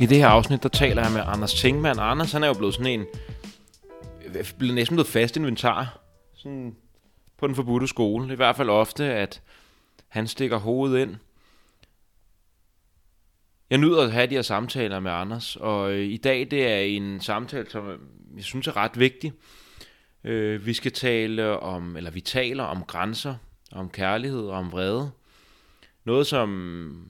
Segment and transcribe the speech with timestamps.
[0.00, 1.98] I det her afsnit, der taler jeg med Anders Tingmann.
[1.98, 3.06] Anders, han er jo blevet sådan en...
[4.58, 6.00] Blevet næsten blevet fast inventar.
[6.34, 6.76] Sådan
[7.38, 8.32] på den forbudte skole.
[8.32, 9.42] I hvert fald ofte, at
[10.08, 11.16] han stikker hovedet ind.
[13.70, 16.78] Jeg nyder at have de her samtaler med Anders, og øh, i dag det er
[16.78, 17.98] en samtale, som øh,
[18.36, 19.32] jeg synes er ret vigtig.
[20.24, 23.34] Øh, vi skal tale om, eller vi taler om grænser,
[23.72, 25.10] om kærlighed og om vrede.
[26.04, 27.08] Noget, som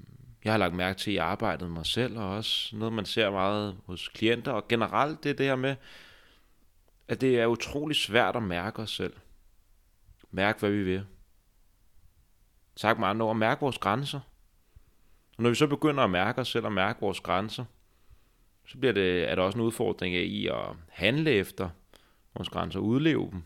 [0.49, 3.31] jeg har lagt mærke til i arbejdet med mig selv, og også noget, man ser
[3.31, 5.77] meget hos klienter, og generelt det der med,
[7.09, 9.13] at det er utrolig svært at mærke os selv.
[10.31, 11.07] Mærke, hvad vi vil.
[12.77, 14.21] Sagt med andre ord, mærke vores grænser.
[15.37, 17.65] Og når vi så begynder at mærke os selv og mærke vores grænser,
[18.67, 21.71] så bliver det, er der også en udfordring i at handle efter
[22.35, 23.43] vores grænser, udleve dem.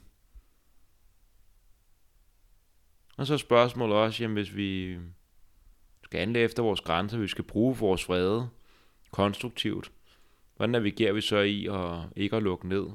[3.17, 4.99] Og så er spørgsmålet også, jamen hvis vi
[6.13, 8.49] skal handle efter vores grænser, vi skal bruge vores vrede
[9.11, 9.93] konstruktivt,
[10.57, 12.87] hvordan navigerer vi så i at ikke at lukke ned?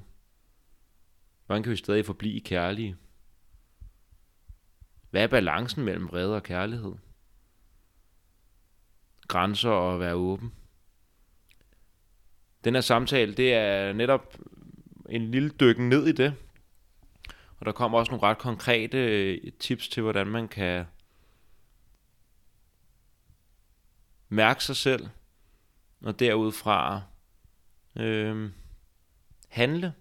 [1.45, 2.95] Hvordan kan vi stadig forblive kærlige?
[5.09, 6.93] Hvad er balancen mellem vrede og kærlighed?
[9.27, 10.53] Grænser og at være åben.
[12.63, 14.37] Den her samtale, det er netop
[15.09, 16.35] en lille dykken ned i det.
[17.59, 20.85] Og der kommer også nogle ret konkrete øh, tips til, hvordan man kan
[24.29, 25.07] mærke sig selv,
[26.01, 27.01] og derudfra
[27.95, 28.51] øh,
[29.47, 29.93] handle.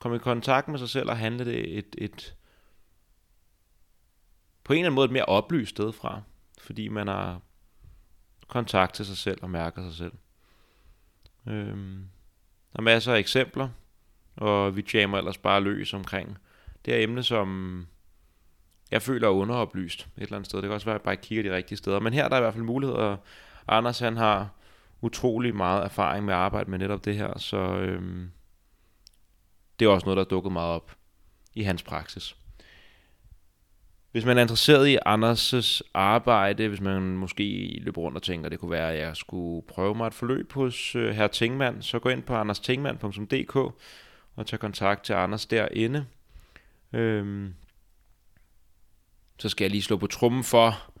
[0.00, 2.36] Komme i kontakt med sig selv og handle det et, et
[4.64, 6.22] på en eller anden måde et mere oplyst sted fra,
[6.58, 7.40] fordi man har
[8.48, 10.12] kontakt til sig selv og mærker sig selv.
[11.46, 11.76] Øh,
[12.72, 13.68] der er masser af eksempler,
[14.36, 16.38] og vi jammer ellers bare løs omkring
[16.84, 17.86] det her emne, som
[18.92, 20.58] jeg føler er underoplyst et eller andet sted.
[20.58, 22.00] Det kan også være, at jeg bare kigger de rigtige steder.
[22.00, 23.18] Men her der er der i hvert fald mulighed, og
[23.68, 24.50] Anders han har
[25.00, 28.30] utrolig meget erfaring med at arbejde med netop det her, så øhm,
[29.78, 30.96] det er også noget, der er dukket meget op
[31.54, 32.36] i hans praksis.
[34.12, 38.52] Hvis man er interesseret i Anders' arbejde, hvis man måske løber rundt og tænker, at
[38.52, 41.98] det kunne være, at jeg skulle prøve mig et forløb hos øh, herr Tingmann, så
[41.98, 43.56] gå ind på anderstingmann.dk
[44.36, 46.06] og tag kontakt til Anders derinde.
[46.92, 47.54] Øhm,
[49.42, 50.92] så skal jeg lige slå på trummen for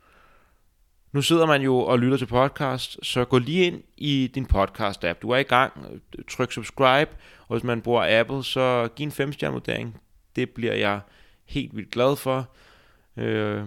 [1.13, 5.19] Nu sidder man jo og lytter til podcast, så gå lige ind i din podcast-app.
[5.23, 6.03] Du er i gang.
[6.31, 7.11] Tryk subscribe,
[7.49, 10.01] og hvis man bruger Apple, så giv en 5 vurdering.
[10.37, 11.01] Det bliver jeg
[11.45, 12.49] helt vildt glad for.
[13.17, 13.65] Øh,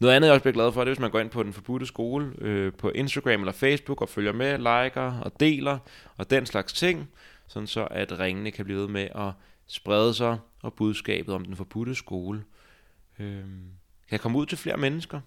[0.00, 1.52] noget andet, jeg også bliver glad for, det er, hvis man går ind på den
[1.52, 5.78] forbudte skole øh, på Instagram eller Facebook og følger med, liker og deler
[6.16, 7.08] og den slags ting,
[7.46, 9.32] sådan så at ringene kan blive ved med at
[9.66, 12.44] sprede sig, og budskabet om den forbudte skole
[13.18, 13.44] øh,
[14.08, 15.20] kan komme ud til flere mennesker.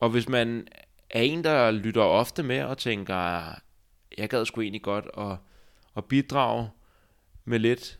[0.00, 0.68] Og hvis man
[1.10, 3.42] er en, der lytter ofte med og tænker,
[4.18, 5.36] jeg gad sgu egentlig godt at,
[5.96, 6.68] at bidrage
[7.44, 7.98] med lidt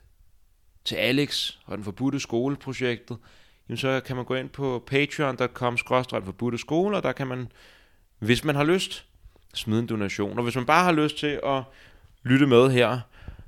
[0.84, 3.18] til Alex og den forbudte skoleprojektet,
[3.70, 7.52] jamen så kan man gå ind på patreon.com forbudte skole, og der kan man,
[8.18, 9.06] hvis man har lyst,
[9.54, 10.38] smide en donation.
[10.38, 11.62] Og hvis man bare har lyst til at
[12.22, 13.00] lytte med her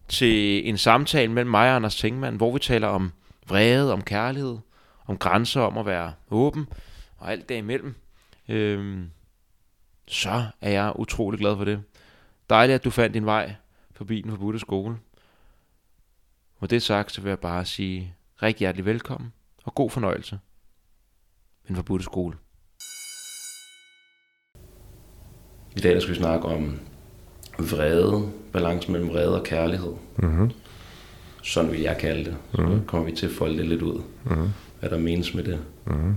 [0.09, 3.13] til en samtale mellem mig og Anders Tengmann, hvor vi taler om
[3.49, 4.59] vrede, om kærlighed,
[5.07, 6.67] om grænser, om at være åben
[7.19, 7.95] og alt derimellem,
[8.49, 9.11] øhm,
[10.09, 11.83] så er jeg utrolig glad for det.
[12.51, 13.55] Dejligt, at du fandt din vej
[13.95, 14.97] forbi den forbudte skole.
[16.61, 19.33] Med det sagt, så vil jeg bare sige rigtig hjertelig velkommen
[19.65, 20.39] og god fornøjelse
[21.69, 22.37] den forbudte skole.
[25.77, 26.79] I dag der skal vi snakke om
[27.59, 29.93] vrede, balance mellem vrede og kærlighed.
[30.17, 30.51] Mm-hmm.
[31.43, 32.37] Sådan vil jeg kalde det.
[32.55, 32.85] Så mm.
[32.87, 34.03] kommer vi til at folde det lidt ud.
[34.25, 34.49] Mm.
[34.81, 35.61] Hvad der menes med det.
[35.87, 36.15] Mm.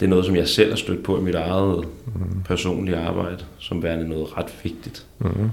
[0.00, 2.42] Det er noget, som jeg selv har stødt på i mit eget mm.
[2.44, 5.06] personlige arbejde, som værende noget ret vigtigt.
[5.18, 5.50] Mm.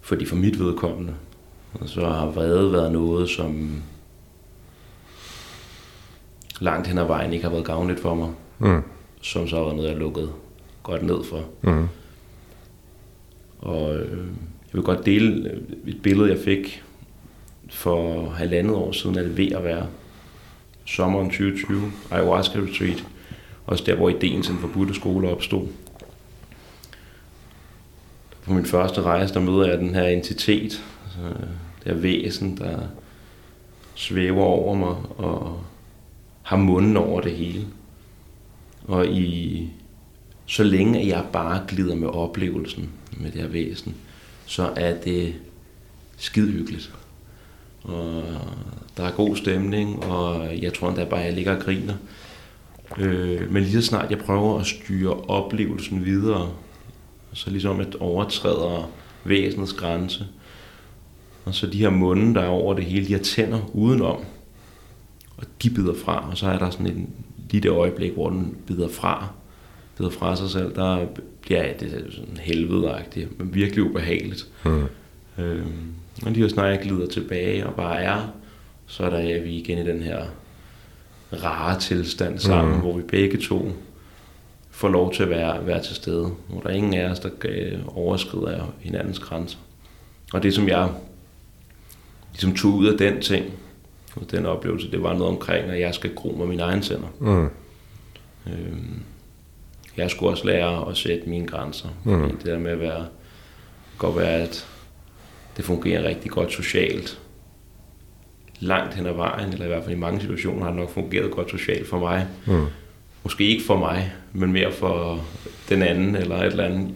[0.00, 1.14] Fordi for mit vedkommende,
[1.86, 3.82] så har vrede været noget, som
[6.60, 8.30] langt hen ad vejen ikke har været gavnligt for mig.
[8.58, 8.82] Mm.
[9.22, 10.32] Som så været noget, jeg lukket
[10.82, 11.44] godt ned for.
[11.62, 11.88] Mm.
[13.58, 14.18] Og øh,
[14.72, 16.82] jeg vil godt dele et billede, jeg fik
[17.70, 19.86] for halvandet år siden, er det ved at være
[20.84, 23.04] sommeren 2020, ayahuasca retreat.
[23.66, 25.66] Også der, hvor ideen til den forbudte skole opstod.
[28.42, 31.38] På min første rejse, der møder jeg den her entitet, altså
[31.84, 32.78] det her væsen, der
[33.94, 35.64] svæver over mig og
[36.50, 37.66] har munden over det hele.
[38.84, 39.68] Og i
[40.46, 43.94] så længe at jeg bare glider med oplevelsen med det her væsen,
[44.46, 45.34] så er det
[46.16, 46.92] skide hyggeligt.
[47.82, 48.22] Og
[48.96, 51.94] der er god stemning, og jeg tror endda bare, at jeg ligger og griner.
[52.98, 56.52] Øh, men lige så snart jeg prøver at styre oplevelsen videre,
[57.32, 58.90] så ligesom at overtræder
[59.24, 60.26] væsenets grænse,
[61.44, 64.24] og så de her munde, der er over det hele, de her tænder udenom,
[65.40, 67.10] og de bider fra, og så er der sådan en
[67.50, 69.28] lille øjeblik, hvor den bider fra,
[69.98, 71.06] bider fra sig selv, der
[71.40, 74.46] bliver ja, det sådan helvedeagtigt, men virkelig ubehageligt.
[74.64, 74.86] Mm.
[75.38, 75.94] Øhm,
[76.26, 78.32] og lige snart jeg glider tilbage og bare er,
[78.86, 80.24] så er der ja, vi igen i den her
[81.32, 82.80] rare tilstand sammen, mm.
[82.80, 83.72] hvor vi begge to
[84.70, 86.30] får lov til at være, være til stede.
[86.48, 87.30] Hvor der er ingen af os, der
[87.86, 89.58] overskrider hinandens grænser.
[90.32, 90.88] Og det, som jeg
[92.32, 93.44] ligesom tog ud af den ting,
[94.16, 97.08] og den oplevelse, det var noget omkring, at jeg skal gro med mine egne tænder.
[97.20, 97.48] Mm.
[98.46, 99.02] Øhm,
[99.96, 101.88] jeg skulle også lære at sætte mine grænser.
[102.04, 102.30] Mm.
[102.36, 103.06] Det der med at være,
[103.98, 104.66] godt være, at
[105.56, 107.20] det fungerer rigtig godt socialt.
[108.60, 111.30] Langt hen ad vejen, eller i hvert fald i mange situationer har det nok fungeret
[111.30, 112.26] godt socialt for mig.
[112.46, 112.66] Mm.
[113.22, 115.24] Måske ikke for mig, men mere for
[115.68, 116.94] den anden, eller et eller andet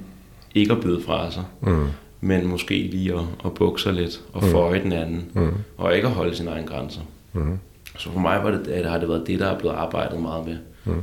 [0.54, 1.44] ikke at byde fra sig.
[1.60, 1.86] Mm.
[2.24, 4.50] Men måske lige at, at bukke sig lidt, og mm.
[4.50, 5.54] føje den anden, mm.
[5.76, 7.00] og ikke at holde sine egne grænser.
[7.32, 7.58] Mm.
[7.98, 10.46] Så for mig var det, at har det været det, der er blevet arbejdet meget
[10.46, 10.56] med.
[10.84, 11.02] Mm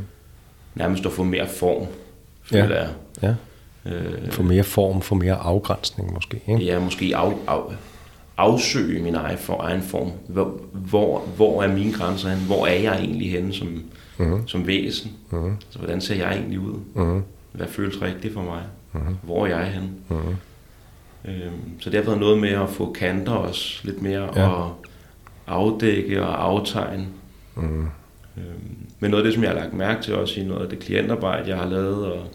[0.75, 1.87] nærmest at få mere form,
[2.41, 2.81] føler ja.
[2.81, 2.89] jeg.
[3.21, 3.35] Ja.
[3.91, 6.41] Øh, få mere form, få mere afgrænsning måske.
[6.47, 6.63] Ikke?
[6.63, 7.59] Ja, måske af, af,
[8.37, 10.11] afsøge min egen, for, egen form.
[10.27, 12.45] Hvor, hvor, hvor er mine grænser hen?
[12.45, 13.83] Hvor er jeg egentlig henne som,
[14.19, 14.47] uh-huh.
[14.47, 15.11] som væsen?
[15.31, 15.51] Uh-huh.
[15.65, 16.79] Altså, hvordan ser jeg egentlig ud?
[16.95, 17.21] Uh-huh.
[17.57, 18.61] Hvad føles rigtigt for mig?
[18.93, 19.13] Uh-huh.
[19.23, 19.89] Hvor er jeg henne?
[20.09, 20.35] Uh-huh.
[21.25, 24.47] Øhm, så det har været noget med at få kanter også lidt mere ja.
[24.47, 24.85] og
[25.47, 27.07] afdække og aftegne.
[27.57, 27.85] Uh-huh.
[28.37, 30.69] Øhm, men noget af det, som jeg har lagt mærke til også i noget af
[30.69, 32.27] det klientarbejde, jeg har lavet, og,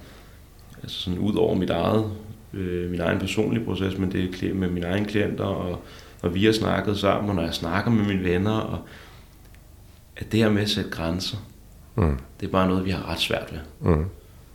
[0.83, 2.11] altså sådan ud over mit eget,
[2.53, 5.83] øh, min egen personlige proces, men det er med mine egne klienter, og,
[6.23, 8.79] og vi har snakket sammen, og når jeg snakker med mine venner, og
[10.17, 11.37] at det her med at sætte grænser,
[11.95, 12.19] mm.
[12.41, 13.91] det er bare noget, vi har ret svært ved.
[13.91, 14.05] Mm.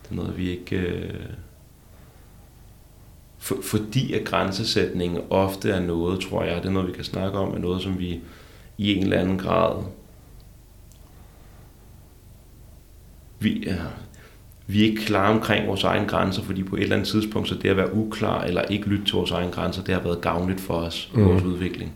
[0.02, 0.76] Det er noget, vi ikke...
[0.76, 1.10] Øh,
[3.42, 7.38] for, fordi at grænsesætning ofte er noget, tror jeg, det er noget, vi kan snakke
[7.38, 8.20] om, er noget, som vi
[8.78, 9.82] i en eller anden grad
[13.42, 13.76] vi, er,
[14.66, 17.54] vi er ikke klar omkring vores egne grænser, fordi på et eller andet tidspunkt, så
[17.54, 20.60] det at være uklar eller ikke lytte til vores egne grænser, det har været gavnligt
[20.60, 21.24] for os, mm.
[21.24, 21.92] vores udvikling.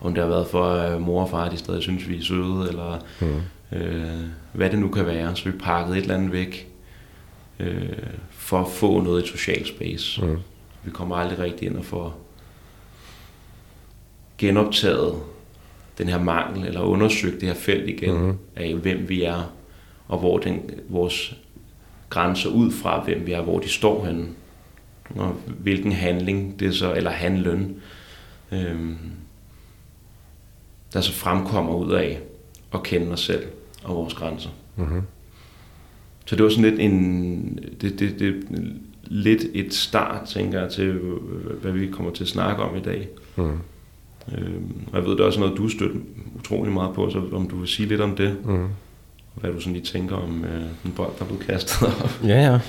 [0.00, 2.68] Om det har været for at mor og far, de stadig synes, vi er søde,
[2.68, 3.78] eller mm.
[3.78, 4.20] øh,
[4.52, 5.36] hvad det nu kan være.
[5.36, 6.68] Så vi pakket et eller andet væk
[7.60, 7.88] øh,
[8.30, 10.24] for at få noget i social space.
[10.24, 10.36] Mm.
[10.84, 12.18] Vi kommer aldrig rigtig ind og får
[14.38, 15.14] genoptaget
[15.98, 18.38] den her mangel, eller undersøgt det her felt igen mm.
[18.56, 19.52] af, hvem vi er,
[20.08, 21.36] og hvor den, vores
[22.08, 24.26] grænser ud fra, hvem vi er, hvor de står henne,
[25.16, 27.80] og hvilken handling det så, eller handlen,
[28.52, 28.96] øhm,
[30.92, 32.20] der så fremkommer ud af
[32.74, 33.46] at kende os selv
[33.84, 34.50] og vores grænser.
[34.76, 35.02] Mm-hmm.
[36.26, 38.46] Så det var sådan lidt en, det, det, det,
[39.10, 40.92] lidt et start, tænker jeg, til,
[41.60, 43.08] hvad vi kommer til at snakke om i dag.
[43.36, 43.58] Mm.
[44.38, 45.96] Øhm, og jeg ved, det er også noget, du støtter
[46.38, 48.36] utrolig meget på, så om du vil sige lidt om det.
[48.44, 48.68] Mm
[49.40, 52.10] hvad du sådan lige tænker om øh, en bold, der er blevet kastet op.
[52.24, 52.60] Ja, ja.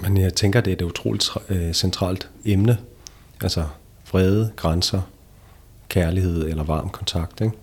[0.00, 2.78] Men jeg tænker, det er et utroligt øh, centralt emne.
[3.42, 3.64] Altså
[4.12, 5.00] vrede, grænser,
[5.88, 7.40] kærlighed eller varm kontakt.
[7.40, 7.56] Ikke?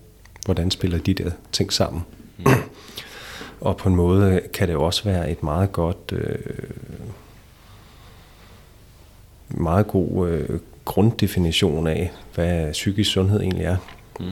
[0.44, 2.02] Hvordan spiller de der ting sammen?
[2.38, 2.44] Mm.
[3.60, 6.38] Og på en måde kan det også være et meget godt, øh,
[9.48, 13.76] meget god øh, grunddefinition af, hvad psykisk sundhed egentlig er.
[14.20, 14.26] Mm.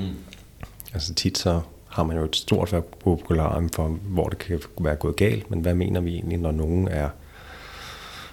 [0.95, 5.17] Altså tit så har man jo et stort vokabularium for, hvor det kan være gået
[5.17, 7.09] galt, men hvad mener vi egentlig, når nogen er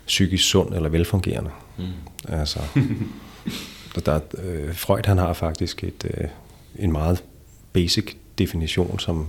[0.06, 1.50] psykisk sund eller velfungerende?
[1.78, 1.84] Mm.
[2.28, 2.60] Altså,
[4.06, 6.28] der, øh, Freud han har faktisk et, øh,
[6.76, 7.24] en meget
[7.74, 9.28] basic definition, som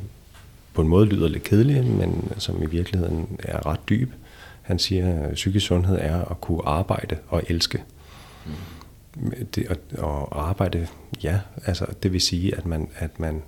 [0.77, 4.13] på en måde lyder lidt kedelig, men som i virkeligheden er ret dyb.
[4.63, 7.83] Han siger, at psykisk sundhed er at kunne arbejde og elske.
[8.47, 8.53] Mm.
[9.55, 10.87] Det, at, at arbejde,
[11.23, 13.43] ja, altså det vil sige, at man, at man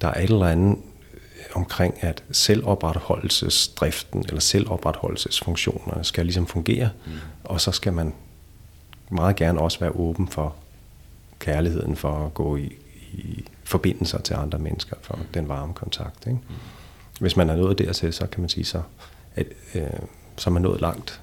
[0.00, 0.78] der er et eller andet
[1.54, 7.12] omkring, at selvopretholdelsesdriften eller selvopretholdelsesfunktionerne skal ligesom fungere, mm.
[7.44, 8.14] og så skal man
[9.10, 10.54] meget gerne også være åben for
[11.38, 12.72] kærligheden, for at gå i,
[13.12, 15.26] i forbindelser til andre mennesker, for mm.
[15.34, 16.26] den varme kontakt.
[16.26, 16.38] Ikke?
[17.20, 18.82] Hvis man er nået dertil, så kan man sige så,
[19.34, 19.82] at øh,
[20.36, 21.20] så er man nået langt.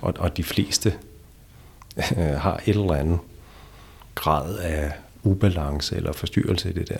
[0.00, 0.94] Og, og de fleste
[2.16, 3.18] øh, har et eller andet
[4.14, 4.92] grad af
[5.22, 6.98] ubalance eller forstyrrelse i det der.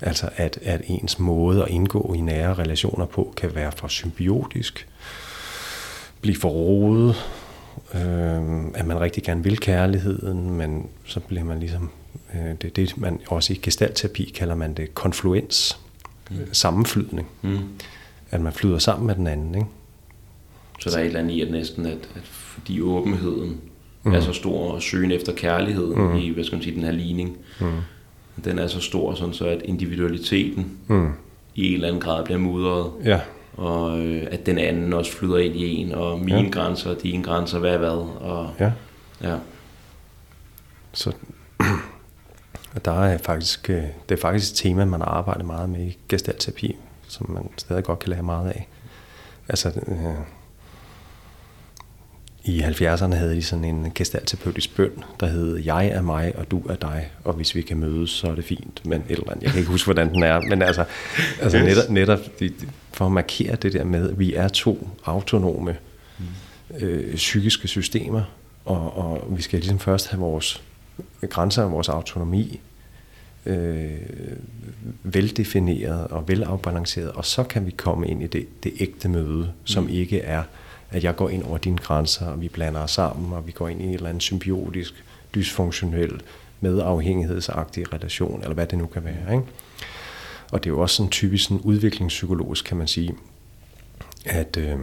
[0.00, 4.88] Altså at, at ens måde at indgå i nære relationer på kan være for symbiotisk,
[6.20, 7.14] blive for rodet,
[7.94, 11.90] øh, at man rigtig gerne vil kærligheden, men så bliver man ligesom,
[12.32, 15.78] det er det, man også i gestaltterapi kalder man det konfluens,
[16.30, 16.36] mm.
[16.52, 17.28] sammenflydning.
[17.42, 17.58] Mm.
[18.30, 19.66] At man flyder sammen med den anden, ikke?
[20.80, 23.60] Så der er et eller andet i, at næsten, at, at fordi åbenheden
[24.02, 24.12] mm.
[24.12, 26.16] er så stor, og søgen efter kærligheden mm.
[26.16, 27.66] i, hvad skal man sige, den her ligning, mm
[28.44, 31.12] den er så stor, sådan så at individualiteten mm.
[31.54, 32.92] i en eller anden grad bliver mudret.
[33.04, 33.20] Ja.
[33.56, 36.48] Og øh, at den anden også flyder ind i en, og mine ja.
[36.48, 37.88] grænser, dine grænser, hvad er hvad.
[38.20, 38.72] Og, ja.
[39.22, 39.36] ja.
[40.92, 41.12] Så
[42.84, 45.98] der er faktisk, øh, det er faktisk et tema, man har arbejdet meget med i
[46.08, 46.76] gestaltterapi,
[47.08, 48.68] som man stadig godt kan lære meget af.
[49.48, 50.14] Altså, øh,
[52.44, 56.62] i 70'erne havde de sådan en gestalterapeutisk bøn, der hed, jeg er mig, og du
[56.68, 58.86] er dig, og hvis vi kan mødes, så er det fint.
[58.86, 60.84] Men et eller andet, jeg kan ikke huske, hvordan den er, men altså,
[61.42, 62.18] altså netop, netop
[62.92, 65.76] for at markere det der med, at vi er to autonome
[66.80, 68.22] øh, psykiske systemer,
[68.64, 70.62] og, og vi skal ligesom først have vores
[71.28, 72.60] grænser og vores autonomi
[73.46, 73.90] øh,
[75.02, 79.84] veldefineret og velafbalanceret, og så kan vi komme ind i det, det ægte møde, som
[79.84, 79.90] mm.
[79.90, 80.42] ikke er
[80.90, 83.68] at jeg går ind over dine grænser, og vi blander os sammen, og vi går
[83.68, 86.22] ind i en eller anden symbiotisk, dysfunktionel,
[86.60, 89.32] medafhængighedsagtig relation, eller hvad det nu kan være.
[89.32, 89.46] Ikke?
[90.52, 93.14] Og det er jo også sådan typisk sådan udviklingspsykologisk, kan man sige,
[94.24, 94.78] at øh,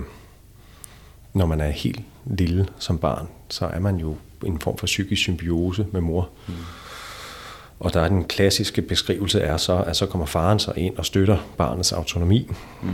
[1.33, 5.21] når man er helt lille som barn, så er man jo en form for psykisk
[5.21, 6.29] symbiose med mor.
[6.47, 6.53] Mm.
[7.79, 11.05] Og der er den klassiske beskrivelse er så, at så kommer faren så ind og
[11.05, 12.51] støtter barnets autonomi.
[12.83, 12.89] Mm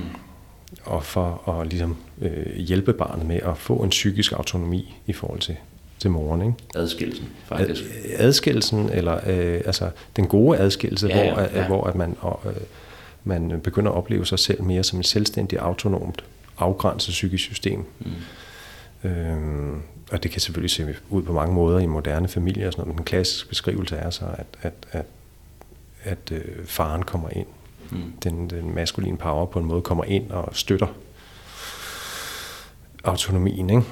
[0.84, 5.40] og for at ligesom, øh, hjælpe barnet med at få en psykisk autonomi i forhold
[5.40, 5.56] til,
[6.00, 6.42] til moren.
[6.42, 6.54] Ikke?
[6.76, 7.84] Adskillelsen, faktisk.
[7.84, 11.68] Ad, adskillelsen, eller øh, altså den gode adskillelse, ja, ja, hvor, ja.
[11.68, 12.16] hvor at man,
[12.46, 12.52] øh,
[13.24, 16.24] man begynder at opleve sig selv mere som et selvstændigt, autonomt,
[16.58, 17.86] afgrænset psykisk system.
[18.00, 19.10] Mm.
[19.10, 19.82] Øhm,
[20.12, 22.88] og det kan selvfølgelig se ud på mange måder i moderne familier, og sådan noget,
[22.88, 25.06] men den klassiske beskrivelse er så, at, at, at,
[26.04, 27.48] at øh, faren kommer ind
[27.92, 28.14] mm.
[28.24, 30.88] den, den maskuline power på en måde kommer ind og støtter
[33.04, 33.70] autonomien.
[33.70, 33.84] Ikke?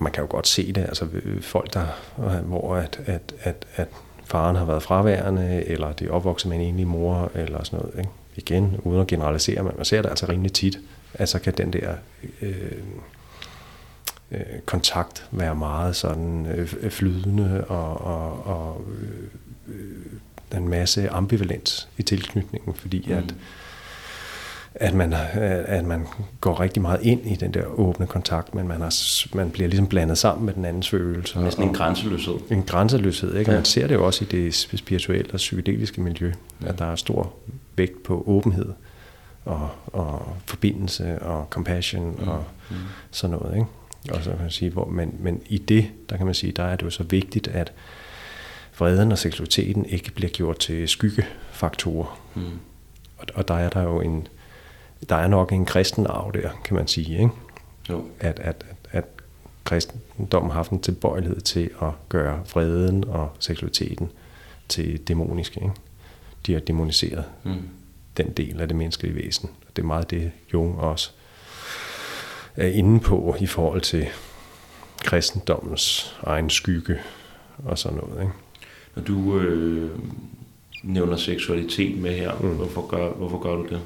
[0.00, 1.08] Man kan jo godt se det, altså
[1.40, 1.86] folk, der,
[2.42, 3.88] hvor at, at, at, at
[4.24, 7.98] faren har været fraværende, eller de er opvokset med en enlig mor, eller sådan noget.
[7.98, 8.10] Ikke?
[8.36, 10.78] Igen, uden at generalisere, men man ser det altså rimelig tit.
[11.14, 11.94] Altså kan den der
[12.42, 12.72] øh,
[14.30, 18.84] øh, kontakt være meget sådan øh, flydende og, og, og
[19.68, 23.12] øh, en masse ambivalens i tilknytningen, fordi mm.
[23.12, 23.34] at,
[24.74, 25.12] at, man,
[25.66, 26.06] at man
[26.40, 29.86] går rigtig meget ind i den der åbne kontakt, men man, har, man bliver ligesom
[29.86, 31.38] blandet sammen med den andens følelse.
[31.38, 32.34] Næsten en grænseløshed.
[32.50, 33.50] En grænseløshed, ikke?
[33.50, 33.56] Ja.
[33.56, 36.68] man ser det jo også i det spirituelle og psykedeliske miljø, ja.
[36.68, 37.32] at der er stor
[37.76, 38.72] vægt på åbenhed
[39.44, 42.28] og, og forbindelse og compassion mm.
[42.28, 42.76] og mm.
[43.10, 43.54] sådan noget.
[43.54, 43.66] Ikke?
[44.10, 46.62] Og så kan man sige, hvor, men, men i det, der kan man sige, der
[46.62, 47.72] er det jo så vigtigt, at
[48.78, 52.20] vreden og seksualiteten ikke bliver gjort til skyggefaktorer.
[52.34, 52.42] Mm.
[53.18, 54.28] Og, og der er der jo en,
[55.08, 57.30] der er nok en kristen arv der, kan man sige, ikke?
[57.88, 58.04] Jo.
[58.20, 59.04] At, at, at, at
[59.64, 64.10] kristendommen har haft en tilbøjelighed til at gøre vreden og seksualiteten
[64.68, 65.60] til dæmoniske.
[65.60, 65.74] Ikke?
[66.46, 67.68] De har demoniseret mm.
[68.16, 69.50] den del af det menneskelige væsen.
[69.76, 71.10] Det er meget det, Jung også
[72.56, 74.06] er inde på i forhold til
[75.04, 76.98] kristendommens egen skygge
[77.64, 78.20] og sådan noget.
[78.20, 78.32] Ikke?
[78.96, 79.90] Når du øh,
[80.82, 82.48] nævner seksualitet med her, mm.
[82.48, 83.80] hvorfor, gør, hvorfor gør du det?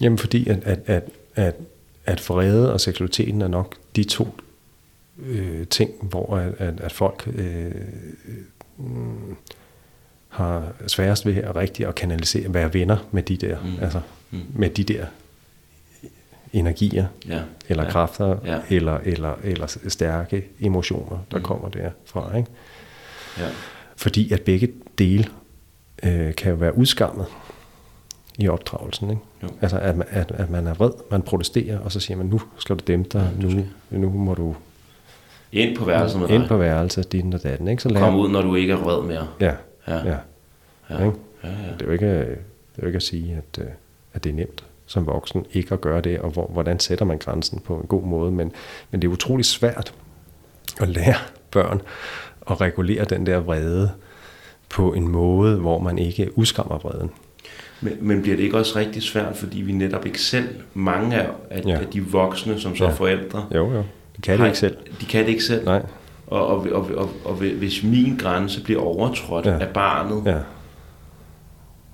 [0.00, 1.02] Jamen fordi, at, at, at,
[1.34, 1.54] at,
[2.04, 4.28] at vrede og seksualiteten er nok de to
[5.26, 7.70] øh, ting, hvor at, at, at folk øh,
[8.76, 9.36] mm,
[10.28, 13.82] har sværest ved at rigtig at kanalisere, være venner med de der, mm.
[13.82, 14.00] altså
[14.30, 14.38] mm.
[14.54, 15.06] med de der
[16.52, 17.40] energier, ja.
[17.68, 17.90] eller ja.
[17.90, 18.58] kræfter, ja.
[18.70, 21.42] Eller, eller, eller stærke emotioner, der mm.
[21.44, 22.36] kommer derfra.
[22.36, 22.50] Ikke?
[23.38, 23.48] Ja.
[23.96, 25.24] Fordi at begge dele
[26.02, 27.26] øh, kan jo være udskammet
[28.38, 29.10] i opdragelsen.
[29.10, 29.22] Ikke?
[29.42, 29.48] Jo.
[29.60, 32.40] Altså at man, at, at man er vred, man protesterer, og så siger man, nu
[32.58, 33.50] skal du dæmpe dig, nu,
[33.90, 34.56] nu må du
[35.52, 36.48] Ind på værelset med ind dig.
[36.48, 37.68] på værelset, din og datten.
[37.68, 37.82] Ikke?
[37.82, 39.28] Så lærer, Kom ud, når du ikke er vred mere.
[39.40, 39.52] Ja,
[39.88, 39.94] Ja.
[39.96, 40.10] ja.
[40.10, 40.16] ja.
[40.90, 41.04] Ja.
[41.44, 41.72] Ja, ja.
[41.72, 43.70] Det er jo ikke, det er jo ikke at sige, at, øh,
[44.14, 47.18] at det er nemt som voksen ikke at gøre det, og hvor, hvordan sætter man
[47.18, 48.32] grænsen på en god måde.
[48.32, 48.52] Men,
[48.90, 49.92] men det er utrolig svært
[50.80, 51.14] at lære
[51.50, 51.80] børn
[52.50, 53.90] at regulere den der vrede
[54.68, 57.10] på en måde, hvor man ikke udskammer vreden.
[57.80, 61.28] Men, men bliver det ikke også rigtig svært, fordi vi netop ikke selv, mange af,
[61.50, 61.78] af, Ja.
[61.80, 62.90] af de voksne, som så Ja.
[62.90, 63.76] er forældre, Jo, jo.
[64.16, 64.76] Det kan det har- ikke selv.
[65.00, 65.64] De kan det ikke selv.
[65.64, 65.82] Nej.
[66.26, 69.58] Og, og, og, og, og hvis min grænse bliver overtrådt ja.
[69.58, 70.38] af barnet, Ja,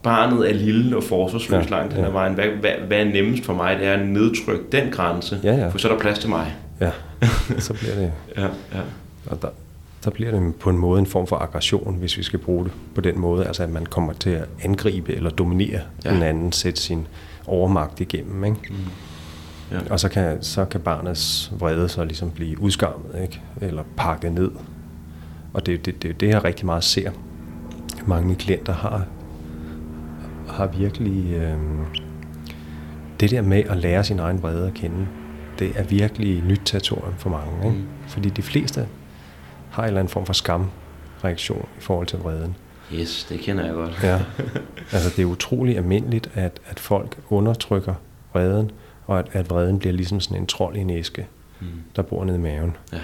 [0.03, 1.77] barnet er lille og forsvarsløs Ja.
[1.77, 2.13] langt hen ad Ja.
[2.15, 5.55] vejen, hvad, hvad, hvad er nemmest for mig, det er at nedtrykke den grænse, Ja,
[5.55, 5.69] ja.
[5.69, 6.55] for så er der plads til mig.
[6.81, 6.91] ja.
[7.59, 8.81] Så bliver det, Ja, ja.
[9.27, 9.49] og der,
[10.05, 12.73] der bliver det på en måde en form for aggression, hvis vi skal bruge det
[12.95, 13.47] på den måde.
[13.47, 15.81] Altså at man kommer til at angribe eller dominere.
[16.05, 16.15] Ja.
[16.15, 17.07] den anden, sætte sin
[17.47, 18.45] overmagt igennem.
[18.45, 18.57] Ikke?
[18.71, 18.77] Mm.
[19.73, 19.79] Ja.
[19.91, 23.41] Og så kan, så kan barnets vrede så ligesom blive udskammet, ikke?
[23.61, 24.51] eller pakket ned.
[25.55, 27.11] Og det er det, det, det, jeg rigtig meget ser.
[28.07, 29.05] Mange af mine klienter har,
[30.53, 31.33] har virkelig...
[31.35, 31.57] Øh,
[33.21, 35.07] det der med at lære sin egen vrede at kende,
[35.59, 37.67] det er virkelig nyt territorium for mange.
[37.67, 37.79] Ikke?
[37.79, 37.87] Mm.
[38.09, 38.89] Fordi de fleste
[39.71, 42.57] har en eller anden form for skamreaktion i forhold til vreden.
[42.95, 43.99] Yes, det kender jeg godt.
[44.03, 44.21] Ja.
[44.93, 47.95] Altså det er utrolig almindeligt, at, at folk undertrykker
[48.33, 48.71] vreden,
[49.07, 51.27] og at, at vreden bliver ligesom sådan en trold i en æske,
[51.61, 51.67] Mm.
[51.97, 52.77] der bor nede i maven.
[52.93, 52.99] Ja.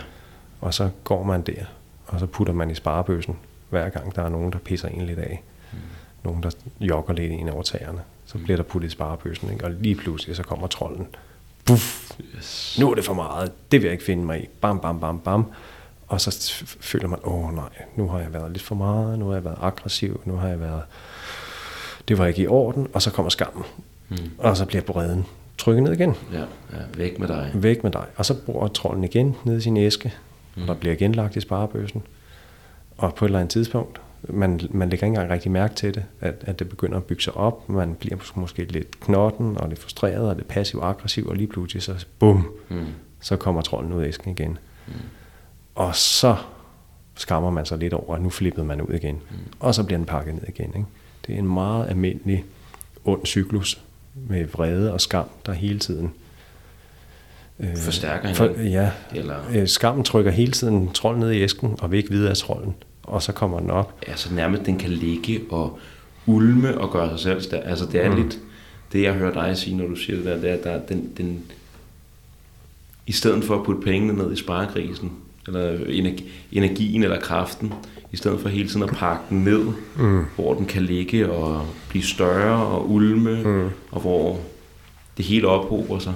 [0.61, 1.65] Og så går man der,
[2.07, 3.37] og så putter man i sparebøssen,
[3.71, 5.43] hver gang der er nogen, der pisser en lidt af.
[6.25, 8.01] Nogen, der jogger lidt ind over tæerne.
[8.27, 9.65] Så bliver der puttet i sparebøssen, ikke?
[9.65, 11.07] og lige pludselig så kommer trolden.
[11.65, 12.77] Puff, Yes.
[12.81, 14.47] nu er det for meget, det vil jeg ikke finde mig i.
[14.61, 15.47] Bam, bam, bam, bam.
[16.09, 19.35] Og så føler man, åh nej, nu har jeg været lidt for meget, nu har
[19.35, 20.83] jeg været aggressiv, nu har jeg været...
[22.09, 23.65] Det var ikke i orden, og så kommer skammen.
[24.09, 24.17] Mm.
[24.39, 25.27] Og så bliver bredden
[25.59, 26.15] trykket ned igen.
[26.33, 27.51] Ja, ja, væk med dig.
[27.55, 28.05] Væk med dig.
[28.17, 30.15] Og så bor trolden igen nede i sin æske,
[30.57, 30.63] mm.
[30.63, 32.03] og der bliver igen lagt i sparebøssen.
[32.97, 36.05] Og på et eller andet tidspunkt, man, man lægger ikke engang rigtig mærke til det,
[36.21, 37.69] at, at det begynder at bygge sig op.
[37.69, 41.83] Man bliver mås- måske lidt knotten, og lidt frustreret, og lidt passiv-aggressiv, og lige pludselig
[41.83, 42.87] så bum, Mm.
[43.21, 44.59] så kommer trolden ud af æsken igen.
[44.87, 44.93] Mm.
[45.75, 46.37] Og så
[47.15, 49.15] skammer man sig lidt over, at nu flippede man ud igen.
[49.31, 49.37] Mm.
[49.61, 50.67] Og så bliver den pakket ned igen.
[50.77, 50.85] Ikke?
[51.27, 52.45] Det er en meget almindelig
[53.05, 53.81] ond cyklus
[54.29, 56.13] med vrede og skam, der hele tiden
[57.61, 58.45] øh, Forstærker for.
[58.63, 62.31] Ja, Eller, øh, skammen trykker hele tiden trolden ned i æsken, og vil ikke vide
[62.31, 62.75] af trolden.
[63.09, 63.95] Og så kommer den op.
[64.07, 65.79] altså nærmest, den kan ligge og
[66.27, 67.63] ulme og gøre sig selv stærk.
[67.65, 68.23] Altså det er mm.
[68.23, 68.39] lidt,
[68.93, 71.13] det jeg hører dig sige, når du siger det der, det er, der, er den,
[71.17, 71.43] den,
[73.07, 75.13] i stedet for at putte pengene ned i sparekrisen,
[75.47, 77.73] eller energi, energien eller kraften,
[78.13, 79.65] i stedet for hele tiden at pakke den ned,
[79.97, 80.25] mm.
[80.37, 83.69] hvor den kan ligge og blive større og ulme, mm.
[83.91, 84.41] og hvor
[85.17, 86.15] det hele ophober sig.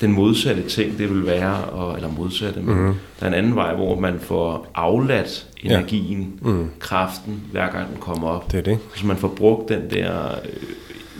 [0.00, 2.94] Den modsatte ting, det vil være, og, eller modsatte, men mm.
[3.20, 6.48] der er en anden vej, hvor man får afladt energien, ja.
[6.50, 6.66] mm.
[6.78, 8.52] kraften, hver gang den kommer op.
[8.52, 8.78] Det er det.
[8.92, 10.12] Hvis man får brugt den der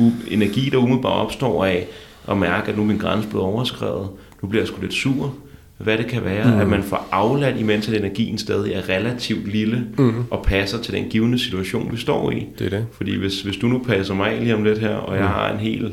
[0.01, 1.87] øh, energi, der umiddelbart opstår af
[2.29, 4.09] at mærke, at nu er min grænse blevet overskrevet,
[4.43, 5.35] nu bliver jeg sgu lidt sur,
[5.79, 6.61] hvad det kan være, mm.
[6.61, 10.25] at man får afladt, imens at energien stadig er relativt lille mm.
[10.31, 12.47] og passer til den givende situation, vi står i.
[12.59, 12.87] Det er det.
[12.93, 15.59] Fordi hvis, hvis du nu passer mig lige om lidt her, og jeg har en
[15.59, 15.93] hel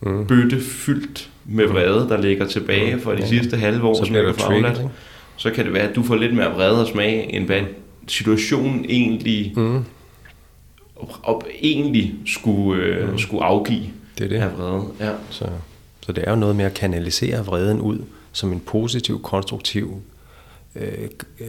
[0.00, 0.26] Mm.
[0.26, 4.32] bøtte fyldt med vrede, der ligger tilbage fra de sidste halve år, Så som bliver
[4.32, 4.82] få afladt,
[5.36, 7.60] så kan det være, at du får lidt mere vrede og smag, end hvad
[8.06, 9.84] situationen egentlig, Mm.
[10.96, 13.18] op, op, egentlig skulle, øh, mm.
[13.18, 13.82] skulle afgive
[14.18, 14.36] Det er det.
[14.36, 14.84] af vrede.
[15.00, 15.10] Ja.
[15.30, 15.48] Så,
[16.00, 17.98] så det er jo noget med at kanalisere vreden ud
[18.32, 20.02] som en positiv, konstruktiv
[20.76, 21.08] øh,
[21.40, 21.46] øh,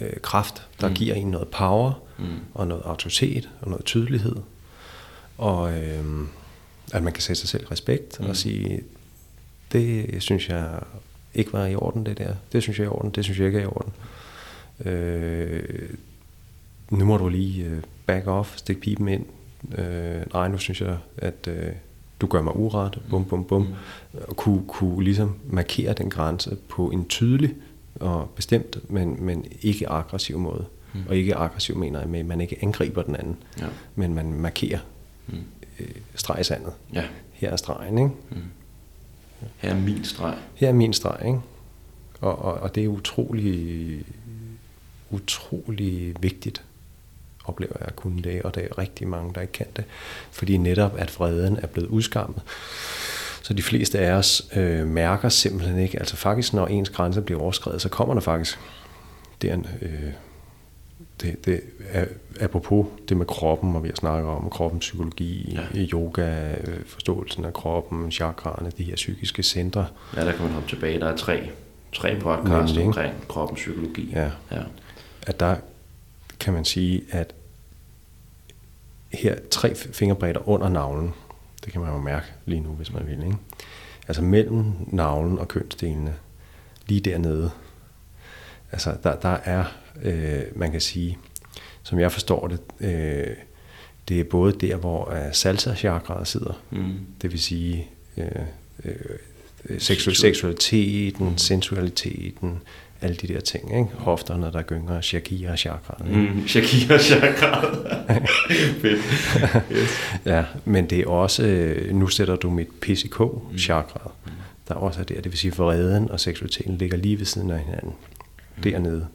[0.00, 0.94] øh, kraft, der mm.
[0.94, 2.24] giver en noget power, mm.
[2.54, 4.36] og noget autoritet, og noget tydelighed.
[5.38, 6.04] Og øh,
[6.92, 8.26] at man kan sætte sig selv respekt, mm.
[8.26, 8.80] og sige,
[9.72, 10.80] det synes jeg
[11.34, 12.34] ikke var i orden, det der.
[12.52, 13.92] Det synes jeg er i orden, det synes jeg ikke er i orden.
[14.84, 15.88] Øh,
[16.90, 19.26] nu må du lige øh, back off, stik pipen ind.
[19.78, 21.72] Øh, nej, nu synes jeg, at øh,
[22.20, 23.62] du gør mig uret, bum, bum, bum.
[23.62, 23.68] Mm.
[24.28, 27.54] Og kunne, kunne ligesom markere den grænse på en tydelig
[28.00, 30.64] og bestemt, men, men ikke aggressiv måde.
[30.94, 31.00] Mm.
[31.08, 33.66] Og ikke aggressiv mener jeg med, at man ikke angriber den anden, Ja.
[33.94, 34.78] men man markerer
[35.26, 35.34] Mm.
[35.80, 36.72] øh, streg i sandet.
[36.94, 37.04] ja.
[37.32, 38.10] Her er stregen, ikke?
[39.56, 40.34] Her er min streg.
[40.54, 41.40] Her er min streg, ikke?
[42.20, 44.04] Og, og, og det er utrolig,
[45.10, 46.62] utrolig vigtigt,
[47.44, 49.84] oplever jeg at kunne det, og der er rigtig mange, der ikke kan det.
[50.30, 52.42] Fordi netop, at vreden er blevet udskammet.
[53.42, 57.40] Så de fleste af os øh, mærker simpelthen ikke, altså faktisk når ens grænse bliver
[57.40, 58.58] overskrevet, så kommer der faktisk
[59.42, 60.12] der, øh,
[61.20, 61.60] det, det
[62.40, 65.80] apropos det med kroppen, og vi har snakket om kroppens psykologi, ja.
[65.80, 69.86] yoga, øh, forståelsen af kroppen, chakraerne, de her psykiske centre.
[70.16, 71.00] Ja, der kan man hoppe tilbage.
[71.00, 71.50] Der er tre,
[71.92, 74.10] tre podcasts Nemlig, omkring kroppens psykologi.
[74.12, 74.30] Ja.
[74.50, 74.62] ja.
[75.26, 75.56] At der
[76.40, 77.34] kan man sige, at
[79.12, 81.14] her tre fingerbredder under navlen,
[81.64, 83.36] det kan man jo mærke lige nu, hvis man vil, ikke?
[84.08, 86.14] Altså mellem navlen og kønsdelene,
[86.86, 87.50] lige dernede,
[88.72, 89.64] altså der, der er,
[90.02, 91.18] øh, man kan sige,
[91.82, 93.26] som jeg forstår det, øh,
[94.08, 96.92] det er både der, hvor øh, salsa chakraet sidder, Mm.
[97.22, 98.24] det vil sige øh,
[98.84, 98.94] øh,
[99.80, 102.58] seksual, seksualiteten, sensualiteten,
[103.00, 103.90] alle de der ting, ikke?
[103.94, 106.10] Hofterne, der gynger, shakira chakraet.
[106.10, 106.48] Mm.
[106.48, 107.64] Shakira chakra.
[108.80, 109.00] Fedt.
[109.72, 109.88] Yes.
[110.24, 113.20] Ja, men det er også, øh, nu sætter du mit PCK
[113.58, 114.10] chakra,
[114.68, 117.58] der også er der, det vil sige vreden og seksualiteten ligger lige ved siden af
[117.58, 117.92] hinanden,
[118.64, 119.06] dernede,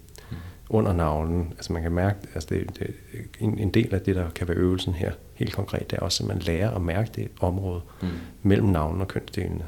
[0.70, 1.48] under navlen.
[1.52, 2.94] Altså man kan mærke, altså det, det,
[3.40, 6.24] en, en del af det, der kan være øvelsen her, helt konkret, det er også,
[6.24, 8.08] at man lærer at mærke det område Mm.
[8.44, 9.66] mellem navlen og kønsdelene.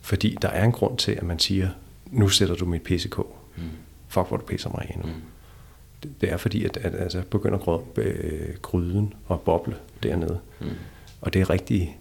[0.00, 1.68] Fordi der er en grund til, at man siger,
[2.10, 3.18] nu sætter du mit PCK.
[3.56, 3.62] Mm.
[4.08, 5.06] Fuck, hvor du pisser mig af nu.
[5.06, 5.20] Mm.
[6.02, 10.38] Det, det er fordi, at, at altså, begynder grød, øh, gryden at boble dernede.
[10.60, 10.66] Mm.
[11.20, 11.98] Og det er rigtig,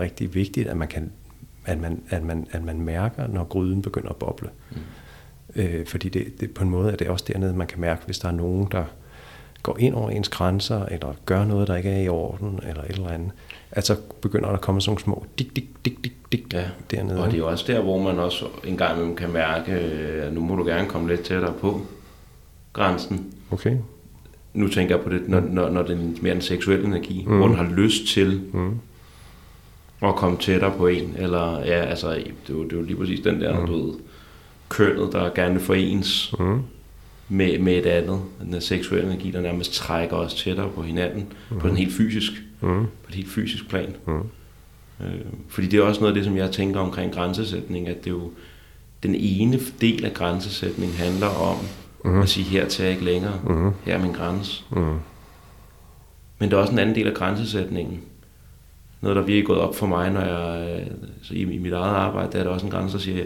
[0.00, 1.12] rigtig vigtigt, at man, kan,
[1.64, 4.50] at man, at man, at man mærker, når gryden begynder at boble.
[4.70, 4.76] Mm.
[5.56, 8.18] Øh, fordi det, det, på en måde er det også dernede, man kan mærke, hvis
[8.18, 8.84] der er nogen, der
[9.62, 12.90] går ind over ens grænser, eller gør noget, der ikke er i orden, eller et
[12.90, 13.30] eller andet,
[13.70, 16.64] at så begynder der at komme sådan nogle små dik, dik, dik, dik, dik Ja,
[16.90, 17.20] dernede.
[17.20, 20.32] og det er jo også der, hvor man også en gang imellem kan mærke, at
[20.32, 21.80] nu må du gerne komme lidt tættere på
[22.72, 23.26] grænsen.
[23.50, 23.76] Okay.
[24.54, 27.36] Nu tænker jeg på det, når, når, når det er mere en seksuel energi, mm.
[27.36, 28.74] hvor den har lyst til Mm.
[30.02, 31.14] at komme tættere på en.
[31.18, 33.66] Eller ja, altså, det er jo, det er jo lige præcis den der, mm.
[33.66, 33.94] du ved,
[34.68, 36.62] kønnet, der gerne forenes Mm.
[37.28, 38.20] med, med et andet.
[38.52, 41.58] Den seksuelle energi, der nærmest trækker os tættere på hinanden, mm.
[41.58, 42.84] på en helt fysisk, Mm.
[42.84, 43.94] på et helt fysisk plan.
[44.06, 44.20] Mm.
[45.00, 45.10] Øh,
[45.48, 48.14] fordi det er også noget af det, som jeg tænker omkring grænsesætning, at det er
[48.14, 48.30] jo
[49.02, 51.56] den ene del af grænsesætning handler om
[52.04, 52.20] mm.
[52.20, 53.70] at sige, her til jeg ikke længere, Mm.
[53.84, 54.62] her er min grænse.
[54.70, 54.94] Mm.
[56.38, 58.00] Men der er også en anden del af grænsesætningen.
[59.00, 60.86] Noget, der virkelig er gået op for mig, når jeg, øh,
[61.22, 63.24] så i, i mit eget arbejde, der er der også en grænse, der siger,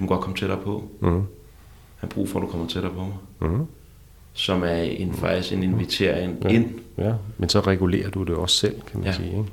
[0.00, 0.84] du må godt komme tættere på.
[1.00, 1.14] Mm.
[1.16, 1.22] Jeg
[1.98, 3.50] har brug for, at du kommer tættere på mig.
[3.50, 3.66] Mm.
[4.32, 6.48] Som er en, faktisk en invitering Ja.
[6.48, 6.70] ind.
[6.98, 9.12] Ja, men så regulerer du det også selv, kan man Ja.
[9.12, 9.28] sige.
[9.28, 9.44] Ikke?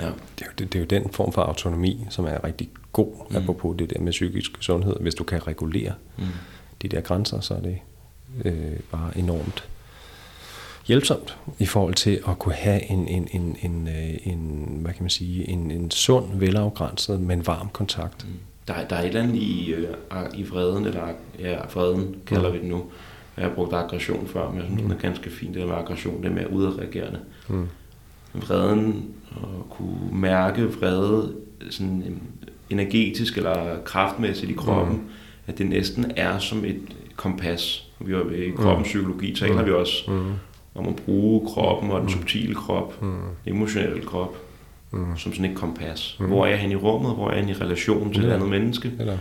[0.00, 0.06] Ja.
[0.06, 3.12] Det, er jo, det, det er jo den form for autonomi, som er rigtig god,
[3.30, 3.36] mm.
[3.36, 4.96] apropos det der med psykisk sundhed.
[5.00, 6.24] Hvis du kan regulere Mm.
[6.82, 7.78] de der grænser, så er det
[8.44, 8.54] øh,
[8.92, 9.68] bare enormt
[10.86, 15.02] hjælpsomt i forhold til at kunne have en, en, en, en, øh, en hvad kan
[15.02, 18.26] man sige, en, en sund, velafgrænset, men varm kontakt.
[18.68, 19.86] Der, er- der er et eller andet i, øh,
[20.34, 21.02] i vreden, eller
[21.38, 22.84] ja, vreden kalder vi det nu.
[23.36, 24.88] Jeg har brugt aggression før, men jeg synes, mm.
[24.88, 27.18] den er ganske fin, det der med aggression, det er mere udadreagerende.
[27.48, 27.66] Mm.
[28.34, 31.34] Vreden, at kunne mærke vrede
[31.70, 32.20] sådan øhm,
[32.70, 35.08] energetisk eller kraftmæssigt i kroppen, mm.
[35.46, 36.80] at det næsten er som et
[37.16, 37.88] kompas.
[38.00, 40.32] Vi er i kroppens psykologi taler vi også Mm.
[40.74, 43.16] om at bruge kroppen og den subtile krop, Mm.
[43.46, 44.36] emotionelle krop,
[44.90, 45.16] Mm.
[45.16, 46.16] som sådan et kompas.
[46.20, 47.14] Hvor er jeg hen i rummet?
[47.14, 48.34] Hvor er jeg hen i relation til et Ja.
[48.34, 48.92] andet menneske?
[49.00, 49.18] Eller,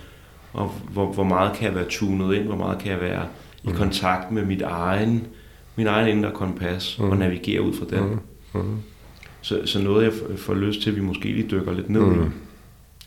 [0.54, 2.44] Og hvor, hvor meget kan jeg være tunet ind?
[2.46, 3.26] Hvor meget kan jeg være
[3.64, 5.28] i kontakt med mit egen,
[5.76, 8.20] min egen indre kompas og navigere ud fra den?
[8.54, 8.76] mm.
[9.42, 12.22] Så, så noget, jeg får lyst til, at vi måske lige dykker lidt ned Mm.
[12.22, 12.26] i.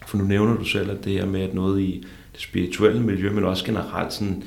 [0.07, 3.33] For nu nævner du selv, at det her med, at noget i det spirituelle miljø,
[3.33, 4.43] men også generelt sådan,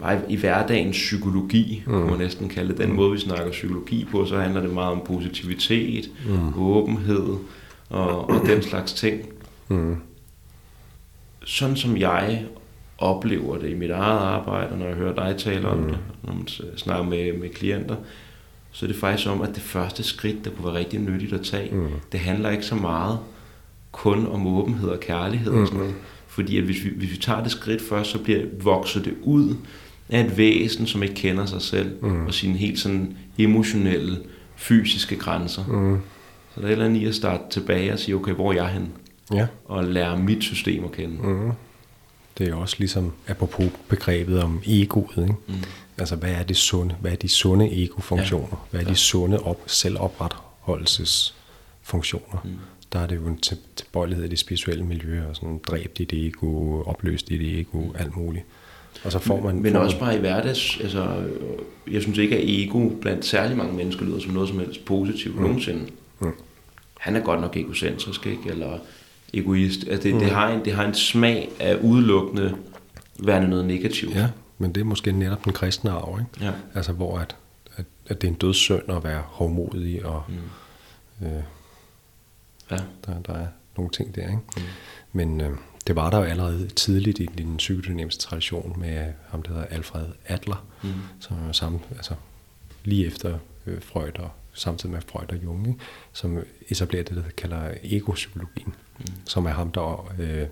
[0.00, 1.92] bare i, i hverdagens psykologi, mm.
[1.92, 4.92] kunne man næsten kalde det, den måde, vi snakker psykologi på, så handler det meget
[4.92, 6.62] om positivitet, mm.
[6.62, 7.36] åbenhed
[7.88, 9.22] og, og den slags ting.
[9.68, 9.96] Mm.
[11.44, 12.44] Sådan som jeg
[12.98, 16.34] oplever det i mit eget arbejde, og når jeg hører dig tale om det, når
[16.34, 17.96] man snakker med, med klienter,
[18.70, 21.40] så er det faktisk om, at det første skridt, der kunne være rigtig nyttigt at
[21.40, 21.88] tage, mm.
[22.12, 23.18] det handler ikke så meget
[23.92, 25.94] kun om åbenhed og kærlighed og sådan noget.
[26.26, 29.56] Fordi at hvis, vi, hvis vi tager det skridt først, så bliver, vokser det ud
[30.10, 32.26] af et væsen, som ikke kender sig selv, mm.
[32.26, 34.18] og sine helt sådan emotionelle,
[34.56, 35.66] fysiske grænser.
[35.66, 36.00] Mm.
[36.54, 38.56] Så der er et eller andet i at starte tilbage og sige, okay, hvor er
[38.56, 38.88] jeg hen?
[39.34, 39.46] Ja.
[39.64, 41.16] Og lære mit system at kende.
[41.22, 41.50] Mm.
[42.38, 45.34] Det er også ligesom, apropos begrebet om egoet, ikke?
[45.48, 45.54] Mm.
[45.98, 46.94] Altså, hvad er det sunde?
[47.00, 48.46] Hvad er de sunde ego-funktioner?
[48.50, 48.56] Ja.
[48.70, 52.40] Hvad er de sunde op, selvopretholdelsesfunktioner?
[52.44, 52.50] Mm.
[52.92, 56.12] Der er det jo en til- tilbøjelighed i det spirituelle miljø, og sådan dræb dit
[56.12, 58.44] ego, opløs dit ego, alt muligt.
[59.04, 59.62] Og så får man...
[59.62, 63.24] Men får også man, bare i hverdags, altså, øh, jeg synes ikke, at ego blandt
[63.24, 65.42] særlig mange mennesker lyder som noget som helst positivt mm.
[65.42, 65.86] nogensinde.
[66.20, 66.32] Mm.
[66.98, 68.42] Han er godt nok egocentrisk, ikke?
[68.46, 68.78] Eller
[69.34, 69.80] egoist.
[69.88, 70.20] Altså, det, mm.
[70.20, 72.56] det, har en, det har en smag af udelukkende
[73.18, 74.14] værende noget negativt.
[74.14, 76.46] Ja, men det er måske netop den kristne arv, ikke?
[76.46, 76.52] Ja.
[76.74, 77.36] Altså, hvor at,
[77.76, 81.26] at, at det er en dødssynd at være hårdmodig, og Mm.
[81.26, 81.32] øh,
[82.70, 82.76] Ja.
[83.06, 84.22] der, der er nogle ting der.
[84.22, 84.38] Ikke?
[84.56, 84.62] Mm.
[85.12, 85.50] Men øh,
[85.86, 90.06] det var der jo allerede tidligt i den psykodynamiske tradition med ham, der hedder Alfred
[90.26, 90.90] Adler, Mm.
[91.20, 92.14] som er sammen, altså
[92.84, 95.80] lige efter øh, Freud og samtidig med Freud og Jung, ikke?
[96.12, 99.04] som etablerer det, der kalder egopsykologien, Mm.
[99.24, 100.46] som er ham, der øh,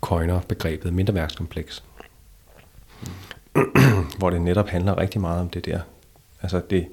[0.00, 1.84] coiner begrebet mindreværkskompleks.
[4.18, 5.80] Hvor det netop handler rigtig meget om det der,
[6.42, 6.88] altså det,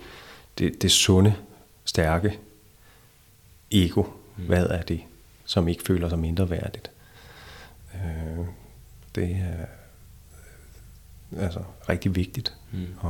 [0.57, 1.35] det, det sunde,
[1.85, 2.39] stærke
[3.71, 4.03] ego.
[4.37, 4.43] Mm.
[4.43, 5.01] Hvad er det,
[5.45, 6.91] som ikke føler sig mindre værdigt?
[8.05, 8.45] Øh,
[9.15, 9.65] det er
[11.37, 12.79] øh, altså rigtig vigtigt Mm.
[13.03, 13.09] at,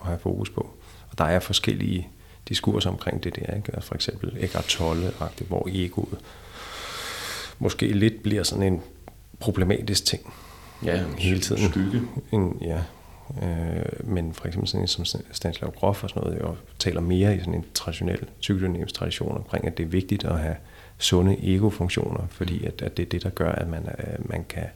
[0.00, 0.70] at have fokus på.
[1.10, 2.08] Og der er forskellige
[2.48, 3.54] diskurser omkring det der.
[3.56, 3.74] Ikke?
[3.74, 5.12] Altså for eksempel Eckhart Tolle,
[5.48, 6.18] hvor egoet
[7.58, 8.82] måske lidt bliver sådan en
[9.40, 10.32] problematisk ting
[10.84, 11.70] Ja, hele tiden.
[11.70, 12.02] Skygge.
[12.32, 12.82] En, ja.
[13.42, 17.36] Øh, men for eksempel sådan en som Stanislav Grof og sådan noget, jo taler mere
[17.36, 20.56] i sådan en traditionel psykodynamisk tradition omkring, at det er vigtigt at have
[20.98, 24.66] sunde ego-funktioner, fordi at, at det er det, der gør, at man, er, man, kan,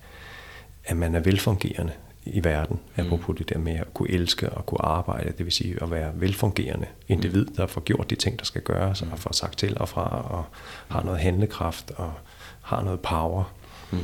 [0.85, 1.93] at man er velfungerende
[2.25, 2.81] i verden.
[2.97, 3.05] Mm.
[3.05, 6.13] Apropos det der med at kunne elske og kunne arbejde, det vil sige at være
[6.15, 9.89] velfungerende individ, der får gjort de ting, der skal gøres, og får sagt til og
[9.89, 10.45] fra, og
[10.89, 12.13] har noget handlekraft, og
[12.63, 13.55] har noget power.
[13.91, 13.99] Mm.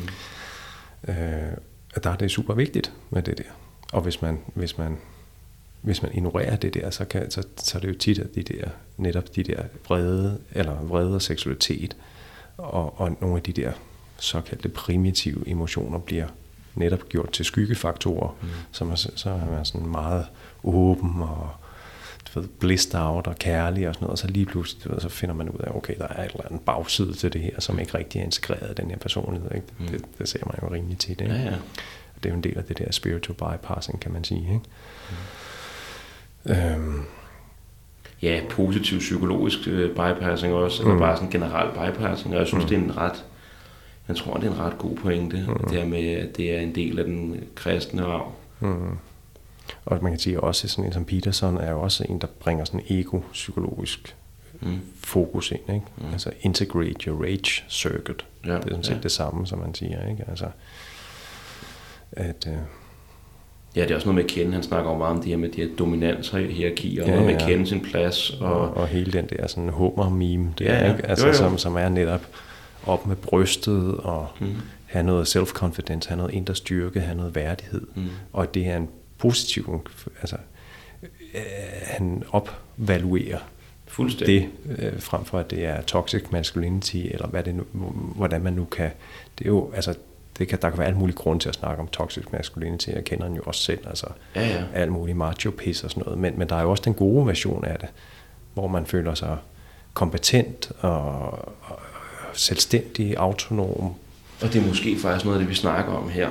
[1.09, 1.53] Øh,
[2.05, 3.45] der er det super vigtigt med det der.
[3.93, 4.99] Og hvis man, hvis man,
[5.81, 8.43] hvis man ignorerer det der, så, kan, så, så er det jo tit, at de
[8.43, 11.97] der, netop de der vrede, eller vrede og seksualitet,
[12.59, 13.73] og, og nogle af de der
[14.19, 16.27] såkaldte primitive emotioner bliver
[16.75, 18.49] netop gjort til skyggefaktorer, mm.
[18.73, 20.27] så, man, så er man sådan meget
[20.65, 21.51] åben og
[22.35, 25.01] du ved, blissed out og kærlig og sådan noget, og så lige pludselig du ved,
[25.01, 27.61] så finder man ud af, okay, der er et eller andet bagside til det her,
[27.61, 29.51] som ikke rigtig er integreret i den her personlighed.
[29.55, 29.67] Ikke?
[29.79, 29.87] Mm.
[29.87, 31.21] Det, det ser man jo rimelig tit.
[31.21, 31.35] Ikke?
[31.35, 31.55] Ja, ja.
[32.17, 34.41] Det er jo en del af det der spiritual bypassing, kan man sige.
[34.41, 34.61] Ikke?
[36.45, 36.53] Mm.
[36.53, 37.05] Øhm,
[38.23, 41.01] Ja, positiv psykologisk øh, bypassing også, eller Mm.
[41.01, 42.69] bare sådan generel bypassing, og jeg synes, Mm.
[42.69, 43.25] det er en ret,
[44.09, 45.69] jeg tror, det er en ret god pointe, Mm.
[45.69, 48.33] det her med, at det er en del af den kristne arv.
[48.61, 48.97] mm.
[49.85, 52.65] Og man kan sige også, sådan en som Peterson er jo også en, der bringer
[52.65, 54.15] sådan ego-psykologisk
[54.61, 54.79] Mm.
[55.01, 55.61] fokus ind.
[55.75, 55.87] Ikke?
[55.97, 56.13] Mm.
[56.13, 58.27] Altså integrate your rage circuit.
[58.47, 59.01] Ja, det er sådan set ja.
[59.01, 60.09] det samme, som man siger.
[60.11, 60.25] Ikke?
[60.29, 60.47] Altså,
[62.13, 62.59] at, øh,
[63.77, 64.53] Ja, det er også noget med at kende.
[64.53, 67.15] Han snakker jo meget om det her med de her dominanser i hierarkier, og Ja,
[67.15, 68.31] noget med at kende sin plads.
[68.31, 70.93] Og, og, og hele den der sådan hummer-meme, der, Ja, ja.
[70.97, 71.07] ikke?
[71.09, 71.39] Altså, Jo, jo.
[71.39, 72.27] Som, som er netop
[72.87, 74.47] op med brystet og Mm.
[74.87, 77.83] have noget self-confidence, have noget indre styrke, have noget værdighed.
[77.95, 78.03] Mm.
[78.33, 79.81] Og det er en positiv,
[80.21, 80.37] altså
[81.35, 81.41] øh,
[81.83, 83.39] han opvaluerer
[83.87, 84.49] Fuldstændig.
[84.69, 87.65] det, øh, frem for at det er toxic masculinity, eller hvad det nu,
[88.17, 88.91] hvordan man nu kan,
[89.39, 89.95] det er jo, altså,
[90.39, 93.05] det kan, der kan være alt muligt grund til at snakke om toxic masculinity, jeg
[93.05, 94.63] kender den jo også selv, altså Ja, ja.
[94.75, 97.27] alt muligt macho piss og sådan noget, men, men der er jo også den gode
[97.27, 97.89] version af det,
[98.55, 99.37] hvor man føler sig
[99.95, 101.21] kompetent og,
[101.63, 101.81] og
[102.33, 103.95] selvstændig, autonom.
[104.43, 106.29] Og det er måske faktisk noget af det, vi snakker om her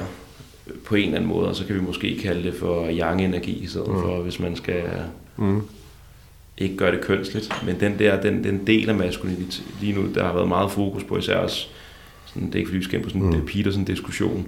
[0.86, 3.68] på en eller anden måde, og så kan vi måske kalde det for yang-energi i
[3.68, 4.02] stedet mm.
[4.02, 4.84] for, hvis man skal
[5.40, 5.68] Mm.
[6.58, 7.66] ikke gøre det kønsligt.
[7.66, 11.04] Men den der, den, den del af maskulinitet lige nu, der har været meget fokus
[11.04, 11.68] på, især også,
[12.34, 13.46] sådan, det er ikke fordi vi skal ind på sådan en Mm.
[13.46, 14.48] Peterson-diskussion,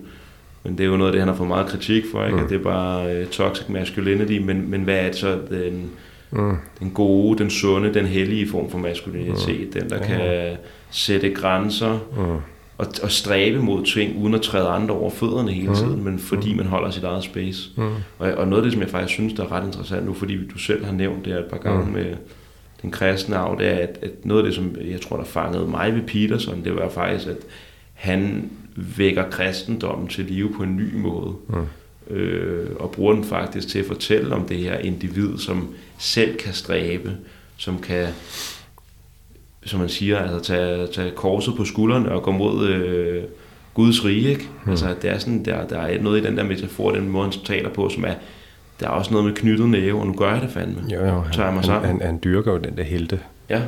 [0.64, 2.38] men det er jo noget af det, han har fået meget kritik for, ikke?
[2.38, 2.44] Mm.
[2.44, 5.90] at det er bare uh, toxic masculinity, men, men hvad er det så den,
[6.32, 6.56] Mm.
[6.80, 9.82] den gode, den sunde, den hellige form for maskulinitet, mm.
[9.82, 10.04] den der Ja.
[10.06, 10.58] kan
[10.92, 12.22] sætte grænser, Mm.
[12.78, 15.76] og, og stræbe mod ting, uden at træde andre over fødderne hele Mhm.
[15.76, 17.70] tiden, men fordi man holder sit eget space.
[17.78, 17.84] Mm.
[18.20, 20.48] Og, og noget af det, som jeg faktisk synes, der er ret interessant nu, fordi
[20.48, 21.92] du selv har nævnt det et par gange Mm.
[21.92, 22.06] med
[22.82, 25.68] den kristne arv, det er, at, at noget af det, som jeg tror, der fangede
[25.68, 27.38] mig ved Peterson, det var faktisk, at
[28.00, 31.34] han vækker kristendommen til live på en ny måde.
[31.48, 32.16] Mm.
[32.16, 36.54] Øh, og bruger den faktisk til at fortælle om det her individ, som selv kan
[36.54, 37.18] stræbe,
[37.58, 38.08] som kan
[39.66, 43.24] som man siger, altså tage, tage korset på skuldrene og gå mod øh,
[43.74, 44.50] Guds rige, ikke?
[44.66, 44.72] Mm.
[44.72, 47.34] Altså, det er sådan, der, der er noget i den der metafor, den måde, han
[47.46, 48.14] taler på, som er,
[48.80, 50.82] der er også noget med knyttet næve, og nu gør jeg det fandme.
[50.94, 53.62] Jo, jo, han, mig han, han, han dyrker jo den der helte Ja,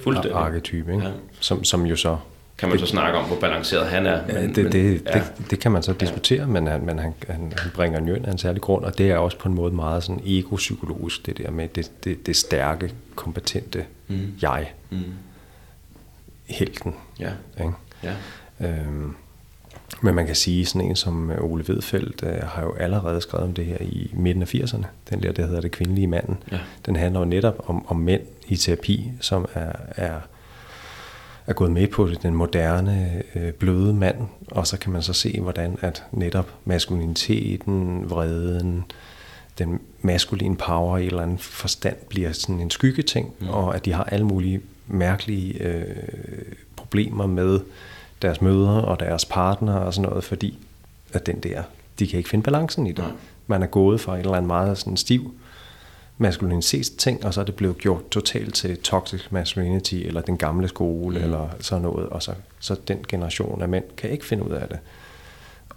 [0.00, 0.40] fuldstændig.
[0.40, 1.04] arketype, ikke?
[1.04, 1.10] Ja.
[1.40, 2.16] Som, som jo så
[2.58, 4.20] Kan man så snakke om, hvor balanceret han er.
[4.28, 5.12] Ja, men- det, men- det, ja.
[5.38, 8.14] det, det kan man så diskutere, men, han, men han, han, han bringer den jo
[8.14, 11.26] ind af en særlig grund, og det er også på en måde meget sådan ego-psykologisk,
[11.26, 14.34] det der med det, det, det stærke, kompetente Mm.
[14.42, 14.98] jeg, Mm.
[16.46, 16.94] helten.
[17.20, 17.72] Ja, Ikke?
[18.02, 18.12] ja.
[18.60, 19.14] Øhm,
[20.00, 23.46] men man kan sige, sådan en som øh, Ole Vedfeldt øh, har jo allerede skrevet
[23.46, 24.84] om det her i midten af 80'erne.
[25.10, 26.36] Den der, der hedder Det kvindelige manden.
[26.52, 26.58] Ja.
[26.86, 30.20] Den handler jo netop om, om mænd i terapi, som er, er,
[31.48, 34.16] er gået med på den moderne øh, bløde mand.
[34.50, 38.84] Og så kan man så se, hvordan at netop maskuliniteten, vreden,
[39.58, 43.48] den maskuline power i en eller anden forstand bliver sådan en skyggeting, mm.
[43.48, 45.96] og at de har alle mulige mærkelige øh,
[46.76, 47.60] problemer med
[48.22, 50.58] deres mødre og deres partner og sådan noget, fordi
[51.12, 51.62] at den der,
[51.98, 53.04] de kan ikke finde balancen i det.
[53.04, 53.12] Nej.
[53.46, 55.34] Man er gået fra en eller anden meget sådan stiv
[56.18, 61.18] maskulinitetsting, og så er det blevet gjort totalt til toxic masculinity, eller den gamle skole,
[61.18, 61.24] mm.
[61.24, 64.68] eller sådan noget, og så, så den generation af mænd kan ikke finde ud af
[64.68, 64.78] det.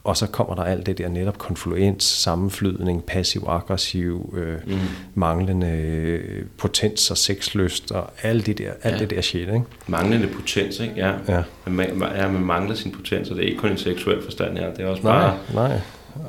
[0.04, 4.80] Og så kommer der alt det der netop konfluens, sammenflydning, passiv-aggressiv, øh, mm.
[5.16, 9.00] manglende øh, potens og sexlyst, og alt det der, alt Ja.
[9.00, 9.62] det der shit, ikke?
[9.88, 10.94] Manglende potens, ikke?
[10.98, 11.14] Ja.
[11.28, 11.44] Ja.
[11.68, 14.58] Man, ma- ja, man mangler sin potens, og det er ikke kun en seksuel forstand
[14.58, 14.74] her.
[14.74, 15.38] Det er også Nej, bare
[15.70, 15.80] nej.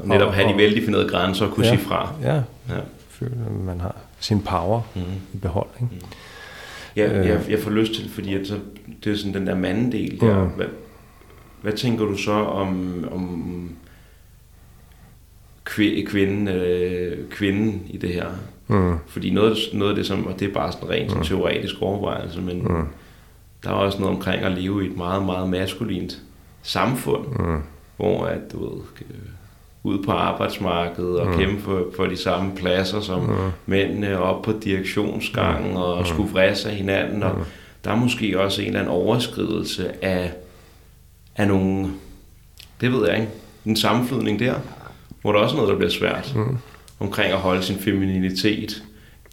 [0.05, 2.15] netop Og- have de og- veldefinerede grænser og kunne ja, sige fra.
[2.23, 2.35] Ja,
[2.69, 2.81] Ja.
[3.13, 5.01] Føler, at man har sin power mm.
[5.35, 6.07] i behold, ikke?
[6.97, 7.27] Jeg, Øh.
[7.27, 8.59] jeg, jeg får lyst til, fordi at så,
[9.05, 10.45] det er sådan den der mandedel der.
[10.45, 10.51] Mm.
[10.51, 10.67] Hvad,
[11.63, 13.71] hvad tænker du så om, om
[15.71, 18.27] kvi- kvinden, øh, kvinden i det her?
[18.69, 18.95] Mm.
[19.07, 22.41] Fordi noget, noget af det, som, og det er bare sådan rent sådan teoretisk overvejelse,
[22.41, 22.87] men Mm.
[23.65, 26.23] der er også noget omkring at leve i et meget, meget maskulint
[26.63, 27.63] samfund, Mm.
[27.97, 29.17] hvor at, du ved, øh,
[29.85, 31.39] ud på arbejdsmarkedet og mm.
[31.39, 33.37] kæmpe for, for de samme pladser som mm.
[33.67, 36.07] mændene op på direktionsgangen og mm.
[36.07, 37.23] skulle vrisse af hinanden.
[37.23, 37.37] Og
[37.85, 40.33] der er måske også en eller anden overskridelse af,
[41.37, 41.91] af nogle,
[42.81, 43.33] det ved jeg ikke,
[43.67, 44.55] en sammenflydning der,
[45.23, 46.57] hvor der også er noget, der bliver svært mm.
[47.01, 48.83] omkring at holde sin femininitet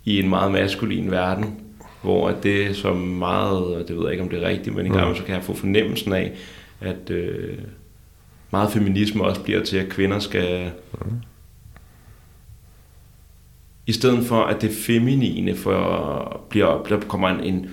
[0.05, 1.59] i en meget maskulin verden,
[2.01, 4.89] hvor det som meget, og det ved jeg ikke, om det er rigtigt, men i
[4.89, 6.31] gang så kan jeg få fornemmelsen af,
[6.81, 7.57] at øh,
[8.51, 10.71] meget feminisme også bliver til, at kvinder skal...
[13.87, 17.69] I stedet for, at det feminine for, bliver, der kommer en, en,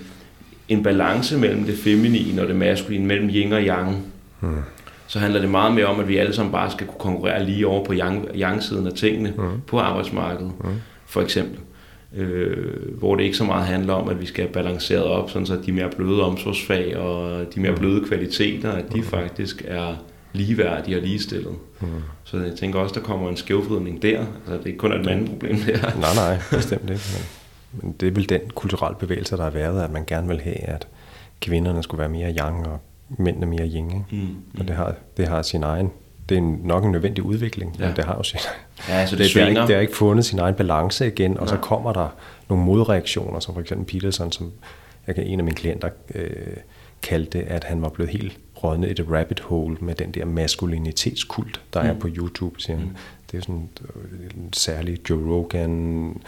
[0.69, 4.05] en balance mellem det feminine og det maskuline, mellem yin og yang,
[4.41, 4.55] Mm.
[5.07, 7.67] så handler det meget mere om, at vi alle sammen bare skal kunne konkurrere lige
[7.67, 9.61] over på yang- yang-siden af tingene mm.
[9.67, 10.69] på arbejdsmarkedet, mm.
[11.05, 11.59] for eksempel.
[12.15, 15.45] Øh, hvor det ikke så meget handler om, at vi skal have balanceret op, sådan
[15.45, 19.95] så de mere bløde omsorgsfag og de mere bløde kvaliteter, at de faktisk er
[20.33, 21.55] ligeværdige og ligestillet.
[21.81, 21.87] Mm.
[22.23, 24.19] Så jeg tænker også, der kommer en skævvridning der.
[24.19, 25.81] Altså, det er ikke kun et mandeproblem der.
[25.99, 27.01] Nej, nej, bestemt ikke.
[27.13, 27.23] Men,
[27.81, 30.55] men det er vel den kulturelle bevægelse, der har været, at man gerne vil have,
[30.59, 30.87] at
[31.41, 33.85] kvinderne skulle være mere yang, og mændene mere yin.
[33.91, 34.05] Ikke?
[34.11, 34.59] Mm.
[34.59, 35.91] Og det har, det har sin egen...
[36.29, 37.87] Det er en- nok en nødvendig udvikling, ja.
[37.87, 38.39] Men det har jo sin
[38.89, 39.49] Ja, så det, det, svinger.
[39.49, 42.07] ikke, det har ikke fundet sin egen balance igen, og så kommer der
[42.49, 44.51] nogle modreaktioner, som for eksempel Peterson, som
[45.07, 46.29] jeg kan, en af mine klienter øh,
[47.03, 51.61] kaldte, at han var blevet helt rådnet i et rabbit hole med den der maskulinitetskult,
[51.73, 51.89] der mm.
[51.89, 52.97] er på YouTube, siger han.
[53.31, 56.21] Det er sådan øh, en særlig Joe Rogan,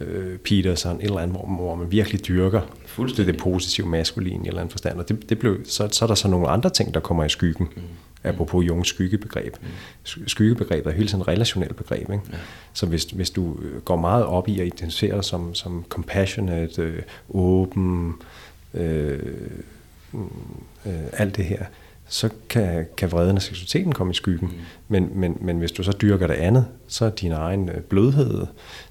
[0.00, 3.34] øh, Peterson, et eller andet, hvor, hvor man virkelig dyrker det, Fuldstændig.
[3.34, 4.98] det positive maskuline i en eller anden forstand.
[4.98, 7.28] Og det, det blev, så, så er der så nogle andre ting, der kommer i
[7.28, 7.68] skyggen.
[7.76, 7.82] Mm.
[8.24, 9.56] Apropos Jungs skyggebegreb.
[9.62, 9.68] Mm.
[10.26, 12.10] Skyggebegrebet er hele tiden et relationelt begreb.
[12.10, 12.22] Ikke?
[12.32, 12.36] Ja.
[12.72, 16.82] Så hvis, hvis du øh, går meget op i at identificere dig som, som compassionate,
[16.82, 18.14] øh, åben,
[18.74, 19.18] øh,
[20.12, 20.28] mm,
[20.86, 21.64] øh, alt det her,
[22.08, 24.48] så kan, kan vreden og seksualiteten komme i skyggen.
[24.48, 24.54] Mm.
[24.88, 28.46] Men, men, men hvis du så dyrker det andet, så er din egen øh, blødhed,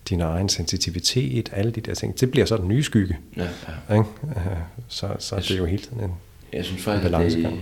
[0.09, 3.17] din egen sensitivitet, alle de der ting, det bliver så den nye skygge.
[3.37, 3.47] Ja,
[3.89, 3.93] ja.
[3.93, 4.09] Ikke?
[4.27, 6.13] Øh, Så, så det er jo hele tiden en...
[6.53, 7.61] Jeg synes faktisk, det,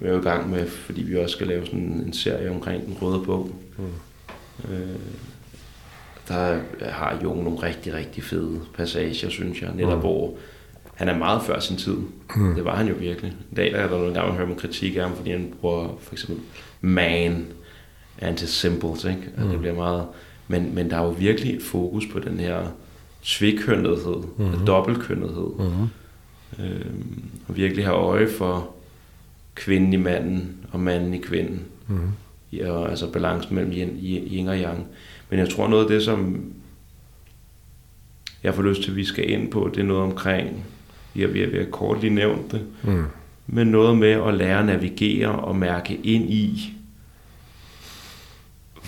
[0.00, 2.86] vi er jo i gang med, fordi vi også skal lave sådan en serie omkring
[2.86, 3.50] den røde bog.
[3.78, 3.84] Mm.
[4.72, 4.96] Øh,
[6.28, 10.00] der har Jung nogle rigtig, rigtig fede passager, synes jeg, netop mm.
[10.00, 10.34] hvor
[10.94, 11.96] han er meget før sin tid.
[12.36, 12.54] Mm.
[12.54, 13.32] Det var han jo virkelig.
[13.52, 15.88] I dag der er der nogle gange, man hører kritik af ham, fordi han bruger
[16.00, 16.38] for eksempel
[16.80, 17.46] man
[18.22, 19.22] anti-symbols, ikke?
[19.38, 19.48] Mm.
[19.48, 20.06] Det bliver meget...
[20.48, 22.66] Men, men der er jo virkelig et fokus på den her
[23.22, 24.66] tvikønnethed, mm-hmm.
[24.66, 25.50] dobbeltkønnethed.
[25.58, 25.88] Mm-hmm.
[26.64, 28.70] Øhm, og virkelig have øje for
[29.54, 31.62] kvinden i manden og manden i kvinden.
[31.86, 32.10] Mm-hmm.
[32.52, 33.98] Ja, og altså balancen mellem yin,
[34.32, 34.86] yin og yang.
[35.30, 36.44] Men jeg tror noget af det, som
[38.42, 40.64] jeg får lyst til, at vi skal ind på, det er noget omkring,
[41.20, 43.04] har, vi har kort lige nævnt det, Mm.
[43.46, 46.72] men noget med at lære at navigere og mærke ind i,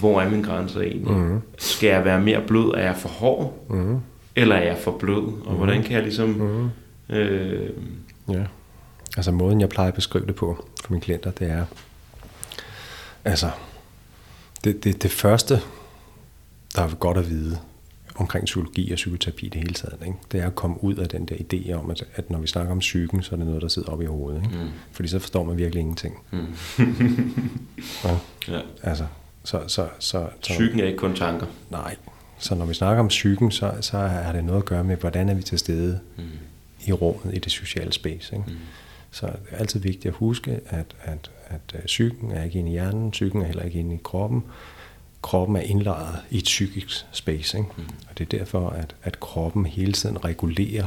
[0.01, 1.17] hvor er min grænser egentlig?
[1.17, 1.41] Mm.
[1.59, 2.75] Skal jeg være mere blød?
[2.75, 3.67] Er jeg for hård?
[3.71, 3.99] Mm.
[4.37, 5.47] Eller er jeg for blød?
[5.47, 6.29] Og hvordan kan jeg ligesom...
[6.29, 7.15] Mm.
[7.17, 7.71] Øh,
[8.29, 8.45] Ja.
[9.17, 11.65] Altså måden, jeg plejer at beskrive det på for mine klienter, det er,
[13.25, 13.51] altså,
[14.65, 15.61] det, det, det første,
[16.77, 17.59] der er godt at vide
[18.19, 20.19] omkring psykologi og psykoterapi i det hele taget, ikke?
[20.33, 22.73] det er at komme ud af den der idé om, at, at når vi snakker
[22.73, 24.43] om psyken, så er det noget, der sidder oppe i hovedet.
[24.45, 24.57] Ikke?
[24.59, 24.71] Mm.
[24.93, 26.15] Fordi så forstår man virkelig ingenting.
[26.31, 26.39] Mm.
[28.05, 28.61] ja, ja.
[28.83, 29.07] altså,
[29.45, 31.47] så, så, så, så, Psyken er ikke kun tanker.
[31.71, 31.97] Nej.
[32.39, 35.29] Så når vi snakker om psyken, så, så har det noget at gøre med, hvordan
[35.29, 36.25] er vi til stede mm.
[36.87, 38.37] i rummet, i det sociale space.
[38.37, 38.45] Ikke?
[38.49, 38.57] Mm.
[39.11, 42.71] Så det er altid vigtigt at huske, at, at, at, at psyken er ikke inde
[42.71, 44.45] i hjernen, psyken er heller ikke inde i kroppen.
[45.27, 47.59] Kroppen er indlejret i et psykisk space.
[47.59, 47.71] Ikke?
[47.77, 47.85] Mm.
[48.09, 50.87] Og det er derfor, at, at kroppen hele tiden regulerer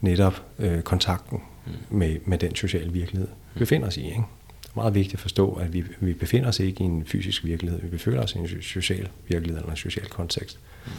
[0.00, 1.72] netop øh, kontakten mm.
[1.98, 4.04] med, med den sociale virkelighed, vi befinder os i.
[4.04, 4.22] Ikke?
[4.62, 7.44] Det er meget vigtigt at forstå, at vi, vi befinder os ikke i en fysisk
[7.44, 10.58] virkelighed, vi befinder os i en social virkelighed eller en social kontekst.
[10.86, 10.92] Mm.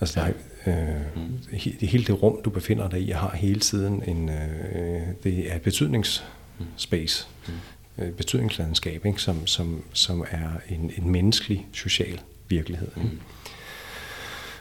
[0.00, 0.32] Altså, der er,
[0.66, 1.58] øh, mm.
[1.80, 5.62] hele det rum, du befinder dig i, har hele tiden en, øh, det er et
[5.62, 7.54] betydningsspace, mm.
[7.98, 9.22] Øh, betydningslandskab, ikke?
[9.22, 12.88] Som, som, som er en, en menneskelig social virkelighed.
[12.96, 13.08] Ikke?
[13.08, 13.20] Mm.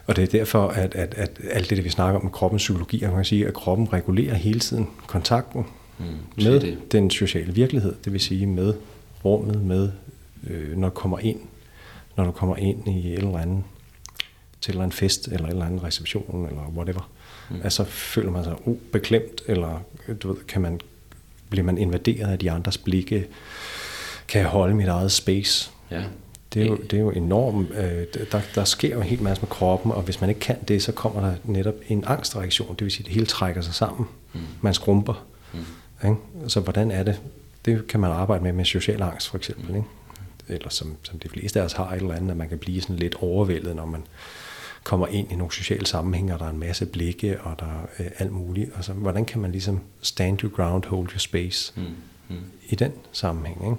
[0.07, 3.15] Og det er derfor, at, at, at alt det, vi snakker om kroppens psykologi, man
[3.15, 5.65] kan sige, at kroppen regulerer hele tiden kontakten
[5.97, 6.05] mm,
[6.43, 6.91] med det.
[6.91, 8.73] den sociale virkelighed, det vil sige med
[9.25, 9.91] rummet, med
[10.47, 11.39] øh, når du kommer ind,
[12.17, 13.63] når du kommer ind i et eller andet
[14.61, 17.09] til en eller anden fest, eller en eller anden reception, eller whatever,
[17.49, 17.55] mm.
[17.63, 19.79] altså føler man sig ubeklemt, eller
[20.21, 20.81] du ved, kan man,
[21.49, 23.27] bliver man invaderet af de andres blikke,
[24.27, 25.71] kan jeg holde mit eget space.
[25.91, 26.03] Ja.
[26.53, 27.71] Det er jo, det er jo enormt.
[27.71, 30.57] Øh, der, der sker jo en hel masse med kroppen, og hvis man ikke kan
[30.67, 32.75] det, så kommer der netop en angstreaktion.
[32.75, 34.07] Det vil sige, at det hele trækker sig sammen.
[34.33, 34.39] Mm.
[34.61, 35.25] Man skrumper.
[35.53, 35.59] Mm.
[36.09, 36.21] Ikke?
[36.47, 37.21] Så hvordan er det?
[37.65, 39.69] Det kan man arbejde med med social angst for eksempel.
[39.71, 39.75] Mm.
[39.75, 39.87] Ikke?
[40.47, 42.81] Eller som, som de fleste af os har et eller andet, at man kan blive
[42.81, 44.03] sådan lidt overvældet, når man
[44.85, 47.85] kommer ind i nogle sociale sammenhænge, og der er en masse blikke, og der er
[47.99, 48.71] øh, alt muligt.
[48.75, 51.83] Altså, hvordan kan man ligesom stand your ground, hold your space mm.
[52.29, 52.43] Mm.
[52.69, 53.63] i den sammenhæng?
[53.63, 53.77] Ikke?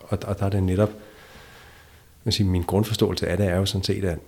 [0.00, 0.90] Og, og der er det netop,
[2.24, 4.18] jeg sige, min grundforståelse af det er jo sådan set, at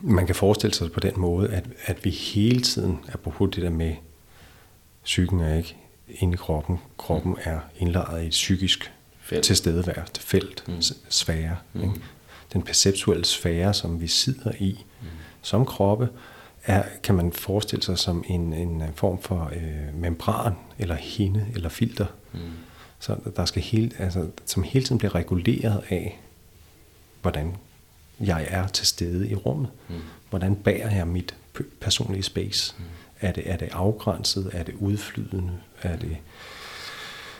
[0.00, 3.70] man kan forestille sig på den måde, at, at vi hele tiden, apropos det der
[3.70, 3.94] med,
[5.04, 5.76] psyken er ikke
[6.08, 9.44] inde i kroppen, kroppen er indlejret i et psykisk felt.
[9.44, 10.82] tilstedevært felt, mm.
[11.08, 11.56] sfære.
[11.72, 11.82] Mm.
[11.82, 11.94] Ikke?
[12.52, 14.91] Den perceptuelle sfære, som vi sidder i mm.
[15.42, 16.08] Som kroppe,
[16.64, 21.68] er, kan man forestille sig som en, en form for øh, membran, eller hinde, eller
[21.68, 22.06] filter.
[22.32, 22.40] Mm.
[22.98, 26.20] Så der skal hele, altså, som hele tiden bliver reguleret af,
[27.22, 27.56] hvordan
[28.20, 29.68] jeg er til stede i rummet.
[29.88, 29.94] Mm.
[30.30, 31.34] Hvordan bærer jeg mit
[31.80, 32.74] personlige space?
[32.78, 32.84] Mm.
[33.20, 34.50] Er, det, er det afgrænset?
[34.52, 35.52] Er det udflydende?
[35.82, 36.16] Er det,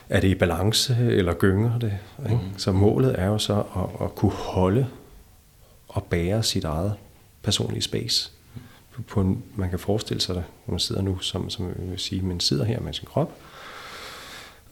[0.08, 1.98] er det i balance, eller gynger det?
[2.24, 2.34] Ikke?
[2.34, 2.58] Mm.
[2.58, 4.86] Så målet er jo så at, at kunne holde
[5.88, 6.94] og bære sit eget
[7.42, 8.30] personlige space.
[9.08, 12.22] På en, man kan forestille sig når man sidder nu, som, som jeg vil sige,
[12.22, 13.38] man sidder her med sin krop,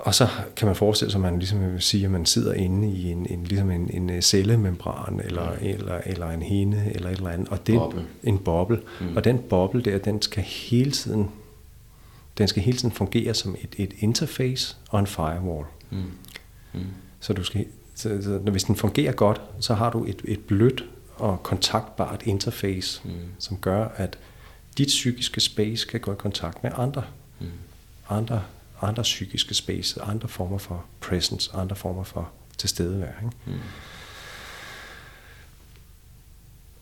[0.01, 2.89] og så kan man forestille sig, at man ligesom vil sige, at man sidder inde
[2.89, 5.67] i en, en, ligesom en, en øh, cellemembran, eller, mm.
[5.67, 7.49] eller, eller en hende, eller et eller andet.
[7.49, 8.81] Og det er en boble.
[9.01, 9.17] Mm.
[9.17, 11.31] Og den boble der, den skal hele tiden,
[12.39, 15.67] den skal hele tiden fungere som et, et interface og en firewall.
[15.91, 15.99] Mm.
[16.73, 16.81] Mm.
[17.21, 20.85] Så du skal, så, så, hvis den fungerer godt, så har du et, et blødt
[21.21, 23.11] og kontaktbart interface, mm.
[23.39, 24.19] som gør, at
[24.79, 27.03] dit psykiske space kan gå i kontakt med andre.
[27.41, 27.47] Mm.
[28.09, 28.43] Andre
[28.83, 33.13] andre psykiske space, andre former for presence, andre former for tilstedevær.
[33.23, 33.37] Ikke?
[33.47, 33.53] Mm.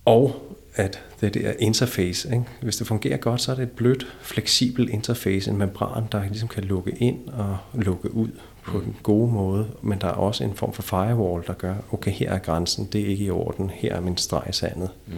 [0.05, 2.45] Og at det der interface, ikke?
[2.63, 6.49] hvis det fungerer godt, så er det et blødt, fleksibelt interface, en membran, der ligesom
[6.49, 8.31] kan lukke ind og lukke ud
[8.69, 8.85] på mm.
[8.85, 12.33] den gode måde, men der er også en form for firewall, der gør, okay, her
[12.33, 14.91] er grænsen, det er ikke i orden, her er min streg i sandet.
[15.07, 15.15] Mm.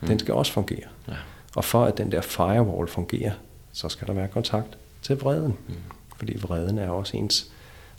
[0.00, 0.08] Mm.
[0.08, 0.88] Den skal også fungere.
[1.08, 1.14] Ja.
[1.56, 3.32] Og for at den der firewall fungerer,
[3.72, 5.54] så skal der være kontakt til vreden.
[5.68, 5.74] Mm.
[6.16, 7.50] Fordi vreden er også ens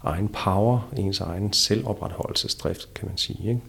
[0.04, 3.62] egen power, ens egen selvopretholdelsesdrift, kan man sige, ikke?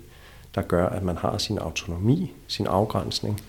[0.54, 3.40] der gør, at man har sin autonomi, sin afgrænsning,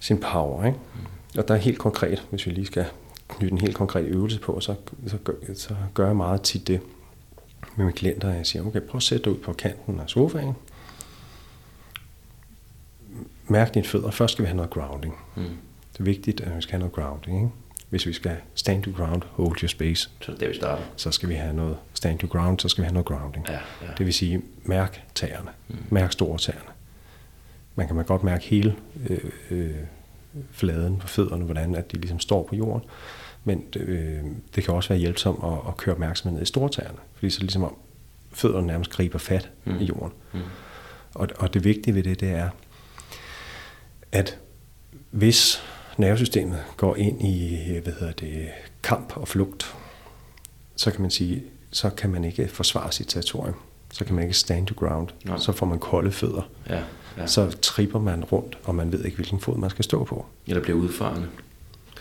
[0.00, 0.64] sin power.
[0.64, 0.78] Ikke?
[0.94, 1.38] Mm.
[1.38, 2.86] Og der er helt konkret, hvis vi lige skal
[3.34, 4.74] knytte en helt konkret øvelse på, så,
[5.06, 6.80] så, gør, så gør jeg meget tit det
[7.76, 10.08] med mine klienter, at jeg siger, okay, prøv at sætte dig ud på kanten af
[10.08, 10.54] sofaen.
[13.48, 14.10] Mærk dine fødder.
[14.10, 15.14] Først skal vi have noget grounding.
[15.36, 15.42] Mm.
[15.92, 17.36] Det er vigtigt, at vi skal have noget grounding.
[17.36, 17.50] Ikke?
[17.94, 20.10] hvis vi skal stand your ground, hold your space.
[20.20, 20.82] Så det er vi starter.
[20.96, 23.46] Så skal vi have noget stand your ground, så skal vi have noget grounding.
[23.48, 23.88] Ja, ja.
[23.98, 25.50] Det vil sige, mærk tæerne.
[25.68, 25.76] Mm.
[25.90, 26.70] Mærk store tæerne.
[27.74, 28.76] Man kan man godt mærke hele
[29.10, 29.18] øh,
[29.50, 29.70] øh,
[30.52, 32.82] fladen på fødderne, hvordan at de ligesom står på jorden.
[33.44, 34.20] Men øh,
[34.54, 37.40] det kan også være hjælpsomt at, at køre opmærksomheden ned i store tæerne, fordi så
[37.40, 37.76] ligesom om
[38.32, 39.80] fødderne nærmest griber fat mm.
[39.80, 40.12] i jorden.
[40.32, 40.40] Mm.
[41.14, 42.48] Og, og det vigtige ved det, det er,
[44.12, 44.38] at
[45.10, 45.62] hvis
[45.96, 48.48] nervesystemet går ind i hvad hedder det,
[48.82, 49.74] kamp og flugt,
[50.76, 53.54] så kan man sige, så kan man ikke forsvare sit territorium.
[53.92, 55.08] Så kan man ikke stand to ground.
[55.24, 55.38] Nej.
[55.38, 56.48] Så får man kolde fødder.
[56.68, 56.82] Ja,
[57.16, 57.26] ja.
[57.26, 60.26] Så tripper man rundt, og man ved ikke, hvilken fod man skal stå på.
[60.46, 61.28] Eller bliver udfarende.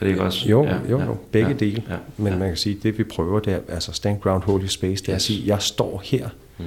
[0.04, 0.50] Det ikke også?
[0.50, 1.18] Jo, ja, jo, jo.
[1.32, 1.84] Begge ja, dele.
[1.90, 2.40] Ja, Men ja.
[2.40, 5.16] man kan sige, det vi prøver, det er altså stand ground, holy space, det er
[5.16, 5.16] yes.
[5.16, 6.30] at sige, jeg står her.
[6.58, 6.66] Mm.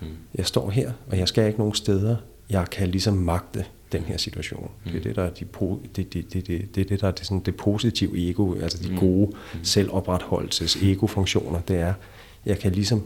[0.00, 0.06] Mm.
[0.34, 2.16] Jeg står her, og jeg skal ikke nogen steder.
[2.50, 4.70] Jeg kan ligesom magte den her situation.
[4.84, 4.90] Mm.
[4.90, 5.44] Det er det, der er, de,
[5.96, 8.90] det, det, det, det, det, det, der er det, sådan, det positive ego, altså de
[8.90, 8.98] mm.
[8.98, 9.64] gode mm.
[9.64, 11.94] selvopretholdelses egofunktioner, det er,
[12.46, 13.02] jeg kan ligesom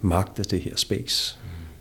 [0.00, 1.38] magte det her space.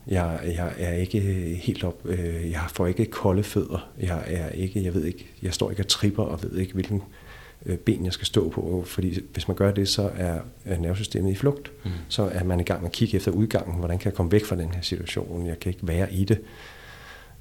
[0.08, 1.20] Jeg, jeg er ikke
[1.62, 3.90] helt op, øh, jeg får ikke kolde fødder.
[4.00, 7.04] Jeg er ikke, jeg ved ikke, jeg står ikke og tripper og ved ikke, hvilken
[7.66, 11.32] øh, ben jeg skal stå på, fordi hvis man gør det, så er, er nervesystemet
[11.32, 11.72] i flugt.
[11.84, 11.92] Mm.
[12.10, 14.46] Så er man i gang med at kigge efter udgangen, hvordan kan jeg komme væk
[14.46, 16.42] fra den her situation, jeg kan ikke være i det.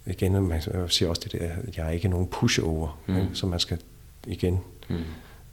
[0.06, 3.16] Igen, man siger også det der, jeg er ikke nogen pushover, mm.
[3.16, 3.28] ikke?
[3.32, 3.78] så man skal
[4.26, 4.96] igen, mm.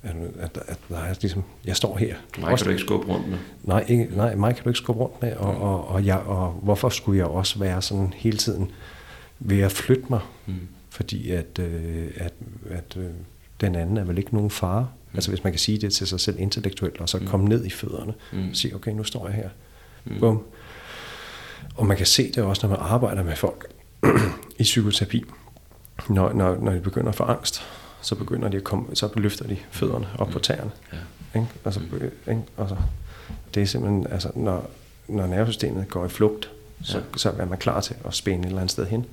[0.04, 2.16] At, at, at der er ligesom, jeg står her.
[2.40, 3.38] Mig kan du ikke skubbe rundt med.
[3.64, 6.52] Nej, ikke, nej, mig kan du ikke skubbe rundt med, og, og, og, jeg, og
[6.52, 8.72] hvorfor skulle jeg også være sådan hele tiden
[9.40, 10.20] ved at flytte mig?
[10.46, 10.54] Mm.
[10.90, 12.34] Fordi at, øh, at,
[12.70, 13.10] at øh,
[13.62, 14.82] den anden er vel ikke nogen fare.
[14.82, 15.18] Mm.
[15.18, 17.28] Altså hvis man kan sige det til sig selv intellektuelt, og så mm.
[17.28, 18.50] komme ned i fødderne, mm.
[18.50, 19.50] og sige, okay, nu står jeg her.
[20.06, 20.20] Mm.
[20.20, 20.44] Bum.
[21.76, 23.68] Og man kan se det også, når man arbejder med folk
[24.60, 25.24] i psykoterapi.
[26.10, 27.64] Når, når, når de begynder at få angst,
[28.02, 30.34] så begynder de at komme, så løfter de fødderne op mm.
[30.34, 30.72] på tæerne.
[30.94, 31.40] Ja.
[31.40, 31.48] Ikke?
[31.66, 32.12] Altså, mm.
[32.28, 32.42] ikke?
[32.58, 32.76] Altså,
[33.54, 34.70] det er simpelthen, altså, når,
[35.08, 36.52] når nervesystemet går i flugt,
[36.84, 37.04] så, ja.
[37.18, 39.06] så er man klar til at spænde et eller andet sted hen.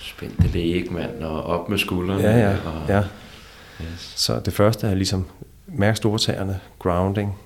[0.00, 2.22] Spænd det læg, mand, og op med skuldrene.
[2.22, 3.04] Ja, ja, og, ja.
[3.82, 4.12] Yes.
[4.16, 5.26] Så det første er ligesom,
[5.66, 7.38] mærk stortagerne, grounding.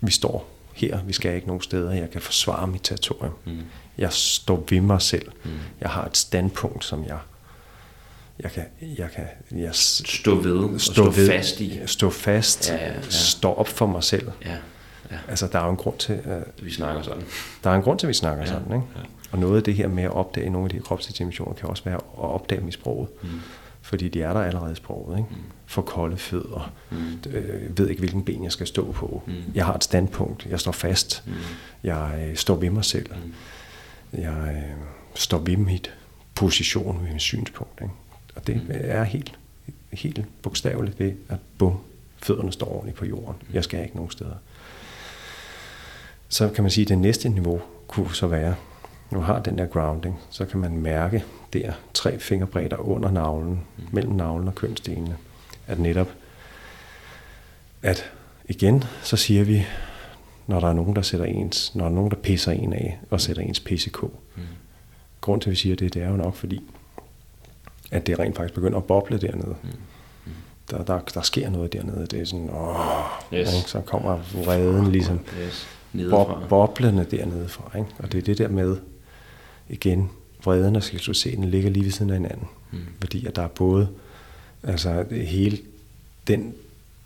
[0.00, 3.34] Vi står her, vi skal ikke nogen steder, jeg kan forsvare mit territorium.
[3.44, 3.58] Mm.
[3.98, 5.30] Jeg står ved mig selv.
[5.44, 5.50] Mm.
[5.80, 7.18] Jeg har et standpunkt, som jeg
[8.42, 9.24] jeg kan, jeg kan
[9.60, 11.80] jeg stå ved, stå, stå ved, fast i.
[11.86, 13.00] Stå fast, ja, ja, ja.
[13.10, 14.30] stå op for mig selv.
[14.44, 14.56] Ja,
[15.10, 15.16] ja.
[15.28, 16.12] Altså, der er jo en grund til...
[16.12, 17.22] At, vi snakker sådan.
[17.64, 18.86] Der er en grund til, at vi snakker ja, sådan, ikke?
[18.96, 19.00] Ja.
[19.32, 21.94] Og noget af det her med at opdage nogle af de kropsdeterminationer, kan også være
[21.94, 23.08] at opdage dem i sproget.
[23.22, 23.28] Mm.
[23.82, 25.18] Fordi de er der allerede i sproget.
[25.18, 25.28] Ikke?
[25.30, 25.36] Mm.
[25.66, 26.72] For kolde fødder.
[26.90, 26.96] Mm.
[27.30, 29.22] Øh, ved ikke, hvilken ben jeg skal stå på.
[29.26, 29.34] Mm.
[29.54, 30.46] Jeg har et standpunkt.
[30.50, 31.22] Jeg står fast.
[31.26, 31.32] Mm.
[31.84, 33.06] Jeg øh, står ved mig selv.
[33.14, 34.20] Mm.
[34.20, 34.76] Jeg øh,
[35.14, 35.94] står ved mit
[36.34, 37.80] position, ved mit synspunkt.
[37.82, 37.94] Ikke?
[38.40, 39.38] Og det er helt,
[39.92, 41.76] helt bogstaveligt det, at bum,
[42.16, 43.36] fødderne står ordentligt på jorden.
[43.40, 43.54] Mm.
[43.54, 44.34] Jeg skal ikke nogen steder.
[46.28, 48.54] Så kan man sige, at det næste niveau kunne så være,
[49.10, 53.84] nu har den der grounding, så kan man mærke der tre fingerbredder under navlen, mm.
[53.92, 55.16] mellem navlen og kønsdelene,
[55.66, 56.08] at netop,
[57.82, 58.10] at
[58.48, 59.66] igen, så siger vi,
[60.46, 62.98] når der er nogen, der sætter ens, når der er nogen, der pisser en af
[63.10, 64.02] og sætter ens PCK.
[64.02, 64.42] Mm.
[65.20, 66.70] Grund til, at vi siger det, det er jo nok fordi,
[67.90, 69.56] at det rent faktisk begynder at boble dernede.
[69.62, 69.68] Mm.
[70.26, 70.32] Mm.
[70.70, 72.06] Der, der, der sker noget dernede.
[72.06, 72.76] Det er sådan, åh,
[73.34, 73.54] yes.
[73.54, 73.70] ikke?
[73.70, 75.66] så kommer vreden ligesom yes.
[76.10, 77.78] bob, boblende dernede fra.
[77.78, 77.90] Ikke?
[77.98, 78.76] Og det er det der med,
[79.68, 80.10] igen,
[80.44, 82.48] vreden og seksualiteten ligger lige ved siden af hinanden.
[82.72, 82.78] Mm.
[83.00, 83.88] Fordi at der er både,
[84.62, 85.58] altså det hele
[86.26, 86.54] den,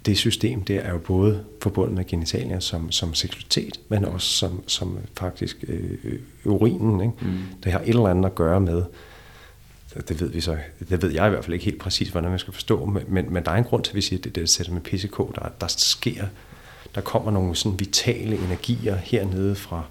[0.06, 4.62] det system der er jo både forbundet med genitalier som, som seksualitet, men også som,
[4.66, 7.00] som faktisk øh, urinen.
[7.00, 7.14] Ikke?
[7.20, 7.38] Mm.
[7.64, 8.82] Det har et eller andet at gøre med,
[10.08, 10.56] det ved vi så,
[10.88, 13.32] det ved jeg i hvert fald ikke helt præcis, hvordan man skal forstå, men, men,
[13.32, 15.16] men der er en grund til, at vi siger, at det, det sætter med PCK,
[15.16, 16.24] der, der sker,
[16.94, 19.82] der kommer nogle sådan vitale energier hernede fra,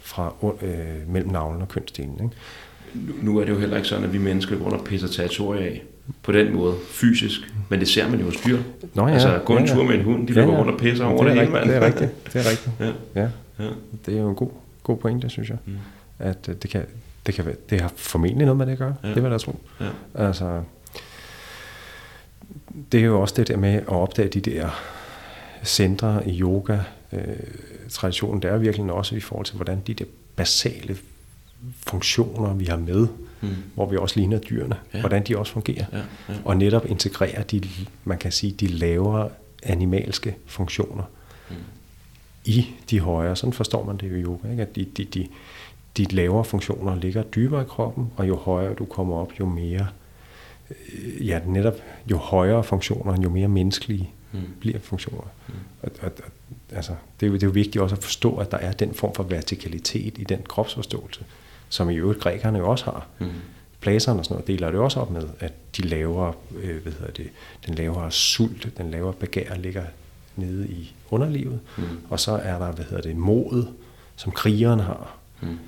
[0.00, 2.14] fra øh, mellem navlen og kønsdelen.
[2.14, 2.36] Ikke?
[2.94, 5.62] Nu, nu er det jo heller ikke sådan, at vi mennesker går og pisser territorier
[5.62, 5.82] af
[6.22, 8.58] på den måde, fysisk, men det ser man jo hos dyr.
[8.94, 9.76] Nå ja, altså, gå en ja, ja.
[9.76, 10.46] tur med en hund, de ja, ja.
[10.46, 11.68] løber rundt og pisser over det, det hele, mand.
[11.68, 12.70] Det er rigtigt, det er rigtigt.
[12.80, 13.22] ja.
[13.22, 13.28] Ja.
[13.58, 13.70] ja.
[14.06, 14.50] Det er jo en god,
[14.82, 15.58] god pointe, synes jeg.
[15.66, 15.72] Mm.
[16.18, 16.84] At øh, det kan,
[17.26, 18.94] det, kan være, det har formentlig noget med det at gøre.
[19.02, 19.14] Ja.
[19.14, 19.60] Det vil jeg tro.
[19.80, 19.88] Ja.
[20.14, 20.62] Altså,
[22.92, 24.68] det er jo også det der med at opdage de der
[25.64, 26.78] centre i yoga,
[27.12, 27.22] øh,
[27.90, 30.04] traditionen, det er virkelig også i forhold til, hvordan de der
[30.36, 30.96] basale
[31.86, 33.06] funktioner, vi har med,
[33.40, 33.48] mm.
[33.74, 35.00] hvor vi også ligner dyrene, ja.
[35.00, 35.84] hvordan de også fungerer.
[35.92, 35.98] Ja,
[36.28, 36.34] ja.
[36.44, 37.62] Og netop integrere de,
[38.04, 39.28] man kan sige, de lavere
[39.62, 41.04] animalske funktioner
[41.50, 41.56] mm.
[42.44, 43.36] i de højere.
[43.36, 44.62] Sådan forstår man det jo i yoga, ikke?
[44.62, 45.28] at de, de, de,
[45.96, 49.86] de lavere funktioner ligger dybere i kroppen, og jo højere du kommer op, jo mere,
[50.70, 51.74] øh, ja netop,
[52.10, 54.40] jo højere funktioner, jo mere menneskelige mm.
[54.60, 55.30] bliver funktioner.
[55.48, 55.54] Mm.
[55.82, 56.30] Og, og, og,
[56.76, 58.94] altså, det, er jo, det er jo vigtigt også at forstå, at der er den
[58.94, 61.24] form for vertikalitet i den kropsforståelse,
[61.68, 63.06] som i øvrigt grækerne jo også har.
[63.18, 63.26] Mm.
[63.80, 66.32] Plaserne og sådan noget deler det også op med, at de lavere,
[66.62, 67.30] øh, hvad hedder det,
[67.66, 69.84] den lavere sult, den lavere begær ligger
[70.36, 71.84] nede i underlivet, mm.
[72.10, 73.68] og så er der, hvad hedder det, modet,
[74.16, 75.16] som krigeren har.
[75.40, 75.58] Mm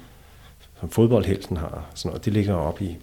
[0.82, 1.86] som fodboldhelten har.
[1.94, 2.24] Sådan noget.
[2.24, 2.96] Det ligger op i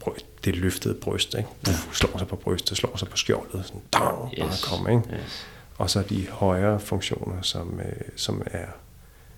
[0.00, 1.34] bryst, det løftede bryst.
[1.34, 1.48] Ikke?
[1.66, 1.72] Ja.
[1.92, 3.66] Slår sig på brystet, slår sig på skjoldet.
[3.66, 4.38] Sådan, dang, yes.
[4.38, 5.14] bare kom, ikke?
[5.14, 5.46] Yes.
[5.78, 8.66] Og så de højere funktioner, som, øh, som er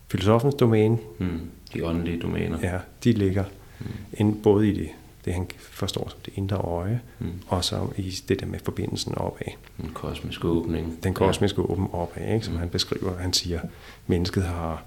[0.08, 0.98] filosofens domæne.
[1.18, 1.50] Mm.
[1.74, 2.58] De åndelige domæner.
[2.62, 3.44] Ja, de ligger
[3.80, 3.86] mm.
[4.12, 4.88] ind, både i det,
[5.24, 7.32] det, han forstår som det indre øje, mm.
[7.48, 9.46] og så i det der med forbindelsen opad.
[9.76, 10.98] Den kosmiske åbning.
[11.02, 11.72] Den kosmiske ja.
[11.72, 12.44] åben opad, ikke?
[12.44, 12.60] som mm.
[12.60, 13.18] han beskriver.
[13.18, 13.60] Han siger,
[14.06, 14.84] mennesket har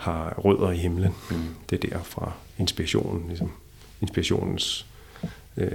[0.00, 1.14] har rødder i himlen.
[1.30, 1.36] Mm.
[1.70, 3.52] Det er derfra inspirationen, ligesom
[4.00, 4.86] inspirationens
[5.56, 5.68] øh,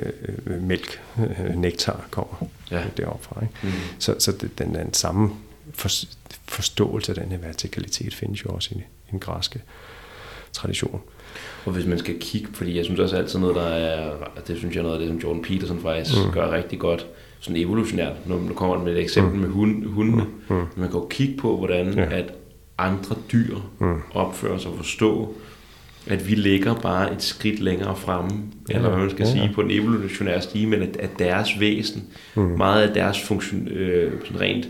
[0.45, 2.83] øh, mælk, øh, nektar kommer ja.
[2.97, 3.41] deroppe fra.
[3.41, 3.53] Ikke?
[3.63, 3.99] Mm.
[3.99, 5.29] Så, så det, den, den samme
[5.73, 5.89] for,
[6.45, 9.61] forståelse af den her vertikalitet findes jo også i, i den græske
[10.53, 11.01] tradition.
[11.65, 14.13] Og hvis man skal kigge, fordi jeg synes også altid noget, der er,
[14.47, 16.31] det synes jeg noget af det, som Jordan Peterson faktisk mm.
[16.31, 17.07] gør rigtig godt,
[17.39, 19.41] sådan evolutionært, når man kommer med et eksempel mm.
[19.41, 20.25] med hund, hundene.
[20.49, 20.55] Mm.
[20.55, 22.17] Man kan jo kigge på, hvordan ja.
[22.17, 22.33] at
[22.77, 24.01] andre dyr mm.
[24.13, 25.33] opfører sig og forstå,
[26.07, 28.31] at vi ligger bare et skridt længere fremme,
[28.69, 31.59] ja, eller hvad man skal ja, sige, på den evolutionære stige, men at, at deres
[31.59, 32.03] væsen,
[32.35, 32.41] mm.
[32.41, 34.69] meget af deres funktion, øh, sådan rent,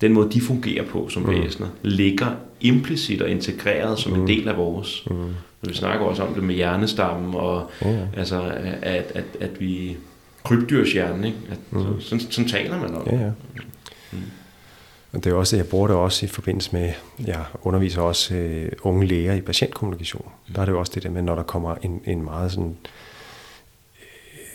[0.00, 1.30] den måde de fungerer på som mm.
[1.30, 2.26] væsener, ligger
[2.60, 4.20] implicit og integreret som mm.
[4.20, 5.06] en del af vores.
[5.10, 5.16] Mm.
[5.62, 7.98] Vi snakker også om det med hjernestammen, og ja.
[8.16, 8.42] altså,
[8.82, 9.96] at, at, at vi
[10.44, 11.38] krybdyrshjernen, ikke?
[11.50, 11.80] At, mm.
[11.80, 13.30] så, sådan, sådan taler man om ja, ja.
[15.16, 16.92] Og det er også, jeg bruger det også i forbindelse med,
[17.26, 20.32] jeg underviser også øh, unge læger i patientkommunikation.
[20.48, 20.54] Mm.
[20.54, 22.76] Der er det jo også det der med, når der kommer en, en meget sådan,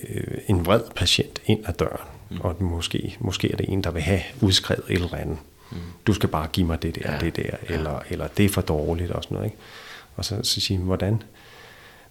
[0.09, 2.41] øh, en vred patient ind ad døren, mm.
[2.41, 5.37] og måske, måske er det en, der vil have udskrevet et eller andet.
[5.71, 5.77] Mm.
[6.07, 7.19] Du skal bare give mig det der, ja.
[7.19, 9.45] det der, eller, eller det er for dårligt og sådan noget.
[9.45, 9.57] Ikke?
[10.15, 11.23] Og så, så sige, hvordan,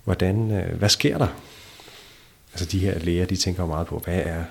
[0.05, 1.29] hvordan, øh, hvad sker der?
[2.53, 4.45] Altså de her læger, de tænker meget på, hvad er,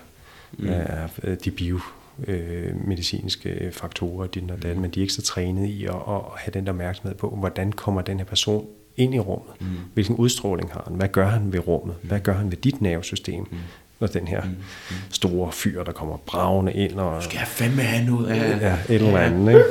[0.52, 0.66] mm.
[0.66, 1.80] hvad er øh, de bio
[2.28, 6.22] øh, medicinske faktorer, din og den, men de er ikke så trænet i at, at
[6.38, 8.65] have den der opmærksomhed på, hvordan kommer den her person
[8.97, 9.53] ind i rummet?
[9.59, 9.67] Mm.
[9.93, 10.95] Hvilken udstråling har han?
[10.95, 11.95] Hvad gør han ved rummet?
[12.01, 13.47] Hvad gør han ved dit nervesystem?
[13.51, 13.57] Mm.
[13.99, 14.95] Når den her mm.
[15.09, 17.24] store fyr, der kommer bravende ind og...
[17.24, 18.61] Skal jeg fandme have noget af...
[18.61, 19.65] Ja, et eller andet, ikke?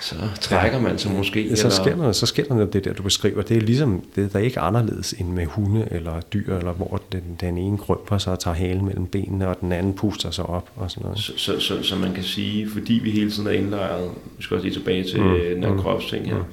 [0.00, 1.48] Så trækker man sig måske.
[1.48, 1.70] Ja, så, eller...
[1.70, 3.42] sker der, så sker der noget det der, du beskriver.
[3.42, 7.02] Det er ligesom, det der er ikke anderledes end med hunde eller dyr, eller hvor
[7.12, 10.46] den, den ene krymper sig og tager halen mellem benene, og den anden puster sig
[10.46, 11.18] op og sådan noget.
[11.18, 14.54] Så, så, så, så man kan sige, fordi vi hele tiden er indlejret, vi skal
[14.54, 15.30] også lige tilbage til mm.
[15.54, 15.78] den her mm.
[15.78, 16.44] kropsting her, mm.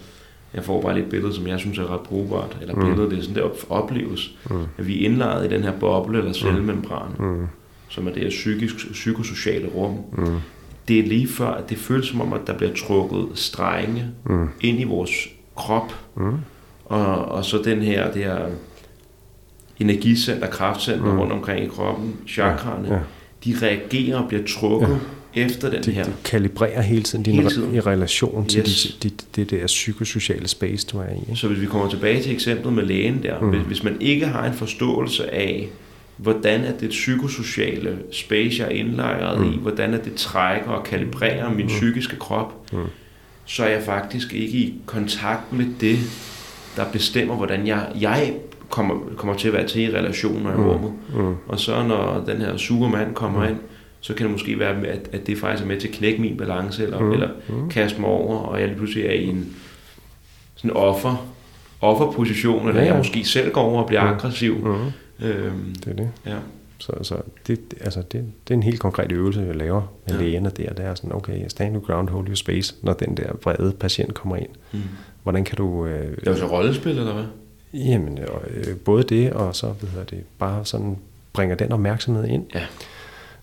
[0.53, 2.81] jeg får bare lidt billede, som jeg synes er ret brugbart, eller mm.
[2.85, 4.61] billedet, det er sådan, det opleves, mm.
[4.77, 7.47] at vi er indlejret i den her boble eller cellemembran, mm.
[7.89, 9.97] som er det her psykisk, psykosociale rum.
[10.17, 10.39] Mm
[10.87, 14.47] det er lige før, at det føles som om, at der bliver trukket strenge mm.
[14.61, 15.93] ind i vores krop.
[16.15, 16.37] Mm.
[16.85, 18.45] Og, og så den her, det her
[19.79, 21.19] energicenter, kraftcenter mm.
[21.19, 23.01] rundt omkring i kroppen, chakraerne, ja, ja.
[23.45, 24.99] de reagerer og bliver trukket
[25.35, 25.41] ja.
[25.41, 26.03] efter den de, her.
[26.03, 27.75] De kalibrerer hele tiden din hele tiden.
[27.75, 28.97] i relation til yes.
[29.01, 31.35] det, det, det der psykosociale space, du er i.
[31.35, 33.49] Så hvis vi kommer tilbage til eksemplet med lægen der, mm.
[33.49, 35.69] hvis, hvis man ikke har en forståelse af,
[36.23, 39.53] hvordan er det psykosociale space, jeg er indlejret mm.
[39.53, 41.67] i, hvordan er det trækker og kalibrerer min mm.
[41.67, 42.85] psykiske krop, mm.
[43.45, 45.97] så er jeg faktisk ikke i kontakt med det,
[46.75, 48.33] der bestemmer, hvordan jeg, jeg
[48.69, 50.63] kommer, kommer til at være til i relationer i mm.
[50.63, 50.93] rummet.
[51.15, 51.35] Mm.
[51.47, 53.49] Og så når den her supermand kommer mm.
[53.49, 53.57] ind,
[53.99, 56.37] så kan det måske være, at, at det faktisk er med til at knække min
[56.37, 57.11] balance, eller, mm.
[57.11, 57.69] eller mm.
[57.69, 59.55] kaste mig over, og jeg lige pludselig er i en
[60.55, 61.27] sådan offer,
[61.81, 62.91] offerposition, eller ja, ja.
[62.91, 64.09] jeg måske selv går over og bliver mm.
[64.09, 64.55] aggressiv.
[64.55, 66.11] Mm Øhm, det er det.
[66.25, 66.37] Ja.
[66.77, 70.21] Så, så det, altså det, det er en helt konkret øvelse, jeg laver med ja.
[70.21, 70.73] lægerne der.
[70.73, 74.13] Det er sådan, okay, stand your ground, hold your space, når den der vrede patient
[74.13, 74.49] kommer ind.
[74.71, 74.81] Mm.
[75.23, 75.85] Hvordan kan du...
[75.85, 77.25] Øh, det er jo så rollespil, eller hvad?
[77.73, 80.97] Jamen, øh, både det, og så hvad hedder det, bare sådan
[81.33, 82.45] bringer den opmærksomhed ind.
[82.55, 82.65] Ja.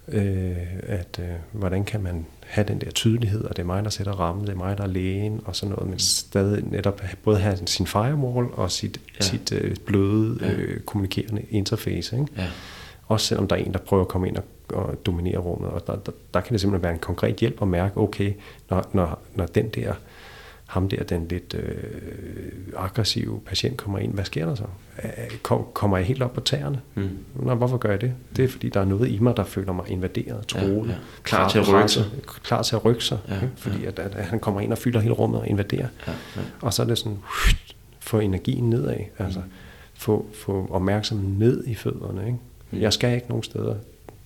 [0.08, 3.90] Øh, at øh, hvordan kan man have den der tydelighed, og det er mig, der
[3.90, 7.38] sætter rammen, det er mig, der er lægen, og sådan noget, men stadig netop både
[7.38, 9.24] have sin firewall og sit, ja.
[9.24, 10.52] sit øh, bløde, ja.
[10.52, 12.16] øh, kommunikerende interface.
[12.16, 12.32] Ikke?
[12.36, 12.46] Ja.
[13.08, 15.86] Også selvom der er en, der prøver at komme ind og, og dominere rummet, og
[15.86, 18.32] der, der, der kan det simpelthen være en konkret hjælp at mærke, okay,
[18.70, 19.94] når, når, når den der
[20.70, 21.72] ham der, den lidt øh,
[22.76, 24.64] aggressive patient kommer ind, hvad sker der så?
[25.74, 26.80] Kommer jeg helt op på tæerne?
[26.94, 27.18] Mm.
[27.34, 28.12] Nå, hvorfor gør jeg det?
[28.36, 30.98] Det er fordi, der er noget i mig, der føler mig invaderet, troet, ja, ja.
[31.22, 32.04] klar, klar til at rykke sig.
[32.26, 33.50] Klar til at rykke sig, ja, ikke?
[33.56, 35.88] fordi at, at, at han kommer ind og fylder hele rummet og invaderer.
[36.06, 36.40] Ja, ja.
[36.60, 37.18] Og så er det sådan,
[38.00, 39.52] få energien nedad, altså mm.
[39.94, 42.26] få, få opmærksomheden ned i fødderne.
[42.26, 42.38] Ikke?
[42.70, 42.80] Mm.
[42.80, 43.74] Jeg skal ikke nogen steder.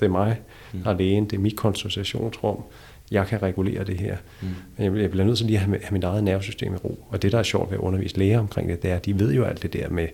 [0.01, 0.41] Det er mig,
[0.73, 0.83] mm.
[0.83, 2.63] der er lægen, det er mit koncentrationsrum
[3.11, 4.17] jeg kan regulere det her.
[4.41, 4.49] Mm.
[4.77, 7.05] Men jeg bliver nødt til lige at have, have mit eget nervesystem i ro.
[7.09, 9.19] Og det, der er sjovt ved at undervise læger omkring det, det er, at de
[9.19, 10.09] ved jo alt det der med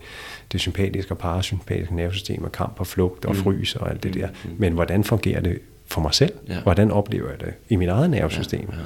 [0.53, 3.43] det sympatiske og parasympatiske nervesystem, og kamp og flugt og mm.
[3.43, 4.29] frys og alt det der.
[4.29, 4.51] Mm.
[4.59, 6.33] Men hvordan fungerer det for mig selv?
[6.49, 6.61] Ja.
[6.61, 8.69] Hvordan oplever jeg det i mit eget nervesystem?
[8.73, 8.83] Ja, ja.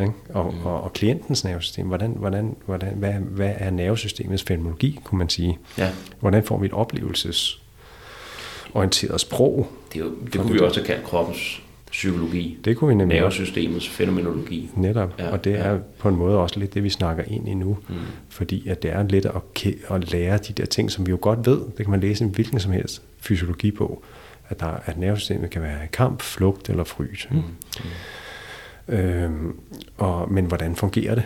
[0.00, 0.12] Ikke?
[0.28, 0.66] Og, mm.
[0.66, 5.58] og, og klientens nervesystem, hvordan, hvordan, hvordan, hvad, hvad er nervesystemets fenomenologi, kunne man sige?
[5.78, 5.90] Ja.
[6.20, 9.68] Hvordan får vi et oplevelsesorienteret sprog?
[9.92, 11.63] Det, er jo, det kunne vi også kaldt kroppens
[11.94, 12.58] psykologi.
[12.64, 14.70] Det kunne vi nemlig Nervesystemets fænomenologi.
[14.76, 15.78] Netop, ja, og det er ja.
[15.98, 17.78] på en måde også lidt det, vi snakker ind i nu.
[17.88, 17.94] Mm.
[18.28, 21.46] Fordi at det er lidt at, at lære de der ting, som vi jo godt
[21.46, 21.58] ved.
[21.58, 24.02] Det kan man læse en hvilken som helst fysiologi på.
[24.48, 27.28] At, der, at nervesystemet kan være kamp, flugt eller frys.
[27.30, 27.36] Mm.
[28.88, 28.94] Mm.
[28.94, 29.56] Øhm,
[29.98, 31.24] og, men hvordan fungerer det?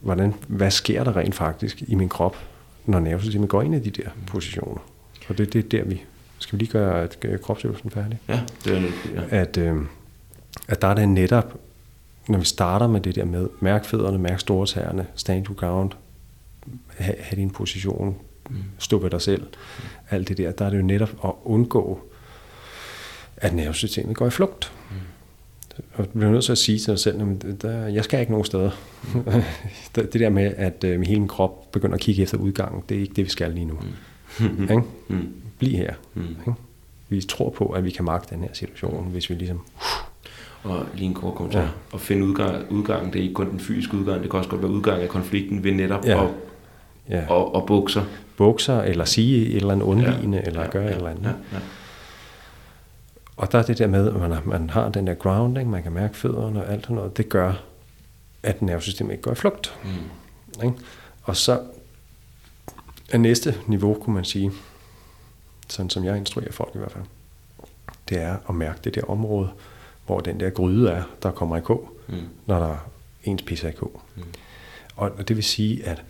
[0.00, 2.36] Hvordan, hvad sker der rent faktisk i min krop,
[2.86, 4.80] når nervesystemet går ind i de der positioner?
[5.28, 6.02] Og det, det er der, vi
[6.38, 8.18] skal vi lige gøre kropsøvelsen færdig?
[8.28, 8.82] Ja, det er
[9.14, 9.22] ja.
[9.30, 9.76] At, øh,
[10.68, 11.60] at der er det netop,
[12.28, 15.90] når vi starter med det der med, mærk fødderne, mærk stortagerne, stand to ground,
[16.96, 18.16] have, have din position,
[18.78, 19.46] stå ved dig selv,
[20.10, 22.00] alt det der, der er det jo netop at undgå,
[23.36, 24.72] at nervesystemet går i flugt.
[25.94, 28.32] Og du bliver nødt til at sige til dig selv, at der, jeg skal ikke
[28.32, 28.70] nogen steder.
[29.94, 33.00] det der med, at øh, hele min krop begynder at kigge efter udgangen, det er
[33.00, 33.78] ikke det, vi skal lige nu.
[34.62, 34.82] Ikke?
[35.58, 35.94] Bliv her.
[36.16, 36.54] Ikke?
[37.08, 39.60] Vi tror på, at vi kan magte den her situation, hvis vi ligesom...
[40.62, 41.60] Og lige en kort kommentar.
[41.60, 41.68] Ja.
[41.94, 44.62] At finde udgang, udgangen, det er ikke kun den fysiske udgang, det kan også godt
[44.62, 46.24] være udgang af konflikten ved netop ja.
[46.24, 46.30] at,
[47.10, 47.24] Ja.
[47.28, 48.02] og, og bukser.
[48.36, 50.44] Bukser, eller sige et eller andet undvigende, Ja.
[50.46, 51.22] eller Ja, gøre ja, et eller andet.
[51.24, 51.58] Ja, ja.
[53.36, 55.82] Og der er det der med, at man har, man har den der grounding, man
[55.82, 57.52] kan mærke fødderne og alt sådan noget, det gør,
[58.42, 59.74] at nervesystemet ikke går i flugt.
[59.84, 60.64] Mm.
[60.64, 60.76] Ikke?
[61.22, 61.60] Og så
[63.12, 64.52] er næste niveau, kunne man sige,
[65.68, 67.04] sådan som jeg instruerer folk i hvert fald,
[68.08, 69.48] det er at mærke det der område,
[70.08, 72.14] hvor den der gryde er, der kommer i kog, Mm.
[72.46, 72.88] når der
[73.24, 74.00] ens pisser i kog.
[74.16, 74.22] Mm.
[74.96, 76.02] Og det vil sige, at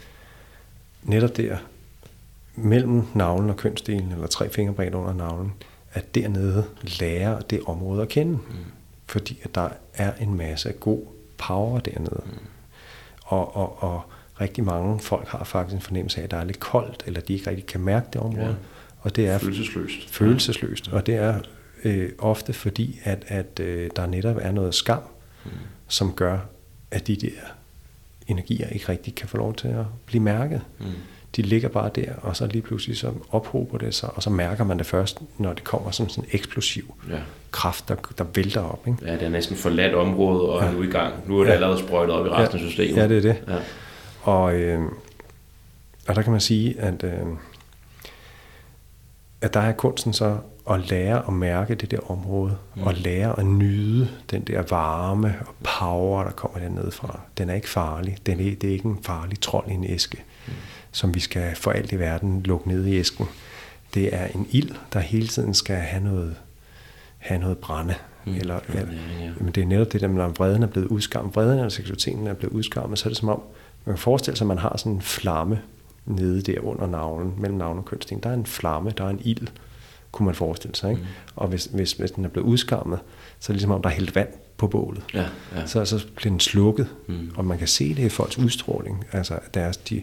[1.03, 1.57] netop der
[2.55, 5.53] mellem navlen og kønsdelen, eller tre fingre bredt under navlen,
[5.93, 6.65] at dernede
[7.01, 8.33] lærer det område at kende.
[8.33, 8.41] Mm.
[9.07, 11.03] Fordi at der er en masse god
[11.39, 12.23] power dernede.
[12.27, 12.33] Mm.
[13.25, 14.03] Og, og, og
[14.41, 17.33] rigtig mange folk har faktisk en fornemmelse af, at der er lidt koldt, eller de
[17.33, 18.47] ikke rigtig kan mærke det område.
[18.47, 18.55] Ja.
[19.01, 20.11] Og det er Følelsesløst.
[20.11, 20.89] følelsesløst.
[20.89, 21.41] Og det er
[21.85, 25.03] øh, ofte fordi, at, at øh, der netop er noget skam,
[25.45, 25.51] mm.
[25.89, 26.39] som gør,
[26.91, 27.31] at de der
[28.27, 30.61] energier ikke rigtig kan få lov til at blive mærket.
[30.79, 30.87] Mm.
[31.37, 34.65] De ligger bare der, og så lige pludselig så ophober det sig, og så mærker
[34.65, 37.19] man det først, når det kommer som sådan en eksplosiv Ja.
[37.51, 38.87] kraft, der, der vælter op.
[38.87, 38.99] Ikke?
[39.07, 40.71] ja, det er næsten forladt område, og ja.
[40.73, 41.29] nu er i gang.
[41.29, 41.55] Nu er det Ja.
[41.55, 42.65] allerede sprøjtet op i resten Ja.
[42.65, 42.97] af systemet.
[42.97, 43.43] Ja, det er det.
[43.49, 43.59] Ja.
[44.23, 44.81] Og, øh,
[46.09, 47.13] og der kan man sige, at, øh,
[49.41, 50.39] at der er kunsten så
[50.71, 52.83] at lære at mærke det der område, mm.
[52.83, 57.21] og lære at nyde den der varme og power, der kommer dernede fra.
[57.39, 58.17] Den er ikke farlig.
[58.27, 60.53] Den er, det er ikke en farlig trold i en æske, mm.
[60.93, 63.27] som vi skal for alt i verden lukke ned i æsken.
[63.95, 66.37] Det er en ild, der hele tiden skal have noget,
[67.19, 67.95] have noget brænde.
[68.25, 68.35] Mm.
[68.35, 68.87] Eller, Ja, ja,
[69.25, 69.31] ja.
[69.41, 72.35] men det er netop det der, når vreden er blevet udskammet, vreden eller seksualiteten er
[72.35, 73.43] blevet udskammet, så er det som om,
[73.85, 75.61] man kan forestille sig, at man har sådan en flamme
[76.07, 78.23] nede der under navlen, mellem navlen og kønsdelen.
[78.23, 79.47] Der er en flamme, der er en ild,
[80.19, 80.91] kunne man forestille sig.
[80.91, 81.03] Ikke?
[81.03, 81.09] Mm.
[81.37, 82.99] Og hvis, hvis, hvis den er blevet udskammet,
[83.41, 85.03] så er det ligesom om, der er hældt vand på bålet.
[85.15, 85.25] Ja,
[85.57, 85.67] ja.
[85.67, 87.31] Så, så bliver den slukket, Mm.
[87.37, 89.05] og man kan se det i folks udstråling.
[89.13, 90.03] Altså deres, de,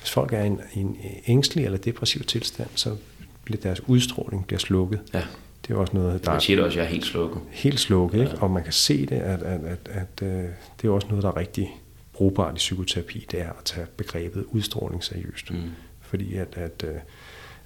[0.00, 0.96] hvis folk er i en, i en
[1.26, 2.96] ængstelig eller depressiv tilstand, så
[3.44, 5.00] bliver deres udstråling bliver slukket.
[5.14, 5.22] ja.
[5.68, 7.40] Det er også noget, der Man er siger det også, at jeg er helt slukket.
[7.50, 8.34] helt slukket, ikke?
[8.38, 10.44] og man kan se det, at, at, at, at øh,
[10.82, 11.76] det er også noget, der er rigtig
[12.12, 15.50] brugbart i psykoterapi, det er at tage begrebet udstråling seriøst.
[15.50, 15.56] Mm.
[16.00, 16.94] Fordi at, at, øh,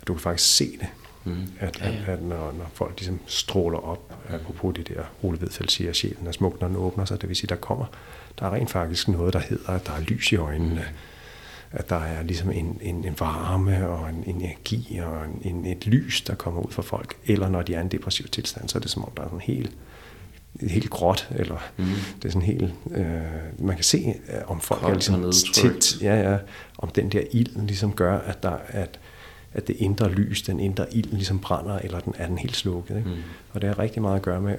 [0.00, 0.86] at du kan faktisk se det,
[1.28, 1.52] Mm.
[1.60, 1.96] at, Ja, ja.
[2.02, 5.96] at, at når, når folk ligesom stråler op, apropos det der, Ole Vedfeldt siger, at
[5.96, 7.84] sjælen er smuk, når den åbner sig, det vil sige, der kommer,
[8.38, 10.84] der er rent faktisk noget, der hedder, at der er lys i øjnene,
[11.72, 15.66] at der er ligesom en, en, en varme og en, en energi og en, en,
[15.66, 17.16] et lys, der kommer ud fra folk.
[17.26, 19.26] Eller når de er i en depressiv tilstand, så er det som om, der er
[19.26, 19.70] sådan helt,
[20.60, 21.84] helt gråt, eller mm.
[22.22, 23.04] det er sådan helt, øh,
[23.58, 26.38] man kan se, øh, om folk Koldt er ligesom tit, ja, ja,
[26.78, 28.98] om den der ild ligesom gør, at der at,
[29.58, 32.96] at det indre lys, den indre ild ligesom brænder, eller den er den helt slukket.
[32.96, 33.08] Ikke?
[33.08, 33.16] Mm.
[33.52, 34.56] Og det har rigtig meget at gøre med,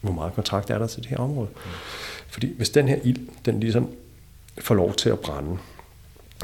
[0.00, 1.48] hvor meget kontakt er der til det her område.
[1.54, 1.70] Mm.
[2.28, 3.88] Fordi hvis den her ild, den ligesom
[4.58, 5.58] får lov til at brænde,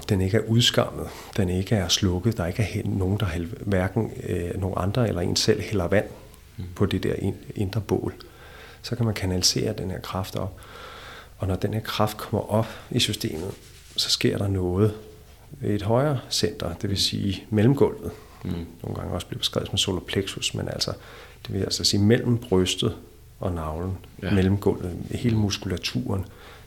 [0.09, 1.07] den ikke er udskammet,
[1.37, 5.21] den ikke er slukket, der ikke er nogen, der hælder, hverken øh, nogen andre eller
[5.21, 6.07] en selv hælder vand
[6.57, 6.65] mm.
[6.75, 8.15] på det der ind- indre bål,
[8.83, 10.61] så kan man kanalisere den her kraft op.
[11.39, 13.51] Og når den her kraft kommer op i systemet,
[13.97, 14.95] så sker der noget
[15.63, 18.11] et højere center, det vil sige mellemgulvet.
[18.45, 18.51] Mm.
[18.83, 20.93] Nogle gange også bliver beskrevet som solar plexus, men altså,
[21.47, 22.97] det vil altså sige mellem brystet
[23.41, 24.31] og navlen, Ja.
[24.35, 26.25] mellemgulvet, hele muskulaturen,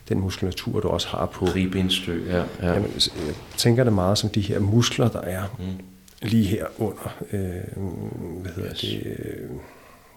[0.10, 2.38] den muskulatur, du også har på Ribbenstø, ja.
[2.62, 2.74] ja.
[2.74, 5.66] Jamen, jeg tænker det meget som de her muskler, der er mm.
[6.28, 7.84] lige her under, øh,
[8.42, 8.80] hvad hedder Yes.
[8.80, 9.50] det, øh,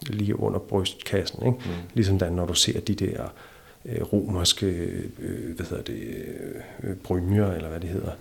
[0.07, 1.47] lige under brystkassen.
[1.47, 1.59] Ikke?
[1.59, 1.73] Mm.
[1.95, 3.33] Ligesom da, når du ser de der
[3.85, 4.67] øh, romerske,
[5.19, 6.25] øh, hvad hedder det,
[6.83, 8.13] øh, brynjer, eller hvad det hedder,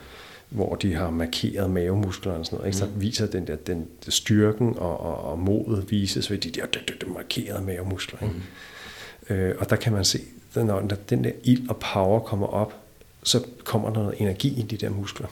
[0.50, 2.78] hvor de har markeret mavemusklerne og sådan noget, ikke?
[2.78, 6.80] så viser den der den, styrken og, og, og modet vises ved de der, de,
[6.88, 8.20] de, de markerede mavemuskler.
[8.24, 8.36] Ikke?
[9.30, 9.36] Mm.
[9.36, 10.20] Øh, og der kan man se,
[10.56, 10.80] når
[11.10, 12.74] den der ild og power kommer op,
[13.24, 15.28] så kommer der noget energi i de der muskler.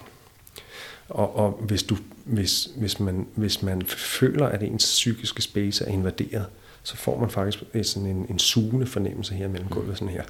[1.09, 5.89] Og, og hvis, du, hvis, hvis, man, hvis man føler, at ens psykiske space er
[5.89, 6.45] invaderet,
[6.83, 10.23] så får man faktisk sådan en, en sugende fornemmelse her mellem gulvet, sådan her.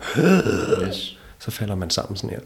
[0.87, 1.17] Yes.
[1.43, 2.39] Så falder man sammen sådan her.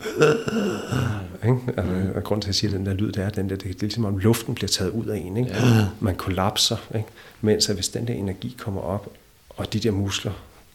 [1.44, 1.60] Ikke?
[1.78, 3.56] Altså, og grund til, at jeg siger, at den der lyd, det er, den der,
[3.56, 5.38] det er ligesom om luften bliver taget ud af en.
[5.38, 5.50] Ikke?
[5.50, 5.86] Ja.
[6.00, 6.78] Man kollapser.
[6.96, 7.08] Ikke?
[7.42, 9.08] Mens at hvis den der energi kommer op,
[9.50, 10.32] og de der muskler,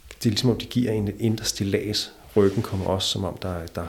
[0.09, 2.13] det er ligesom om, de giver en et indre stillads.
[2.37, 3.87] Ryggen kommer også, som om der, der,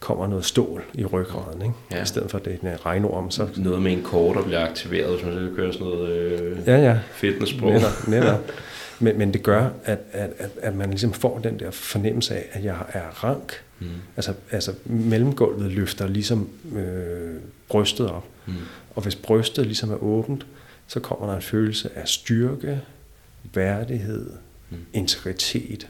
[0.00, 1.74] kommer noget stål i ryggraden, ikke?
[1.92, 2.02] Ja.
[2.02, 3.48] I stedet for det er en regnorm, så...
[3.56, 6.76] Noget med en kort, der bliver aktiveret, hvis man skal køre sådan noget øh, Ja,
[6.76, 7.70] ja, fitnesssprog.
[7.72, 8.40] netop, netop.
[9.02, 12.44] Men, men det gør, at, at, at, at man ligesom får den der fornemmelse af,
[12.52, 13.62] at jeg er rank.
[13.80, 13.86] Mm.
[14.16, 17.36] Altså, altså mellemgulvet løfter ligesom øh,
[17.68, 18.24] brystet op.
[18.46, 18.52] Mm.
[18.94, 20.46] Og hvis brystet ligesom er åbent,
[20.86, 22.80] så kommer der en følelse af styrke,
[23.54, 24.30] værdighed,
[24.72, 24.76] Mm.
[24.92, 25.88] integritet,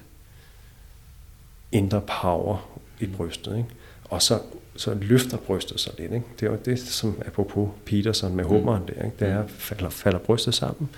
[1.72, 3.56] indre power i brystet.
[3.56, 3.68] Ikke?
[4.04, 4.38] Og så,
[4.76, 6.12] så løfter brystet sig lidt.
[6.12, 6.26] Ikke?
[6.40, 9.04] Det er jo det, som apropos Peterson med hummeren der.
[9.04, 9.16] Ikke?
[9.20, 10.88] Det er, falder, falder brystet sammen,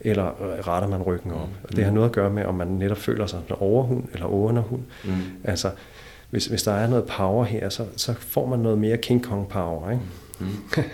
[0.00, 0.32] eller
[0.68, 1.48] retter man ryggen op.
[1.64, 4.04] Og det har noget at gøre med, om man netop føler sig som en overhund
[4.12, 4.82] eller underhund.
[5.04, 5.12] Mm.
[5.44, 5.70] Altså,
[6.32, 9.48] hvis, hvis der er noget power her, så, så får man noget mere King Kong
[9.48, 9.90] power.
[9.90, 10.02] Ikke?
[10.38, 10.46] Mm.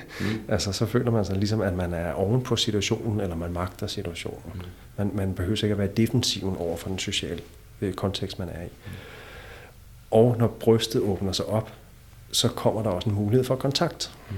[0.54, 3.86] altså, så føler man sig ligesom, at man er oven på situationen, eller man magter
[3.86, 4.52] situationen.
[4.54, 4.60] Mm.
[4.96, 7.40] Man, man behøver ikke at være defensiven over for den sociale
[7.80, 8.68] øh, kontekst, man er i.
[10.10, 11.72] Og når brystet åbner sig op,
[12.32, 14.12] så kommer der også en mulighed for kontakt.
[14.30, 14.36] Mm.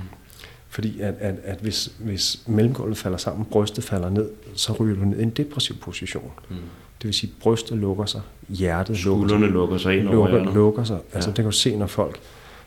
[0.68, 5.04] Fordi at, at, at hvis, hvis mellemgulvet falder sammen, brystet falder ned, så ryger du
[5.04, 6.32] ned i en depressiv position.
[6.50, 6.56] Mm.
[7.02, 10.16] Det vil sige, at brystet lukker sig, hjertet lukker sig Skuldrene lukker sig ind over
[10.16, 10.54] lukker, hjertet.
[10.54, 10.98] lukker sig.
[11.12, 11.32] Altså Ja.
[11.32, 12.20] det kan du se, når folk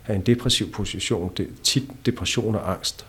[0.05, 1.31] er i en depressiv position.
[1.37, 3.05] Det, tit depression og angst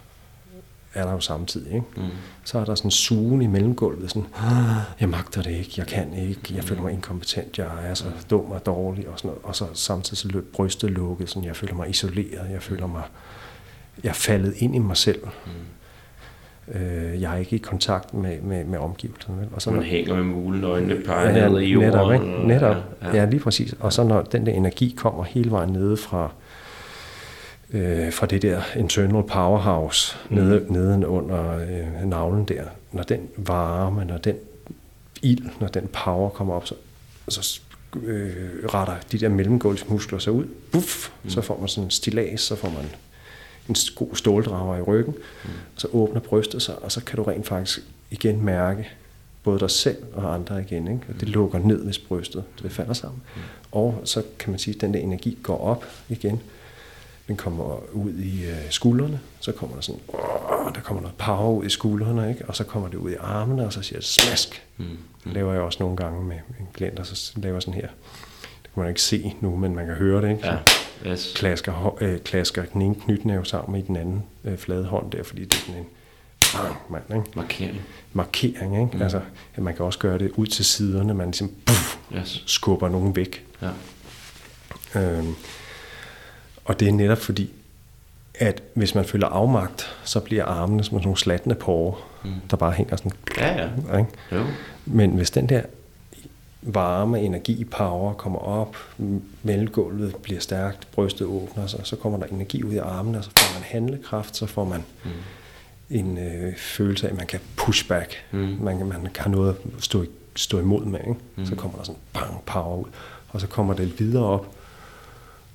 [0.95, 1.73] er der jo samtidig.
[1.75, 1.87] Ikke?
[1.97, 2.03] Mm.
[2.45, 4.11] Så er der sådan en sugen i mellemgulvet.
[4.11, 7.95] Sådan, "Ah, jeg magter det ikke, jeg kan ikke, jeg føler mig inkompetent, jeg er
[7.95, 9.09] så dum og dårlig.
[9.09, 9.41] Og, sådan noget.
[9.45, 11.29] og så samtidig så løb brystet lukket.
[11.31, 13.03] Sådan, jeg føler mig isoleret, jeg føler mig
[14.03, 15.23] jeg er faldet ind i mig selv.
[15.25, 15.51] Mm.
[16.75, 19.39] Øh, jeg er ikke i kontakt med, med, med omgivelserne.
[19.41, 19.49] Vel?
[19.53, 21.89] Og så Man når- hænger med mulen, øjnene peger Ja, ned i jorden.
[21.91, 22.25] netop, ikke?
[22.47, 22.77] netop.
[23.03, 23.75] Ja, Ja, ja, lige præcis.
[23.81, 26.31] Og så når den der energi kommer hele vejen nede fra,
[27.73, 30.37] øh, fra det der internal powerhouse, mm.
[30.37, 32.63] nede, nede under øh, navlen der,
[32.93, 34.35] når den varme, når den
[35.23, 36.75] ild, når den power kommer op, så,
[37.29, 37.61] så
[38.03, 38.31] øh,
[38.75, 40.45] retter de der mellemgulvsmuskler sig ud.
[40.73, 41.31] Buff, mm.
[41.31, 42.85] så får man sådan en stilas, så får man
[43.69, 45.51] en god ståldrager i ryggen, mm.
[45.77, 48.89] så åbner brystet sig, og så kan du rent faktisk igen mærke
[49.43, 50.89] både dig selv og andre igen.
[50.89, 51.03] Ikke?
[51.09, 53.23] Og det lukker ned, hvis brystet det falder sammen.
[53.37, 53.43] Mm.
[53.73, 56.41] Og så kan man sige, at den der energi går op igen.
[57.29, 61.51] Den kommer ud i øh, skuldrene, så kommer der sådan, åh, der kommer noget power
[61.51, 62.45] ud i skuldrene, ikke?
[62.49, 64.63] og så kommer det ud i armene, og så siger det smask.
[64.77, 64.85] Mm.
[65.25, 67.89] Det laver jeg også nogle gange med en klient, og så laver sådan her.
[68.63, 70.31] Det kan man ikke se nu, men man kan høre det.
[70.31, 70.47] Ikke?
[70.47, 70.59] Ja.
[71.07, 71.33] Yes.
[71.37, 75.45] klasker, øh, klasker den ene knytnæve sammen i den anden øh, flade hånd der, fordi
[75.45, 75.87] det er sådan en
[76.55, 77.37] bang, mand, ikke?
[77.37, 77.81] Markering.
[78.13, 78.75] markering.
[78.85, 78.97] Ikke?
[78.97, 79.03] Mm.
[79.03, 79.21] Altså,
[79.55, 82.43] at man kan også gøre det ud til siderne, man ligesom puff, Yes.
[82.47, 83.45] skubber nogen væk.
[83.63, 83.71] Ja.
[85.01, 85.35] Øhm,
[86.65, 87.51] og det er netop fordi,
[88.35, 92.31] at hvis man føler afmagt, så bliver armene som sådan nogle slatne porre, mm.
[92.51, 93.13] der bare hænger sådan.
[93.39, 93.99] Ja, ja.
[93.99, 94.11] Ikke?
[94.33, 94.45] Jo.
[94.87, 95.63] Men hvis den der
[96.67, 98.77] varme, energi, power kommer op,
[99.43, 103.31] mellemgulvet bliver stærkt, brystet åbner sig, så kommer der energi ud i armene, og så
[103.39, 105.11] får man handlekraft, så får man mm.
[105.91, 108.15] en øh, følelse af, at man kan push back.
[108.33, 108.39] Mm.
[108.61, 110.05] Man, kan- man kan noget at stå,
[110.37, 111.01] stå imod med.
[111.01, 111.15] Ikke?
[111.37, 111.47] Mm.
[111.47, 112.89] Så kommer der sådan bang, power ud,
[113.29, 114.49] og så kommer det videre op,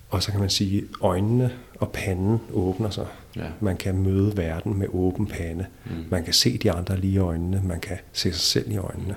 [0.10, 3.06] og så kan man sige, øjnene og panden åbner sig.
[3.36, 3.46] Ja.
[3.60, 5.66] Man kan møde verden med åben pande.
[5.86, 5.92] Mm.
[6.10, 7.62] Man kan se de andre lige i øjnene.
[7.66, 9.16] Man kan se sig selv i øjnene.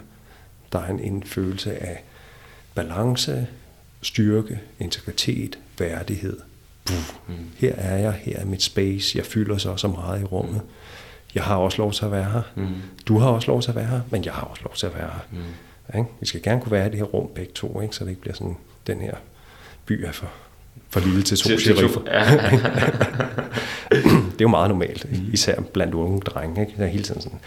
[0.72, 2.02] Der er en, en følelse af
[2.74, 3.46] balance,
[4.02, 6.40] styrke, integritet, værdighed.
[6.84, 6.96] Puh.
[7.28, 7.34] Mm.
[7.56, 9.18] Her er jeg, her er mit space.
[9.18, 10.60] Jeg fylder så så meget i rummet.
[11.34, 12.42] Jeg har også lov til at være her.
[12.56, 12.66] Mm.
[13.06, 14.94] Du har også lov til at være her, men jeg har også lov til at
[14.94, 15.26] være her.
[15.30, 15.98] Mm.
[15.98, 16.10] Ikke?
[16.20, 17.96] Vi skal gerne kunne være i det her rum begge to, ikke?
[17.96, 18.56] så det ikke bliver sådan,
[18.86, 19.14] den her
[19.86, 20.30] by er for,
[20.88, 22.00] for lille til to sheriffer.
[22.06, 22.20] Ja.
[24.32, 25.32] det er jo meget normalt, mm.
[25.32, 26.60] især blandt unge drenge.
[26.60, 26.72] Ikke?
[26.76, 27.38] Der er hele tiden sådan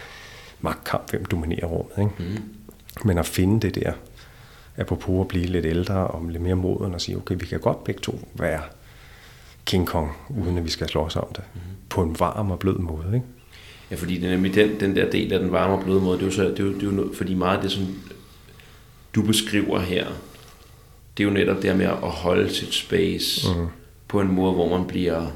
[0.60, 1.92] magtkamp, hvem dominerer rummet.
[1.98, 2.10] Ikke?
[2.18, 2.42] Mm.
[3.04, 3.92] Men at finde det der,
[4.76, 7.84] apropos at blive lidt ældre og lidt mere moden og sige, okay, vi kan godt
[7.84, 8.60] begge to være
[9.64, 11.44] King Kong, uden at vi skal slås om det.
[11.54, 11.60] Mm.
[11.88, 13.10] På en varm og blød måde.
[13.14, 13.26] Ikke?
[13.90, 16.18] Ja, fordi det er nemlig den, den der del af den varme og bløde måde,
[16.18, 17.72] det er jo, så, det er jo, det er jo noget, fordi meget af det,
[17.72, 17.86] som
[19.14, 20.06] du beskriver her,
[21.16, 23.66] det er jo netop det her med at holde sit space mm.
[24.08, 25.26] på en måde, hvor man bliver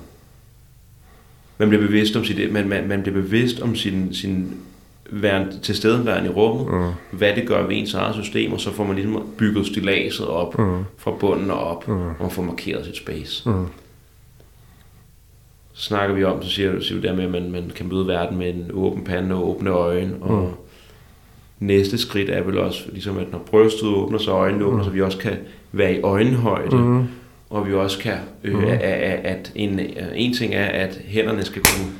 [1.58, 4.54] man bliver bevidst om sit, man, man, man bliver bevidst om sin, sin
[5.12, 7.18] væren, tilstedeværende i rummet, mm.
[7.18, 10.58] hvad det gør ved ens eget system, og så får man ligesom bygget stilaset op
[10.58, 10.84] mm.
[10.98, 11.94] fra bunden og op, mm.
[11.94, 13.50] og man får markeret sit space.
[13.50, 13.66] Mm.
[15.72, 17.88] Så snakker vi om, så siger du, siger du der med, at man, man kan
[17.88, 21.66] møde verden med en åben pande og åbne øjne, og mm.
[21.66, 25.02] næste skridt er vel også, ligesom at når brystet åbner sig, øjnene åbner sig, vi
[25.02, 25.36] også kan
[25.72, 27.04] være i øjenhøjde, mm.
[27.50, 28.64] og vi også kan, øh, mm.
[28.64, 29.80] at, at en,
[30.14, 31.92] en ting er, at hænderne skal kunne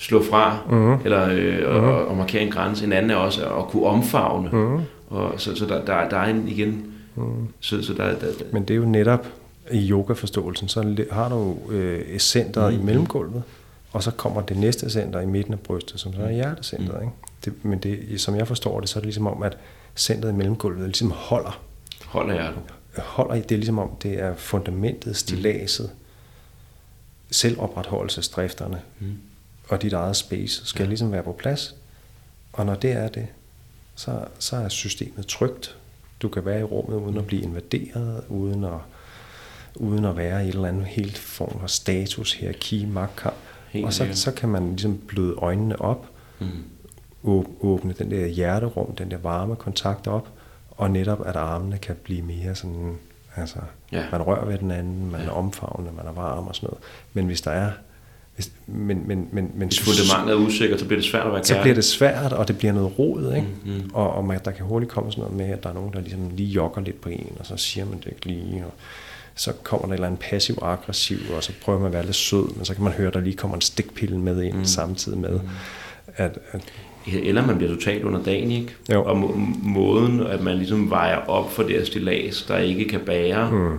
[0.00, 0.94] slå fra, mm.
[1.04, 4.80] eller øh, og, og markere en grænse, en anden er også at kunne omfavne, mm.
[5.08, 7.48] og så, så der, der, der er en igen, mm.
[7.60, 9.26] så, så der, der, der Men det er jo netop
[9.70, 12.80] i yogaforståelsen, så har du øh, centret mm.
[12.80, 13.42] i mellemgulvet,
[13.92, 17.00] og så kommer det næste center i midten af brystet, som så er hjertecentret.
[17.00, 17.12] Ikke?
[17.44, 19.56] Det, men det, som jeg forstår det, så er det ligesom om, at
[19.96, 21.60] centret i mellemgulvet ligesom holder.
[22.06, 22.60] Holder hjertet.
[22.98, 25.90] holder det er ligesom om, det er fundamentet, stilaset,
[27.30, 29.06] selvopretholdelsesdrifterne Mm.
[29.70, 31.74] Og dit eget space skal ligesom være på plads.
[32.52, 33.26] Og når det er det,
[33.94, 35.76] så, så er systemet trygt.
[36.22, 38.78] Du kan være i rummet uden at blive invaderet, uden at,
[39.76, 43.36] uden at være i et eller andet helt form for status, hierarki, magtkamp.
[43.70, 46.06] Helt Og så, så kan man ligesom bløde øjnene op,
[46.42, 46.46] Mm.
[47.24, 50.28] åb- åbne den der hjerterum, den der varme kontakt op,
[50.70, 52.96] og netop at armene kan blive mere sådan,
[53.36, 53.58] altså,
[53.92, 53.98] Ja.
[54.00, 54.06] ja.
[54.12, 55.26] man rører ved den anden, man Ja.
[55.26, 56.82] er omfavnende, man er varm og sådan noget.
[57.12, 57.70] Men hvis der er,
[58.40, 61.44] hvis, men, men, men, men Hvis fundamentet er usikkert, så bliver det svært at være
[61.44, 63.48] så bliver det svært, og det bliver noget rod, ikke?
[63.64, 63.90] Mm, mm.
[63.94, 66.00] Og, og man, der kan hurtigt komme sådan noget med, at der er nogen, der
[66.00, 68.72] ligesom lige jogger lidt på en, og så siger man det ikke lige, og
[69.34, 72.56] så kommer der et eller andet passiv-aggressiv, og så prøver man at være lidt sød,
[72.56, 74.64] men så kan man høre, at der lige kommer en stikpille med ind mm.
[74.64, 75.40] samtidig med,
[76.16, 76.62] at, at
[77.22, 78.74] Eller man bliver totalt under dagen, ikke?
[78.92, 79.04] Jo.
[79.04, 83.00] Og må, måden, at man ligesom vejer op for det her stilas, der ikke kan
[83.00, 83.78] bære mm.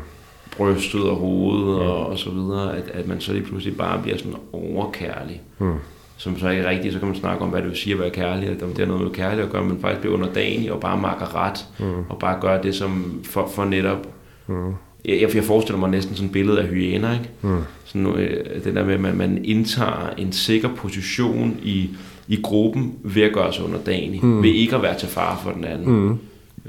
[0.61, 1.87] Brystet og hovedet mm.
[1.87, 5.41] og, og så videre, at, at man så lige pludselig bare bliver sådan overkærlig.
[5.59, 5.73] Mm.
[6.17, 8.09] Som så ikke rigtigt, så kan man snakke om, hvad det vil sige at være
[8.09, 10.71] kærlig, at om det er noget med kærlighed at gøre, men faktisk bliver under dagen
[10.71, 12.03] og bare makker ret, mm.
[12.09, 14.07] og bare gør det, som for, for netop
[14.47, 14.73] Mm.
[15.05, 17.29] Jeg, jeg forestiller mig næsten sådan et billede af hyæner, ikke?
[17.41, 17.61] Mm.
[17.85, 21.89] Sådan, øh, det der med, at man, man indtager en sikker position i,
[22.27, 24.43] i gruppen ved at gøre sig under dagen, mm.
[24.43, 25.89] ved ikke at være til fare for den anden.
[25.89, 26.19] Mm.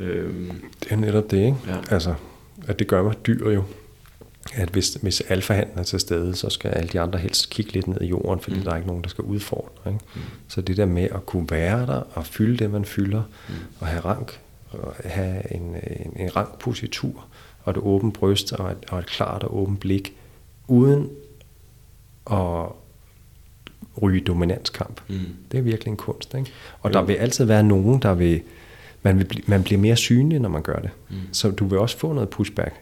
[0.02, 0.50] Øhm,
[0.82, 1.56] det er netop det, ikke?
[1.68, 1.94] Ja.
[1.94, 2.14] Altså,
[2.66, 3.62] at det gør mig dyr jo.
[4.54, 7.86] At hvis, hvis alfahanden er til stede, så skal alle de andre helst kigge lidt
[7.86, 8.62] ned i jorden, fordi mm.
[8.62, 9.92] der er ikke nogen, der skal udfordre.
[9.92, 10.04] Ikke?
[10.14, 10.20] Mm.
[10.48, 13.54] Så det der med at kunne være der og fylde det, man fylder, mm.
[13.80, 14.40] og have rank,
[14.70, 17.26] og have en, en, en rank positur,
[17.62, 20.16] og et åbent bryst, og et, og et klart og åbent blik,
[20.68, 21.10] uden
[22.30, 22.66] at
[24.02, 25.00] ryge dominanskamp.
[25.08, 25.18] Mm.
[25.52, 26.34] Det er virkelig en kunst.
[26.34, 26.50] Ikke?
[26.80, 26.98] Og jo.
[26.98, 28.42] der vil altid være nogen, der vil...
[29.04, 30.90] Man, vil man bliver mere synlig, når man gør det.
[31.10, 31.16] Mm.
[31.32, 32.74] Så du vil også få noget pushback.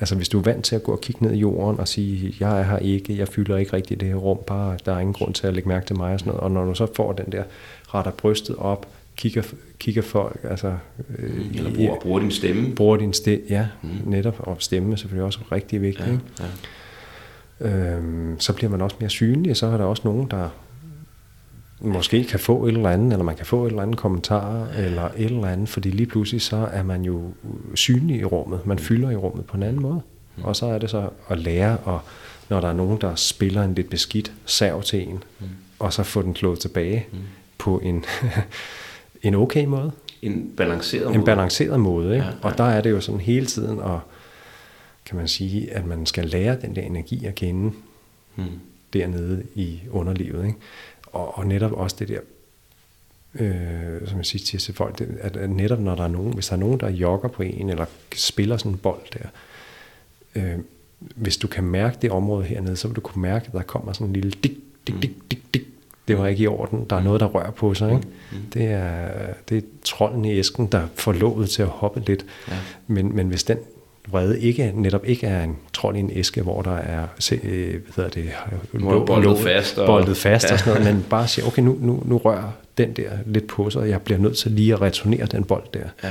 [0.00, 2.34] Altså hvis du er vant til at gå og kigge ned i jorden og sige,
[2.40, 5.14] jeg er her ikke, jeg fylder ikke rigtigt det her rum, bare der er ingen
[5.14, 6.42] grund til at lægge mærke til mig og sådan noget.
[6.42, 7.42] Og når du så får den der,
[7.94, 8.86] retter brystet op,
[9.16, 9.42] kigger,
[9.78, 10.76] kigger folk, altså...
[11.18, 12.74] Øh, Eller bruger, bruger din stemme.
[12.74, 14.10] Bruger din stemme, ja, mm.
[14.10, 14.34] netop.
[14.38, 16.20] Og stemme er selvfølgelig også rigtig vigtigt.
[16.40, 17.94] Ja, ja.
[17.96, 20.48] Øhm, så bliver man også mere synlig, og så er der også nogen, der
[21.80, 25.08] måske kan få et eller andet, eller man kan få et eller andet kommentar, eller
[25.16, 27.32] et eller andet, fordi lige pludselig så er man jo
[27.74, 30.00] synlig i rummet, man fylder i rummet på en anden måde.
[30.36, 30.44] Mm.
[30.44, 32.00] Og så er det så at lære, og
[32.48, 35.46] når der er nogen, der spiller en lidt beskidt sav til en, mm.
[35.78, 37.18] og så få den klået tilbage mm.
[37.58, 38.04] på en,
[39.22, 39.92] en okay måde.
[40.22, 41.14] En balanceret måde.
[41.14, 42.26] En balanceret måde, ikke?
[42.26, 42.48] Ja, ja.
[42.48, 43.98] Og der er det jo sådan hele tiden at,
[45.06, 47.72] kan man sige, at man skal lære den der energi at kende
[48.36, 48.44] mm.
[48.92, 50.58] dernede i underlivet, ikke?
[51.14, 52.20] Og, og netop også det der,
[53.34, 56.46] øh, som jeg siger til folk, det, at, at netop når der er nogen, hvis
[56.46, 57.84] der er nogen, der jogger på en, eller
[58.14, 59.28] spiller sådan en bold der,
[60.34, 60.58] øh,
[60.98, 63.92] hvis du kan mærke det område hernede, så vil du kunne mærke, at der kommer
[63.92, 64.52] sådan en lille dik,
[64.86, 65.62] dik, dik, dik, dik.
[66.08, 66.86] Det var ikke i orden.
[66.90, 67.94] Der er noget, der rører på sig.
[67.94, 68.06] Ikke?
[68.32, 68.38] Mm.
[68.54, 69.08] Det, er,
[69.48, 72.26] det er trolden i æsken, der får lovet til at hoppe lidt.
[72.48, 72.56] Ja.
[72.86, 73.58] Men, men hvis den
[74.08, 77.80] vrede ikke, netop ikke er en trold i en æske, hvor der er se, hvad
[77.96, 78.30] hedder det,
[78.72, 80.52] lå, boldet fast, og, boldet fast ja.
[80.52, 83.70] og sådan noget, men bare siger, okay, nu, nu, nu rører den der lidt på
[83.70, 85.80] sig, og jeg bliver nødt til lige at returnere den bold der.
[86.02, 86.10] Ja.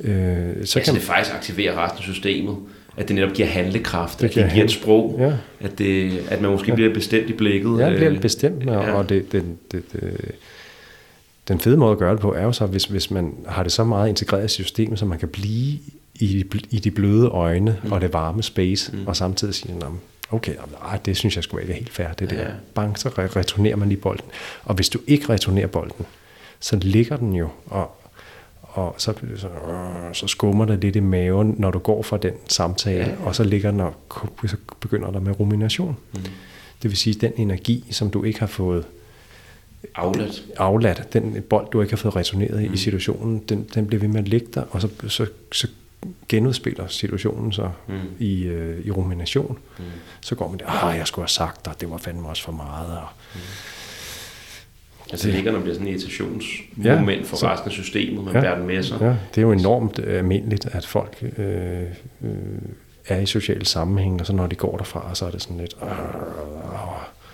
[0.00, 2.56] Øh, så ja, kan så det faktisk aktiverer resten af systemet,
[2.96, 5.32] at det netop giver handlekraft, det at det giver et sprog, ja.
[5.60, 6.74] at, det, at man måske ja.
[6.74, 7.78] bliver bestemt i blikket.
[7.78, 8.92] Ja, bliver bestemt, og, ja.
[8.92, 10.30] og det, det, det, det,
[11.48, 13.72] den fede måde at gøre det på er jo så, hvis, hvis man har det
[13.72, 15.78] så meget integreret i systemet, så man kan blive
[16.20, 17.92] i, i de bløde øjne mm.
[17.92, 19.06] og det varme space, mm.
[19.06, 19.74] og samtidig sige,
[20.30, 20.54] okay,
[20.84, 22.42] ej, det synes jeg skulle ikke er helt fair, det der.
[22.42, 22.48] Ja.
[22.74, 24.26] Bang, så returnerer man lige bolden.
[24.64, 26.06] Og hvis du ikke returnerer bolden,
[26.60, 27.90] så ligger den jo, og,
[28.62, 29.48] og så, så,
[30.12, 33.26] så skummer der lidt i maven, når du går fra den samtale, ja.
[33.26, 33.94] og så ligger den og
[34.46, 35.96] så begynder der med rumination.
[36.14, 36.20] Mm.
[36.82, 38.84] Det vil sige, den energi, som du ikke har fået
[39.94, 42.74] afladt, den, afladt den bold, du ikke har fået returneret mm.
[42.74, 45.68] i situationen, den, den bliver ved med at ligge der, og så, så, så
[46.28, 47.94] genudspiller situationen så mm.
[48.18, 49.58] i, øh, i rumination.
[49.78, 49.84] Mm.
[50.20, 52.52] Så går man der, ah, jeg skulle have sagt dig, det var fandme også for
[52.52, 52.96] meget.
[52.96, 53.40] Og, mm.
[55.10, 58.34] Altså det ligger, det bliver sådan et irritationsmoment ja, for så, resten af systemet, man
[58.34, 59.00] ja, bærer den med sig.
[59.00, 61.82] Ja, det er jo enormt øh, almindeligt, at folk øh,
[62.22, 62.30] øh,
[63.08, 65.74] er i sociale sammenhæng, og så når de går derfra, så er det sådan lidt,
[65.82, 65.88] øh,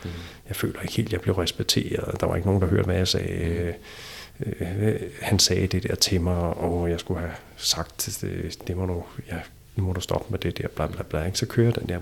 [0.04, 0.10] øh,
[0.48, 3.08] jeg føler ikke helt, jeg blev respekteret, der var ikke nogen, der hørte, hvad jeg
[3.08, 3.72] sagde.
[4.46, 8.86] Øh, han sagde det der til mig, og jeg skulle have sagt, det, det må
[8.86, 9.42] du, jeg
[9.76, 11.38] nu må du stoppe med det der, bla bla bla, ikke?
[11.38, 11.98] så kører den der,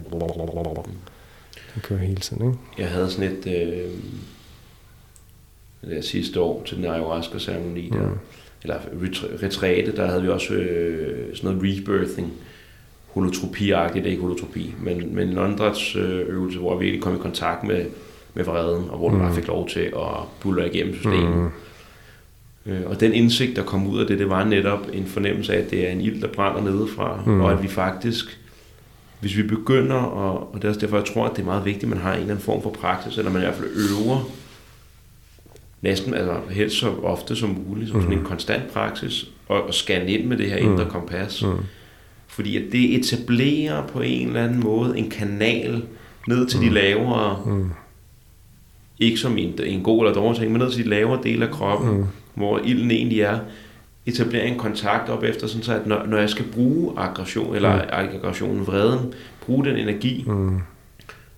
[1.74, 2.46] den kører hele tiden.
[2.46, 2.58] Ikke?
[2.78, 3.90] Jeg havde sådan et, øh,
[5.80, 8.18] det der sidste år til den ayahuasca-ceremoni der, Mm.
[8.62, 12.32] eller retr- retræte, der havde vi også øh, sådan noget rebirthing,
[13.16, 17.86] holotropi-agtigt, det er ikke holotropi, men, men en åndedrætsøvelse, hvor vi kom i kontakt med,
[18.34, 20.06] med vreden, og hvor du bare fik lov til at
[20.40, 21.36] bulle igennem systemet.
[21.36, 21.48] Mm.
[22.66, 25.58] Øh, Og den indsigt, der kom ud af det, det var netop en fornemmelse af,
[25.58, 27.32] at det er en ild, der brænder nedefra, Mm.
[27.32, 27.40] mm.
[27.40, 28.38] og at vi faktisk,
[29.20, 31.64] hvis vi begynder, og, og det er også derfor, jeg tror, at det er meget
[31.64, 33.68] vigtigt, at man har en eller anden form for praksis, eller man i hvert fald
[33.68, 34.30] øver,
[35.82, 38.02] næsten, altså helst så ofte som muligt, som mm.
[38.02, 41.42] sådan en konstant praksis, og, og scanne ind med det her indre kompas.
[41.42, 41.48] Mm.
[42.26, 45.82] Fordi at det etablerer på en eller anden måde en kanal
[46.28, 47.70] ned til de lavere, Mm.
[48.98, 51.50] ikke som en, en god eller dårlig ting, men ned til de lavere dele af
[51.52, 52.04] kroppen, mm.
[52.34, 53.38] Hvor ilden egentlig er,
[54.06, 57.76] etablere en kontakt op efter, sådan så at når, når jeg skal bruge aggression, eller
[57.76, 57.88] mm.
[57.92, 59.12] aggressionen, vreden,
[59.46, 60.58] bruge den energi, Mm.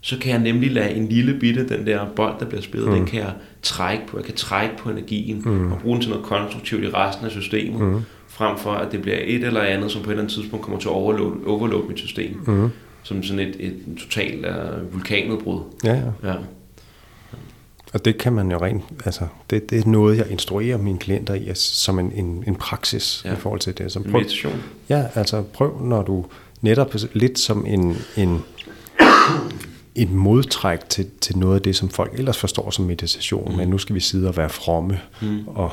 [0.01, 2.95] så kan jeg nemlig lade en lille bitte, den der bold, der bliver spillet, mm.
[2.95, 3.33] den kan jeg
[3.63, 4.19] trække på.
[4.19, 5.73] Jeg kan trække på energien mm.
[5.73, 8.01] og bruge den til noget konstruktivt i resten af systemet, mm.
[8.29, 10.81] frem for at det bliver et eller andet, som på et eller andet tidspunkt kommer
[10.81, 12.41] til at overload, overload mit system.
[12.47, 12.69] Mm.
[13.03, 15.61] Som sådan et, et totalt uh, vulkanudbrud.
[15.85, 16.29] Ja, ja.
[16.31, 16.35] Ja.
[17.93, 21.35] Og det kan man jo rent, altså det, det er noget, jeg instruerer mine klienter
[21.35, 23.33] i, altså, som en, en, en praksis ja.
[23.33, 23.93] I forhold til det.
[23.93, 24.63] Så prøv, Meditation.
[24.89, 26.27] ja, altså prøv, når du
[26.61, 28.43] netop lidt som en, en,
[29.95, 33.57] en modtræk til, til noget af det, som folk ellers forstår som meditation, mm.
[33.57, 35.49] men nu skal vi sidde og være fromme mm.
[35.49, 35.73] Og,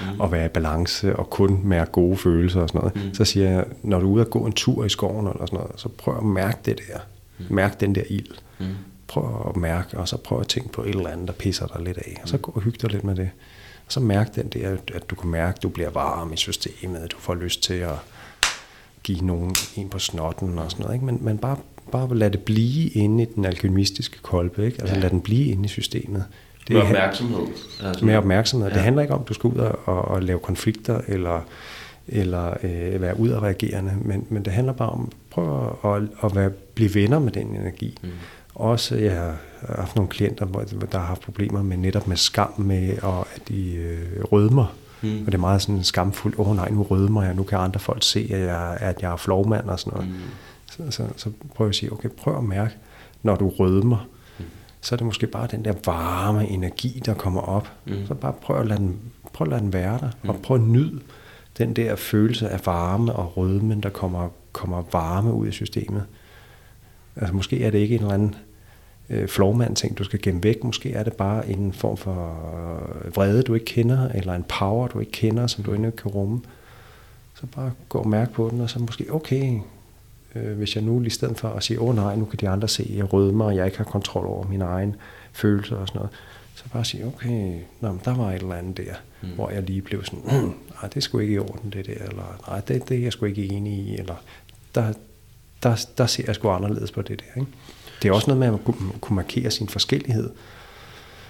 [0.00, 0.20] mm.
[0.20, 2.96] og være i balance og kun mærke gode følelser og sådan noget.
[2.96, 3.14] Mm.
[3.14, 5.56] Så siger jeg, når du er ude og gå en tur i skoven eller sådan
[5.56, 6.98] noget, så prøv at mærke det der.
[7.48, 8.30] Mærk den der ild.
[8.58, 8.66] Mm.
[9.06, 11.82] Prøv at mærke, og så prøv at tænke på et eller andet, der pisser dig
[11.82, 12.20] lidt af.
[12.22, 13.30] Og så gå og hygge dig lidt med det.
[13.86, 16.98] Og så mærk den der, at du kan mærke, at du bliver varm i systemet,
[16.98, 17.96] at du får lyst til at
[19.02, 20.94] give nogen en på snotten og sådan noget.
[20.94, 21.06] Ikke?
[21.06, 21.56] Men, men bare,
[21.92, 24.66] bare lad det blive inde i den alkymistiske kolbe.
[24.66, 24.80] Ikke?
[24.80, 25.00] Altså ja.
[25.00, 26.24] lad den blive inde i systemet.
[26.70, 27.46] Med opmærksomhed.
[27.82, 28.68] Altså, Med opmærksomhed.
[28.68, 28.74] Ja.
[28.74, 31.40] Det handler ikke om, at du skal ud og, og, og lave konflikter, eller,
[32.08, 36.50] eller øh, være udadreagerende, men, men det handler bare om, prøv at, at, at være,
[36.50, 37.98] blive venner med den energi.
[38.02, 38.08] Mm.
[38.54, 39.36] Også, jeg har
[39.76, 40.46] haft nogle klienter,
[40.92, 44.74] der har haft problemer med netop med skam, med og at de øh, rødmer.
[45.02, 45.20] Mm.
[45.20, 47.80] Og det er meget sådan skamfuldt, åh oh, nej, nu rødmer jeg, nu kan andre
[47.80, 50.08] folk se, at jeg, at jeg er flovmand og sådan noget.
[50.08, 50.16] Mm.
[50.70, 52.74] Så, så, så prøv at sige, okay, prøv at mærke,
[53.22, 54.44] når du rødmer, mm.
[54.80, 57.68] så er det måske bare den der varme energi, der kommer op.
[57.84, 58.06] Mm.
[58.06, 58.98] Så bare prøv at lade den,
[59.32, 60.28] prøv at lade den være der, mm.
[60.28, 61.00] og prøv at nyde
[61.58, 66.04] den der følelse af varme og rødmen, der kommer, kommer varme ud af systemet.
[67.16, 68.34] Altså måske er det ikke en eller anden
[69.10, 70.64] øh, flovmand ting, du skal gemme væk.
[70.64, 72.36] Måske er det bare en form for
[73.04, 75.98] øh, vrede, du ikke kender, eller en power, du ikke kender, som du endnu ikke
[75.98, 76.40] kan rumme.
[77.34, 79.58] Så bare gå og mærke på den, og så måske, okay,
[80.34, 82.48] øh, hvis jeg nu i stedet for at sige, åh oh, nej, nu kan de
[82.48, 84.94] andre se, jeg rødmer, og jeg ikke har kontrol over mine egne
[85.32, 86.12] følelser og sådan noget.
[86.54, 89.28] Så bare sige, okay, nå, men der var et eller andet der, mm.
[89.28, 92.40] hvor jeg lige blev sådan, mm, nej, det skulle ikke i orden det der, eller
[92.48, 94.14] nej, det, det er jeg sgu ikke enig i, eller
[94.74, 94.92] der,
[95.64, 97.40] der, der ser jeg sgu anderledes på det der.
[97.40, 97.52] Ikke?
[98.02, 100.30] Det er også noget med at kunne, kunne markere sin forskellighed,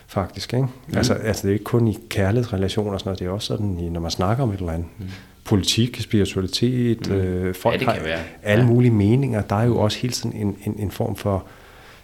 [0.07, 0.55] faktisk.
[0.55, 0.67] Ikke?
[0.89, 0.97] Mm.
[0.97, 3.79] Altså, altså, det er ikke kun i kærlighedsrelationer og sådan noget, det er også sådan,
[3.79, 4.89] i, når man snakker om et eller andet.
[4.99, 5.05] Mm.
[5.45, 7.15] Politik, spiritualitet, mm.
[7.15, 8.21] øh, folk Ja, har være.
[8.43, 8.71] alle Ja.
[8.71, 9.43] mulige meninger.
[9.43, 11.45] Der er jo også hele tiden en, en, en form for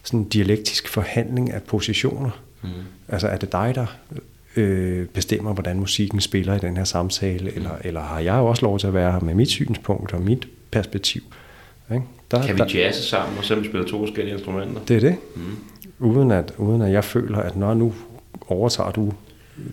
[0.03, 2.31] sådan dialektisk forhandling af positioner.
[2.63, 2.69] Mm.
[3.09, 3.87] Altså er det dig, der
[4.57, 7.57] øh, bestemmer, hvordan musikken spiller i den her samtale, mm.
[7.57, 10.49] eller, eller har jeg også lov til at være her med mit synspunkt og mit
[10.71, 11.23] perspektiv?
[11.93, 12.05] Ikke?
[12.31, 14.81] Der, Kan der, vi jazze sammen, og selvom vi spiller to forskellige instrumenter?
[14.89, 15.17] det er det.
[15.37, 15.57] Mm.
[15.99, 17.95] Uden, at, uden at jeg føler, at når nu
[18.49, 19.13] overtager du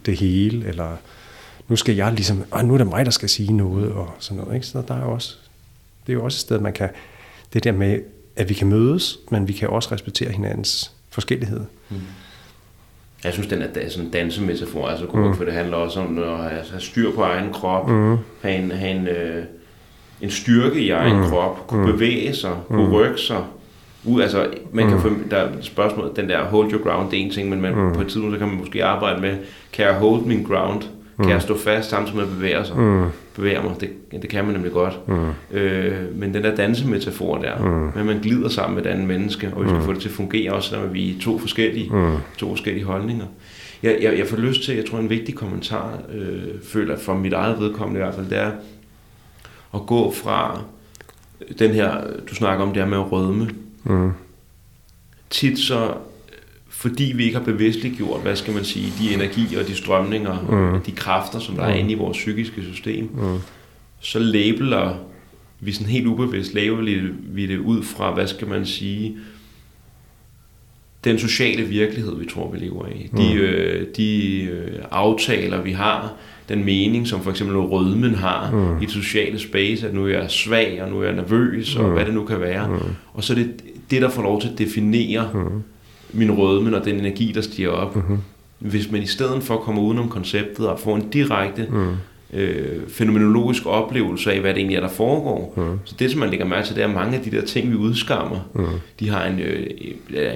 [0.05, 0.97] det hele, eller
[1.67, 4.43] nu skal jeg ligesom, og nu er det mig, der skal sige noget, og sådan
[4.43, 4.55] noget.
[4.55, 4.67] Ikke?
[4.67, 5.35] Så der er også,
[6.07, 6.89] det er jo også et sted, man kan,
[7.53, 7.99] det der med,
[8.35, 11.61] at vi kan mødes, men vi kan også respektere hinandens forskellighed.
[13.23, 15.35] Jeg synes, den er da- sådan en dansemetafor, altså mm.
[15.35, 18.17] for det handler også om at have styr på egen krop, mm.
[18.41, 19.45] have, en, have en, øh,
[20.21, 21.23] en styrke i egen mm.
[21.23, 21.91] krop, kunne mm.
[21.91, 23.43] bevæge sig, kunne rykke sig.
[24.05, 27.23] Ud, altså, man kan få, der er spørgsmål, den der hold your ground, det er
[27.23, 27.93] en ting, men man, mm.
[27.93, 29.37] på et tidspunkt, så kan man måske arbejde med,
[29.73, 30.83] kan jeg hold min ground?
[31.21, 32.77] Kan jeg stå fast samtidig med at bevæge sig?
[32.77, 33.05] Mm.
[33.35, 33.89] Bevæge mig, det,
[34.21, 34.99] det kan man nemlig godt.
[35.07, 35.57] Mm.
[35.57, 37.99] Øh, men den der dansemetafor der, mm.
[37.99, 39.85] at man glider sammen med et andet menneske, og vi skal mm.
[39.85, 42.13] få det til at fungere også, selvom vi er to forskellige, mm.
[42.37, 43.25] to forskellige holdninger.
[43.83, 47.33] Jeg, jeg, jeg får lyst til, jeg tror en vigtig kommentar, øh, føler for mit
[47.33, 48.51] eget vedkommende i hvert fald, det er
[49.73, 50.61] at gå fra
[51.59, 53.49] den her, du snakker om det her med at rødme,
[53.83, 54.11] Mm.
[55.29, 55.93] tit så,
[56.69, 60.41] fordi vi ikke har bevidstligt gjort, hvad skal man sige, de energier og de strømninger,
[60.73, 60.81] mm.
[60.81, 63.37] de kræfter, som der er inde i vores psykiske system, mm.
[63.99, 64.95] så labeler
[65.59, 66.81] vi sådan helt ubevidst laver
[67.21, 69.17] vi det ud fra, hvad skal man sige,
[71.03, 73.09] den sociale virkelighed, vi tror, vi lever i.
[73.17, 73.39] De, mm.
[73.39, 76.13] øh, de øh, aftaler, vi har,
[76.49, 78.81] den mening, som for eksempel rødmen har mm.
[78.81, 81.85] i det sociale space, at nu er jeg svag, og nu er jeg nervøs, og
[81.85, 81.93] mm.
[81.93, 82.67] hvad det nu kan være.
[82.67, 82.75] Mm.
[83.13, 83.61] Og så er det
[83.91, 85.63] det, der får lov til at definere mm.
[86.13, 87.95] min rødmen og den energi, der stiger op.
[87.95, 88.17] Mm.
[88.59, 91.95] Hvis man i stedet for kommer udenom konceptet og får en direkte mm
[92.33, 95.53] øh, fænomenologisk oplevelse af, hvad det egentlig er, der foregår.
[95.57, 95.79] Mm.
[95.85, 97.71] Så det, som man lægger mærke til, det er, at mange af de der ting,
[97.71, 98.65] vi udskammer, mm.
[98.99, 99.67] de har en, øh,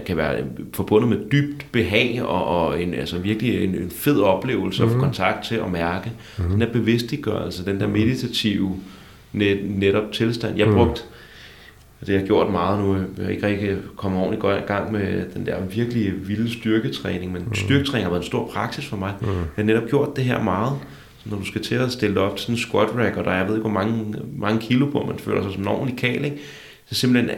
[0.06, 0.44] kan være
[0.74, 4.90] forbundet med dybt behag og, og en, altså virkelig en, en fed oplevelse mm.
[4.90, 6.12] at få kontakt til at mærke.
[6.38, 6.50] Mm.
[6.50, 8.76] Den der bevidstgørelse, den der meditative
[9.34, 10.58] net, netop tilstand.
[10.58, 10.74] Jeg mm.
[10.74, 11.08] brugt
[12.00, 12.96] det har jeg gjort meget nu.
[12.96, 17.42] Jeg har ikke rigtig kommet ordentligt i gang med den der virkelig vilde styrketræning, men
[17.42, 17.56] mm.
[17.56, 19.14] styrketræning har været en stor praksis for mig.
[19.22, 19.28] Mm.
[19.28, 20.74] Jeg har netop gjort det her meget
[21.26, 23.32] når du skal til at stille dig op til sådan en squat rack, og der
[23.32, 25.98] er, jeg ved ikke, hvor mange, mange kilo på, man føler sig som en ordentlig
[25.98, 26.38] kal, ikke?
[26.86, 27.38] Så simpelthen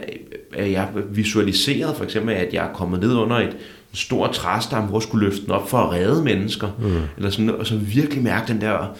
[0.54, 3.56] er jeg visualiseret for eksempel, at jeg er kommet ned under et
[3.94, 6.68] en stor træstamme, hvor jeg skulle løfte den op for at redde mennesker.
[6.78, 7.00] Mm.
[7.16, 8.96] Eller sådan, og så virkelig mærke den der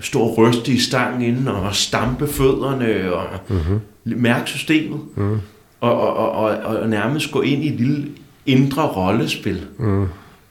[0.00, 3.80] stor ryst i stangen inden, og stampe fødderne, og mm-hmm.
[4.04, 5.00] mærke systemet.
[5.16, 5.38] Mm.
[5.80, 8.08] Og, og, og, og, og nærmest gå ind i et lille
[8.46, 9.66] indre rollespil.
[9.78, 10.06] Mm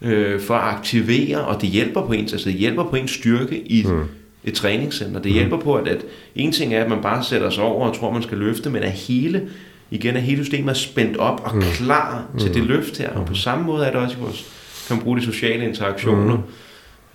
[0.05, 3.59] øh, for at aktivere, og det hjælper på ens, altså det hjælper på ens styrke
[3.59, 4.03] i mm.
[4.43, 5.21] et træningscenter.
[5.21, 5.33] Det mm.
[5.33, 6.01] hjælper på, at, at
[6.35, 8.83] en ting er, at man bare sætter sig over og tror, man skal løfte, men
[8.83, 9.49] at hele,
[9.91, 11.61] igen, at hele systemet er spændt op og mm.
[11.61, 12.39] klar mm.
[12.39, 13.09] til det løft her.
[13.09, 13.35] Og på mm.
[13.35, 14.45] samme måde er det også i vores,
[14.87, 16.37] kan man bruge de sociale interaktioner,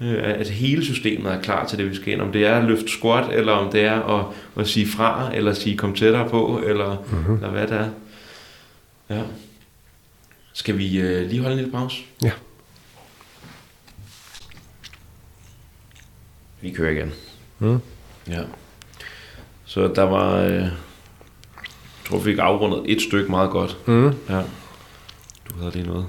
[0.01, 0.07] mm.
[0.07, 2.21] øh, at hele systemet er klar til det, vi skal ind.
[2.21, 4.25] Om det er at løfte squat, eller om det er at,
[4.57, 7.35] at sige fra, eller sige kom tættere på, eller, mm.
[7.35, 7.89] eller hvad det er.
[9.11, 9.23] Ja.
[10.53, 11.97] Skal vi øh, lige holde en lille pause?
[12.25, 12.31] Ja.
[16.61, 17.13] Vi kører igen.
[17.59, 17.79] Mm.
[18.29, 18.43] Ja.
[19.65, 20.37] Så der var...
[20.37, 20.71] Øh, jeg
[22.09, 23.77] tror, vi fik afrundet et stykke meget godt.
[23.87, 24.15] Mm.
[24.29, 24.43] Ja.
[25.49, 26.07] Du havde lige noget.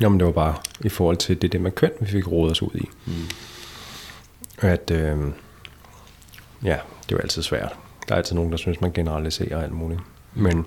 [0.00, 2.62] Jamen, det var bare i forhold til det, det med køn, vi fik rodet os
[2.62, 2.88] ud i.
[3.06, 3.12] Mm.
[4.58, 5.18] At, øh,
[6.64, 7.72] ja, det er jo altid svært.
[8.08, 10.00] Der er altid nogen, der synes, man generaliserer alt muligt.
[10.34, 10.42] Mm.
[10.42, 10.66] Men,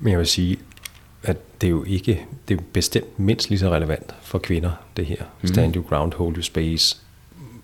[0.00, 0.58] men jeg vil sige,
[1.22, 5.06] at det er jo ikke, det er bestemt mindst lige så relevant for kvinder, det
[5.06, 5.24] her.
[5.42, 5.48] Mm.
[5.48, 6.96] Stand your ground, hold your space,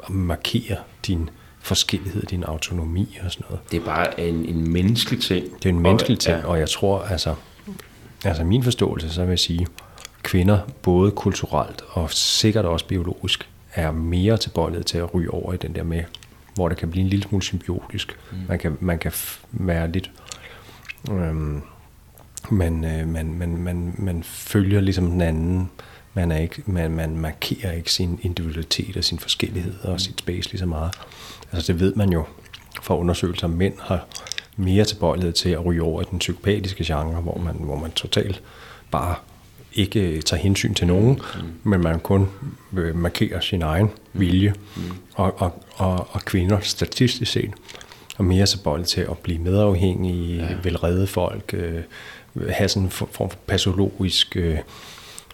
[0.06, 0.76] at markere
[1.06, 1.30] din
[1.60, 3.70] forskellighed, din autonomi og sådan noget.
[3.70, 5.44] Det er bare en, en menneskelig ting.
[5.62, 6.46] Det er en menneskelig ting, ja.
[6.46, 7.34] og jeg tror, altså,
[8.24, 9.66] altså min forståelse, så vil jeg sige,
[10.22, 15.56] kvinder, både kulturelt og sikkert også biologisk, er mere tilbøjelige til at ryge over i
[15.56, 16.04] den der med,
[16.54, 18.16] hvor det kan blive en lille smule symbiotisk.
[18.32, 18.38] Mm.
[18.48, 19.12] Man, kan, man kan
[19.50, 20.10] være lidt...
[21.10, 21.62] Øhm,
[22.50, 25.70] man, øh, man, man, man, man følger ligesom den anden
[26.16, 30.50] man, er ikke, man, man markerer ikke sin individualitet og sin forskellighed og sit space
[30.50, 30.94] lige så meget.
[31.52, 32.24] Altså det ved man jo
[32.82, 34.06] fra undersøgelser, mænd har
[34.56, 38.42] mere tilbøjelighed til at ryge over i den psykopatiske genre, hvor man, hvor man totalt
[38.90, 39.14] bare
[39.74, 41.70] ikke tager hensyn til nogen, mm.
[41.70, 42.28] men man kun
[42.94, 44.20] markerer sin egen mm.
[44.20, 44.54] vilje.
[44.76, 44.82] Mm.
[45.14, 47.50] Og, og, og, og kvinder statistisk set
[48.18, 50.56] er mere tilbøjelige til at blive medafhængige, ja.
[50.62, 51.82] vil redde folk, øh,
[52.50, 54.58] have sådan en form for patologisk øh,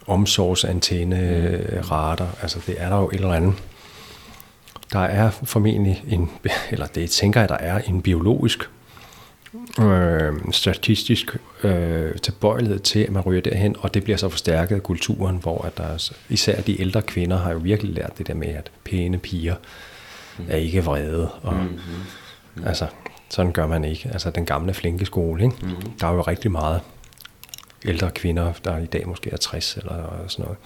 [0.07, 2.27] omsorgsantenne rater.
[2.41, 3.53] Altså det er der jo et eller andet.
[4.93, 6.29] Der er formentlig en,
[6.71, 8.69] eller det tænker jeg, der er en biologisk
[9.81, 14.83] øh, statistisk øh, tilbøjelighed til, at man ryger derhen, og det bliver så forstærket af
[14.83, 18.33] kulturen, hvor at der er, især de ældre kvinder har jo virkelig lært det der
[18.33, 19.55] med, at pæne piger
[20.37, 20.45] mm.
[20.49, 21.29] er ikke vrede.
[21.31, 21.79] Og, mm-hmm.
[22.55, 22.63] Mm.
[22.65, 22.87] Altså,
[23.29, 24.09] sådan gør man ikke.
[24.13, 25.55] Altså den gamle flinke skole, ikke?
[25.61, 25.91] Mm.
[25.99, 26.81] der er jo rigtig meget
[27.85, 30.57] ældre kvinder, der i dag måske er 60 eller sådan noget.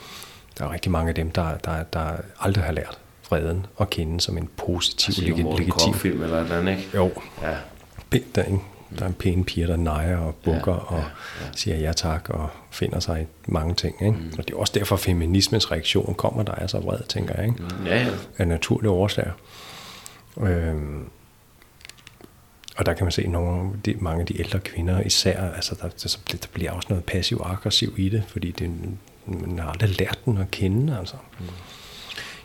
[0.57, 4.21] Der er rigtig mange af dem, der, der, der aldrig har lært freden at kende
[4.21, 5.93] som en positiv, altså, leg- legitim...
[5.93, 6.89] film eller et andet, ikke?
[6.95, 7.11] Jo.
[7.41, 7.55] Ja.
[8.11, 8.61] Der, er en,
[8.99, 11.05] der er en pæn pige, der nejer og bukker ja, ja, ja.
[11.49, 13.95] og siger ja tak og finder sig i mange ting.
[14.01, 14.17] Ikke?
[14.17, 14.31] Mm.
[14.37, 17.45] Og det er også derfor, feminismens reaktion kommer, der er så vred, tænker jeg.
[17.47, 17.63] Ikke?
[17.85, 18.07] Ja, ja.
[18.37, 19.31] Af naturlige årsager.
[20.41, 21.09] Øhm,
[22.77, 25.87] og der kan man se nogle, de, mange af de ældre kvinder især, altså der,
[25.87, 28.71] der, der bliver også noget passiv-aggressiv i det, fordi det,
[29.25, 30.97] man har aldrig lært den at kende.
[30.99, 31.15] Altså.
[31.39, 31.45] Mm.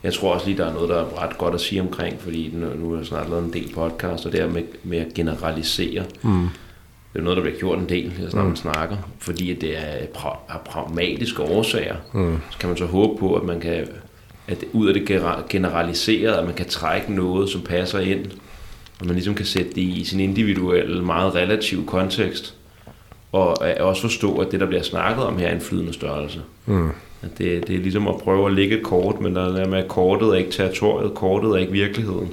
[0.02, 2.50] Jeg tror også lige, der er noget, der er ret godt at sige omkring, fordi
[2.54, 6.04] nu, har jeg snart lavet en del podcast, og det er med, med at generalisere.
[6.22, 6.48] Mm.
[7.12, 8.56] Det er noget, der bliver gjort en del, når man mm.
[8.56, 10.06] snakker, fordi det er
[10.48, 11.96] af pragmatiske årsager.
[12.12, 12.38] Mm.
[12.50, 13.88] Så kan man så håbe på, at man kan
[14.46, 18.26] at ud af det generaliserede, at man kan trække noget, som passer ind
[19.02, 22.54] og man ligesom kan sætte det i sin individuelle, meget relative kontekst,
[23.32, 26.40] og også forstå, at det, der bliver snakket om her, er en flydende størrelse.
[26.66, 26.88] Mm.
[27.22, 29.78] At det, det er ligesom at prøve at lægge et kort, men der er med,
[29.78, 32.28] at kortet er ikke territoriet, kortet er ikke virkeligheden.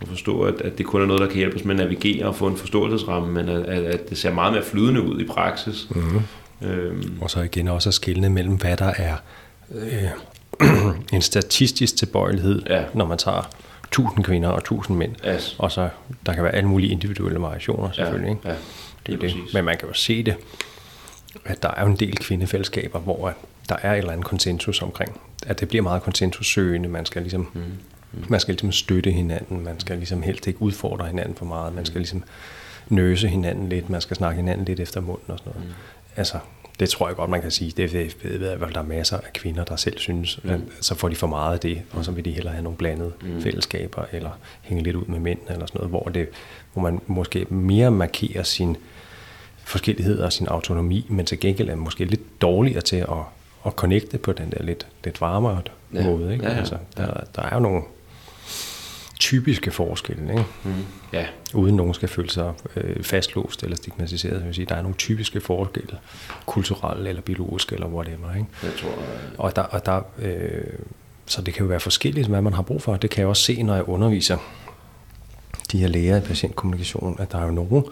[0.00, 2.26] og forstå, at, at det kun er noget, der kan hjælpe os med at navigere
[2.26, 5.24] og få en forståelsesramme, men at, at, at det ser meget mere flydende ud i
[5.24, 5.86] praksis.
[5.90, 6.20] Mm-hmm.
[6.68, 9.14] Øhm, Og så igen også at skille mellem, hvad der er
[9.74, 10.68] øh,
[11.12, 12.82] en statistisk tilbøjelighed, Ja.
[12.94, 13.50] når man tager
[13.88, 15.14] 1000 kvinder og 1000 mænd.
[15.28, 15.56] Yes.
[15.58, 15.88] Og så
[16.26, 18.30] der kan være alle mulige individuelle variationer selvfølgelig.
[18.30, 18.48] Ikke?
[18.48, 18.54] Ja,
[19.06, 19.20] Det er det.
[19.20, 19.54] præcis.
[19.54, 20.36] Men man kan jo se det,
[21.44, 23.32] at der er en del kvindefællesskaber, hvor
[23.68, 26.88] der er et eller andet konsensus omkring, at det bliver meget konsensussøgende.
[26.88, 28.24] Man skal ligesom, mm.
[28.28, 31.84] man skal ligesom støtte hinanden, man skal ligesom helst ikke udfordre hinanden for meget, man
[31.86, 32.24] skal ligesom
[32.88, 35.68] nøse hinanden lidt, man skal snakke hinanden lidt efter munden og sådan noget.
[35.68, 35.74] Mm.
[36.16, 36.38] Altså,
[36.80, 37.72] det tror jeg godt, man kan sige.
[37.76, 40.50] Det det- ved jeg, at der er masser af kvinder, der selv synes, mm.
[40.50, 42.78] at så får de for meget af det, og så vil de hellere have nogle
[42.78, 43.42] blandede mm.
[43.42, 44.30] fællesskaber, eller
[44.62, 46.28] hænge lidt ud med mænd, eller sådan noget, hvor, det,
[46.72, 48.76] hvor man måske mere markerer sin
[49.64, 53.08] forskellighed og sin autonomi, men til gengæld er måske lidt dårligere til at,
[53.66, 55.62] at connecte på den der lidt, lidt varmere
[55.94, 56.04] ja.
[56.04, 56.32] måde.
[56.32, 56.44] Ikke?
[56.44, 56.58] Ja, ja.
[56.58, 57.82] Altså, der, der er jo nogle
[59.20, 60.44] typiske forskelle, ikke?
[60.64, 60.70] Mm.
[61.12, 64.38] Ja, uden nogen skal føle sig øh, fastlåst eller stigmatiseret.
[64.38, 65.98] Jeg vil sige, der er nogle typiske forskelle,
[66.46, 68.34] kulturelle eller biologiske eller whatever.
[68.34, 68.46] Ikke?
[68.62, 68.88] jeg tror...
[68.90, 70.60] øh, Og der, og der, øh,
[71.26, 72.96] så det kan jo være forskelligt, hvad man har brug for.
[72.96, 74.36] Det kan jeg også se, når jeg underviser
[75.72, 77.84] de her læger i patientkommunikation, at der er jo nogen,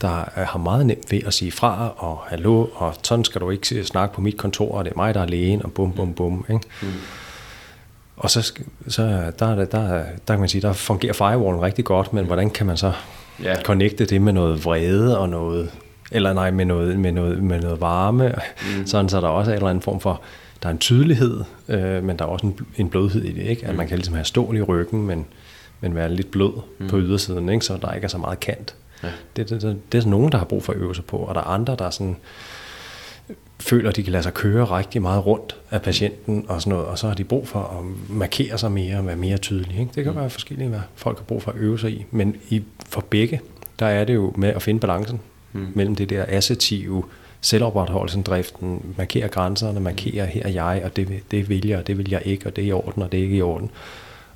[0.00, 3.50] der er- har meget nemt ved at sige fra, og hallo, og sådan skal du
[3.50, 6.14] ikke snakke på mit kontor, og det er mig, der er lægen, og bum, bum,
[6.14, 6.44] bum.
[6.48, 6.60] Ikke?
[6.82, 6.88] Mm.
[8.22, 8.52] Og så,
[8.88, 9.02] så
[9.38, 12.50] der, er der, er- der kan man sige, der fungerer firewallen rigtig godt, men hvordan
[12.50, 12.92] kan man så
[13.42, 13.62] Ja.
[13.62, 15.70] connecte det med noget vrede og noget,
[16.12, 18.34] eller nej, med noget, med noget, med noget varme,
[18.78, 18.86] mm.
[18.86, 20.20] sådan så der også er en eller anden form for,
[20.62, 23.66] der er en tydelighed, øh, men der er også en, en blødhed i det, ikke?
[23.66, 25.26] At man kan ligesom have stål i ryggen, men,
[25.80, 26.88] men være lidt blød mm.
[26.88, 27.64] på ydersiden, ikke?
[27.64, 28.74] Så der ikke er så meget kant.
[29.02, 29.08] Ja.
[29.36, 31.16] Det, det, det, det er sådan nogen, der har brug for at øve sig på,
[31.16, 32.16] og der er andre, der sådan,
[33.62, 36.86] føler, at de kan lade sig køre rigtig meget rundt af patienten og sådan noget,
[36.86, 39.80] og så har de brug for at markere sig mere og være mere tydelige.
[39.80, 39.92] Ikke?
[39.94, 42.62] Det kan være forskelligt, hvad folk har brug for at øve sig i, men i,
[42.88, 43.40] for begge,
[43.78, 45.20] der er det jo med at finde balancen
[45.52, 45.66] mm.
[45.74, 47.04] mellem det der assertive,
[47.40, 51.98] selvopretholdelsen, driften, markere grænserne, markere her er jeg, og det, det vil jeg, og det
[51.98, 53.70] vil jeg ikke, og det er i orden, og det er ikke i orden.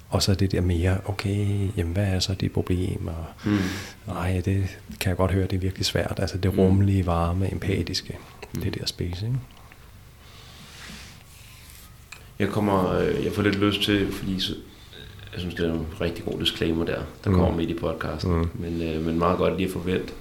[0.09, 1.47] Og så det der mere, okay,
[1.77, 3.35] jamen hvad er så de problemer?
[3.45, 3.59] Mm.
[4.07, 4.65] Nej, det
[5.01, 6.19] kan jeg godt høre, det er virkelig svært.
[6.19, 8.17] Altså det rummelige, varme, empatiske,
[8.57, 8.63] mm.
[8.63, 9.39] det der space, ikke?
[12.39, 14.33] Jeg kommer, øh, jeg får lidt lyst til, fordi
[15.33, 17.37] jeg synes, det er en rigtig god disclaimer der, der mm.
[17.37, 18.37] kommer midt i podcasten.
[18.37, 18.49] Mm.
[18.55, 20.13] Men, øh, men meget godt lige at forvente.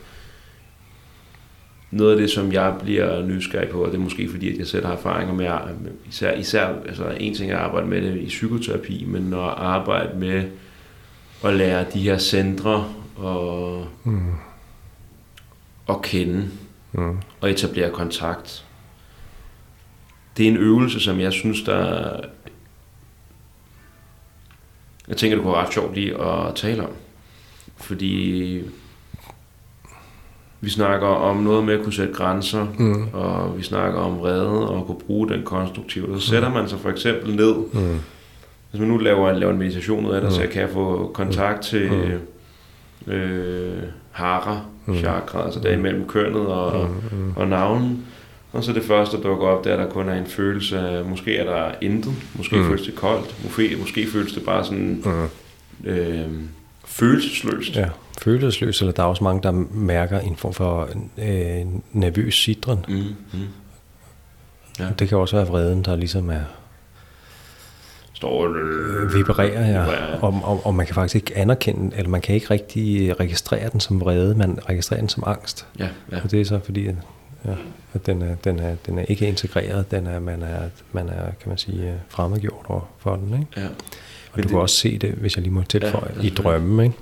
[1.91, 4.67] Noget af det, som jeg bliver nysgerrig på, og det er måske fordi, at jeg
[4.67, 5.45] selv har erfaringer med,
[5.81, 9.39] med især, især altså en ting er at arbejde med det i psykoterapi, men at
[9.39, 10.43] arbejde med
[11.43, 14.33] at lære de her centre og, Mm.
[15.89, 16.49] at kende
[16.97, 17.17] Mm.
[17.41, 18.65] og etablere kontakt.
[20.37, 22.11] Det er en øvelse, som jeg synes, der...
[25.07, 26.89] Jeg tænker, det kunne være ret sjovt lige at tale om.
[27.77, 28.61] Fordi
[30.61, 33.07] vi snakker om noget med at kunne sætte grænser, Mm.
[33.13, 36.21] og vi snakker om vrede og at kunne bruge den konstruktivt.
[36.21, 37.99] Så sætter man sig for eksempel ned, Mm.
[38.71, 41.63] hvis man nu laver, laver en meditation ud af det, så kan jeg få kontakt
[41.63, 42.19] til
[43.07, 44.61] øh, hara,
[44.93, 46.89] chakra, altså der imellem kønnet og,
[47.35, 48.05] og navnen.
[48.53, 50.79] Og så det første, der dukker op, det er, at der kun er en følelse
[50.79, 52.67] af, måske er der intet, måske mm.
[52.67, 55.89] føles det koldt, måske, måske føles det bare sådan Mm.
[55.89, 56.27] øh,
[56.85, 57.75] følelsesløst.
[57.75, 57.89] Ja,
[58.21, 62.85] følelsesløs, eller der er også mange, der mærker en form for øh, nervøs sidren.
[62.87, 62.95] Mm,
[63.33, 63.47] mm.
[64.79, 64.87] Ja.
[64.99, 66.41] Det kan også være vreden, der ligesom er
[68.25, 69.79] Står øh, vibrerer, ja.
[69.81, 73.69] vibrerer, Og, og, og man kan faktisk ikke anerkende, eller man kan ikke rigtig registrere
[73.69, 75.67] den som vrede, man registrerer den som angst.
[75.79, 76.17] Ja, ja.
[76.23, 76.95] Og det er så fordi, at,
[77.45, 77.51] ja,
[77.93, 80.61] at den, er, den, er, den er ikke integreret, den er, man, er,
[80.91, 83.33] man er, kan man sige, øh, fremmedgjort over for den.
[83.33, 83.61] Ikke?
[83.61, 83.67] ja.
[84.33, 86.83] Og du kan også se det, hvis jeg lige må tilføje, Ja, i drømme.
[86.83, 86.95] Ikke?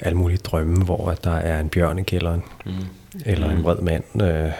[0.00, 2.72] Alle mulige drømme, hvor at der er en bjørn i kælderen, Mm.
[3.24, 4.22] eller en vred mand.
[4.22, 4.50] Øh,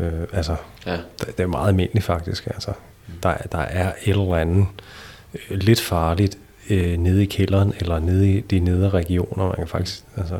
[0.00, 0.56] øh, altså,
[0.86, 0.96] Ja.
[1.20, 2.46] det, det er meget almindeligt faktisk.
[2.46, 2.72] Altså.
[3.22, 4.66] Der, er- der er et eller andet
[5.50, 6.38] øh, lidt farligt
[6.70, 9.46] øh, nede i kælderen, eller nede i de nedre regioner.
[9.46, 10.38] Man kan faktisk, altså,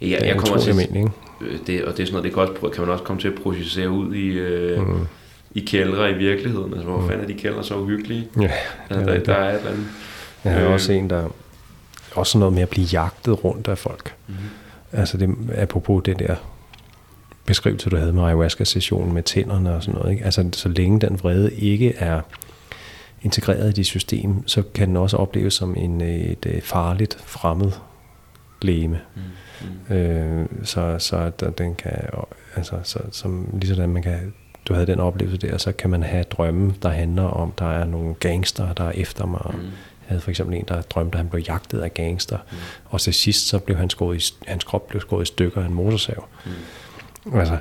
[0.00, 0.80] Ja, er jeg kommer til.
[0.80, 1.10] Ikke?
[1.40, 3.28] øh, det, og det er sådan noget, det kan, også, kan man også komme til
[3.28, 5.06] at projicere ud i, øh, mm.
[5.54, 6.72] i kældre i virkeligheden.
[6.72, 8.28] Altså, hvor fanden er de kældre så uhyggelige?
[8.40, 8.50] Ja,
[8.90, 9.86] Altså, der, er der er et eller andet.
[10.44, 10.72] Jeg har Øh.
[10.72, 11.28] også en, der
[12.14, 14.14] også noget med at blive jagtet rundt af folk.
[14.26, 14.44] Mm-hmm.
[14.92, 16.34] Altså det, apropos det der
[17.46, 20.12] beskrivelse, du havde med ayahuasca-sessionen med tænderne og sådan noget.
[20.12, 20.24] Ikke?
[20.24, 22.20] Altså så længe den vrede ikke er
[23.22, 27.72] integreret i dit system, så kan den også opleves som en, et øh, farligt fremmed
[28.62, 29.00] læme.
[29.88, 29.94] Mm.
[29.94, 31.92] Øh, så så der, den kan,
[32.56, 34.32] altså så, som lige sådan man kan
[34.68, 37.84] du havde den oplevelse der, så kan man have drømme, der handler om, der er
[37.84, 39.50] nogle gangster, der er efter mig.
[39.54, 39.70] Mm.
[40.06, 42.56] havde for eksempel en, der drømte, at han blev jagtet af gangster, mm.
[42.84, 45.66] og til sidst så blev han skåret i, hans krop blev skåret i stykker af
[45.66, 46.28] en motorsav.
[46.46, 46.52] Mm.
[47.34, 47.58] Altså,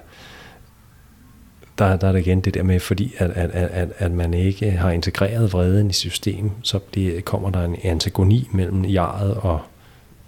[1.78, 4.72] der, der er det igen det der med, fordi at, at, at, at man ikke
[4.72, 9.62] har integreret vreden i systemet, så bliver, kommer der en antagoni mellem jaret og,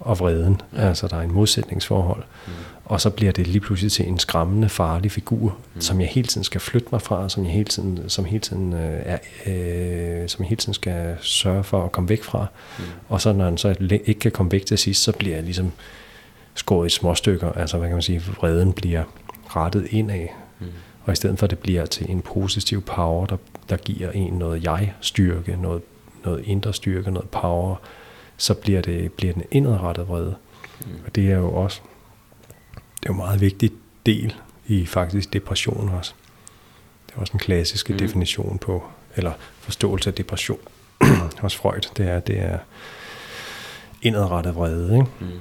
[0.00, 0.60] og vreden.
[0.76, 0.88] Ja.
[0.88, 2.22] Altså der er en modsætningsforhold.
[2.46, 2.52] Mm.
[2.84, 5.80] Og så bliver det lige pludselig til en skræmmende, farlig figur, mm.
[5.80, 8.72] som jeg hele tiden skal flytte mig fra, som jeg hele tiden, som hele tiden,
[8.72, 12.46] øh, er, øh, som jeg hele tiden skal sørge for at komme væk fra.
[12.78, 12.84] Mm.
[13.08, 15.72] Og så når han så ikke kan komme væk til sidst, så bliver jeg ligesom
[16.54, 17.52] skåret i små stykker.
[17.52, 19.02] Altså hvad kan man sige, vreden bliver
[19.58, 20.26] rettet indad.
[20.60, 20.66] Mm.
[21.04, 23.36] Og i stedet for at det bliver til en positiv power, der,
[23.68, 25.82] der giver en noget jeg-styrke, noget,
[26.24, 27.76] noget indre styrke, noget power,
[28.36, 30.34] så bliver det bliver den indadrettet vrede.
[30.80, 30.86] Mm.
[31.06, 31.80] Og det er jo også
[33.00, 33.70] det er jo en meget vigtig
[34.06, 34.34] del
[34.66, 36.12] i faktisk depression også.
[37.06, 37.98] Det er også en klassisk mm.
[37.98, 38.84] definition på,
[39.16, 40.58] eller forståelse af depression
[41.40, 42.58] hos Freud, det er, det er
[44.02, 44.94] indadrettet vrede.
[44.94, 45.06] Ikke?
[45.20, 45.40] Mm.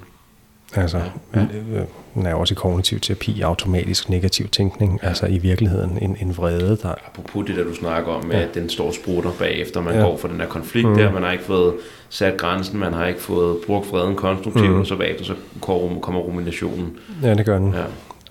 [0.76, 1.02] Altså,
[1.36, 1.42] ja.
[1.42, 1.82] øh,
[2.14, 5.08] den er også i kognitiv terapi, automatisk negativ tænkning, ja.
[5.08, 6.94] altså i virkeligheden en, en vrede, der...
[7.08, 8.42] Apropos det, der du snakker om, med ja.
[8.42, 10.02] at den står sprutter bagefter, man ja.
[10.02, 10.96] går for den her konflikt mm.
[10.96, 11.74] der, man har ikke fået
[12.10, 14.80] sat grænsen, man har ikke fået brugt vreden konstruktivt, mm.
[14.80, 16.98] og så bagefter så kommer ruminationen.
[17.24, 17.74] Ja, det gør den.
[17.74, 17.84] Ja.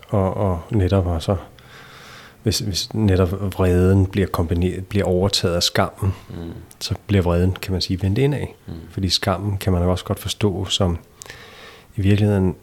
[0.08, 1.36] Og, og netop altså,
[2.42, 6.36] hvis, hvis netop vreden bliver, kombineret, bliver overtaget af skammen, mm.
[6.80, 8.46] så bliver vreden, kan man sige, vendt indad.
[8.66, 8.72] Mm.
[8.90, 10.98] Fordi skammen kan man også godt forstå som
[11.96, 12.54] i virkeligheden,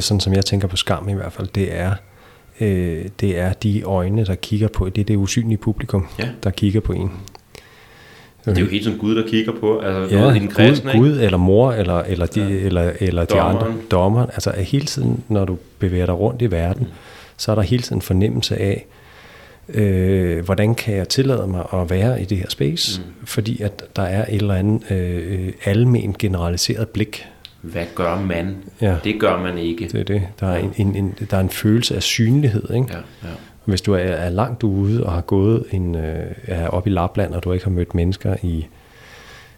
[0.00, 1.94] sådan som jeg tænker på skam i hvert fald, det er,
[2.60, 6.28] øh, det er de øjne, der kigger på, det er det usynlige publikum, ja.
[6.42, 7.12] der kigger på en.
[8.44, 11.20] Det er jo helt som Gud, der kigger på, altså ja, noget kristne, Gud, Gud,
[11.20, 12.48] eller mor, eller, eller, de, ja.
[12.48, 14.26] eller, eller de andre dommer.
[14.26, 16.92] Altså at hele tiden, når du bevæger dig rundt i verden, mm.
[17.36, 18.86] så er der hele tiden en fornemmelse af,
[19.68, 23.26] øh, hvordan kan jeg tillade mig at være i det her space, mm.
[23.26, 27.26] fordi at der er et eller andet øh, almen generaliseret blik
[27.60, 28.56] hvad gør man?
[28.80, 28.96] Ja.
[29.04, 29.88] Det gør man ikke.
[29.88, 30.22] Det er det.
[30.40, 32.70] Der er en, en, en, der er en følelse af synlighed.
[32.74, 32.86] Ikke?
[32.90, 32.98] Ja,
[33.28, 33.34] ja.
[33.64, 37.34] Hvis du er, er langt ude og har gået en, øh, er op i Lapland,
[37.34, 38.66] og du ikke har mødt mennesker i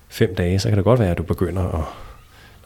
[0.09, 1.85] fem dage, så kan det godt være, at du begynder at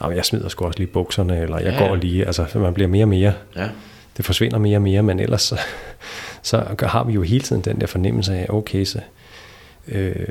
[0.01, 2.89] Nej, jeg smider sgu også lige bukserne, eller jeg ja, går lige, altså man bliver
[2.89, 3.69] mere og mere, ja.
[4.17, 5.61] det forsvinder mere og mere, men ellers så,
[6.43, 9.01] så har vi jo hele tiden den der fornemmelse af, okay, så,
[9.89, 10.27] øh,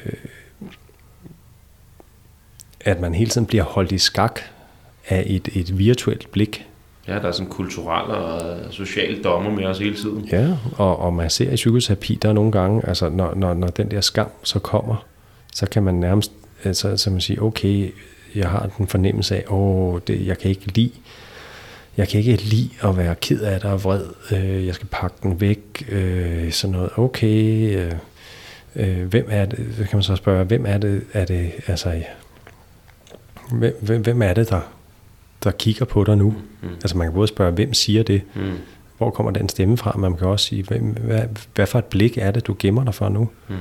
[2.82, 4.40] at man hele tiden bliver holdt i skak
[5.08, 6.66] af et, et virtuelt blik.
[7.08, 10.30] Ja, der er sådan kulturelle og sociale dommer med os hele tiden.
[10.32, 10.48] Ja,
[10.78, 13.92] og, og man ser i psykoterapi, der er nogle gange, altså når, når, når den
[13.92, 15.06] der skam så kommer,
[15.54, 16.32] så kan man nærmest,
[16.64, 17.92] altså, så man siger, okay,
[18.36, 20.92] jeg har den fornemmelse af, åh, det, jeg kan ikke lide,
[21.98, 25.16] jeg kan ikke lide at være ked af det og vred, øh, jeg skal pakke
[25.24, 27.92] den væk, øh, sådan noget, okay, øh,
[28.76, 32.04] øh, hvem er det, kan man så spørge, hvem er det, er det, altså,
[33.52, 34.62] hvem, hvem, hvem er det, der
[35.44, 36.36] der kigger på dig nu.
[36.62, 36.70] Mm.
[36.70, 38.22] Altså man kan både spørge, hvem siger det?
[38.36, 38.52] Mm.
[38.98, 39.98] Hvor kommer den stemme fra?
[39.98, 41.24] Man kan også sige, hvem, hvad,
[41.56, 43.30] hvad for et blik er det, du gemmer dig for nu?
[43.48, 43.56] Mm.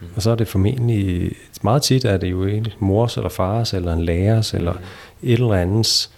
[0.00, 0.06] Mm.
[0.16, 1.32] Og så er det formentlig,
[1.62, 4.78] meget tit er det jo en mors eller fars eller en lærers eller mm.
[5.22, 6.10] et eller andens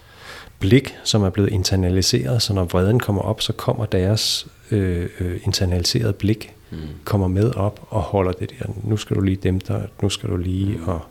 [0.59, 5.39] blik, som er blevet internaliseret, så når vreden kommer op, så kommer deres øh, øh,
[5.45, 6.77] internaliserede blik, mm.
[7.03, 10.29] kommer med op og holder det der, nu skal du lige dem der, nu skal
[10.29, 10.87] du lige, mm.
[10.87, 11.01] og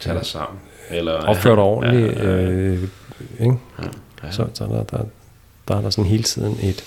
[0.00, 0.60] Tag dig sammen.
[0.90, 2.16] Eller, opført ordentligt.
[2.16, 2.48] Ja, ja, ja.
[2.48, 2.88] Øh,
[3.40, 3.56] ikke?
[3.78, 3.84] Ja,
[4.22, 4.30] ja.
[4.30, 5.04] Så, så der, der,
[5.68, 6.84] der er der sådan hele tiden et,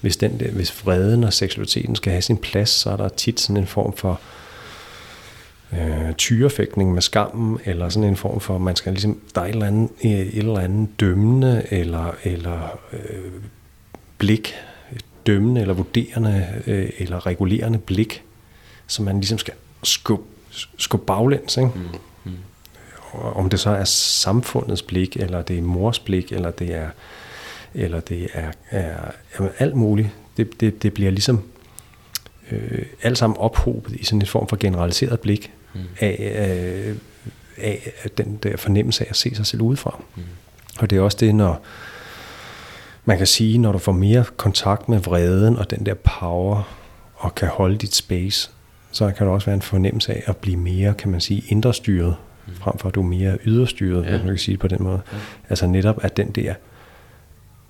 [0.00, 3.40] hvis, den der, hvis freden og seksualiteten skal have sin plads, så er der tit
[3.40, 4.20] sådan en form for
[5.72, 9.50] øh, tyrefægtning med skammen, eller sådan en form for, man skal ligesom, der er et
[9.50, 13.32] eller andet, et eller andet dømmende, eller, eller øh,
[14.18, 14.54] blik,
[15.26, 18.22] dømmende eller vurderende, øh, eller regulerende blik,
[18.86, 20.24] som man ligesom skal skubbe,
[20.78, 21.70] skub baglæns, ikke?
[21.74, 21.98] Mm
[23.12, 26.88] om det så er samfundets blik, eller det er mors blik, eller det er,
[27.74, 28.94] eller det er, er
[29.38, 30.08] jamen, alt muligt.
[30.36, 31.42] Det, det, det bliver ligesom
[32.50, 35.80] øh, alt sammen ophobet i sådan en form for generaliseret blik mm.
[36.00, 36.96] af, øh,
[37.56, 40.02] af, den der fornemmelse af at se sig selv udefra.
[40.16, 40.22] Mm.
[40.78, 41.62] Og det er også det, når
[43.04, 46.62] man kan sige, når du får mere kontakt med vreden og den der power,
[47.16, 48.50] og kan holde dit space,
[48.90, 51.74] så kan der også være en fornemmelse af at blive mere, kan man sige, indre
[51.74, 52.16] styret
[52.54, 54.10] frem for at du er mere yderstyret, ja.
[54.10, 55.00] hvis man kan sige det på den måde.
[55.12, 55.18] Ja.
[55.48, 56.54] Altså netop at den der,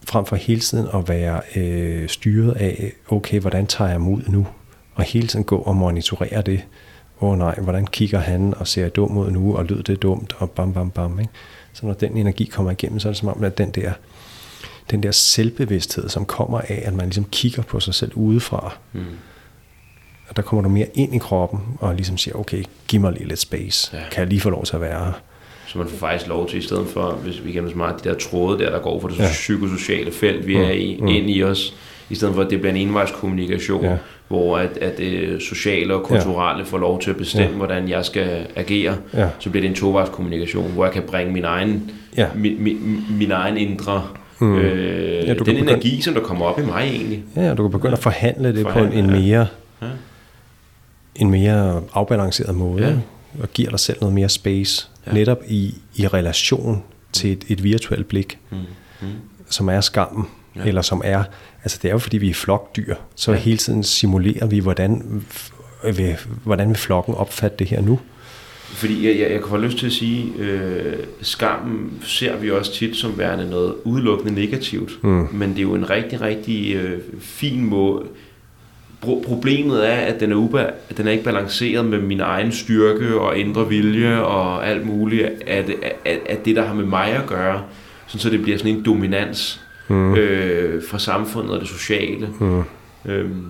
[0.08, 4.46] frem for hele tiden at være øh, styret af, okay, hvordan tager jeg mod nu?
[4.94, 6.64] Og hele tiden gå og monitorere det.
[7.20, 10.34] Åh oh, nej, hvordan kigger han og ser dum ud nu, og lyder det dumt,
[10.38, 11.20] og bam, bam, bam.
[11.20, 11.32] Ikke?
[11.72, 13.92] Så når den energi kommer igennem, så er det som om, at den der,
[14.90, 19.00] den der selvbevidsthed, som kommer af, at man ligesom kigger på sig selv udefra, mm.
[20.30, 23.28] Og der kommer du mere ind i kroppen, og ligesom siger, okay, giv mig lige
[23.28, 23.90] lidt space.
[23.92, 23.98] Ja.
[23.98, 24.04] Ja.
[24.10, 25.12] Kan jeg lige få lov til at være her?
[25.66, 28.14] Så man får faktisk lov til, i stedet for, hvis vi kan smart de der
[28.14, 29.22] tråde der, der går fra det Ja.
[29.24, 29.28] ja.
[29.30, 31.06] psykosociale felt, vi er i, Mm.
[31.08, 31.74] ind i os,
[32.10, 33.90] i stedet for, at det bliver en envejskommunikation, Ja.
[33.90, 33.96] ja.
[34.28, 37.50] hvor at, at det sociale og kulturelle får lov til at bestemme, Ja.
[37.50, 37.56] ja.
[37.56, 39.28] hvordan jeg skal agere, Ja.
[39.38, 42.26] så bliver det en tovejskommunikation, hvor jeg kan bringe min egen, Ja.
[42.34, 44.02] min, min, min egen indre,
[44.38, 44.46] Mm.
[44.46, 44.56] mm.
[44.58, 47.22] Ja, øh, du den kan begynde- energi, som der kommer op i mig egentlig.
[47.36, 49.20] Ja, du kan begynde at forhandle det Forhandle, på en, en ja.
[49.20, 49.46] mere
[49.82, 49.86] Ja.
[51.16, 52.96] En mere afbalanceret måde, Ja.
[53.42, 55.12] og giver dig selv noget mere space, Ja.
[55.12, 56.82] netop i, i relation
[57.12, 58.56] til et, et virtuelt blik, Mm.
[59.02, 59.06] Mm.
[59.48, 60.24] som er skammen,
[60.56, 60.62] Ja.
[60.64, 61.22] eller som er,
[61.64, 63.38] altså det er jo fordi vi er flokdyr, så Ja.
[63.38, 65.22] hele tiden simulerer vi, hvordan,
[65.94, 67.98] vil, hvordan vil flokken opfatte det her nu.
[68.72, 72.72] Fordi jeg, jeg, jeg kan få lyst til at sige, øh, skammen ser vi også
[72.74, 75.04] tit som værende noget udelukkende negativt.
[75.04, 75.28] Mm.
[75.32, 78.02] Men det er jo en rigtig, rigtig øh, fin måde.
[79.00, 82.52] Pro- problemet er, at den er, uba- at den er ikke balanceret med min egen
[82.52, 85.28] styrke og indre vilje og alt muligt.
[85.46, 85.70] At,
[86.04, 87.62] at, at det, der har med mig at gøre,
[88.06, 90.14] sådan så det bliver sådan en dominans Mm.
[90.14, 92.28] øh, fra samfundet og det sociale.
[92.40, 92.62] Mm.
[93.06, 93.44] Øhm,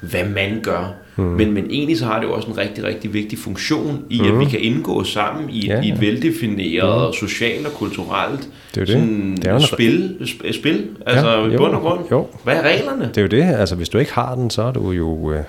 [0.00, 0.92] hvad man gør.
[1.16, 1.24] Mm.
[1.24, 1.30] Mm.
[1.30, 4.34] Men, men egentlig så har det jo også en rigtig, rigtig vigtig funktion i, at
[4.34, 4.40] Mm.
[4.40, 6.00] vi kan indgå sammen i et, Ja, ja, i et ja.
[6.00, 7.12] veldefineret, mm.
[7.28, 8.88] socialt og kulturelt Det er det.
[8.88, 10.86] sådan Det er en- spil, sp- spil.
[11.06, 12.00] Altså Ja, jo, bund og grund.
[12.10, 12.26] jo.
[12.44, 13.04] Hvad er reglerne?
[13.08, 15.32] Det er jo det, altså hvis du ikke har den, så er du jo...
[15.32, 15.42] Øh,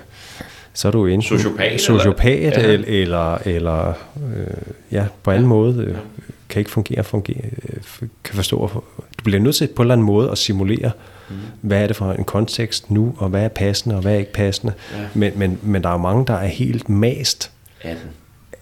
[0.74, 3.50] så er du enten Sociopat, sociopat eller- eller, Ja.
[3.50, 3.88] eller, eller
[4.36, 5.94] øh, ja, på anden måde øh,
[6.48, 7.36] kan ikke fungere, fungere
[7.68, 8.70] øh, kan forstå.
[9.18, 10.90] Du bliver nødt til på en eller anden måde at simulere,
[11.32, 11.68] mm.
[11.68, 14.32] hvad er det for en kontekst nu, og hvad er passende, og hvad er ikke
[14.32, 14.72] passende.
[14.92, 14.98] Ja.
[15.14, 17.50] Men, men, men der er jo mange, der er helt mast
[17.82, 18.02] 18.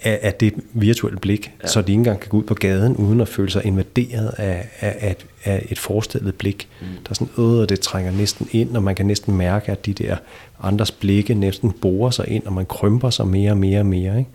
[0.03, 1.69] af, af det virtuelle blik, Ja.
[1.69, 4.69] så de ikke engang kan gå ud på gaden, uden at føle sig invaderet af,
[4.81, 6.69] af, af, af et forestillet blik.
[6.81, 6.87] Mm.
[6.87, 9.87] Der er sådan, øh, og det trænger næsten ind, og man kan næsten mærke, at
[9.87, 10.17] de der
[10.63, 14.19] andres blikke næsten borer sig ind, og man krymper sig mere og mere og mere.
[14.19, 14.31] Ikke?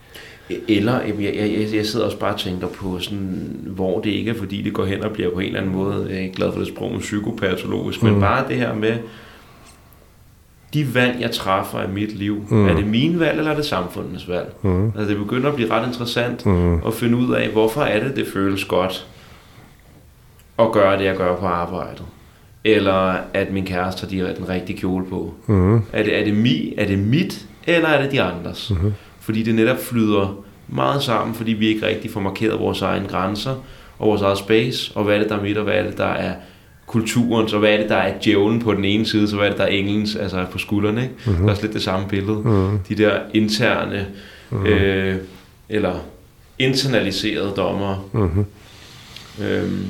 [0.67, 4.35] Eller jeg, jeg, jeg sidder også bare og tænker på, sådan, hvor det ikke er,
[4.35, 6.51] fordi det går hen og bliver på en eller anden måde, jeg er ikke glad
[6.51, 8.09] for det sprog, men psykopatologisk, mm.
[8.09, 8.97] men bare det her med,
[10.73, 12.67] de valg, jeg træffer i mit liv, mm.
[12.67, 14.53] er det mine valg, eller er det samfundets valg?
[14.61, 14.85] Mm.
[14.85, 16.73] Altså, det begynder at blive ret interessant mm.
[16.87, 19.07] at finde ud af, hvorfor er det, det føles godt
[20.59, 22.05] at gøre det, jeg gør på arbejdet.
[22.63, 25.33] Eller at min kæreste har de- den rigtige kjole på.
[25.47, 25.75] Mm.
[25.75, 28.71] Er det, er, det mi, er det mit, eller er det de andres?
[28.71, 28.93] Mm-hmm.
[29.25, 33.55] Fordi det netop flyder meget sammen, fordi vi ikke rigtig får markeret vores egne grænser
[33.99, 35.97] og vores eget space, og hvad er det, der er mit, og hvad er det,
[35.97, 36.33] der er
[36.87, 39.49] kulturen, så hvad er det, der er djævlen på den ene side, så hvad er
[39.49, 41.13] det, der er englens, altså på skuldrene, ikke?
[41.25, 41.37] Mm-hmm.
[41.37, 42.37] Det er også lidt det samme billede.
[42.37, 42.79] Mm-hmm.
[42.89, 44.07] De der interne,
[44.49, 44.65] mm-hmm.
[44.65, 45.15] øh,
[45.69, 45.95] eller
[46.59, 47.99] internaliserede dommere.
[48.13, 48.45] Mm-hmm.
[49.43, 49.85] Øhm,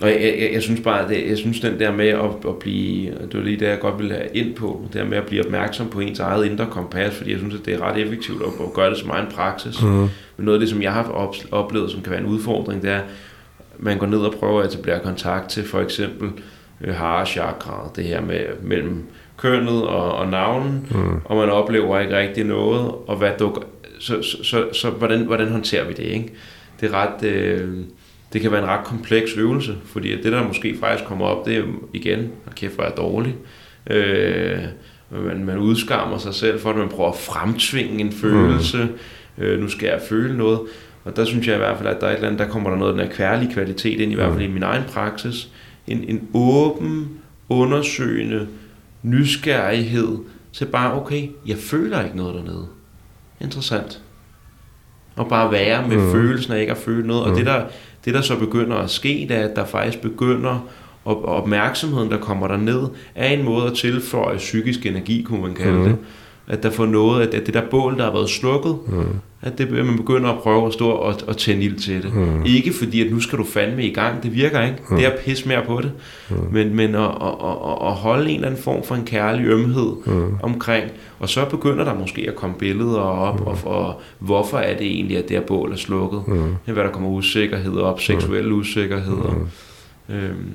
[0.00, 3.10] og jeg, jeg, jeg synes bare, det, jeg synes den der med at, at blive,
[3.10, 5.44] det var lige det, jeg godt ville have ind på, det der med at blive
[5.44, 8.66] opmærksom på ens eget indre kompas, fordi jeg synes, at det er ret effektivt at,
[8.66, 9.82] at gøre det som egen praksis.
[9.82, 9.88] Mm.
[9.88, 12.90] Men noget af det, som jeg har op, oplevet, som kan være en udfordring, det
[12.90, 13.00] er,
[13.78, 16.30] man går ned og prøver at etablere kontakt til for eksempel
[16.80, 16.94] øh,
[17.26, 19.04] chakra, det her med mellem
[19.36, 21.20] kønnet og, og navnen, mm.
[21.24, 23.62] og man oplever ikke rigtig noget, og hvad dukker,
[23.98, 26.32] så, så, så, så hvordan, hvordan håndterer vi det, ikke?
[26.80, 27.70] Det er ret, øh,
[28.34, 31.46] det kan være en ret kompleks øvelse, fordi at det der måske faktisk kommer op,
[31.46, 31.62] det er
[31.92, 33.34] igen, og kæft hvor er dårlig.
[33.90, 34.58] Øh,
[35.10, 38.88] man, man udskammer sig selv for, at man prøver at fremtvinge en følelse.
[39.36, 39.42] Mm.
[39.44, 40.60] Øh, nu skal jeg føle noget.
[41.04, 42.70] Og der synes jeg i hvert fald, at der er et eller andet, der kommer
[42.70, 45.48] der noget af den her kværlige kvalitet ind, i hvert fald i min egen praksis.
[45.86, 47.08] En, en åben,
[47.48, 48.46] undersøgende
[49.02, 50.18] nysgerrighed
[50.52, 52.66] til bare, okay, jeg føler ikke noget dernede.
[53.40, 54.00] Interessant.
[55.16, 56.12] Og bare være med mm.
[56.12, 57.22] følelsen af ikke at føle noget.
[57.22, 57.36] Og Mm.
[57.36, 57.64] det der,
[58.04, 60.66] det der så begynder at ske, det er, at der faktisk begynder,
[61.04, 62.82] og opmærksomheden, der kommer der ned,
[63.14, 65.84] er en måde at tilføje psykisk energi, kunne man kalde Mm.
[65.84, 65.96] det.
[66.48, 69.04] At der får noget, at at det der bål, der har været slukket, Mm.
[69.46, 72.14] At det, at man begynder at prøve at stå og, og tænde ild til det.
[72.14, 72.44] Mm.
[72.44, 74.76] Ikke fordi, at nu skal du fandme i gang, det virker ikke.
[74.90, 74.96] Mm.
[74.96, 75.92] Det er pis mere på det.
[76.30, 76.36] Mm.
[76.52, 77.08] Men, men at, at,
[77.44, 80.34] at, at holde en eller anden form for en kærlig ømhed Mm.
[80.42, 83.46] omkring, og så begynder der måske at komme billeder op, Mm.
[83.46, 86.22] og, og hvorfor er det egentlig, at det her bål er slukket?
[86.26, 86.54] Mm.
[86.64, 89.34] Hvad der kommer usikkerhed op, seksuelle usikkerheder.
[90.08, 90.14] Mm.
[90.14, 90.50] Øhm,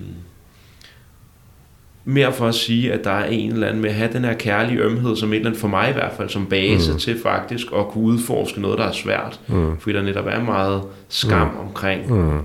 [2.05, 4.34] mere for at sige, at der er en eller anden med at have den her
[4.34, 6.99] kærlige ømhed, som et eller andet for mig i hvert fald, som base mm.
[6.99, 9.39] til faktisk at kunne udforske noget, der er svært.
[9.47, 9.77] Mm.
[9.80, 11.59] Fordi der netop er meget skam mm.
[11.67, 12.39] omkring Mm.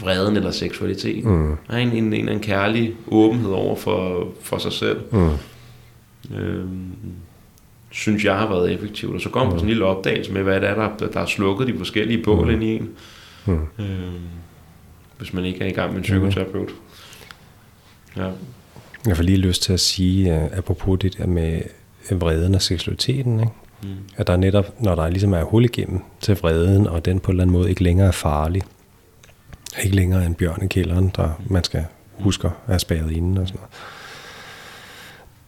[0.00, 1.24] vreden eller seksualitet.
[1.24, 1.56] Mm.
[1.68, 5.00] Der er en, en, en, eller anden kærlig åbenhed over for, for sig selv.
[5.12, 5.30] Mm.
[6.36, 6.90] Øhm,
[7.90, 9.14] synes jeg har været effektivt.
[9.14, 9.58] Og så kommer mm.
[9.58, 12.44] sådan en lille opdagelse med, hvad det er, der, der er slukket de forskellige bål
[12.46, 12.50] Mm.
[12.50, 12.88] ind i en.
[13.46, 13.52] Mm.
[13.78, 13.88] Øhm,
[15.18, 16.70] hvis man ikke er i gang med en psykoterapeut.
[18.16, 18.28] Ja.
[19.08, 21.62] Jeg får lige lyst til at sige, uh, apropos det der med
[22.10, 23.52] vreden og seksualiteten, ikke?
[23.82, 23.88] Mm.
[24.16, 27.34] at der netop, når der ligesom er hul igennem til vreden, og den på en
[27.34, 28.62] eller anden måde ikke længere er farlig,
[29.82, 31.84] ikke længere en bjørn i kælderen, der man skal
[32.18, 33.70] huske at spærret inde og sådan noget,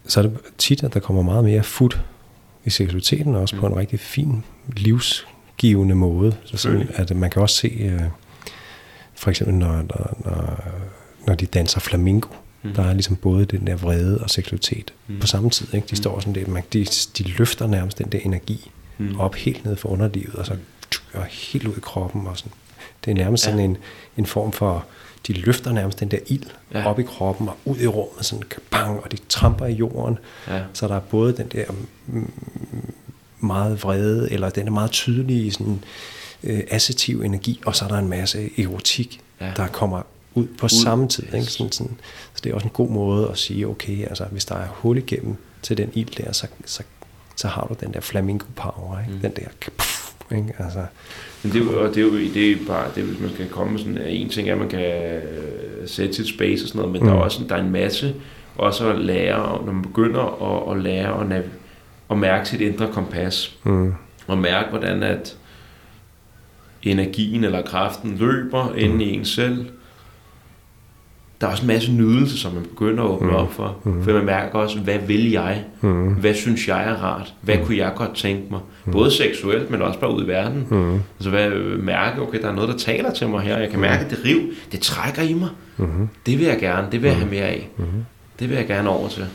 [0.06, 1.98] så er det tit, at der kommer meget mere fod
[2.64, 3.60] i seksualiteten, også mm.
[3.60, 4.44] på en rigtig fin,
[4.76, 6.36] livsgivende måde.
[6.44, 8.00] Så sådan, at man kan også se, øh,
[9.14, 10.64] for eksempel når, når, når,
[11.26, 12.28] når de danser flamingo,
[12.62, 12.72] mm.
[12.74, 15.20] der er ligesom både den der vrede og seksualitet mm.
[15.20, 15.74] på samme tid.
[15.74, 15.86] Ikke?
[15.86, 15.96] De mm.
[15.96, 16.86] står sådan der, man, de,
[17.18, 19.20] de løfter nærmest den der energi mm.
[19.20, 20.56] op helt ned for underlivet, og så
[21.14, 22.26] og helt ud i kroppen.
[22.26, 22.52] Og sådan.
[23.04, 23.50] Det er nærmest ja.
[23.50, 23.76] sådan en,
[24.16, 24.86] en form for,
[25.26, 26.86] de løfter nærmest den der ild ja.
[26.86, 30.18] op i kroppen og ud i rummet, sådan bang, og de tramper i jorden.
[30.48, 30.62] Ja.
[30.72, 31.64] Så der er både den der
[32.06, 32.32] mm,
[33.40, 35.84] meget vrede, eller den er meget tydelige sådan,
[36.44, 39.52] øh, assertiv energi, og så er der en masse erotik, ja.
[39.56, 40.02] der kommer
[40.40, 40.68] ud på ud.
[40.68, 41.24] samme tid.
[41.34, 41.46] Ikke?
[41.46, 41.96] Sådan, sådan.
[42.34, 44.98] Så det er også en god måde at sige, okay, altså, hvis der er hul
[44.98, 46.82] igennem til den ild der, så, så,
[47.36, 49.12] så har du den der flamingo power, ikke?
[49.12, 49.20] Mm.
[49.20, 50.54] den der puff, ikke?
[50.58, 50.84] Altså,
[51.42, 53.98] men det, og det er jo det er bare, det, hvis man skal komme sådan,
[53.98, 57.08] en ting er, at man kan øh, sætte sit space og sådan noget, men mm.
[57.08, 58.14] der er også der er en masse
[58.56, 61.50] også at lære, når man begynder at, at lære at, nav-
[62.10, 63.94] at mærke sit indre kompas, mm.
[64.26, 65.36] og mærke, hvordan at
[66.82, 68.78] energien eller kraften løber mm.
[68.78, 69.66] inde i en selv,
[71.40, 73.34] der er også en masse nydelse, som man begynder at åbne mm.
[73.34, 73.76] op for.
[73.84, 74.04] Mm.
[74.04, 75.64] For man mærker også, hvad vil jeg?
[75.80, 76.12] Mm.
[76.12, 77.34] Hvad synes jeg er rart?
[77.40, 77.64] Hvad mm.
[77.64, 78.60] kunne jeg godt tænke mig?
[78.84, 78.92] Mm.
[78.92, 80.66] Både seksuelt, men også bare ud i verden.
[80.70, 80.94] Mm.
[80.94, 83.58] Altså hvad mærke, okay, der er noget, der taler til mig her.
[83.58, 83.82] Jeg kan mm.
[83.82, 84.40] mærke, at det riv,
[84.72, 85.48] det trækker i mig.
[85.76, 86.08] Mm.
[86.26, 87.68] Det vil jeg gerne, det vil jeg have mere af.
[87.76, 87.84] Mm.
[88.40, 89.26] Det vil jeg gerne over til.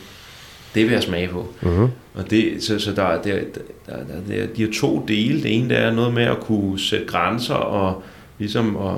[0.75, 1.47] Det vil jeg smage på.
[1.61, 1.87] Mm.
[2.15, 3.39] Og det, så, så der, der, der,
[3.85, 5.43] der, der, de har to dele.
[5.43, 8.03] Det ene der er noget med at kunne sætte grænser og
[8.37, 8.95] ligesom at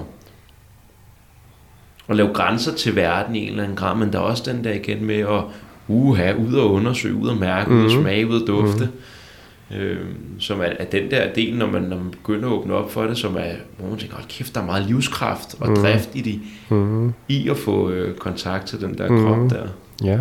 [2.09, 4.63] at lave grænser til verden i en eller anden grad, men der er også den
[4.63, 5.43] der igen med at
[5.88, 7.77] uha, ud og undersøge, ud og mærke, mm.
[7.77, 8.01] ud og mhm.
[8.01, 8.85] smage, ud og dufte.
[8.85, 9.75] Mm.
[9.77, 10.05] Øh,
[10.39, 13.03] som er, er den der del, når man, når man begynder at åbne op for
[13.03, 15.75] det, som er, hvor man tænker, hold kæft, der er meget livskraft og mm.
[15.75, 16.39] drift i, de,
[16.75, 17.13] mm.
[17.27, 19.25] i at få øh, kontakt til den der mm.
[19.25, 19.67] krop der.
[20.03, 20.19] Ja,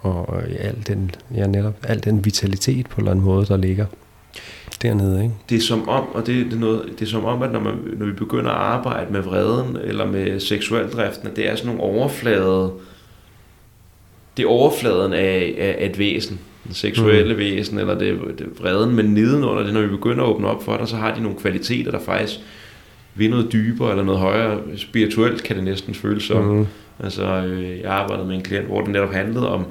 [0.00, 3.56] og ja, al den, ja, netop al den vitalitet på en eller anden måde, der
[3.56, 3.86] ligger
[4.84, 5.34] dernede, ikke?
[5.48, 7.60] Det er som om, og det, det, er noget, det er som om, at når,
[7.60, 11.66] man, når vi begynder at arbejde med vreden, eller med seksualdriften, at det er sådan
[11.66, 12.72] nogle overflade,
[14.36, 17.38] det er overfladen af, af et væsen, den seksuelle mm.
[17.38, 20.76] væsen, eller det, det vreden, men nedenunder det, når vi begynder at åbne op for
[20.76, 22.40] det, så har de nogle kvaliteter, der faktisk
[23.14, 26.44] vil noget dybere, eller noget højere, spirituelt kan det næsten føles som.
[26.44, 26.66] Mm.
[27.00, 29.66] Altså, øh, jeg arbejdede med en klient, hvor det netop handlede om,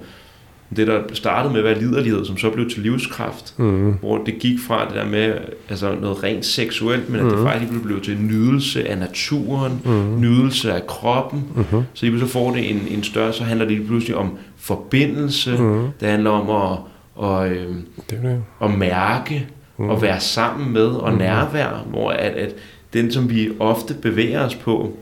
[0.76, 3.92] det, der startede med at være liderlighed, som så blev til livskraft, mm.
[3.92, 5.34] hvor det gik fra det der med
[5.70, 7.46] altså noget rent seksuelt, men at det mm.
[7.46, 10.22] faktisk blev til nydelse af naturen, mm.
[10.22, 11.44] nydelse af kroppen.
[11.56, 11.84] Mm.
[11.94, 15.58] Så lige så får det en, en større, så handler det lige pludselig om forbindelse,
[15.58, 15.88] mm.
[16.00, 16.78] det handler om at,
[17.16, 17.76] og, øh,
[18.10, 18.44] det det.
[18.64, 19.48] at mærke,
[19.78, 19.90] mm.
[19.90, 21.18] og være sammen med, og mm.
[21.18, 22.56] nærvær, hvor at, at
[22.94, 24.98] den, som vi ofte bevæger os på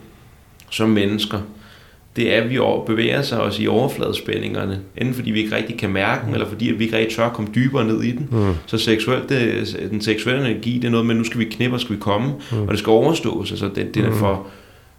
[0.69, 1.39] som mennesker,
[2.15, 5.89] det er, at vi bevæger sig os i overfladespændingerne, enten fordi vi ikke rigtig kan
[5.89, 8.27] mærke den, eller fordi at vi ikke rigtig tør at komme dybere ned i den.
[8.31, 8.53] Mm.
[8.65, 11.79] Så seksuelt, det, den seksuelle energi, det er noget med, nu skal vi knippe, og
[11.79, 12.61] skal vi komme, mm.
[12.61, 13.51] og det skal overstås.
[13.51, 14.15] Altså, den, den, er mm.
[14.15, 14.47] for,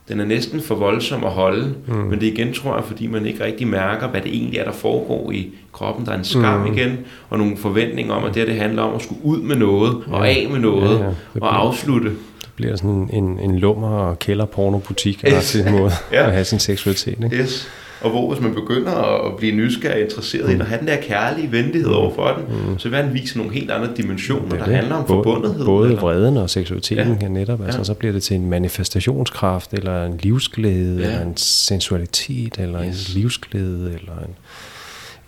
[0.09, 1.95] den er næsten for voldsom at holde, mm.
[1.95, 4.73] men det igen, tror jeg, fordi man ikke rigtig mærker, hvad det egentlig er, der
[4.73, 6.07] foregår i kroppen.
[6.07, 6.75] Der er en skam mm.
[6.75, 6.99] igen,
[7.31, 10.29] og nogle forventninger om, at det, det handler om at skulle ud med noget, og
[10.29, 11.13] af med noget, ja, ja.
[11.41, 12.11] og afslutte
[12.57, 15.55] bliver sådan en, en lummer- og kælder-pornobutik yes.
[15.55, 16.27] en måde ja.
[16.27, 17.19] at have sin seksualitet.
[17.25, 17.37] Ikke?
[17.37, 17.69] Yes.
[18.01, 20.57] Og hvor hvis man begynder at blive nysgerrig og interesseret mm.
[20.57, 21.95] i, at have den der kærlige venlighed mm.
[21.95, 22.79] over for den, mm.
[22.79, 24.75] så vil den vise nogle helt andre dimensioner, det der det.
[24.75, 25.65] handler om både, forbundethed.
[25.65, 26.01] Både eller?
[26.01, 27.29] vreden og seksualiteten ja.
[27.29, 27.63] netop.
[27.63, 27.85] Altså, ja.
[27.85, 31.07] Så bliver det til en manifestationskraft, eller en livsglæde, ja.
[31.07, 33.09] eller en sensualitet, eller yes.
[33.09, 34.35] en livsglæde, eller en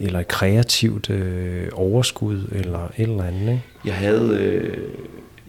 [0.00, 3.40] eller et kreativt øh, overskud, eller et eller andet.
[3.40, 3.62] Ikke?
[3.84, 4.76] Jeg havde øh,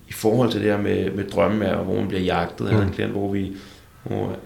[0.08, 2.66] i forhold til det her med, med drømme, hvor man bliver jagtet.
[2.66, 3.56] Jeg havde en klient, hvor vi
[4.04, 4.38] hvor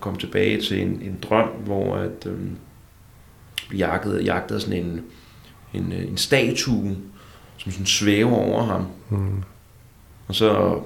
[0.00, 2.56] kom tilbage til en, en drøm, hvor at, øhm,
[3.70, 5.02] vi jagtede, jagtede sådan en,
[5.74, 6.96] en, en statue,
[7.56, 8.86] som sådan svæver over ham.
[9.10, 9.42] Mm.
[10.28, 10.80] Og så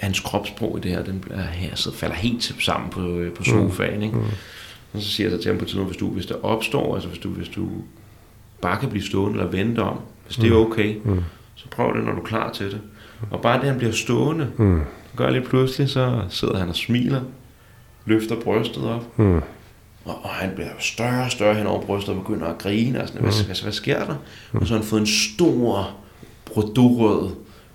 [0.00, 4.02] hans kropssprog i det her, den her, så falder helt sammen på, øh, på sofaen.
[4.02, 4.16] Ikke?
[4.16, 4.24] Mm.
[4.92, 7.08] Og så siger jeg så til ham på tiden, hvis du, hvis der opstår, altså
[7.08, 7.68] hvis du, hvis du
[8.60, 11.22] bare kan blive stående eller vente om, hvis det er okay, mm.
[11.54, 12.80] så prøv det, når du er klar til det.
[13.30, 14.80] Og bare det, han bliver stående, mm.
[15.16, 17.20] gør lidt pludselig, så sidder han og smiler,
[18.04, 19.36] løfter brystet op, mm.
[20.04, 23.08] og, og han bliver større og større hen over brystet og begynder at grine, og
[23.08, 23.46] sådan, hvad, mm.
[23.46, 24.14] hvad, hvad sker der?
[24.52, 24.58] Mm.
[24.60, 25.90] Og så har han fået en stor,
[26.44, 27.30] brodurød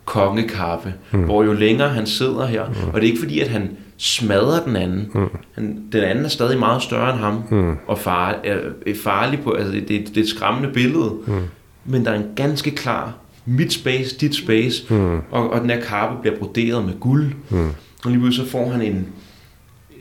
[0.05, 1.23] kongekappe, mm.
[1.23, 2.87] hvor jo længere han sidder her, mm.
[2.87, 5.11] og det er ikke fordi, at han smadrer den anden.
[5.13, 5.29] Mm.
[5.55, 7.75] Han, den anden er stadig meget større end ham, mm.
[7.87, 8.57] og far, er,
[8.87, 11.41] er farlig på, altså det, det, det er et skræmmende billede, mm.
[11.85, 13.13] men der er en ganske klar,
[13.47, 15.17] mit space, dit space, mm.
[15.31, 17.69] og, og den her karpe bliver broderet med guld, mm.
[18.05, 19.07] og lige pludselig så får han en,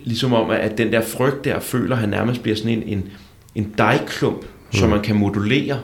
[0.04, 3.08] ligesom om, at den der frygt der, føler han nærmest bliver sådan en, en,
[3.54, 4.72] en dejklump, mm.
[4.72, 5.78] som man kan modulere,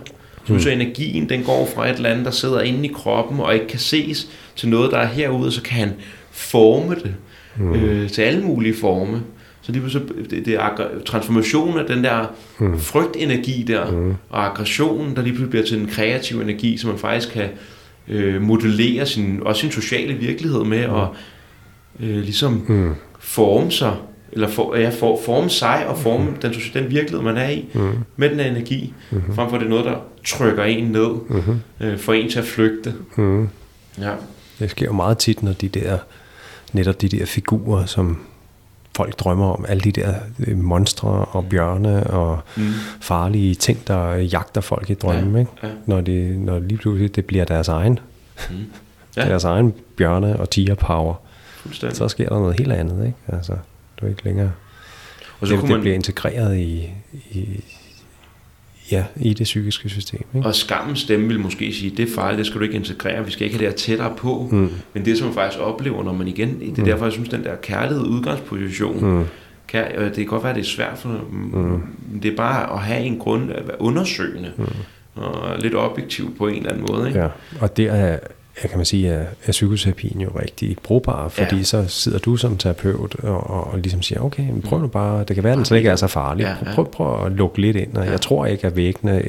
[0.45, 0.61] så, mm.
[0.61, 3.67] så energien, den går fra et eller andet, der sidder inde i kroppen og ikke
[3.67, 5.93] kan ses, til noget, der er herude, så kan han
[6.31, 7.15] forme det
[7.57, 7.75] mm.
[7.75, 9.23] øh, til alle mulige forme.
[9.63, 9.83] Så det,
[10.31, 12.27] det, det er transformationen af den der
[12.59, 12.79] mm.
[12.79, 14.15] frygtenergi der, mm.
[14.31, 17.49] og aggressionen, der lige pludselig bliver til en kreativ energi, som man faktisk kan
[18.09, 20.93] øh, modellere sin, også sin sociale virkelighed med, mm.
[20.93, 21.15] og
[22.01, 22.95] øh, ligesom mm.
[23.19, 23.97] forme sig,
[24.33, 26.37] eller for, ja, for, forme sig og forme mm.
[26.37, 27.93] den, den virkelighed, man er i, mm.
[28.17, 29.35] med den energi, mm.
[29.35, 31.87] frem for det er noget, der trykker en ned, mm.
[31.87, 32.95] øh, for en til at flygte.
[33.17, 33.49] Mm.
[33.99, 34.13] Ja.
[34.59, 35.99] Det sker jo meget tit, når de der
[36.73, 38.19] netop de der figurer, som
[38.97, 40.15] folk drømmer om, alle de der
[40.47, 42.63] øh, monstre og bjørne og mm.
[43.01, 45.51] farlige ting, der jagter folk i drømmen, ja, ikke?
[45.63, 45.69] Ja.
[45.87, 47.99] Når, det, når lige pludselig det bliver deres egen,
[48.51, 48.57] mm.
[49.17, 49.29] ja.
[49.29, 51.15] deres egen bjørne og tiger power,
[51.93, 53.19] så sker der noget helt andet, ikke?
[53.29, 53.53] Altså,
[54.01, 54.53] du er ikke længere,
[55.41, 55.81] og så det, det man...
[55.81, 56.91] bliver integreret i,
[57.31, 57.65] i,
[58.93, 60.25] ja, i det psykiske system.
[60.35, 60.47] Ikke?
[60.49, 63.31] Og skammens stemme vil måske sige, det er farligt, det skal du ikke integrere, vi
[63.31, 64.49] skal ikke have det her tættere på.
[64.53, 64.71] Mm.
[64.95, 66.85] Men det, som man faktisk oplever, når man igen, det er mm.
[66.85, 69.25] derfor, jeg synes, den der kærlighed udgangsposition, mm.
[69.69, 71.83] kan, det kan godt være, det er svært for mm.
[72.23, 75.23] det er bare at have en grund, at være undersøgende, mm.
[75.23, 77.09] og lidt objektiv på en eller anden måde.
[77.09, 77.21] Ikke?
[77.21, 77.29] Ja,
[77.61, 78.19] og det er
[78.63, 81.63] jeg kan man sige, at, at psykoterapien jo rigtig brugbar, fordi ja.
[81.63, 85.25] så sidder du som terapeut og, og, og ligesom siger, okay, men prøv nu bare,
[85.25, 86.43] det kan være, at den slet ikke er så farlig.
[86.43, 86.75] Ja, ja.
[86.75, 88.11] Prøv, prøv at lukke lidt ind, og ja.
[88.11, 89.23] jeg tror ikke, at væggene,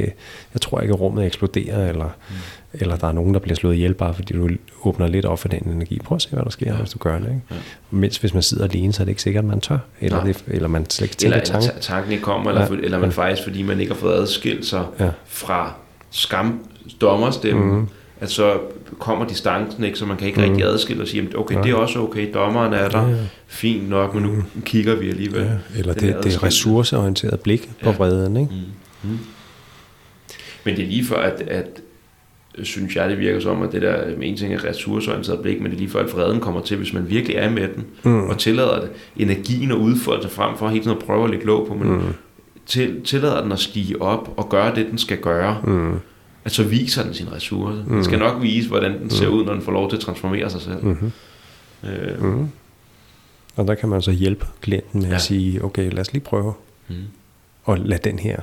[0.54, 2.36] jeg tror ikke, at rummet eksploderer, eller, mm.
[2.74, 4.50] eller der er nogen, der bliver slået ihjel, bare fordi du
[4.84, 6.00] åbner lidt op for den energi.
[6.04, 6.78] Prøv at se, hvad der sker, ja.
[6.78, 7.28] hvis du gør det.
[7.28, 7.42] Ikke?
[7.52, 7.56] Ja.
[7.92, 10.44] Mens hvis man sidder alene, så er det ikke sikkert, at man tør, eller, det,
[10.48, 11.70] eller man slet ikke tænker tanken.
[11.70, 12.68] Eller tanken ikke kommer, eller, ja.
[12.68, 13.16] for, eller man ja.
[13.16, 15.10] faktisk, fordi man ikke har fået adskilt sig ja.
[15.26, 15.74] fra
[16.12, 16.66] skam,
[17.02, 17.88] dommerstemme, mm
[18.20, 18.60] at så
[19.00, 20.50] kommer distancen ikke, så man kan ikke mm.
[20.50, 21.62] rigtig adskille og sige, okay, ja.
[21.62, 23.18] det er også okay, dommeren er der, ja, ja.
[23.48, 24.62] fint nok, men nu mm.
[24.62, 25.42] kigger vi alligevel.
[25.42, 27.96] Ja, eller det, det er ressourceorienteret blik på ja.
[27.96, 28.54] vreden, ikke?
[29.04, 29.10] Mm.
[29.10, 29.20] Mm.
[30.64, 31.82] Men det er lige for, at, at
[32.64, 35.74] synes jeg, det virker som, at det der en ting er ressourceorienteret blik, men det
[35.74, 38.30] er lige for, at freden kommer til, hvis man virkelig er med den, mm.
[38.30, 41.46] og tillader det, energien at udfolde sig frem for hele tiden at prøve at lægge
[41.46, 42.02] låg på, men mm.
[42.66, 45.62] til, tillader den at stige op og gøre det, den skal gøre.
[45.64, 46.00] Mm
[46.46, 47.84] at så viser den sin ressource.
[47.88, 47.94] Mm.
[47.94, 49.36] Den skal nok vise, hvordan den ser mm.
[49.36, 50.84] ud, når den får lov til at transformere sig selv.
[50.84, 51.12] Mm-hmm.
[51.84, 52.24] Øh.
[52.24, 52.48] Mm.
[53.56, 55.16] Og der kan man så hjælpe klienten med ja.
[55.16, 56.54] at sige, okay, lad os lige prøve
[56.88, 56.96] mm.
[57.64, 58.40] og lad den her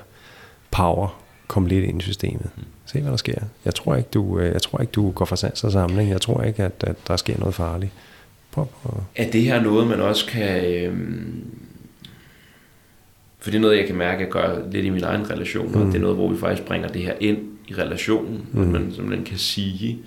[0.71, 2.51] power komme lidt ind i systemet.
[2.57, 2.63] Mm.
[2.87, 3.35] Se, hvad der sker.
[3.65, 6.11] Jeg tror ikke, du, øh, jeg tror ikke, du går for sans og samling.
[6.11, 7.93] Jeg tror ikke, at, at der sker noget farligt.
[8.51, 9.03] Prøv, prøv.
[9.17, 10.65] Er det her noget, man også kan...
[10.65, 10.97] Øh,
[13.39, 15.73] for det er noget, jeg kan mærke, at jeg gør lidt i min egen relation,
[15.73, 15.81] mm.
[15.81, 17.39] og det er noget, hvor vi faktisk bringer det her ind
[17.71, 18.61] i relationen, mm.
[18.61, 19.99] man simpelthen kan sige,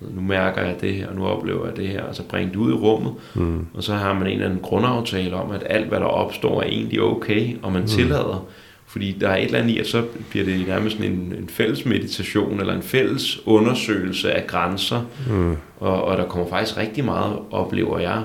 [0.00, 2.70] nu mærker jeg det her, nu oplever jeg det her, og så bringe det ud
[2.70, 3.66] i rummet, mm.
[3.74, 6.66] og så har man en eller anden grundaftale om, at alt, hvad der opstår, er
[6.66, 7.88] egentlig okay, og man mm.
[7.88, 8.46] tillader,
[8.86, 11.84] fordi der er et eller andet i, at så bliver det nærmest en, en fælles
[11.84, 15.56] meditation, eller en fælles undersøgelse af grænser, mm.
[15.80, 18.24] og, og der kommer faktisk rigtig meget, oplever jeg,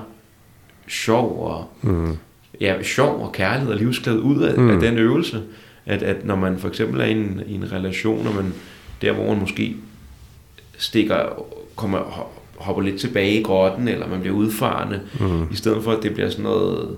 [0.88, 2.16] sjov og, mm.
[2.60, 4.70] ja, sjov og kærlighed og livsglæde ud af, mm.
[4.70, 5.42] af den øvelse.
[5.86, 8.52] At, at når man for eksempel er i en, i en relation, og man
[9.02, 9.76] der hvor man måske
[10.78, 11.44] stikker,
[11.76, 15.52] kommer, hopper lidt tilbage i grotten, eller man bliver udfarende, mm.
[15.52, 16.96] i stedet for at det bliver sådan noget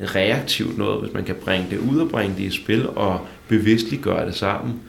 [0.00, 4.02] reaktivt noget, hvis man kan bringe det ud og bringe det i spil, og bevidstligt
[4.02, 4.80] gøre det sammen,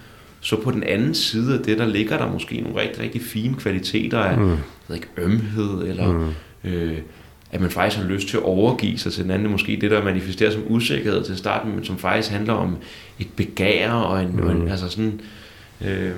[0.41, 3.55] så på den anden side af det, der ligger der måske nogle rigtig, rigtig fine
[3.55, 4.57] kvaliteter af mm.
[4.93, 6.30] ikke, ømhed, eller mm.
[6.63, 6.97] øh,
[7.51, 9.51] at man faktisk har lyst til at overgive sig til den anden.
[9.51, 12.77] Måske det, der manifesterer som usikkerhed til starten, men som faktisk handler om
[13.19, 14.49] et begær og en, mm.
[14.49, 15.21] en altså sådan...
[15.81, 16.11] Øh,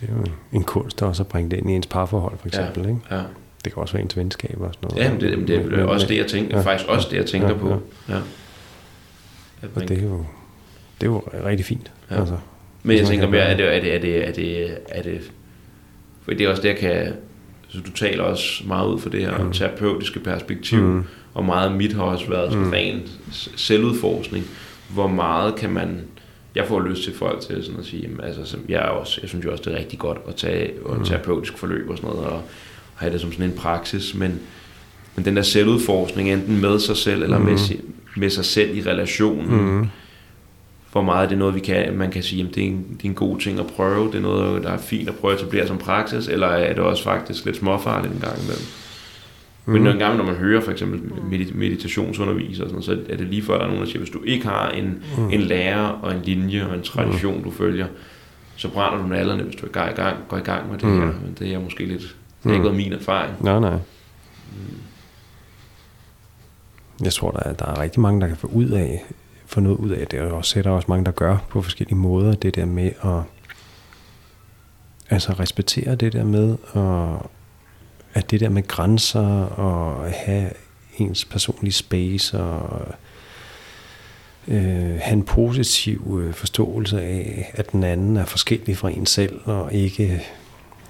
[0.00, 2.82] det er jo en kunst også at bringe det ind i ens parforhold, for eksempel.
[2.82, 3.00] Ja, ikke?
[3.10, 3.22] Ja.
[3.64, 5.04] Det kan også være ens venskab og sådan noget.
[5.04, 7.16] Ja, men det, men det er men, også det, jeg tænker, ja, faktisk også det,
[7.16, 7.82] jeg tænker ja, på.
[8.08, 8.18] Ja.
[9.74, 10.24] Og det er jo,
[11.00, 11.92] det er jo rigtig fint.
[12.10, 12.20] Ja.
[12.20, 12.36] Altså,
[12.82, 15.32] men jeg tænker mere, er det, er det, er det, er det, er det,
[16.22, 17.12] for det er også det, jeg kan,
[17.68, 19.52] så du taler også meget ud for det her mm.
[19.52, 21.04] terapeutiske perspektiv, mm.
[21.34, 22.72] og meget af mit har også været sådan mm.
[22.72, 23.02] ren
[23.56, 24.44] selvudforskning.
[24.94, 26.00] Hvor meget kan man
[26.54, 29.28] jeg får lyst til folk til sådan at sige, jamen, altså, jeg, er også, jeg
[29.28, 31.04] synes jo også, det er rigtig godt at tage og mm.
[31.04, 32.42] terapeutisk forløb og sådan noget, og
[32.94, 34.40] have det som sådan en praksis, men,
[35.16, 37.44] men den der selvudforskning, enten med sig selv, eller mm.
[37.44, 37.58] med,
[38.16, 39.86] med sig selv i relationen, mm.
[40.92, 43.04] hvor meget er det noget, vi kan, man kan sige, jamen, det, er en, det
[43.04, 45.40] er en god ting at prøve, det er noget, der er fint at prøve at
[45.40, 48.64] etablere som praksis, eller er det også faktisk lidt småfarligt en gang imellem?
[49.66, 53.26] Men nogle gange, når man hører for eksempel medit- meditationsundervisere, og sådan, så er det
[53.26, 55.30] lige før, der er nogen, der siger, hvis du ikke har en, mm.
[55.30, 57.86] en lærer og en linje og en tradition, du følger,
[58.56, 60.98] så brænder du nallerne, hvis du er i gang, går i gang med det Mm.
[60.98, 61.06] her.
[61.06, 62.10] Men det er måske lidt, det
[62.44, 63.34] har ikke været min erfaring.
[63.44, 63.78] Nej, nej.
[67.02, 69.04] Jeg tror, der er, der er rigtig mange, der kan få ud af,
[69.46, 71.96] få noget ud af det, og også, der er også mange, der gør på forskellige
[71.96, 73.22] måder, det der med at
[75.10, 77.30] altså respektere det der med, og
[78.14, 80.50] at det der med grænser, og have
[80.98, 82.88] ens personlige space, og
[84.48, 89.40] øh, have en positiv øh, forståelse af, at den anden er forskellig fra en selv,
[89.44, 90.22] og ikke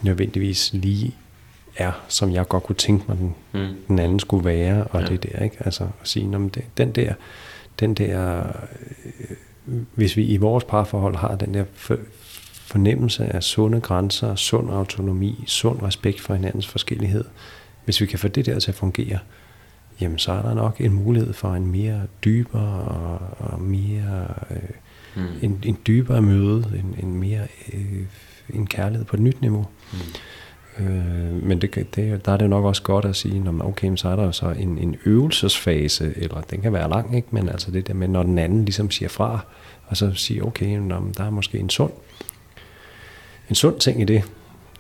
[0.02, 1.14] nødvendigvis lige
[1.76, 3.66] er, som jeg godt kunne tænke mig, den, Mm.
[3.88, 5.06] den anden skulle være, og Ja.
[5.06, 5.56] det der, ikke?
[5.60, 7.14] Altså at sige, "Nå, men det, den der,
[7.80, 8.42] den der,
[9.68, 11.64] øh, hvis vi i vores parforhold har den der
[12.64, 17.24] fornemmelse af sunde grænser, sund autonomi, sund respekt for hinandens forskellighed,
[17.84, 19.18] hvis vi kan få det der til at fungere,
[20.00, 24.56] jamen så er der nok en mulighed for en mere dybere og, og mere øh,
[25.16, 25.22] Mm.
[25.42, 27.40] en, en dybere møde, en, en mere
[27.72, 28.02] øh,
[28.54, 29.66] en kærlighed på et nyt niveau.
[29.92, 29.98] Mm.
[30.84, 33.96] Øh, men det, det, der er det nok også godt at sige, når man, okay,
[33.96, 37.28] så er der så en, en øvelsesfase, eller den kan være lang, ikke?
[37.30, 39.38] men altså det der med, når den anden ligesom siger fra,
[39.86, 41.92] og så siger, okay, nå, men der er måske en sund,
[43.48, 44.22] en sund ting i det,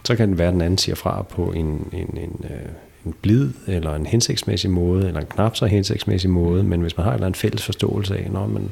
[0.04, 2.68] så kan det være, at den anden siger fra på en, en, en, øh,
[3.06, 7.06] en blid, eller en hensigtsmæssig måde, eller en knap så hensigtsmæssig måde, men hvis man
[7.06, 8.62] har en fælles forståelse af, nå, men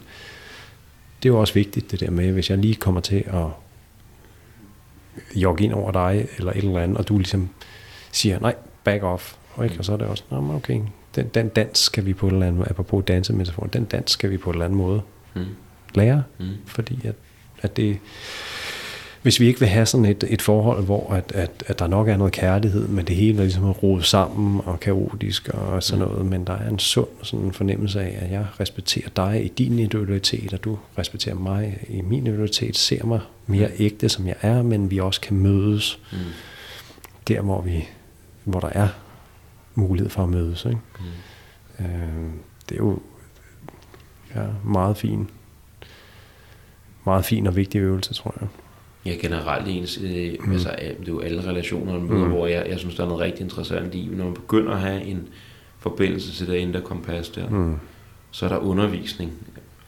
[1.23, 3.47] det er jo også vigtigt det der med, hvis jeg lige kommer til at
[5.35, 7.48] jogge ind over dig, eller et eller andet, og du ligesom
[8.12, 8.55] siger, nej,
[8.85, 9.78] back off, og, ikke?
[9.78, 10.81] og så er det også, nå, okay,
[11.14, 14.31] den, den dans skal vi på en eller anden måde, apropos dansemetafor, den dans skal
[14.31, 15.02] vi på en eller anden måde
[15.35, 15.44] Mm.
[15.94, 16.47] lære, Mm.
[16.66, 17.14] fordi at,
[17.62, 17.98] at det,
[19.23, 22.09] hvis vi ikke vil have sådan et, et forhold, hvor at, at, at der nok
[22.09, 26.27] er noget kærlighed, men det hele er ligesom rodet sammen og kaotisk og sådan noget,
[26.27, 29.78] men der er en sund sådan en fornemmelse af, at jeg respekterer dig i din
[29.78, 34.62] individualitet, og du respekterer mig i min individualitet, ser mig mere ægte, som jeg er,
[34.62, 36.19] men vi også kan mødes Mm.
[37.28, 37.89] der, hvor, vi,
[38.44, 38.89] hvor der er
[39.74, 40.65] mulighed for at mødes.
[40.65, 40.78] Ikke?
[41.78, 41.85] Mm.
[41.85, 42.32] Øh,
[42.69, 42.99] det er jo
[44.35, 45.31] ja, meget fin,
[47.05, 48.49] meget fin og vigtig øvelse, tror jeg.
[49.07, 50.53] Ja, generelt ens, øh, mm.
[50.53, 52.31] altså, øh, det er jo alle relationer, man møder, Mm.
[52.31, 55.03] hvor jeg, jeg synes, der er noget rigtig interessant i, når man begynder at have
[55.05, 55.29] en
[55.79, 57.77] forbindelse til det indre kompas der, mm.
[58.31, 59.33] Så er der undervisning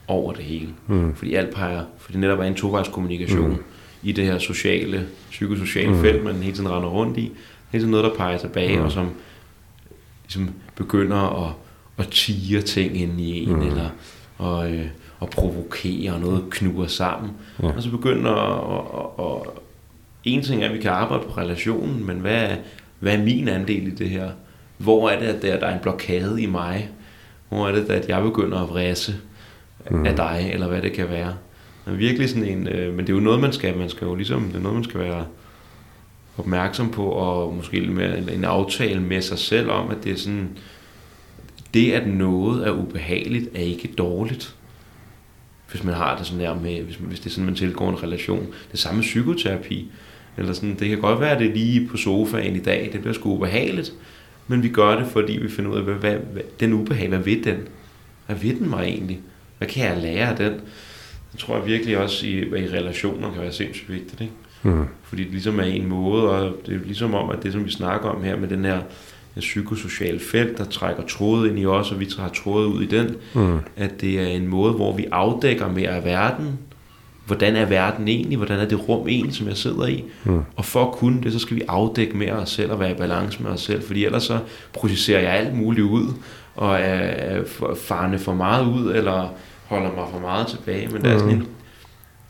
[0.08, 0.68] over det hele.
[0.86, 1.14] Mm.
[1.14, 3.56] Fordi alt peger, fordi netop er en tovejskommunikation Mm.
[4.02, 6.00] i det her sociale, psykosociale Mm.
[6.00, 7.32] felt, man hele tiden render rundt i.
[7.72, 8.84] Hele tiden noget, der peger tilbage, Mm.
[8.84, 9.08] og som
[10.24, 11.52] ligesom begynder at,
[11.98, 13.60] at tige ting ind i en, Mm.
[13.62, 13.88] eller
[14.60, 14.86] at, øh,
[15.24, 17.30] at provokere, og noget knuger sammen.
[17.62, 17.68] Ja.
[17.76, 18.84] Og så begynder at,
[19.18, 19.60] at, at.
[20.24, 22.56] En ting er, at vi kan arbejde på relationen, men hvad er,
[22.98, 24.30] hvad er min andel i det her?
[24.78, 26.88] Hvor er det, at der, er en blokade i mig?
[27.48, 29.14] Hvor er det, at jeg begynder at vrisse
[29.90, 30.06] Mm.
[30.06, 31.34] af dig, eller hvad det kan være?
[31.86, 32.68] Men virkelig sådan en...
[32.68, 34.42] Øh, men det er jo noget, man skal, man skal jo ligesom...
[34.42, 35.24] Det er noget, man skal være
[36.38, 40.16] opmærksom på, og måske lidt mere en aftale med sig selv om, at det er
[40.16, 40.48] sådan...
[41.74, 44.54] Det, at noget er ubehageligt, er ikke dårligt
[45.74, 48.02] hvis man har det sådan der med, hvis, hvis det er sådan, man tilgår en
[48.02, 48.46] relation.
[48.72, 49.90] Det samme psykoterapi.
[50.36, 53.00] Eller sådan, det kan godt være, at det er lige på sofaen i dag, det
[53.00, 53.92] bliver sgu ubehageligt,
[54.48, 57.18] men vi gør det, fordi vi finder ud af, hvad, hvad, hvad den ubehag, hvad
[57.18, 57.56] ved den?
[58.26, 59.20] Hvad ved den mig egentlig?
[59.58, 60.52] Hvad kan jeg lære af den?
[61.32, 64.32] Det tror jeg virkelig også i, i relationer kan være sindssygt vigtigt, ikke?
[64.62, 64.84] Mm.
[65.02, 67.70] Fordi det ligesom er en måde, og det er ligesom om, at det, som vi
[67.70, 68.80] snakker om her med den her
[69.34, 72.86] den psykosociale felt, der trækker tråde ind i os, og vi tager tråde ud i
[72.86, 73.58] den, Mm.
[73.76, 76.58] at det er en måde, hvor vi afdækker mere af verden.
[77.26, 78.36] Hvordan er verden egentlig?
[78.36, 80.04] Hvordan er det rum egentlig, som jeg sidder i?
[80.24, 80.40] Mm.
[80.56, 82.94] Og for at kunne det, så skal vi afdække mere os selv og være i
[82.94, 84.38] balance med os selv, fordi ellers så
[84.72, 86.06] projicerer jeg alt muligt ud,
[86.56, 87.42] og er
[87.76, 89.28] farne for meget ud, eller
[89.66, 90.88] holder mig for meget tilbage.
[90.88, 91.46] Men det er sådan en,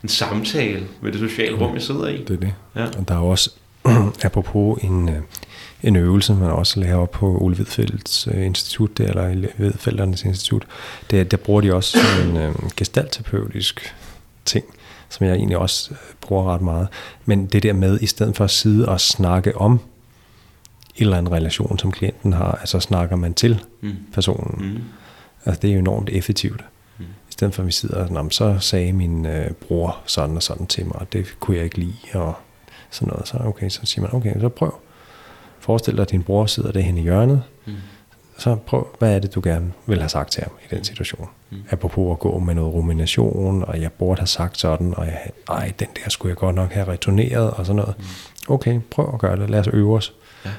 [0.03, 2.17] en samtale med det sociale rum, jeg sidder i.
[2.29, 2.55] Det er det.
[2.77, 2.85] Ja.
[2.99, 3.51] Og der er også,
[4.25, 5.15] apropos en, øh,
[5.85, 10.67] en øvelse, man også laver op på Ole Hvidfeldts øh, institut, der, eller Hvidfeldernes institut,
[11.11, 13.95] der, der bruger de også sådan en øh, gestalterapeutisk
[14.45, 14.65] ting,
[15.09, 16.89] som jeg egentlig også øh, bruger ret meget.
[17.25, 19.81] Men det der med, i stedet for at sidde og snakke om en
[21.05, 23.93] eller anden relation, som klienten har, altså snakker man til Mm.
[24.13, 24.73] personen.
[24.75, 24.83] Mm.
[25.45, 26.65] Altså det er jo enormt effektivt.
[26.99, 27.05] Mm.
[27.05, 30.37] I stedet for at vi sidder og, "Nå, men så sagde min øh, bror sådan
[30.37, 32.35] og sådan til mig, og det kunne jeg ikke lide, og
[32.91, 33.29] sådan noget.
[33.29, 34.75] Så, okay, så siger man, okay, så prøv.
[35.65, 37.73] Forestil dig, at din bror sidder derhen i hjørnet, Mm.
[38.39, 41.29] så prøv, hvad er det, du gerne vil have sagt til ham i den situation?
[41.51, 41.57] Mm.
[41.71, 45.19] Apropos at gå med noget rumination, og jeg burde have sagt sådan, og jeg,
[45.49, 47.95] ej, den der skulle jeg godt nok have returneret, og sådan noget.
[47.99, 48.05] Mm.
[48.55, 50.13] Okay, prøv at gøre det, lad os øve os.
[50.45, 50.51] Ja.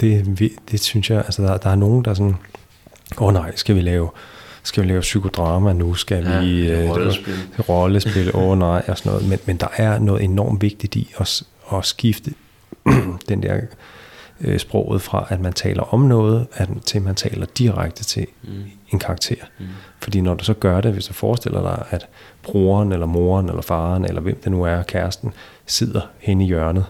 [0.00, 0.38] det,
[0.70, 2.36] det synes jeg, altså der, der er nogen, der er sådan,
[3.18, 4.08] åh oh, nej, skal vi lave,
[4.62, 7.34] skal vi lave psykodrama nu, skal Ja, vi øh, rollespil.
[7.68, 11.12] rollespil, åh oh, nej, og sådan noget, men, men der er noget enormt vigtigt i
[11.20, 11.42] at,
[11.72, 12.34] at skifte
[13.28, 13.60] den der
[14.40, 18.50] øh, sproget fra, at man taler om noget, at, til man taler direkte til mm.
[18.92, 19.36] en karakter.
[19.58, 19.66] Mm.
[20.00, 22.06] Fordi når du så gør det, hvis du forestiller dig, at
[22.42, 25.32] broren, eller moren, eller faren, eller hvem det nu er, kæresten,
[25.66, 26.84] sidder henne i hjørnet,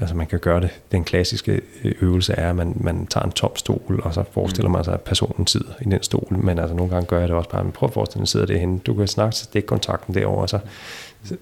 [0.00, 3.32] altså man kan gøre det, den klassiske øh, øvelse er, at man, man tager en
[3.32, 6.76] tom stol, og så forestiller man sig, at personen sidder i den stol, men altså
[6.76, 8.78] nogle gange gør jeg det også bare, men prøv at forestille dig, at sidder derhenne,
[8.78, 10.58] du kan snakke til dækkontakten derovre, og så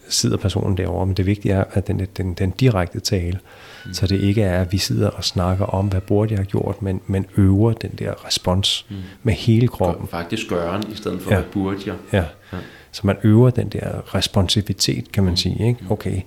[0.09, 3.39] sidder personen derovre, men det vigtige er, at den, den, den direkte tale,
[3.87, 3.95] mm.
[3.95, 6.83] så det ikke er, at vi sidder og snakker om, hvad burde jeg have gjort,
[6.83, 8.97] men, men øver den der respons mm.
[9.23, 10.09] med hele kroppen.
[10.09, 11.39] Faktisk gøren, i stedet for Ja.
[11.39, 11.95] at burde jeg.
[12.13, 12.25] Ja.
[12.53, 12.59] Ja.
[12.93, 15.69] Så man øver den der responsivitet, kan man sige.
[15.69, 15.81] Ikke?
[15.91, 16.21] Okay,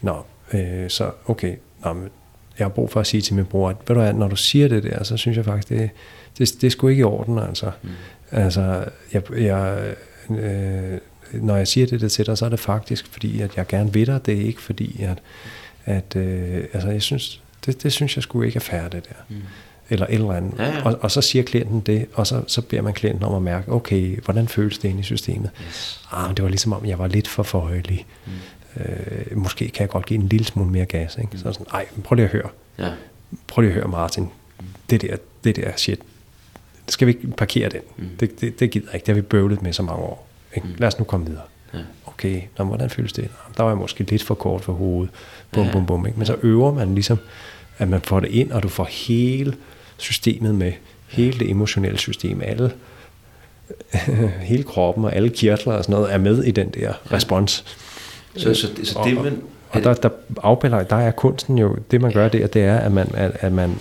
[0.00, 0.16] nå,
[0.52, 2.08] øh, så okay, nå, men
[2.58, 4.36] jeg har brug for at sige til min bror, at ved du hvad, når du
[4.36, 5.90] siger det der, så synes jeg faktisk, det,
[6.38, 7.38] det, det er sgu ikke i orden.
[7.38, 7.88] Altså, mm.
[8.30, 9.94] altså jeg, jeg,
[10.30, 10.98] øh,
[11.40, 13.92] når jeg siger det der til dig, så er det faktisk fordi, at jeg gerne
[13.92, 14.26] vil dig.
[14.26, 15.18] Det er ikke fordi, at,
[15.84, 19.14] at øh, altså, jeg synes, det, det synes jeg sgu ikke er færdigt der.
[19.28, 19.42] Mm.
[19.90, 20.58] Eller et eller andet.
[20.58, 20.84] Ja, ja.
[20.84, 23.72] Og, og så siger klienten det, og så, så beder man klienten om at mærke,
[23.72, 25.50] okay, hvordan føles det inde i systemet?
[25.66, 26.00] Yes.
[26.12, 28.06] Ah, men det var ligesom om, jeg var lidt for forhøjelig.
[28.26, 28.32] Mm.
[28.82, 31.18] Øh, måske kan jeg godt give en lille smule mere gas.
[31.22, 31.38] Ikke?
[31.38, 32.48] Så er sådan, ej, prøv lige at høre.
[32.78, 32.90] Ja.
[33.46, 34.28] Prøv lige at høre, Martin.
[34.90, 36.00] Det der, det der shit,
[36.88, 37.80] skal vi ikke parkere den?
[37.96, 38.08] Mm.
[38.20, 39.06] Det, det, det gider jeg ikke.
[39.06, 40.28] Det har vi bøvlet med så mange år.
[40.54, 40.68] Ikke?
[40.78, 41.42] Lad os nu komme videre.
[41.74, 41.78] Ja.
[42.06, 43.28] Okay, nå, hvordan føles det?
[43.56, 45.10] Der var jeg måske lidt for kort for hovedet.
[45.52, 45.72] Bum, Ja.
[45.72, 46.06] bum, bum.
[46.06, 46.18] Ikke?
[46.18, 47.18] Men så øver man ligesom,
[47.78, 49.54] at man får det ind, og du får hele
[49.96, 50.72] systemet med.
[51.08, 52.40] Hele det emotionelle system.
[52.44, 52.72] Alle,
[54.40, 57.64] hele kroppen og alle kirtler og sådan noget er med i den der respons.
[58.36, 59.42] Så, så, det, så det, man...
[59.70, 60.08] Og der, der
[60.42, 63.52] afbilleder, der er kunsten jo, det man gør der, det er, at man, at, at
[63.52, 63.80] man,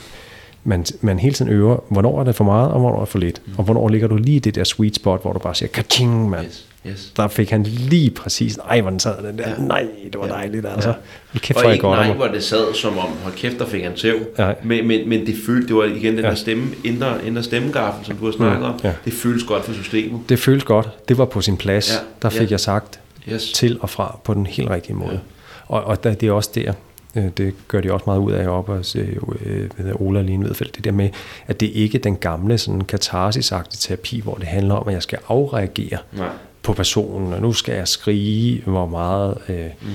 [0.64, 3.20] man, man hele tiden øver, hvornår er det for meget, og hvornår er det for
[3.20, 3.42] lidt.
[3.46, 3.54] Mm.
[3.58, 6.30] Og hvornår ligger du lige i det der sweet spot, hvor du bare siger, kaching,
[6.30, 6.46] mand.
[6.46, 7.14] Yes, yes.
[7.16, 9.56] Der fik han lige præcis, ej, hvor den sad den der, ja.
[9.58, 10.94] nej, det var dejligt, altså.
[11.34, 11.40] Ja.
[11.40, 13.94] Kæft, og ikke godt nej, hvor det sad som om, hold kæft, der fik han
[13.96, 14.16] tæv.
[14.38, 14.56] Nej.
[14.64, 16.30] Men, men, men det følte, det var igen den Ja.
[16.30, 18.80] der stemme, indre, indre stemmegaffel, som du har snakket Mm, om.
[18.84, 18.94] ja.
[19.06, 20.22] Det føles godt for systemet.
[20.30, 21.92] Det føles godt, det var på sin plads.
[21.94, 22.52] Ja, Der fik ja.
[22.52, 23.00] jeg sagt
[23.34, 23.52] Yes.
[23.52, 25.20] til og fra på den helt rigtige måde.
[25.68, 26.74] Og, og der, det er også der,
[27.14, 30.84] det gør de også meget ud af op øh, øh, hvad hedder Ola Linevedfeldt, det
[30.84, 31.10] der med,
[31.48, 35.04] at det ikke er den gamle sådan katarsisagtige terapi, hvor det handler om, at jeg
[35.04, 36.30] skal afreagere Nej.
[36.64, 39.88] på personen, og nu skal jeg skrige, hvor meget, øh, mm.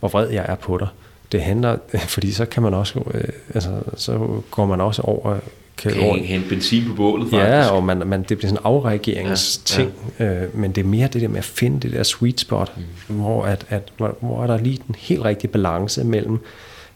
[0.00, 0.88] hvor vred jeg er på dig.
[1.32, 1.76] Det handler,
[2.14, 3.24] fordi så kan man også, øh,
[3.54, 5.38] altså, så går man også over,
[5.76, 7.48] kan, Kan hænge, hænge benzin på bålet, faktisk.
[7.48, 10.44] Ja, og man, man, det bliver sådan en afreageringsting, ja, ja.
[10.44, 12.72] Øh, men det er mere det der med at finde det der sweet spot,
[13.08, 13.14] mm.
[13.14, 16.38] hvor, at, at, hvor, hvor er der lige den helt rigtige balance mellem,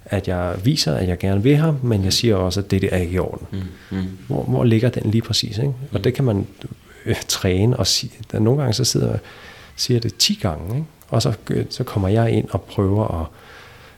[0.05, 2.89] at jeg viser, at jeg gerne vil ham, men jeg siger også, at det der
[2.93, 3.47] er ikke i orden.
[3.53, 3.99] Mm.
[3.99, 4.05] Mm.
[4.27, 5.59] Hvor, hvor ligger den lige præcis?
[5.59, 5.73] Ikke?
[5.93, 6.47] Og det kan man
[7.07, 8.13] øh, træne og sige.
[8.33, 9.19] Der, nogle gange så sidder jeg
[9.79, 10.87] siger det 10 gange, ikke?
[11.09, 13.27] og så, øh, så kommer jeg ind og prøver at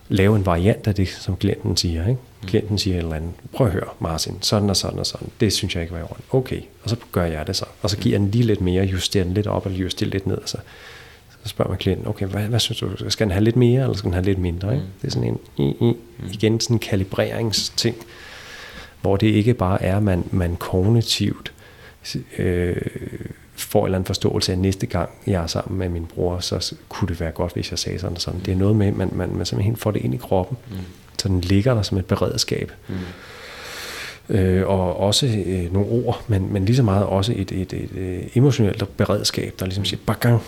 [0.09, 2.09] lave en variant af det, som klienten siger.
[2.09, 2.21] Ikke?
[2.47, 5.53] Klienten siger et eller andet, prøv at høre Martin, sådan og sådan og sådan, det
[5.53, 6.25] synes jeg ikke var i orden.
[6.31, 7.65] Okay, og så gør jeg det så.
[7.83, 10.37] Og så giver den lige lidt mere, justerer den lidt op, eller justerer lidt ned,
[10.37, 10.57] og så,
[11.43, 13.97] så spørger man klienten, okay, hvad, hvad synes du, skal den have lidt mere, eller
[13.97, 14.75] skal den have lidt mindre?
[14.75, 14.87] Ikke?
[15.03, 15.97] Det er sådan en, i, i,
[16.33, 17.97] igen sådan en kalibreringsting,
[19.01, 21.53] hvor det ikke bare er, at man, man kognitivt
[22.39, 22.77] øh,
[23.55, 26.39] får en eller anden forståelse af, at næste gang jeg er sammen med min bror,
[26.39, 28.41] så kunne det være godt, hvis jeg sagde sådan og sådan.
[28.41, 30.77] Det er noget med, at man, man, man simpelthen får det ind i kroppen, mm.
[31.21, 32.73] Så den ligger der som et beredskab.
[32.89, 32.95] Mm.
[34.29, 37.89] Øh, og også øh, nogle ord, men, men lige så meget også et, et, et,
[37.97, 40.41] et emotionelt beredskab, der ligesom siger, bagang,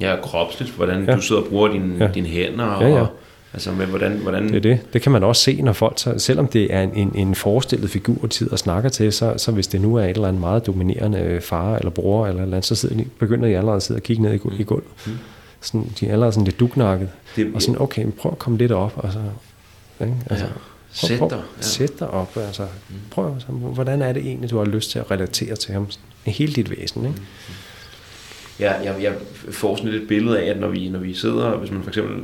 [0.00, 1.14] Ja, kropsligt, hvordan Ja.
[1.16, 2.10] du sidder og bruger dine, Ja.
[2.14, 2.64] dine hænder.
[2.64, 3.06] Og, Ja, ja.
[3.52, 4.12] Altså med, hvordan...
[4.12, 4.80] hvordan Det er det.
[4.92, 7.90] Det kan man også se, når folk, så, selvom det er en, en, en forestillet
[7.90, 10.66] figur, tid og snakker til, så, så hvis det nu er et eller andet meget
[10.66, 13.82] dominerende øh, far eller bror, eller, eller andet, så sidder de, begynder de allerede at
[13.82, 14.84] sidde og kigge ned i, gu- i gulvet.
[15.06, 15.12] Mm.
[15.60, 17.08] Sådan, de er allerede sådan lidt duknakket.
[17.36, 18.92] Det- og sådan, okay, men prøv at komme lidt op.
[18.96, 19.18] Og så,
[20.00, 20.14] ikke?
[20.30, 20.50] Altså, Ja.
[20.52, 21.62] prøv- Sæt dig, ja.
[21.62, 22.36] Sæt dig op.
[22.36, 22.66] Altså,
[23.10, 25.86] prøv, så, hvordan er det egentlig, du har lyst til at relatere til ham?
[26.26, 27.18] Hele dit væsen, ikke?
[28.60, 29.12] Jeg, jeg, jeg
[29.50, 31.90] får sådan lidt et billede af, at når vi, når vi sidder, hvis man for
[31.90, 32.16] eksempel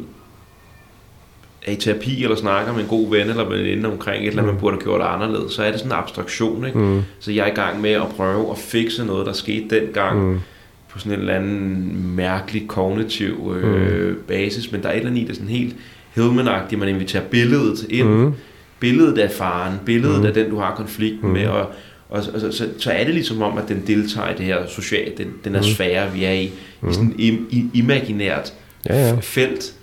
[1.66, 4.54] er i terapi eller snakker med en god ven eller veninde omkring et eller andet,
[4.54, 6.66] man burde have gjort anderledes, så er det sådan en abstraktion.
[6.66, 6.78] Ikke?
[6.78, 7.02] Mm.
[7.20, 10.24] Så jeg er i gang med at prøve at fikse noget, der skete dengang, Mm.
[10.32, 10.40] mm.
[10.88, 15.22] på sådan en eller anden mærkelig kognitiv øh, basis, men der er et eller andet
[15.22, 15.76] i det sådan helt
[16.16, 18.32] Hillman-agtigt, man inviterer billedet ind, Mm.
[18.80, 20.26] billedet af faren, billedet Mm.
[20.26, 21.32] af den, du har konflikten Mm.
[21.34, 21.60] med, og,
[22.08, 24.66] og, og så, så, så er det ligesom om, at den deltager i det her
[24.68, 25.66] sociale, den, den her Mm.
[25.66, 26.52] sfære, vi er i, i
[26.92, 28.52] sådan et im, imaginært
[28.88, 29.16] Ja, ja.
[29.20, 29.74] felt.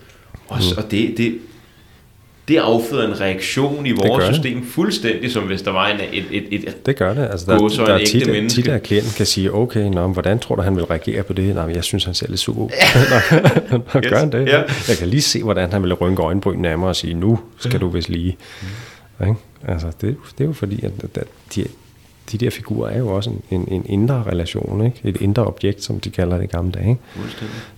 [0.48, 0.78] Og, mm.
[0.84, 1.36] og det, det,
[2.48, 4.36] det afføder en reaktion i vores det.
[4.36, 7.28] system, fuldstændig som hvis der var en, et, et, et, Det gør det.
[7.32, 8.62] Altså, der, der en er tit, menneske.
[8.62, 11.56] tit, at klienten kan sige, okay, nå, hvordan tror du, han vil reagere på det?
[11.56, 12.70] Nej, jeg synes, han ser lidt sur ud.
[13.94, 14.48] Nå, gør han det?
[14.48, 14.62] Ja.
[14.88, 17.80] Jeg kan lige se, hvordan han vil rynke øjenbrynene af mig og sige, nu skal
[17.80, 18.38] du vist lige.
[19.22, 19.36] Ikke?
[19.68, 21.66] Altså, det, det er jo fordi, at at de,
[22.32, 25.00] de der figurer er jo også en, en, en indre relation, ikke?
[25.04, 26.90] et indre objekt, som de kalder det i gamle dage.
[26.90, 27.02] Ikke?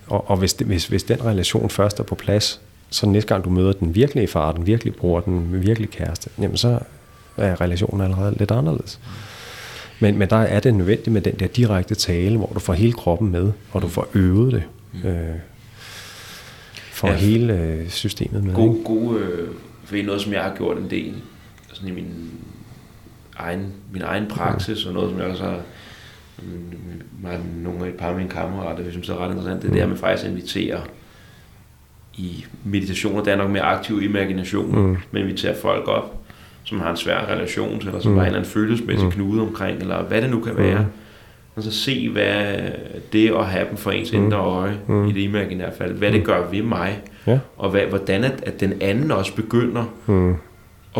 [0.07, 3.43] Og, og hvis, det, hvis, hvis den relation først er på plads, så næste gang
[3.45, 6.79] du møder den virkelige far, den virkelige bror, den virkelige kæreste, jamen så
[7.37, 8.99] er relationen allerede lidt anderledes.
[9.99, 12.93] Men, men der er det nødvendigt med den der direkte tale, hvor du får hele
[12.93, 14.63] kroppen med, og du får øvet det.
[15.05, 15.35] Øh,
[16.91, 17.13] får Ja.
[17.13, 18.53] hele øh, systemet med.
[18.53, 18.83] God, ikke?
[18.83, 19.47] god øh,
[19.83, 21.13] for det er noget, som jeg har gjort en del
[21.73, 22.31] sådan i min
[23.35, 25.61] egen, min egen praksis, og noget, som jeg også har
[26.37, 29.67] mm, mig, nogle af et par af mine kammerater, hvis synes er ret interessant, det
[29.67, 30.81] er det her med faktisk at invitere
[32.19, 34.97] i meditationer, der er nok mere aktiv imagination, Mm.
[35.11, 36.15] men invitere folk op,
[36.63, 38.17] som har en svær relation til, eller som Mm.
[38.17, 39.11] har en eller anden følelsesmæssig Mm.
[39.11, 40.79] knude omkring, eller hvad det nu kan være.
[40.79, 40.85] Mm.
[41.55, 42.57] Og så se, hvad
[43.13, 44.23] det at have dem for ens Mm.
[44.23, 45.07] indre øje, Mm.
[45.07, 47.39] i det imaginære fald, hvad det gør ved mig, Ja.
[47.57, 50.35] og hvad, hvordan at, at den anden også begynder Mm.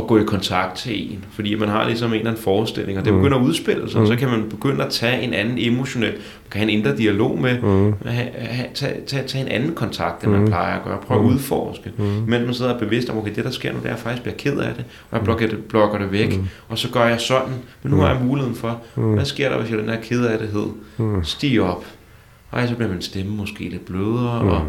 [0.01, 1.25] At gå i kontakt til en.
[1.31, 3.19] Fordi man har ligesom en eller anden forestilling, og det Mm.
[3.19, 4.19] begynder at udspille sig, og så Mm.
[4.19, 6.21] kan man begynde at tage en anden emotionel, man
[6.51, 7.93] kan have en indre dialog med, Mm.
[8.05, 10.47] have, have, tage, tage, tage en anden kontakt, end man Mm.
[10.47, 10.97] plejer at gøre.
[11.07, 11.31] Prøve at Mm.
[11.33, 11.91] udforske.
[11.97, 12.03] Mm.
[12.03, 13.99] Mens man sidder og er bevidst om, okay, det der sker nu, det er, at
[13.99, 16.47] faktisk bliver ked af det, og jeg blokker det, blokker det væk, Mm.
[16.69, 17.53] og så gør jeg sådan,
[17.83, 18.01] men nu Mm.
[18.01, 19.13] har jeg muligheden for, Mm.
[19.13, 20.67] hvad sker der, hvis jeg den her ked af det hed,
[20.97, 21.23] Mm.
[21.23, 21.85] stiger op,
[22.51, 24.49] og så bliver min stemme måske lidt blødere, Mm.
[24.49, 24.61] og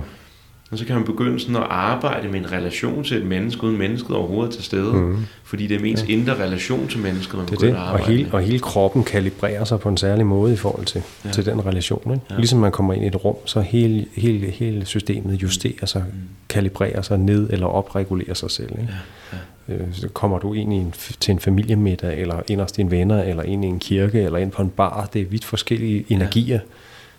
[0.70, 3.78] og så kan man begynde sådan at arbejde med en relation til et menneske, uden
[3.78, 4.92] mennesket overhovedet er til stede.
[4.92, 5.16] Mm.
[5.44, 6.12] Fordi det er mest ja.
[6.12, 7.78] indre relation til mennesket, man Det er begynder det.
[7.78, 8.32] at Og arbejde hele, med.
[8.32, 11.28] og hele kroppen kalibrerer sig på en særlig måde i forhold til, Ja.
[11.28, 11.32] ja.
[11.32, 12.00] til den relation.
[12.14, 12.24] Ikke?
[12.30, 12.34] Ja.
[12.34, 12.38] Ja.
[12.38, 16.12] Ligesom man kommer ind i et rum, så hele, hele, hele systemet justerer sig, Mm.
[16.48, 18.70] kalibrerer sig ned eller opregulerer sig selv.
[18.70, 18.88] Ikke?
[19.32, 19.38] Ja,
[19.68, 23.22] Øh, Så kommer du ind i en, til en familiemiddag, eller ind hos dine venner,
[23.22, 25.08] eller ind i en kirke, eller ind på en bar.
[25.12, 26.60] Det er vidt forskellige energier,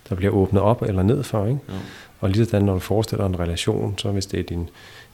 [0.09, 1.45] der bliver åbnet op eller ned for.
[1.45, 1.59] Ikke?
[1.69, 1.73] Jo.
[2.21, 4.61] Og lige sådan, når du forestiller en relation, så hvis det er din,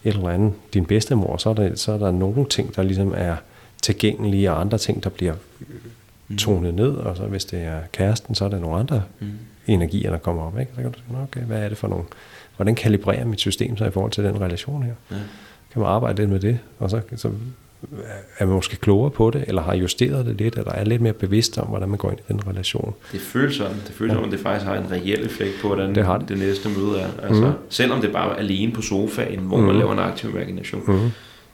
[0.04, 3.14] et eller andet, din bedstemor, så er, der, så er der nogle ting, der ligesom
[3.18, 3.36] er
[3.82, 5.34] tilgængelige, og andre ting, der bliver
[6.30, 6.38] Mm.
[6.38, 9.28] tonet ned, og så hvis det er kæresten, så er der nogle andre Mm.
[9.68, 10.60] energier, der kommer op.
[10.60, 10.72] Ikke?
[10.76, 12.04] Så kan du sige, "Nå, okay, hvad er det for nogle,
[12.56, 14.94] hvordan kalibrerer mit system sig i forhold til den relation her?
[15.12, 15.16] Ja.
[15.74, 17.30] Kan man arbejde lidt med det, og så, så
[18.40, 21.14] er man måske klogere på det, eller har justeret det lidt, eller er lidt mere
[21.14, 22.94] bevidst om, hvordan man går ind i den relation.
[23.12, 23.76] Det føles sådan.
[23.88, 26.30] Det føles som, om det faktisk har en reel effekt på, hvordan Det har det.
[26.30, 27.08] det næste møde er.
[27.24, 27.54] Altså, Mhm.
[27.70, 29.78] Selvom det bare er alene på sofaen, hvor man Mhm.
[29.78, 30.84] laver en aktiv imagination.
[30.88, 31.10] Mm.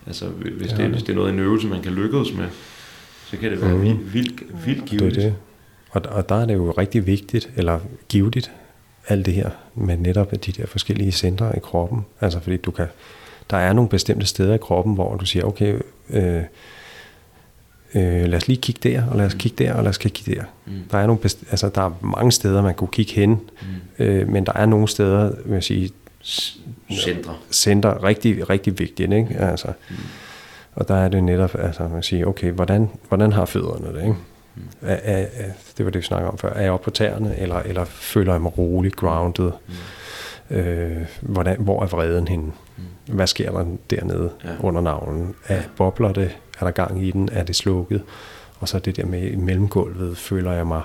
[0.07, 0.87] Altså, hvis Det det, det, det.
[0.89, 2.45] hvis det er noget en øvelse, man kan lykkes med,
[3.25, 3.83] så kan det være Mhm.
[3.83, 5.15] vildt, vildt, vildt Det givet.
[5.15, 5.35] det.
[5.91, 7.79] Og, og der er det jo rigtig vigtigt, eller
[8.09, 8.51] givetigt,
[9.07, 12.05] alt det her, med netop de der forskellige centre i kroppen.
[12.21, 12.87] Altså fordi du kan,
[13.49, 15.79] der er nogle bestemte steder i kroppen, hvor du siger, okay,
[16.09, 16.43] øh,
[17.95, 20.35] øh, lad os lige kigge der, og lad os kigge der, og lad os kigge
[20.35, 20.43] der.
[20.65, 20.73] Mm.
[20.91, 24.03] Der er, nogle best- altså, der er mange steder, man kunne kigge hen, Mm.
[24.05, 25.89] øh, men der er nogle steder, vil jeg sige,
[26.91, 27.33] Centre.
[27.51, 29.13] center rigtig, rigtig vigtigt.
[29.13, 29.35] Ikke?
[29.39, 29.95] Altså, Mm.
[30.75, 34.01] og der er det netop, altså man siger, okay, hvordan, hvordan har fødderne det?
[34.01, 34.15] Ikke?
[34.55, 34.61] Mm.
[34.81, 36.53] Er, er, er, det var det, vi snakkede om før.
[36.53, 39.51] Er jeg oppe på tæerne, eller, eller føler jeg mig rolig, grounded?
[40.49, 40.55] Mm.
[40.55, 42.51] Øh, hvordan, hvor er vreden henne?
[42.77, 43.15] Mm.
[43.15, 44.49] Hvad sker der dernede Ja.
[44.49, 44.55] ja.
[44.59, 45.35] under navlen?
[45.47, 46.31] Er, bobler det?
[46.59, 47.29] Er der gang i den?
[47.31, 48.03] Er det slukket?
[48.59, 50.81] Og så det der med i mellemgulvet, føler jeg mig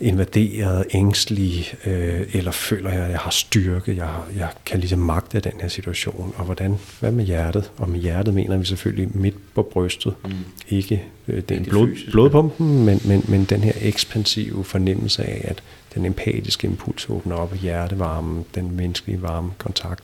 [0.00, 5.40] invaderet, ængstelig, øh, eller føler jeg, at jeg har styrke, jeg, jeg kan ligesom magte
[5.40, 7.70] den her situation, og hvordan, hvad med hjertet?
[7.76, 10.30] Og med hjertet mener vi selvfølgelig midt på brystet, Mm.
[10.68, 12.10] ikke øh, den det blod, fysiske.
[12.10, 15.62] blodpumpen, men, men, men den her ekspansive fornemmelse af, at
[15.94, 20.02] den empatiske impuls åbner op, og hjertevarmen, den menneskelige varme kontakt,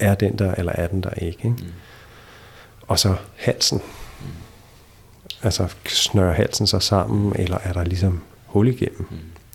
[0.00, 1.26] er den der, eller er den der ikke?
[1.38, 1.48] ikke?
[1.48, 1.64] Mm.
[2.88, 3.80] Og så halsen.
[5.42, 9.06] Altså snører halsen sig sammen, eller er der ligesom hul igennem?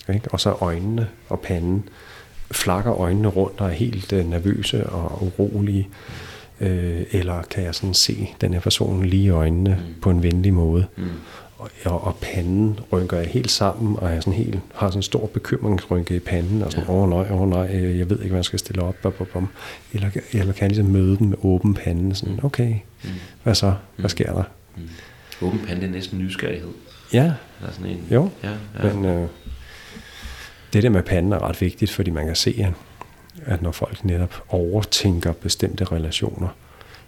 [0.08, 0.14] Mm.
[0.14, 0.28] Ikke?
[0.32, 1.90] Og så øjnene og panden.
[2.52, 5.90] Flakker øjnene rundt og er helt øh, nervøse og urolige?
[6.60, 10.02] Øh, eller kan jeg sådan se den her person lige i øjnene Mm.
[10.02, 10.86] på en venlig måde?
[10.98, 11.04] Mm.
[11.86, 15.28] Og, og, panden rynker jeg helt sammen, og jeg sådan helt, har sådan en stor
[15.28, 17.04] bekymringsrynke i panden, og sådan, åh Ja.
[17.04, 19.12] oh, nej, åh oh, nej, øh, jeg ved ikke, hvad jeg skal stille op, bum,
[19.18, 19.48] bum, bum.
[19.94, 23.10] Eller, eller kan jeg ligesom møde den med åben pande, sådan, okay, Mm.
[23.44, 24.02] hvad så, Mm.
[24.02, 24.44] hvad sker der?
[24.78, 24.84] Mm.
[25.42, 26.70] Åben pande er næsten nysgerrighed.
[27.14, 27.24] Ja,
[27.62, 28.50] Der er sådan en, Jo, ja,
[28.84, 28.94] ja.
[28.94, 29.28] men øh,
[30.74, 32.66] det der med panden er ret vigtigt, fordi man kan se,
[33.46, 36.48] at når folk netop overtænker bestemte relationer,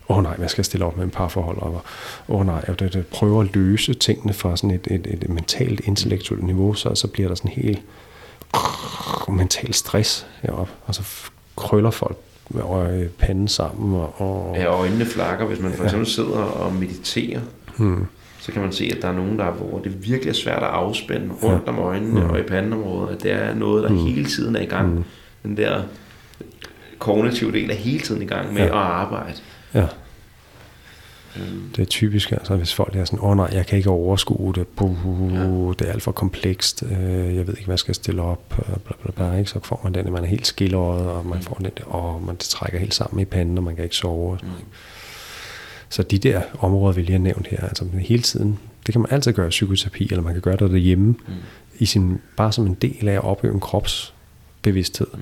[0.10, 1.82] åh oh, nej, hvad skal jeg stille op med en parforhold, og
[2.28, 5.30] åh oh, nej, jeg det, det, prøver at løse tingene fra sådan et, et, et
[5.30, 7.82] mentalt, intellektuelt niveau, så, så bliver der sådan helt
[9.30, 11.04] mental stress heroppe, og så
[11.56, 12.18] krøller folk
[12.56, 13.96] øh, panden sammen.
[13.96, 17.42] Og, og, Ja, og øjnene flakker, hvis man for eksempel sidder og mediterer,
[17.78, 18.06] hmm,
[18.40, 20.64] så kan man se, at der er nogen, der er, hvor det virkelig er svært
[20.64, 22.30] at afspænde rundt om øjnene Mm.
[22.30, 24.94] og i pandeområdet, at det er noget, der hele tiden er i gang.
[24.96, 25.04] Mm.
[25.44, 25.82] Den der
[27.00, 28.68] kognitive del er hele tiden i gang med Ja.
[28.68, 29.34] at arbejde.
[29.76, 29.88] Ja,
[31.76, 34.54] det er typisk, altså, hvis folk er sådan, åh oh, nej, jeg kan ikke overskue
[34.54, 34.96] det, Buh,
[35.34, 35.40] Ja.
[35.80, 38.76] det er alt for komplekst, øh, jeg ved ikke, hvad jeg skal stille op, øh,
[38.78, 39.50] bla, bla, bla, ikke?
[39.50, 41.44] så får man den, at man er helt skilleret, og man Mm.
[41.44, 44.32] får den åh, man det trækker helt sammen i panden, og man kan ikke sove.
[44.34, 44.66] og sådan Mm.
[45.90, 49.12] Så de der områder, vi lige har nævnt her, altså hele tiden, det kan man
[49.12, 51.34] altid gøre i psykoterapi, eller man kan gøre det derhjemme, Mm.
[51.80, 55.08] i sin, bare som en del af at opøve en kropsbevidsthed.
[55.14, 55.20] Mm.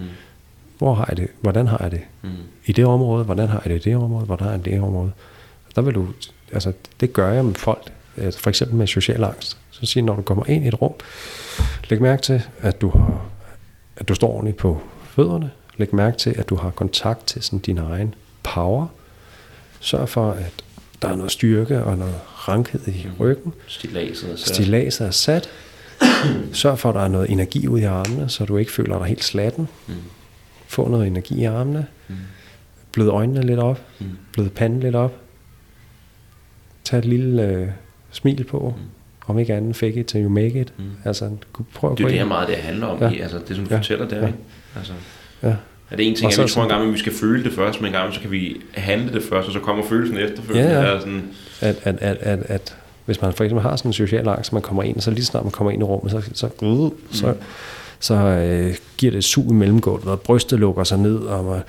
[0.84, 1.28] Hvor har jeg det?
[1.42, 2.02] Hvordan har jeg det?
[2.22, 2.30] Mm.
[2.66, 3.24] I det område?
[3.24, 4.26] Hvordan har jeg det i det område?
[4.26, 5.12] Hvordan har jeg det i det område?
[5.76, 6.08] Der vil du,
[6.52, 9.58] altså det gør jeg med folk, altså for eksempel med social angst.
[9.72, 10.94] Så siger når du kommer ind i et rum,
[11.90, 13.22] læg mærke til, at du, har,
[13.98, 15.52] at du står ordentligt på fødderne.
[15.78, 18.88] Læg mærke til, at du har kontakt til sådan din egen power.
[19.80, 20.64] Sørg for, at
[21.02, 22.16] der er noget styrke og noget
[22.48, 23.54] rankhed i ryggen.
[23.68, 24.56] Stilaset er sat.
[24.56, 25.50] Stilaset er sat.
[26.54, 29.08] Sørg for, at der er noget energi ud i armene, så du ikke føler dig
[29.08, 29.68] helt slatten.
[29.88, 29.94] Mm.
[30.74, 31.86] Få noget energi i armene.
[32.08, 32.16] Mm.
[32.92, 33.82] Blød øjnene lidt op.
[34.00, 34.06] Mm.
[34.34, 35.14] Blød panden lidt op.
[36.84, 37.68] Tag et lille øh,
[38.12, 38.74] smil på.
[38.78, 38.84] Mm.
[39.28, 40.74] Om ikke andet, fake it till you make it.
[40.78, 40.84] Mm.
[41.06, 41.30] Altså,
[41.74, 43.00] prøv at Det er det her meget, det handler om.
[43.02, 43.10] Ja.
[43.10, 43.22] Ja.
[43.24, 43.78] Altså, det som du Ja.
[43.78, 44.26] fortæller der, Ja.
[44.28, 44.38] ikke?
[44.78, 44.94] Altså,
[45.44, 45.56] Ja.
[45.92, 47.54] er det en ting, Og så vi tror en gang, at vi skal føle det
[47.54, 50.70] først, men en gang så kan vi handle det først, og så kommer følelsen efterfølgende.
[50.72, 51.00] Ja, ja.
[51.00, 51.24] Sådan,
[51.62, 54.62] At, at, at, at, at, hvis man for eksempel har sådan en social angst, man
[54.62, 57.14] kommer ind, så lige snart man kommer ind i rummet, så, så, uh, så, Mm.
[57.14, 57.34] så
[58.12, 61.62] øh, giver det et sug i mellemgulvet, og brystet lukker sig ned, og man,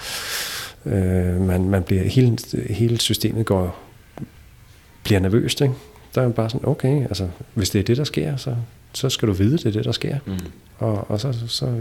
[0.94, 2.38] øh, man, man bliver, hele,
[2.70, 3.76] hele systemet går,
[5.04, 5.60] bliver nervøst.
[5.60, 5.74] Ikke?
[6.14, 8.56] Der er man bare sådan, okay, altså, hvis det er det, der sker, så,
[8.92, 10.18] så skal du vide, det er det, der sker.
[10.26, 10.38] mm.
[10.78, 11.74] Og, og så, så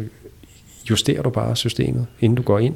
[0.90, 2.76] justerer du bare systemet, inden du går ind.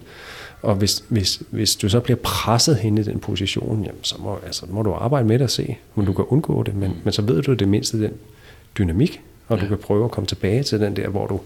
[0.61, 4.39] Og hvis, hvis, hvis du så bliver presset hen i den position, jamen, så må,
[4.45, 6.75] altså, må du arbejde med det og se, om du kan undgå det.
[6.75, 8.13] Men, men så ved du det mindste den
[8.77, 9.67] dynamik, og du Ja.
[9.69, 11.39] kan prøve at komme tilbage til den der, hvor du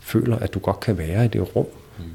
[0.00, 1.66] føler, at du godt kan være i det rum,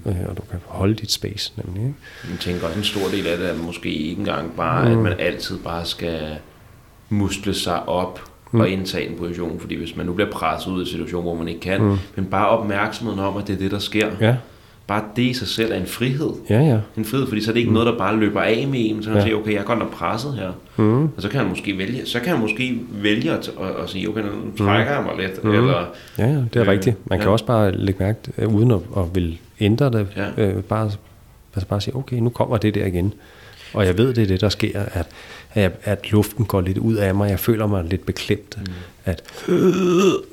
[0.06, 1.54] øh, og du kan holde dit space.
[1.66, 1.95] Nemlig, ikke?
[2.32, 4.91] Jeg tænker også, en stor del af det er måske ikke engang bare, mm.
[4.91, 6.38] at man altid bare skal
[7.10, 8.22] musle sig op
[8.52, 8.60] mm.
[8.60, 11.36] og indtage en position, fordi hvis man nu bliver presset ud i en situation, hvor
[11.36, 11.98] man ikke kan, mm.
[12.16, 14.12] men bare opmærksomheden om, at det er det, der sker.
[14.22, 14.36] Ja,
[14.88, 16.30] Bare det i sig selv er en frihed.
[16.49, 16.77] ja, ja.
[16.97, 17.73] En frihed, fordi så er det ikke mm.
[17.73, 19.23] noget, der bare løber af med en, så kan Ja.
[19.23, 20.51] sige, okay, jeg er godt nok presset her.
[20.77, 21.03] Mm.
[21.03, 24.09] Og så kan han måske vælge, så kan han måske vælge at, at, at sige,
[24.09, 25.51] okay, nu trækker jeg mig lidt, Mm.
[25.51, 25.85] eller
[26.18, 26.95] Ja, ja, det er Øh, rigtigt.
[27.09, 27.31] Man kan ja.
[27.31, 30.43] også bare lægge mærke, øh, uden at, at vil ændre det, Ja.
[30.43, 30.91] øh, bare,
[31.55, 33.14] altså bare sige, okay, nu kommer det der igen.
[33.73, 35.07] Og jeg ved, det er det, der sker, at,
[35.53, 37.30] at, at luften går lidt ud af mig.
[37.30, 38.57] Jeg føler mig lidt beklemt.
[38.57, 38.73] Mm.
[39.05, 39.59] At øh,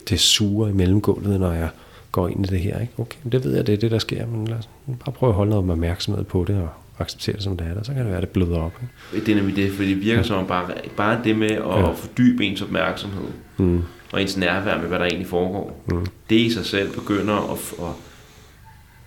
[0.09, 1.69] det suger i mellemgulvet, når jeg
[2.15, 2.81] går ind i det her.
[2.81, 2.93] Ikke?
[2.99, 4.27] Okay, men det ved jeg, det er det, der sker.
[4.27, 6.69] Men lad os bare prøve at holde noget opmærksomhed på det, og
[6.99, 7.79] acceptere det, som det er.
[7.79, 8.73] Og så kan det være, at det bløder op.
[9.15, 9.27] Ikke?
[9.27, 10.65] det er nemlig det, fordi det virker som om bare,
[10.97, 11.79] bare det med at Ja.
[11.79, 11.91] ja.
[11.93, 13.25] fordybe ens opmærksomhed,
[13.57, 13.83] Mm.
[14.13, 16.07] og ens nærvær med, hvad der egentlig foregår, Mm.
[16.31, 17.59] det i sig selv begynder at,
[17.89, 17.93] at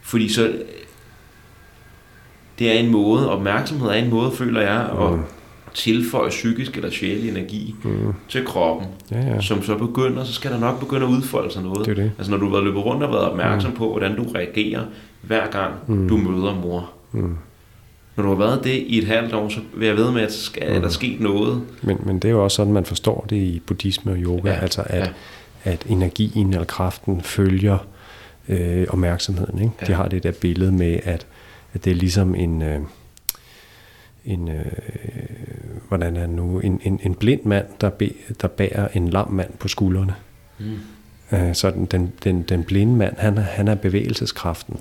[0.01, 0.53] fordi så
[2.59, 5.21] det er en måde, opmærksomhed er en måde, føler jeg, at Mm.
[5.77, 8.13] Tilføje psykisk eller sjældent energi Mm.
[8.29, 9.41] til kroppen, Ja, ja.
[9.41, 11.85] som så begynder, så skal der nok begynde at udfolde sig noget.
[11.85, 12.11] Det det.
[12.17, 14.81] Altså når du har været løbet rundt og været opmærksom på, hvordan du reagerer
[15.21, 16.07] hver gang Mm.
[16.07, 16.89] du møder mor.
[17.11, 17.35] Mm.
[18.15, 20.33] Når du har været det i et halvt år, så vil jeg ved med, at
[20.33, 20.75] skal, Mm.
[20.75, 21.61] er der sket noget.
[21.81, 24.55] Men, men det er jo også sådan, man forstår det i buddhisme og yoga, Ja,
[24.59, 24.99] altså at,
[25.65, 25.71] ja.
[25.71, 27.77] at energien eller kraften følger
[28.49, 29.59] øh, opmærksomheden.
[29.59, 29.71] Ikke?
[29.81, 29.85] Ja.
[29.85, 31.25] De har det der billede med, at,
[31.73, 32.79] at det er ligesom en, øh,
[34.27, 34.65] en øh,
[35.87, 39.31] hvordan er det nu, en, en, en blind mand, der, be, der bærer en lam
[39.31, 40.13] mand på skuldrene.
[40.59, 40.65] Mm.
[41.37, 44.77] Øh, så den, den, den, den blinde mand, han, er- han er bevægelseskraften.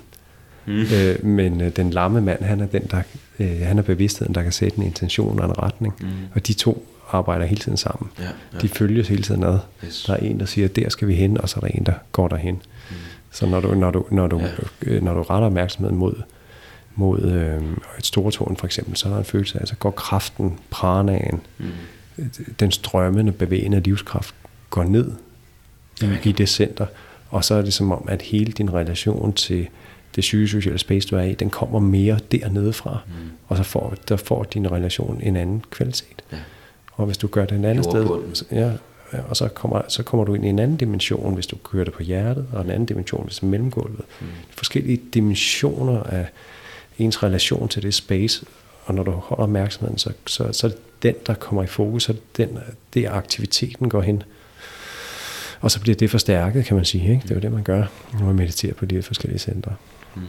[0.65, 0.73] Mm.
[0.95, 3.01] Øh, men øh, den lamme mand, han er den, der
[3.39, 5.93] øh, han er bevidstheden, der kan sætte en intention og en retning.
[6.01, 6.07] Mm.
[6.35, 8.09] Og de to arbejder hele tiden sammen.
[8.19, 8.57] Ja, ja.
[8.61, 9.59] De følges hele tiden ad.
[9.85, 10.03] Yes.
[10.07, 11.93] Der er en, der siger, der skal vi hen, og så er der en, der
[12.11, 12.55] går derhen.
[12.89, 12.95] Mm.
[13.31, 14.47] Så når du, når du, når du, Ja.
[14.81, 16.21] øh, når du retter opmærksomheden mod,
[16.99, 17.61] mod øh,
[17.99, 21.65] et stortårn for eksempel, så der en følelse af, så går kraften, pranaen, Mm.
[22.59, 24.35] den strømmende, bevægende livskraft
[24.69, 25.11] går ned
[26.01, 26.85] i, i det center,
[27.29, 29.67] og så er det som om, at hele din relation til
[30.15, 33.13] det psykosociale space, du er i, den kommer mere dernede fra, Mm.
[33.47, 36.23] og så får, der får din relation en anden kvalitet.
[36.31, 36.37] Ja.
[36.93, 38.35] Og hvis du gør det en anden sted, Jordbunden.
[38.51, 38.71] ja,
[39.13, 41.83] ja, og så kommer, så kommer du ind i en anden dimension, hvis du kører
[41.83, 44.01] det på hjertet, og en anden dimension, hvis det er mellemgulvet.
[44.21, 44.27] Mm.
[44.49, 46.25] Forskellige dimensioner af
[46.99, 48.45] ens relation til det space,
[48.85, 52.03] og når du holder opmærksomheden, så, så, så er det den, der kommer i fokus,
[52.03, 52.59] så er det den,
[52.93, 54.23] der aktiviteten går hen.
[55.61, 57.03] Og så bliver det forstærket, kan man sige.
[57.11, 57.21] Ikke?
[57.23, 57.83] Det er jo det, man gør,
[58.13, 59.75] når man mediterer på de her forskellige centre.
[60.15, 60.21] Mm.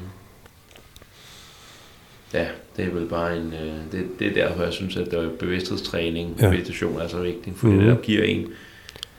[2.34, 2.46] Ja,
[2.76, 3.52] det er vel bare en...
[3.52, 6.44] Øh, det, det er derfor, jeg synes, at det er bevidsthedstræning, Ja.
[6.46, 6.50] ja.
[6.52, 7.82] meditation er så vigtigt, fordi Mhm.
[7.82, 7.88] mm.
[7.88, 8.46] det der giver en...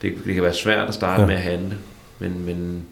[0.02, 1.26] Det, det kan være svært at starte ja.
[1.26, 1.78] med at handle,
[2.18, 2.84] men, men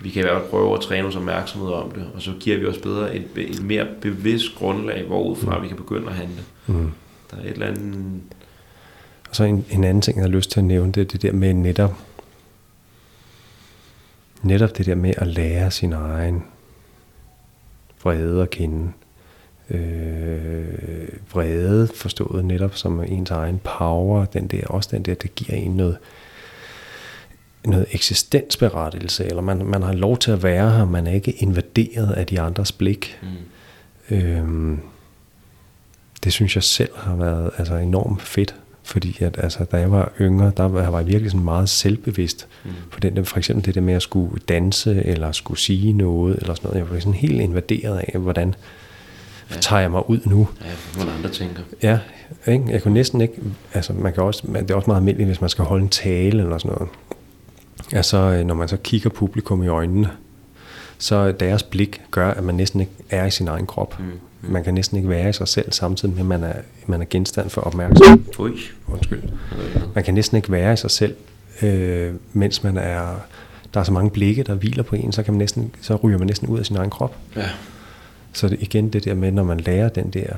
[0.00, 2.58] vi kan i hvert fald prøve at træne vores opmærksomhed om det, og så giver
[2.58, 5.62] vi os bedre et, et mere bevidst grundlag, hvorudfra Mm.
[5.62, 6.42] vi kan begynde at handle.
[6.66, 6.90] Mm.
[7.30, 8.20] Der er et eller andet...
[9.28, 11.22] Og så en, en anden ting, jeg har lyst til at nævne, det er det
[11.22, 11.94] der med netop,
[14.42, 16.44] netop det der med at lære sin egen
[18.02, 18.92] vrede at kende.
[19.70, 25.58] Øh, vrede forstået netop som ens egen power, den der, også den der, det giver
[25.58, 25.98] en noget,
[27.66, 32.10] noget eksistensberettelse, eller man, man har lov til at være her, man er ikke invaderet
[32.12, 33.18] af de andres blik.
[33.22, 34.16] Mm.
[34.16, 34.78] Øhm,
[36.24, 40.12] det synes jeg selv har været altså, enormt fedt, fordi at, altså, da jeg var
[40.20, 42.70] yngre, der var jeg virkelig sådan meget selvbevidst Mm.
[42.90, 46.36] på den der, for eksempel det der med at skulle danse, eller skulle sige noget,
[46.36, 46.78] eller sådan noget.
[46.84, 48.54] Jeg var sådan helt invaderet af, hvordan
[49.50, 49.56] Ja.
[49.60, 50.48] tager jeg mig ud nu?
[50.64, 51.62] Ja, hvordan andre tænker.
[51.82, 51.98] Ja,
[52.46, 52.64] ikke?
[52.68, 53.34] jeg kunne næsten ikke,
[53.74, 56.42] altså man kan også, det er også meget almindeligt, hvis man skal holde en tale
[56.42, 56.88] eller sådan noget.
[57.92, 60.10] Altså, øh, når man så kigger publikum i øjnene,
[60.98, 63.98] så deres blik gør, at man næsten ikke er i sin egen krop.
[63.98, 64.04] Mm.
[64.42, 64.52] Mm.
[64.52, 66.54] Man kan næsten ikke være i sig selv, samtidig med, at man er,
[66.86, 68.38] man er genstand for opmærksomhed.
[68.38, 68.52] Ui.
[68.86, 69.22] Undskyld.
[69.94, 71.16] Man kan næsten ikke være i sig selv,
[71.62, 73.14] øh, mens man er...
[73.74, 76.18] Der er så mange blikke, der hviler på en, så, kan man næsten, så ryger
[76.18, 77.16] man næsten ud af sin egen krop.
[77.36, 77.48] Ja.
[78.32, 80.32] Så det, igen det der med, når man lærer den der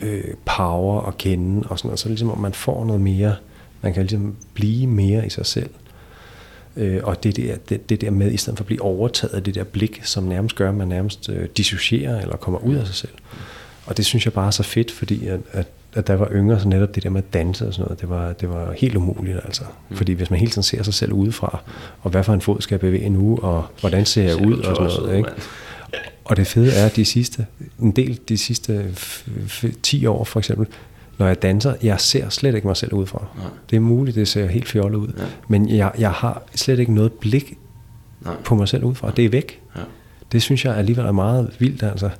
[0.00, 3.00] øh, power at kende, og sådan noget, så er det ligesom, om man får noget
[3.00, 3.34] mere,
[3.82, 5.70] man kan ligesom blive mere i sig selv.
[6.76, 9.42] Øh, og det der, det, det der med, i stedet for at blive overtaget af
[9.42, 12.86] det der blik, som nærmest gør, at man nærmest øh, dissocierer eller kommer ud af
[12.86, 13.12] sig selv.
[13.86, 16.60] Og det synes jeg bare er så fedt, fordi at, at, at der var yngre,
[16.60, 18.96] så netop det der med at danse og sådan noget, det var, det var helt
[18.96, 19.62] umuligt altså.
[19.88, 19.96] Mm.
[19.96, 21.62] Fordi hvis man hele tiden ser sig selv udefra,
[22.02, 24.90] og hvad for en fod skal jeg bevæge nu, og hvordan ser jeg ud og
[24.90, 25.16] sådan noget.
[25.18, 25.30] Ikke?
[26.24, 27.46] Og det fede er, at de sidste,
[27.80, 30.66] en del de sidste f- f- 10 år for eksempel,
[31.18, 33.24] når jeg danser, jeg ser slet ikke mig selv udefra.
[33.36, 33.46] Nej.
[33.70, 35.08] Det er muligt, det ser helt fjollet ud.
[35.18, 35.24] Ja.
[35.48, 37.58] Men jeg, jeg har slet ikke noget blik
[38.20, 38.34] Nej.
[38.44, 39.10] på mig selv udefra.
[39.16, 39.60] Det er væk.
[39.76, 39.80] Ja.
[40.32, 42.10] Det synes jeg alligevel er meget vildt, altså.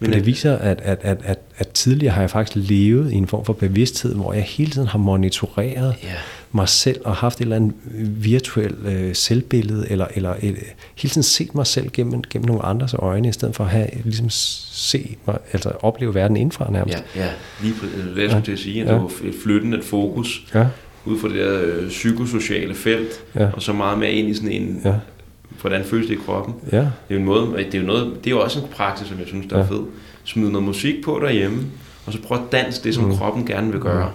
[0.00, 3.14] Men det er- viser, at, at, at, at, at tidligere har jeg faktisk levet i
[3.14, 6.08] en form for bevidsthed, hvor jeg hele tiden har monitoreret Ja.
[6.56, 7.72] Mig selv og haft et eller andet
[8.24, 10.56] virtuelt øh, selvbillede, eller, eller et,
[10.96, 13.88] hele tiden set mig selv gennem, gennem nogle andres øjne, i stedet for at have,
[14.04, 17.04] ligesom se mig, altså opleve verden indfra nærmest.
[17.16, 17.30] Ja, ja,
[17.62, 18.94] lige det, det jeg skulle at sige, at Ja.
[18.94, 20.66] det et flyttende fokus Ja,
[21.04, 23.48] ud fra det der øh, psykosociale felt, Ja.
[23.52, 24.94] og så meget mere ind i sådan en, ja,
[25.60, 26.54] hvordan føles det i kroppen.
[26.72, 28.66] ja, Det er jo en måde, det er jo, noget, det er jo også en
[28.72, 29.66] praksis, som jeg synes, der er Ja.
[29.70, 29.80] fed.
[30.24, 31.62] Smid noget musik på derhjemme,
[32.06, 33.10] og så prøv at danse det, som Mm.
[33.10, 33.16] mm.
[33.16, 34.10] kroppen gerne vil gøre.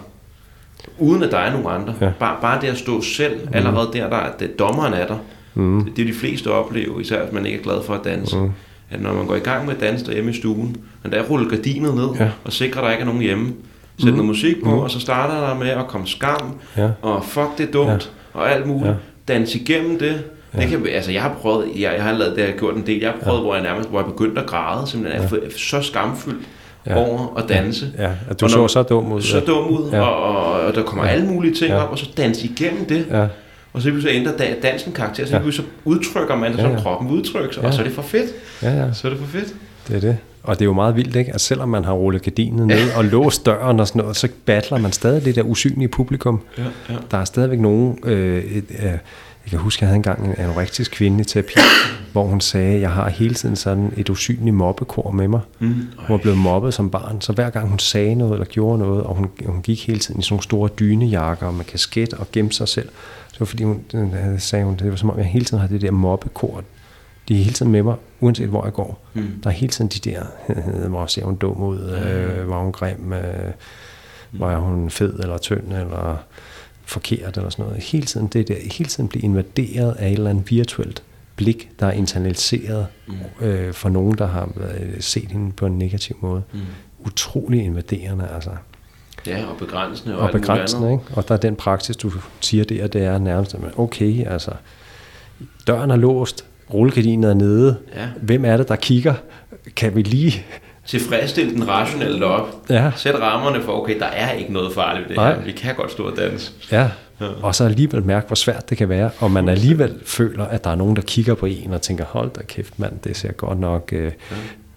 [0.98, 1.94] Uden at der er nogen andre.
[2.00, 2.10] Ja.
[2.18, 5.16] Bare, bare det at stå selv, allerede der, der er, det, dommeren er der.
[5.54, 8.00] mm, Det, det er de fleste oplever, især hvis man ikke er glad for at
[8.04, 8.36] danse.
[8.36, 8.50] Mm.
[8.90, 11.22] At når man går i gang med at danse derhjemme i stuen, når der er
[11.22, 12.28] rullet gardinet ned, Ja.
[12.44, 13.52] og sikrer, at der ikke er nogen hjemme,
[13.98, 14.78] sæt noget musik på, Mm.
[14.78, 18.52] og så starter der med at komme skam, ja, og fuck det er dumt, og
[18.52, 18.86] alt muligt.
[18.88, 18.94] Ja.
[19.28, 20.22] Dans igennem det.
[20.54, 20.60] Ja.
[20.60, 22.86] Det kan, altså jeg har prøvet, jeg, jeg har lavet det, jeg har gjort en
[22.86, 23.42] del, jeg har prøvet, ja.
[23.42, 26.42] hvor jeg nærmest, hvor jeg begyndte at græde, simpelthen er så skamfyldt
[26.86, 26.98] Ja.
[27.00, 27.06] ja.
[27.06, 27.86] over at danse.
[27.98, 29.22] ja, at du Og så når- så dum ud.
[29.22, 29.44] Så ja.
[29.44, 29.96] dum ud, Ja.
[29.96, 30.02] ja.
[30.02, 31.10] og, og, og, der kommer Ja.
[31.10, 31.16] ja.
[31.16, 31.76] alle mulige ting Ja.
[31.76, 31.82] ja.
[31.82, 33.06] op, og så danse igennem det.
[33.10, 33.26] Ja,
[33.72, 35.42] Og så vil så ændre da- dansen karakter, så, Ja.
[35.44, 35.50] ja.
[35.50, 36.78] så udtrykker man det, Ja, som ja.
[36.80, 37.66] kroppen udtrykker sig, Ja.
[37.68, 38.30] og så er det for fedt.
[38.62, 38.92] ja, ja.
[38.92, 39.54] Så er det for fedt.
[39.88, 40.16] Det er det.
[40.42, 41.34] Og det er jo meget vildt, ikke?
[41.34, 44.78] at selvom man har rullet gardinet ned og låst døren og sådan noget, så battler
[44.78, 46.40] man stadig det der usynlige publikum.
[46.58, 46.94] Ja, ja.
[47.10, 47.98] Der er stadigvæk nogen...
[48.04, 48.90] Øh, et, øh,
[49.44, 51.60] jeg kan huske, at jeg havde engang en anorektisk kvinde i terapi,
[52.12, 55.40] hvor hun sagde, jeg har hele tiden sådan et usynligt mobbekor med mig.
[55.58, 55.68] Mm.
[55.98, 59.02] Hun var blevet mobbet som barn, så hver gang hun sagde noget eller gjorde noget,
[59.02, 62.56] og hun, hun gik hele tiden i sådan nogle store dynejakker med kasket og gemte
[62.56, 62.88] sig selv,
[63.32, 63.84] så var fordi hun,
[64.38, 66.64] sagde hun, det var som om jeg hele tiden har det der mobbekor.
[67.28, 69.06] De er hele tiden med mig, uanset hvor jeg går.
[69.14, 69.40] Mm.
[69.42, 70.22] Der er hele tiden de der,
[70.88, 73.52] hvor ser hun dum ud, øh, var hun grim, øh,
[74.32, 76.16] var hun fed eller tynd, eller
[76.84, 77.82] forkert, eller sådan noget.
[77.82, 81.02] Hele tiden, det der, hele tiden blive invaderet af et eller andet virtuelt
[81.36, 83.46] blik, der er internaliseret Mm.
[83.46, 86.42] øh, for nogen, der har øh, set hende på en negativ måde.
[86.52, 86.60] Mm.
[86.98, 88.50] Utrolig invaderende, altså.
[89.26, 90.16] Ja, og begrænsende.
[90.16, 91.04] Og, Og begrænsende, ikke?
[91.12, 94.50] Og der er den praksis, du siger der, det er nærmest, okay, altså,
[95.66, 96.44] døren er låst,
[96.74, 98.08] rullegardinen er nede, Ja.
[98.22, 99.14] hvem er det, der kigger?
[99.76, 100.44] Kan vi lige...
[100.86, 102.56] Tilfredsstille den rationelle op.
[102.70, 105.34] Ja, Sæt rammerne for, okay, der er ikke noget farligt ved det Nej.
[105.34, 105.42] her.
[105.42, 106.52] Vi kan godt stå og danse.
[106.72, 106.88] Ja,
[107.20, 107.26] Ja.
[107.42, 110.70] og så alligevel mærke, hvor svært det kan være, og man alligevel føler, at der
[110.70, 113.60] er nogen, der kigger på en og tænker, hold da kæft mand, det ser godt
[113.60, 114.12] nok øh,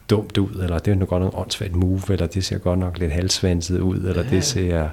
[0.10, 2.98] dumt ud, eller det er nok godt nok åndssvagt move, eller det ser godt nok
[2.98, 4.30] lidt halsvanset ud, eller Ja.
[4.30, 4.88] det ser,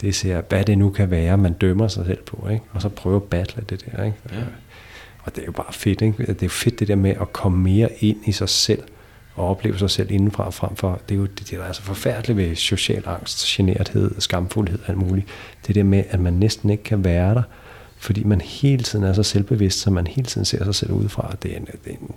[0.00, 2.64] det ser, hvad det nu kan være, man dømmer sig selv på, ikke?
[2.72, 4.04] og så prøve at battle det der.
[4.04, 4.16] Ikke?
[4.32, 4.36] Ja.
[5.24, 6.22] Og det er jo bare fedt, ikke?
[6.26, 8.82] det er jo fedt det der med at komme mere ind i sig selv,
[9.34, 12.36] og opleve sig selv indenfra frem for, det er jo det, der er så forfærdeligt
[12.36, 15.26] ved social angst, generthed, skamfuldhed og alt muligt.
[15.66, 17.42] Det der med, at man næsten ikke kan være der,
[17.98, 21.36] fordi man hele tiden er så selvbevidst, så man hele tiden ser sig selv udefra.
[21.42, 22.14] Det er en, det er en,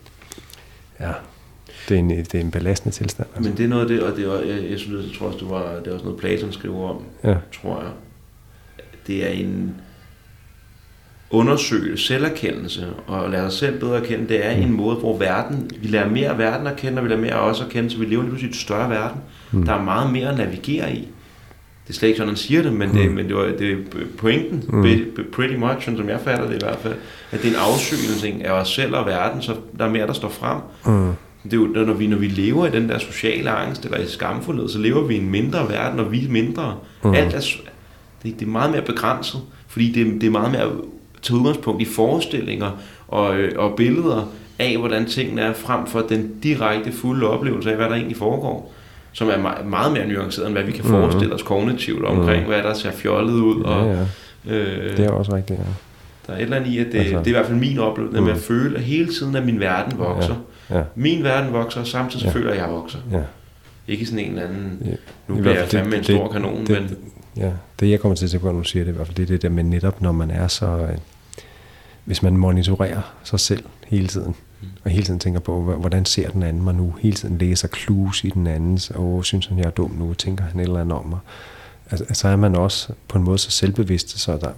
[0.99, 1.11] ja,
[1.89, 3.27] det er en, det er en belastende tilstand.
[3.35, 3.49] Altså.
[3.49, 5.39] Men det er noget af det, og det er, jeg, jeg synes, jeg tror også,
[5.39, 7.35] det, var, det er også noget, Platon skriver om, ja.
[7.61, 7.91] tror jeg.
[9.07, 9.75] Det er en
[11.29, 14.63] undersøge selverkendelse og lære sig selv bedre at kende, det er mm.
[14.63, 17.33] en måde, hvor verden, vi lærer mere af verden at kende, og vi lærer mere
[17.33, 19.21] af os at kende, så vi lever lige pludselig i et større verden.
[19.51, 19.63] Mm.
[19.63, 21.07] Der er meget mere at navigere i.
[21.87, 22.95] Det er slet ikke sådan, han siger det, men, mm.
[22.95, 23.75] det, men det, var, det er
[24.17, 24.85] pointen, mm.
[25.33, 26.93] pretty much, som jeg fatter det i hvert fald,
[27.31, 30.13] at det er en afsøgning af os selv og verden, så der er mere, der
[30.13, 30.57] står frem.
[30.85, 31.11] Mm.
[31.43, 34.07] Det er jo, når vi, når vi lever i den der sociale angst, eller i
[34.07, 36.77] skamfuldhed, så lever vi i en mindre verden, og vi er mindre.
[37.03, 37.13] Mm.
[37.13, 37.39] Alt er,
[38.23, 40.71] det, det er meget mere begrænset, fordi det, det er meget mere
[41.25, 42.71] tage udgangspunkt i forestillinger
[43.07, 47.75] og, øh, og billeder af, hvordan tingene er, frem for den direkte fulde oplevelse af,
[47.75, 48.75] hvad der egentlig foregår
[49.15, 51.01] som er meget, meget mere nuanceret, end hvad vi kan mm-hmm.
[51.01, 52.47] forestille os kognitivt omkring, mm.
[52.47, 53.63] hvad der ser fjollet ud.
[53.63, 54.05] Og, ja,
[54.47, 54.55] ja.
[54.55, 55.65] Øh, det er også rigtigt, ja.
[56.27, 57.79] Der er et eller andet i, at det, altså, det er i hvert fald min
[57.79, 58.25] oplevelse, mm.
[58.25, 60.35] med at føle, at hele tiden, at min verden vokser.
[60.69, 60.83] Ja, ja.
[60.95, 62.31] Min verden vokser, og samtidig ja.
[62.31, 62.99] føler jeg, at jeg vokser.
[63.11, 63.21] Ja.
[63.87, 64.91] Ikke sådan en eller anden, ja.
[65.27, 66.97] nu bliver jeg fandme en stor det, kanon, det, men...
[67.37, 69.15] Ja, det jeg kommer til at tænke på, når du siger det, i hvert fald
[69.15, 70.87] det er det der med netop, når man er så...
[72.05, 74.67] Hvis man monitorerer sig selv hele tiden, mm.
[74.83, 78.23] og hele tiden tænker på, hvordan ser den anden mig nu, hele tiden læser clues
[78.23, 81.05] i den andens, og synes han, jeg er dum nu, tænker han eller andet om
[81.05, 81.19] mig,
[81.91, 84.49] altså, så er man også på en måde så selvbevidst, så der,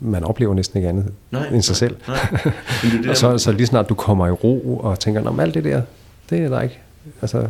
[0.00, 1.96] man oplever næsten ikke andet nej, end sig nej, selv.
[2.08, 2.52] Nej.
[3.02, 5.64] Det og så, så lige snart du kommer i ro og tænker, om alt det
[5.64, 5.82] der,
[6.30, 6.78] det er der ikke.
[7.22, 7.48] Altså,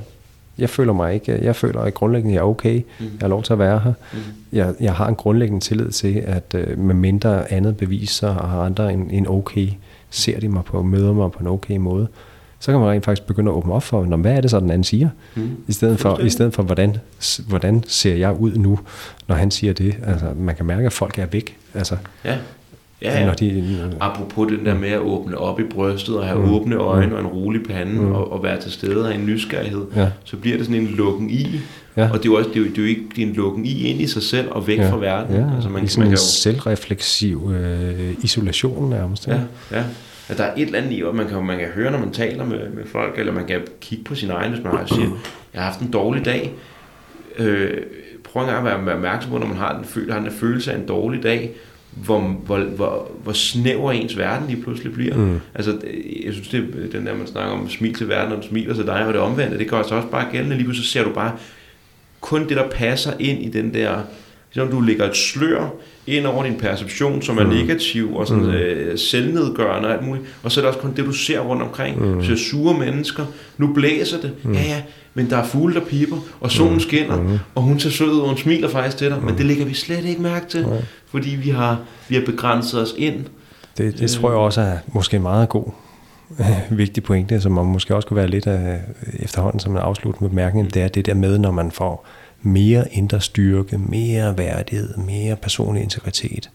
[0.59, 3.05] jeg føler mig ikke, jeg føler at grundlæggende, jeg er okay, mm.
[3.05, 3.93] jeg har lov til at være her.
[4.13, 4.19] Mm.
[4.53, 8.61] Jeg, jeg har en grundlæggende tillid til, at øh, med mindre andet beviser og har
[8.61, 9.69] andre en, en okay,
[10.11, 12.09] ser de mig på, møder mig på en okay måde,
[12.59, 14.71] så kan man rent faktisk begynde at åbne op for, hvad er det så, den
[14.71, 15.09] anden siger?
[15.35, 15.51] Mm.
[15.69, 16.97] I stedet for, i stedet for hvordan,
[17.49, 18.79] hvordan ser jeg ud nu,
[19.29, 19.97] når han siger det?
[20.07, 21.57] Altså, man kan mærke, at folk er væk.
[21.75, 22.39] Altså, ja.
[23.07, 23.27] Ja, ja.
[23.27, 26.55] Når de, Apropos den der med at åbne op i brystet og have mm.
[26.55, 27.13] åbne øjne mm.
[27.13, 28.13] og en rolig pande mm.
[28.13, 30.09] og, og være til stede og en nysgerrighed, ja.
[30.25, 31.61] så bliver det sådan en lukken i.
[31.97, 32.11] Ja.
[32.11, 33.33] Og det er jo også det er jo, det er jo ikke det er en
[33.33, 34.91] lukken i ind i sig selv og væk ja.
[34.91, 35.37] fra verden.
[35.37, 35.55] Ja.
[35.55, 36.17] Altså man, sådan man kan en jo...
[36.17, 39.29] selvrefleksiv øh, isolation nærmest.
[39.29, 39.85] Ja, ja.
[40.29, 40.35] ja.
[40.35, 42.45] der er et eller andet i, at man kan, man kan høre, når man taler
[42.45, 45.09] med, med folk, eller man kan kigge på sin egen, hvis man har siger,
[45.55, 46.53] jeg har haft en dårlig dag.
[47.39, 47.71] Øh,
[48.25, 50.77] prøv en gang at være opmærksom på, når man har en, har en følelse af
[50.79, 51.55] en dårlig dag,
[51.97, 55.17] hvor, hvor, hvor, hvor snæver ens verden lige pludselig bliver.
[55.17, 55.41] Mm.
[55.55, 55.79] Altså,
[56.25, 58.87] jeg synes, det er den der, man snakker om smil til verden, og smiler til
[58.87, 60.57] dig, og det omvendte, det gør altså også bare gældende.
[60.57, 61.33] Lige pludselig ser du bare
[62.21, 63.99] kun det, der passer ind i den der,
[64.57, 65.69] som du lægger et slør
[66.07, 67.51] ind over din perception, som er mm.
[67.51, 68.51] negativ og sådan, mm.
[68.51, 70.27] øh, selvnedgørende og alt muligt.
[70.43, 72.15] Og så er det også kun det, du ser rundt omkring.
[72.15, 72.25] Mm.
[72.25, 73.25] Ser sure mennesker.
[73.59, 74.33] Nu blæser det.
[74.43, 74.53] Mm.
[74.53, 74.83] Ja, ja,
[75.15, 76.81] men der er fugle, der piper, og solen mm.
[76.81, 77.39] skinner, mm.
[77.55, 79.19] og hun ser sød ud, og hun smiler faktisk til dig.
[79.19, 79.25] Mm.
[79.25, 80.73] Men det lægger vi slet ikke mærke til, mm.
[81.07, 81.79] fordi vi har,
[82.09, 83.25] vi har begrænset os ind.
[83.79, 85.71] Det, det tror jeg også er måske meget god
[86.41, 86.47] øh,
[86.79, 88.81] vigtig pointe, som man måske også kunne være lidt af
[89.19, 90.71] efterhånden som en afsluttende bemærkning, mm.
[90.71, 92.07] det er det der med, når man får
[92.47, 96.51] mere indre styrke, mere værdighed, mere personlig integritet,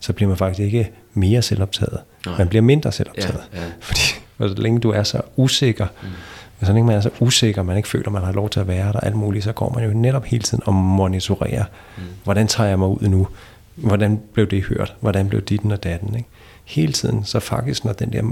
[0.00, 2.00] så bliver man faktisk ikke mere selvoptaget.
[2.26, 2.38] Nej.
[2.38, 3.40] Man bliver mindre selvoptaget.
[3.54, 3.66] Ja, ja.
[3.80, 4.00] Fordi
[4.38, 6.66] så længe du er så usikker, mm.
[6.66, 8.92] så længe man er så usikker, man ikke føler, man har lov til at være
[8.92, 11.64] der, alt muligt, så går man jo netop hele tiden og monitorerer,
[11.96, 12.02] mm.
[12.24, 13.28] hvordan tager jeg mig ud nu?
[13.74, 14.94] Hvordan blev det hørt?
[15.00, 16.14] Hvordan blev dit og datten?
[16.14, 16.28] Ikke?
[16.64, 18.22] Hele tiden, så faktisk, når, den der,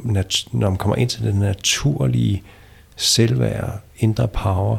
[0.52, 2.42] når man kommer ind til den naturlige
[2.96, 4.76] selvværd, indre power,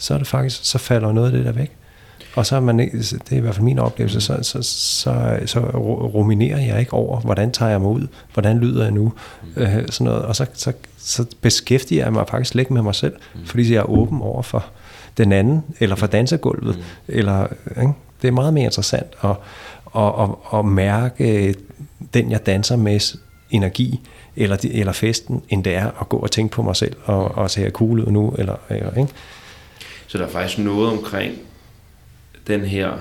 [0.00, 1.76] så er det faktisk, så falder noget af det der væk.
[2.34, 5.38] Og så er man ikke, det er i hvert fald min oplevelse, så, så, så,
[5.46, 5.60] så
[6.14, 9.12] ruminerer jeg ikke over, hvordan tager jeg mig ud, hvordan lyder jeg nu,
[9.42, 9.62] mm.
[9.62, 10.22] øh, sådan noget.
[10.22, 13.46] Og så, så, så beskæftiger jeg mig faktisk lidt med mig selv, mm.
[13.46, 14.64] fordi jeg er åben over for
[15.16, 16.82] den anden, eller for dansegulvet, mm.
[17.08, 17.46] eller,
[17.80, 17.92] ikke?
[18.22, 19.30] det er meget mere interessant at,
[19.96, 21.54] at, at, at mærke
[22.14, 23.16] den, jeg danser med
[23.50, 24.00] energi,
[24.36, 27.50] eller, eller festen, end det er at gå og tænke på mig selv, og, og
[27.50, 29.12] se cool ud nu, eller, eller ikke?
[30.10, 31.38] Så der er faktisk noget omkring
[32.46, 32.92] den her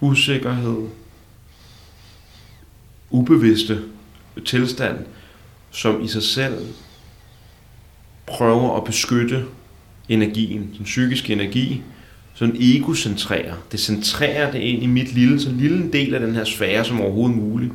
[0.00, 0.88] usikkerhed,
[3.10, 3.82] ubevidste
[4.46, 4.98] tilstand,
[5.70, 6.66] som i sig selv
[8.26, 9.44] prøver at beskytte
[10.08, 11.82] energien, den psykiske energi,
[12.34, 13.54] sådan egocentrerer.
[13.72, 16.84] Det centrerer det ind i mit lille, så lille en del af den her sfære
[16.84, 17.72] som overhovedet muligt.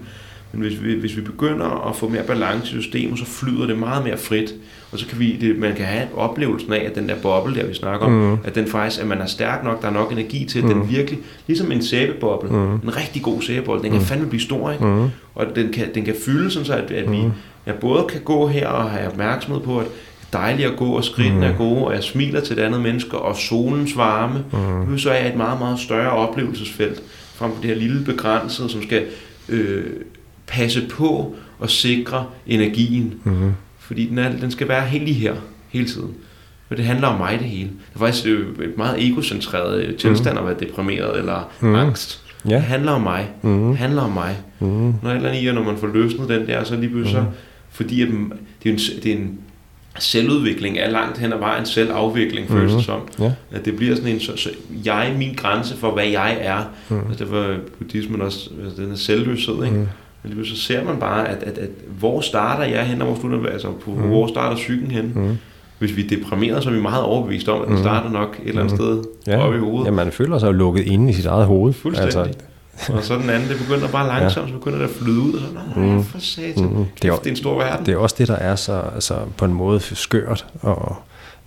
[0.53, 3.78] Men hvis vi, hvis vi begynder at få mere balance i systemet, så flyder det
[3.78, 4.53] meget mere frit.
[4.91, 7.65] Og så kan vi, det, man kan have oplevelsen af, at den der boble, der
[7.65, 8.38] vi snakker om, mm.
[8.44, 10.73] at den faktisk, at man er stærk nok, der er nok energi til, at mm.
[10.73, 12.73] den virkelig, ligesom en sæbeboble, mm.
[12.73, 14.06] en rigtig god sæbeboble, den kan mm.
[14.06, 14.86] fandme blive stor, ikke?
[14.86, 15.07] Mm.
[15.36, 17.32] Og den kan, den kan fylde sådan så, at, at vi, mm.
[17.65, 19.86] jeg både kan gå her og have opmærksomhed på, at
[20.34, 21.53] dejligt at gå, og skridtene mm.
[21.53, 24.44] er gode, og jeg smiler til det andet menneske, og solens varme.
[24.88, 24.98] Mm.
[24.98, 27.03] Så er jeg et meget, meget større oplevelsesfelt,
[27.36, 29.06] frem for det her lille begrænsede, som skal
[29.49, 29.84] øh,
[30.52, 33.14] passe på og sikre energien.
[33.23, 33.52] Mm.
[33.80, 35.34] Fordi den, er, den skal være helt lige her,
[35.69, 36.14] hele tiden.
[36.69, 37.69] Men det handler om mig det hele.
[37.69, 41.76] Det er faktisk øh, et meget egocentreret øh, tilstand at være deprimeret eller Mhm.
[41.76, 42.22] angst.
[42.49, 42.56] Ja.
[42.56, 43.30] Det handler om mig.
[43.41, 43.68] Mhm.
[43.69, 44.38] Det handler om mig.
[44.60, 44.94] Mm.
[45.03, 47.32] Når eller i, når man får løsnet den der, så lige pludselig, Mhm.
[47.32, 47.38] så,
[47.72, 48.07] fordi at,
[48.64, 49.40] det, er en, det er en
[49.99, 52.99] selvudvikling er langt hen ad vejen selvafvikling, føles det som.
[53.19, 53.32] Ja.
[53.52, 54.49] At det bliver sådan en, så, så
[54.86, 56.99] jeg, min grænse for, hvad jeg er, Mm.
[57.10, 59.78] altså det var buddhismen også, altså den er selvløshed, ikke?
[59.78, 59.88] Mm.
[60.23, 61.69] Men så ser man bare, at, at, at
[61.99, 63.98] hvor starter jeg hen, og hvor slutter altså på, Mm.
[63.98, 65.11] hvor starter psyken hen?
[65.15, 65.38] Mm.
[65.80, 67.81] Hvis vi er deprimeret, så er vi meget overbevist om, at den Mm.
[67.84, 68.85] starter nok et eller andet Mm.
[68.85, 69.43] sted Ja.
[69.45, 69.85] oppe i hovedet.
[69.85, 71.73] ja, man føler sig jo lukket inde i sit eget hoved.
[71.73, 72.34] Fuldstændig.
[72.89, 75.39] Og så den anden, det begynder bare langsomt, så begynder det at flyde ud, og
[75.39, 75.45] så,
[75.80, 76.03] nej, Mm.
[76.03, 76.85] for satan, Mm.
[77.02, 77.85] det, er det er en stor verden.
[77.85, 80.95] Det er også det, der er så, så på en måde skørt og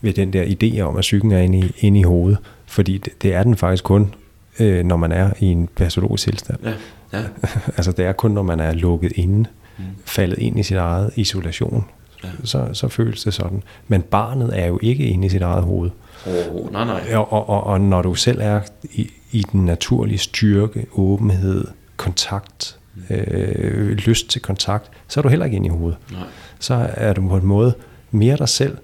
[0.01, 2.39] ved den der idé om, at psyken er inde i, inde i hovedet.
[2.67, 4.15] Fordi det, det er den faktisk kun,
[4.61, 6.59] øh, når man er i en patologisk tilstand.
[6.65, 6.73] Ja,
[7.19, 7.23] ja.
[7.77, 9.85] altså det er kun, når man er lukket inde, Mm.
[10.05, 11.85] faldet ind i sit eget isolation,
[12.25, 12.29] Ja.
[12.45, 13.63] så, så føles det sådan.
[13.89, 15.91] Men barnet er jo ikke inde i sit eget hoved.
[16.27, 17.15] Oh, nej, nej.
[17.15, 18.61] Og, og, og, og når du selv er
[18.93, 21.65] i, i den naturlige styrke, åbenhed,
[21.97, 22.79] kontakt,
[23.11, 25.99] øh, lyst til kontakt, så er du heller ikke inde i hovedet.
[26.13, 26.21] nej.
[26.59, 27.75] Så er du på en måde
[28.11, 28.79] mere dig selv,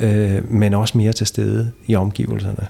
[0.00, 2.66] øh, men også mere til stede i omgivelserne.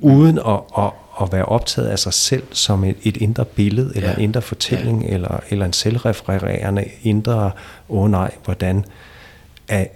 [0.00, 0.90] Uden at, at,
[1.22, 4.14] at være optaget af sig selv som et, et indre billede, eller Ja.
[4.14, 5.14] en indre fortælling, ja.
[5.14, 7.50] eller, eller en selvrefererende indre,
[7.88, 8.84] åh oh nej, hvordan
[9.68, 9.86] er,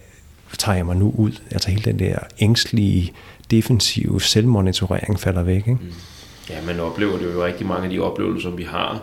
[0.58, 1.32] tager jeg mig nu ud?
[1.50, 3.12] Altså hele den der ængstlige,
[3.50, 5.56] defensive selvmonitorering falder væk.
[5.68, 5.78] Ikke?
[6.50, 9.02] Ja, man oplever det jo rigtig mange af de oplevelser, vi har.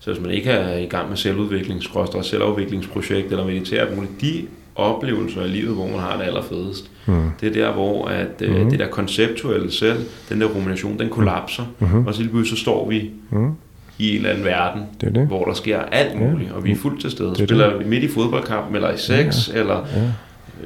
[0.00, 4.20] Så hvis man ikke er i gang med selvudviklings, og selvafviklingsprojekt eller mediterer, alt muligt,
[4.20, 4.46] de
[4.76, 7.14] oplevelser i livet, hvor man har det allerfedest, Mm.
[7.40, 8.70] det er der, hvor at, øh, Mhm.
[8.70, 12.06] det der konceptuelle selv, den der rumination, den kollapser, Mhm.
[12.06, 13.50] og så lige så står vi Mm.
[13.98, 15.26] i en eller anden verden, Det er det.
[15.26, 16.18] hvor der sker alt Ja.
[16.30, 17.28] muligt, og vi er fuldt til stede.
[17.30, 20.02] Det er Spiller vi midt i fodboldkampen, eller i sex, eller Ja,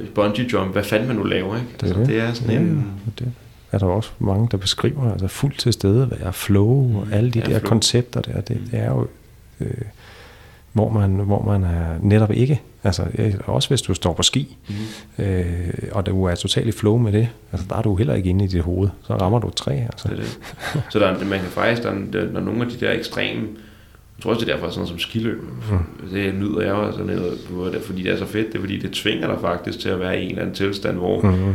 [0.01, 1.67] øh, bungee jump, hvad fanden man nu laver, ikke?
[1.81, 2.09] det er altså, det.
[2.09, 2.85] det er sådan ja, en...
[3.19, 3.27] det
[3.73, 7.39] er der også mange, der beskriver, altså fuldt til stede, være flow og alle de
[7.39, 7.69] Ja, der flow.
[7.69, 9.07] koncepter der, det, det er jo,
[9.61, 9.67] øh,
[10.73, 13.05] hvor, man, hvor man er netop ikke, altså
[13.47, 14.57] også hvis du står på ski,
[15.19, 15.25] Mm.
[15.25, 18.29] øh, og du er totalt i flow med det, altså der er du heller ikke
[18.31, 20.09] inde i dit hoved, så rammer du et træ, altså.
[20.09, 20.39] Det er det.
[20.91, 23.41] Så der, er- man kan faktisk, der, er- der, er nogle af de der ekstreme,
[24.17, 25.43] jeg tror også, det er derfor sådan som skiløb.
[25.43, 25.79] Mm.
[26.13, 28.47] Det nyder jeg også, noget, det- fordi det er så fedt.
[28.47, 30.97] Det er fordi, det tvinger dig faktisk til at være i en eller anden tilstand,
[30.97, 31.55] hvor mm.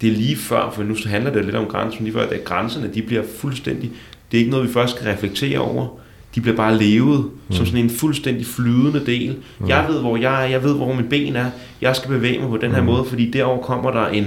[0.00, 2.90] Det er lige før, for nu handler det lidt om grænsen, lige før, at grænserne,
[2.94, 3.90] de bliver fuldstændig,
[4.32, 5.86] det er ikke noget, vi først skal reflektere over.
[6.34, 7.18] De bliver bare levet
[7.48, 7.54] mm.
[7.54, 9.36] som sådan en fuldstændig flydende del.
[9.58, 9.68] Mm.
[9.68, 11.46] Jeg ved, hvor jeg er, jeg ved, hvor min ben er.
[11.80, 12.86] Jeg skal bevæge mig på den her Mm.
[12.86, 14.26] måde, fordi derover kommer der en,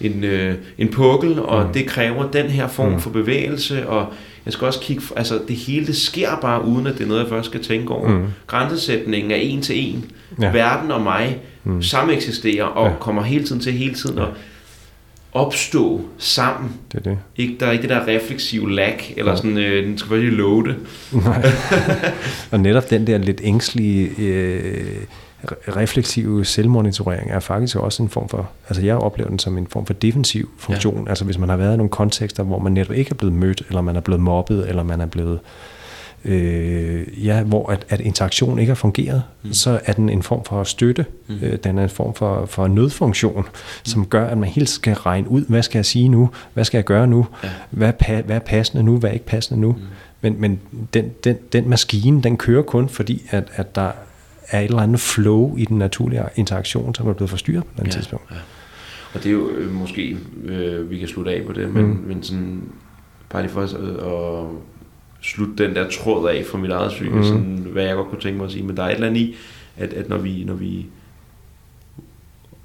[0.00, 1.72] en, øh, en pukkel, og Mm.
[1.72, 3.00] det kræver den her form Mm.
[3.00, 4.06] for bevægelse, og
[4.44, 7.20] jeg skal også kigge, altså det hele, det sker bare, uden at det er noget,
[7.20, 8.08] jeg først skal tænke over.
[8.08, 8.24] Mm.
[8.46, 10.04] Grænsesætningen er en til en.
[10.40, 10.50] Ja.
[10.52, 11.72] Verden og mig Mm.
[11.72, 11.82] mm.
[11.82, 12.94] sammen eksisterer, og Ja.
[13.00, 14.28] kommer hele tiden til hele tiden at
[15.32, 16.72] opstå sammen.
[16.92, 17.18] Det er det.
[17.36, 19.36] Ikke, der er ikke det der refleksive lag, eller Ja.
[19.36, 20.74] sådan, øh, den skal bare lige loade.
[21.12, 21.46] Nej.
[22.50, 24.96] og netop den der lidt ængstlige, øh,
[25.44, 29.66] re- refleksive selvmonitorering er faktisk også en form for, altså jeg oplever den som en
[29.66, 31.04] form for defensiv funktion.
[31.04, 31.08] Ja.
[31.10, 33.62] Altså hvis man har været i nogle kontekster, hvor man netop ikke er blevet mødt,
[33.68, 35.38] eller man er blevet mobbet, eller man er blevet, øh,
[37.24, 39.52] ja, hvor at, at interaktion ikke har fungeret, mm.
[39.52, 41.06] så er den en form for støtte.
[41.28, 41.34] Mm.
[41.42, 43.44] Øh, den er en form for, for nødfunktion, mm.
[43.84, 46.78] som gør, at man helt skal regne ud, hvad skal jeg sige nu, hvad skal
[46.78, 47.48] jeg gøre nu, Ja.
[47.70, 49.72] hvad, er pa- hvad er passende nu, hvad er ikke passende nu.
[49.72, 49.78] Mm.
[50.20, 50.60] Men, men
[50.94, 53.90] den, den, den maskine, den kører kun, fordi at, at der
[54.48, 57.86] er et eller andet flow i den naturlige interaktion, som er blevet forstyrret på den
[57.86, 58.24] Ja, tidspunkt.
[58.30, 58.36] ja.
[59.14, 61.90] Og det er jo øh, måske, øh, vi kan slutte af på det, men, Mm.
[61.90, 62.04] mm.
[62.08, 62.62] men sådan,
[63.30, 64.46] bare lige for at, at
[65.22, 67.24] slutte den der tråd af for mit eget psyke, Mm.
[67.24, 69.20] sådan, hvad jeg godt kunne tænke mig at sige, men der er et eller andet
[69.20, 69.34] i,
[69.76, 70.86] at, at når vi, når vi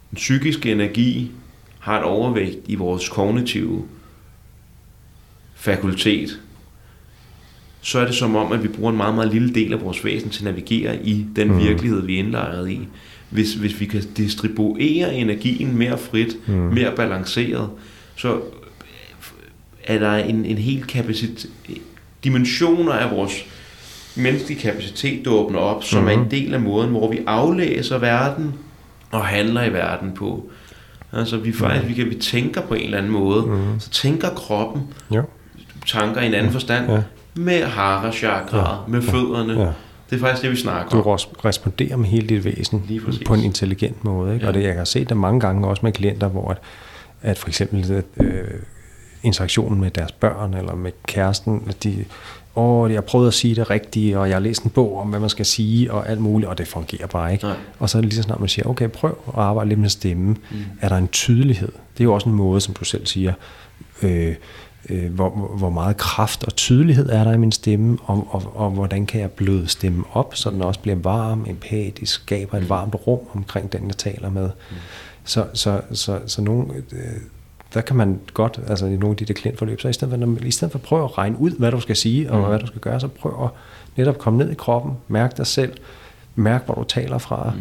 [0.09, 1.31] den psykiske energi
[1.79, 3.83] har et overvægt i vores kognitive
[5.55, 6.39] fakultet,
[7.81, 10.05] så er det som om, at vi bruger en meget, meget lille del af vores
[10.05, 11.59] væsen til at navigere i den Mm.
[11.59, 12.87] virkelighed, vi er indlejret i.
[13.29, 16.53] Hvis, hvis vi kan distribuere energien mere frit, Mm.
[16.53, 17.69] mere balanceret,
[18.15, 18.41] så
[19.83, 21.49] er der en, en helt kapacitet,
[22.23, 23.33] dimensioner af vores
[24.15, 26.07] menneskelige kapacitet, der åbner op, som mm.
[26.09, 26.23] er Mhm.
[26.25, 28.53] en del af måden, hvor vi aflæser verden
[29.11, 30.49] og handler i verden på.
[31.13, 33.79] Altså vi faktisk, vi, kan, vi tænker på en eller anden måde, Mhm.
[33.79, 34.81] så tænker kroppen
[35.15, 35.23] Jo.
[35.87, 37.01] tanker i en anden forstand, Ja.
[37.35, 38.57] med hara chakra,
[38.87, 38.91] Ja.
[38.91, 39.71] med fødderne, Ja.
[40.09, 41.15] Det er faktisk det, vi snakker Du om.
[41.17, 44.33] res- responderer med hele dit væsen på en intelligent måde.
[44.33, 44.43] Ikke?
[44.45, 44.49] Ja.
[44.49, 44.61] Og Ja.
[44.61, 46.57] det, jeg har set det mange gange også med klienter, hvor at,
[47.21, 48.43] at for eksempel øh,
[49.27, 52.05] interaktionen med deres børn eller med kæresten, at de,
[52.55, 55.09] åh, jeg har prøvet at sige det rigtige, og jeg har læst en bog om,
[55.09, 57.45] hvad man skal sige, og alt muligt, og det fungerer bare ikke.
[57.45, 57.55] Nej.
[57.79, 59.89] Og så er det lige så snart man siger, okay, prøv at arbejde lidt med
[59.89, 60.27] stemme.
[60.27, 60.57] Mm.
[60.81, 61.71] Er der en tydelighed?
[61.93, 63.33] Det er jo også en måde, som du selv siger,
[64.01, 64.35] øh,
[64.89, 68.71] øh, hvor, hvor meget kraft og tydelighed er der i min stemme, og, og, og
[68.71, 72.95] hvordan kan jeg bløde stemmen op, så den også bliver varm, empatisk, skaber et varmt
[73.07, 74.49] rum omkring den, jeg taler med.
[74.71, 74.75] Mm.
[75.23, 76.99] Så, så, så, så nogle, øh,
[77.73, 80.45] der kan man godt, altså i nogle af de der klientforløb, så i stedet for,
[80.45, 82.45] i stedet for at prøve at regne ud, hvad du skal sige, og mm.
[82.45, 83.49] hvad du skal gøre, så prøv at
[83.95, 85.77] netop komme ned i kroppen, mærk dig selv,
[86.35, 87.53] mærk, hvor du taler fra,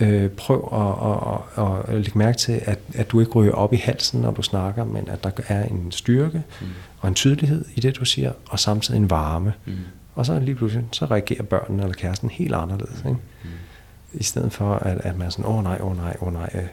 [0.00, 0.06] mm.
[0.06, 3.72] øh, prøv at, at, at, at lægge mærke til, at, at du ikke ryger op
[3.72, 6.66] i halsen, når du snakker, men at der er en styrke mm.
[7.00, 9.52] og en tydelighed i det, du siger, og samtidig en varme.
[9.66, 9.72] Mm.
[10.14, 12.98] Og så lige pludselig, så reagerer børnene eller kæresten helt anderledes.
[12.98, 13.10] Ikke?
[13.44, 13.50] Mm.
[14.14, 16.28] I stedet for, at, at man er sådan, åh oh, nej, åh oh, nej, åh
[16.28, 16.66] oh, nej, øh,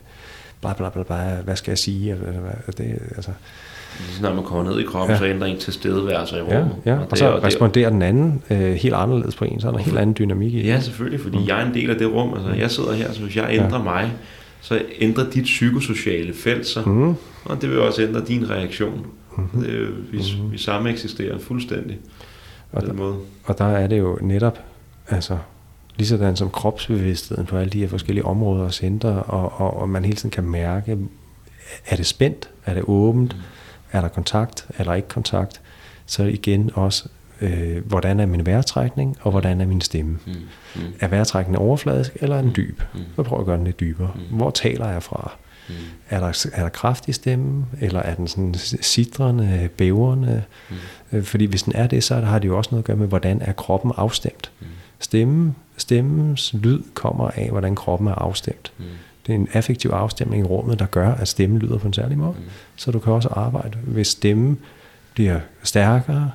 [0.62, 2.18] bla bla bla bla, hvad skal jeg sige?
[2.78, 3.32] Det, altså,
[3.98, 5.14] Så når man kommer ned i kroppen, Ja.
[5.14, 5.18] ja.
[5.20, 6.76] så ændrer en tilstedeværelse i ja, rummet.
[6.86, 6.94] ja.
[6.96, 9.68] Og Og det så det er- responderer den anden øh, helt anderledes på en, så
[9.68, 10.66] er der en helt anden dynamik i det.
[10.66, 11.48] Ja, selvfølgelig, fordi mm.
[11.48, 12.34] jeg er en del af det rum.
[12.34, 13.84] Altså, jeg sidder her, så hvis jeg ændrer ja.
[13.84, 14.12] mig,
[14.62, 17.16] så ændrer dit psykosociale felt sig, mm.
[17.46, 19.06] og det vil også ændre din reaktion.
[19.38, 19.62] Mm.
[19.62, 20.52] Det, vi, mm.
[20.52, 21.98] vi samme eksisterer fuldstændig
[22.72, 23.16] Og der- måde.
[23.44, 24.60] Og der er det jo netop,
[25.10, 25.38] altså,
[26.02, 29.90] lige sådan som kropsbevidstheden på alle de her forskellige områder og centre, og, og, og
[29.90, 30.98] man hele tiden kan mærke,
[31.88, 33.42] er det spændt, er det åbent, mm.
[33.92, 35.62] er der kontakt, er der ikke kontakt,
[36.06, 37.10] så igen også,
[37.42, 40.20] øh, hvordan er min vejrtrækning, og hvordan er min stemme.
[40.26, 40.34] Mm.
[40.76, 40.82] Mm.
[41.00, 42.82] Er vejrtrækningen overfladisk, eller er den dyb?
[43.16, 44.12] Så prøv at gøre den lidt dybere.
[44.32, 45.32] Hvor taler jeg fra?
[45.70, 45.76] Mm.
[46.10, 50.44] Er der, er der kraft i stemmen, eller er den sådan sidrende, bævrende?
[51.12, 51.24] Mm.
[51.24, 53.42] Fordi hvis den er det, så har det jo også noget at gøre med, hvordan
[53.42, 54.52] er kroppen afstemt.
[54.60, 54.68] Mm.
[55.02, 58.72] Stemme, stemmens lyd kommer af, hvordan kroppen er afstemt.
[58.78, 58.86] Mm.
[59.28, 62.18] Det er en affektiv afstemning i rummet, der gør, at stemmen lyder på en særlig
[62.18, 62.34] måde.
[62.38, 62.44] Mm.
[62.76, 64.60] Så du kan også arbejde, hvis stemmen
[65.14, 66.32] bliver stærkere,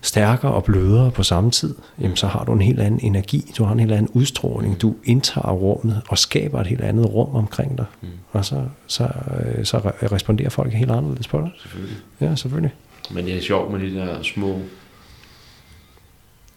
[0.00, 3.64] stærkere og blødere på samme tid, jamen så har du en helt anden energi, du
[3.64, 7.78] har en helt anden udstråling, du indtager rummet og skaber et helt andet rum omkring
[7.78, 7.86] dig.
[8.00, 8.08] Mm.
[8.30, 11.50] Og så, så, øh, så re- responderer folk helt anderledes på dig.
[11.62, 11.96] Selvfølgelig.
[12.20, 12.74] Ja, selvfølgelig.
[13.10, 14.60] Men det er sjovt med de der små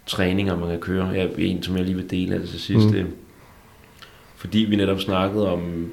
[0.06, 1.08] træninger, man kan køre.
[1.08, 2.88] Jeg er en, som jeg lige vil dele af det til sidst.
[2.92, 2.98] Mm.
[2.98, 3.08] Mm.
[4.36, 5.90] Fordi vi netop snakkede om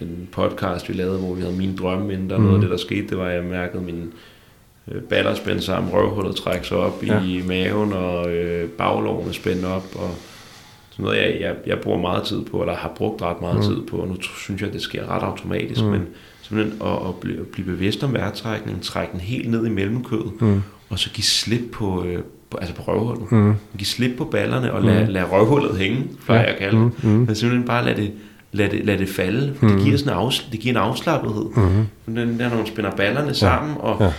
[0.00, 2.30] den podcast, vi lavede, hvor vi havde mine drømme inden.
[2.30, 2.44] Der mm.
[2.44, 4.12] noget af det, der skete, det var, at jeg mærkede min
[4.88, 7.24] øh, baller spænde sammen, røvhullet trække sig op Ja.
[7.24, 10.10] i maven, og øh, baglovene spænde op, og
[10.90, 13.62] sådan noget, jeg, jeg, jeg bruger meget tid på, eller har brugt ret meget mm.
[13.62, 15.90] tid på, og nu synes jeg, at det sker ret automatisk, mm.
[15.90, 16.06] men
[16.42, 20.40] simpelthen at, at, blive, at blive bevidst om vejrtrækningen, trække den helt ned i mellemkødet,
[20.40, 20.62] mm.
[20.88, 23.32] og så give slip på, øh, på altså på røvhullet.
[23.32, 23.54] Mm.
[23.78, 25.12] Give slip på ballerne, og lade, mm.
[25.12, 26.92] lade røvhullet hænge, plejer jeg at kalde det.
[27.04, 27.10] Mm.
[27.10, 28.10] Men simpelthen bare lade det,
[28.52, 29.72] lade det, lade det falde, for mm.
[29.72, 31.44] det, giver sådan en afs, det giver en afslappethed.
[31.56, 32.14] Mm.
[32.14, 34.10] Den der, når man spænder ballerne sammen, og Ja.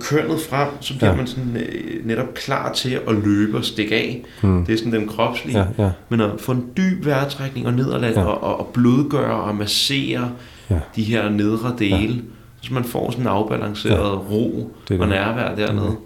[0.00, 1.16] kønnet frem, så bliver Ja.
[1.16, 4.22] man sådan øh, netop klar til at løbe og stikke af.
[4.42, 4.64] Mm.
[4.64, 5.58] Det er sådan den kropslige.
[5.58, 5.90] Ja, ja.
[6.08, 8.24] Men at få en dyb vejrtrækning og ned og, lade, Ja.
[8.26, 10.30] og, og, og blødgøre og massere
[10.70, 10.78] Ja.
[10.96, 12.20] de her nedre dele, ja.
[12.60, 14.14] så man får sådan en afbalanceret ja.
[14.30, 15.86] ro Det og nærvær dernede.
[15.86, 15.96] Det,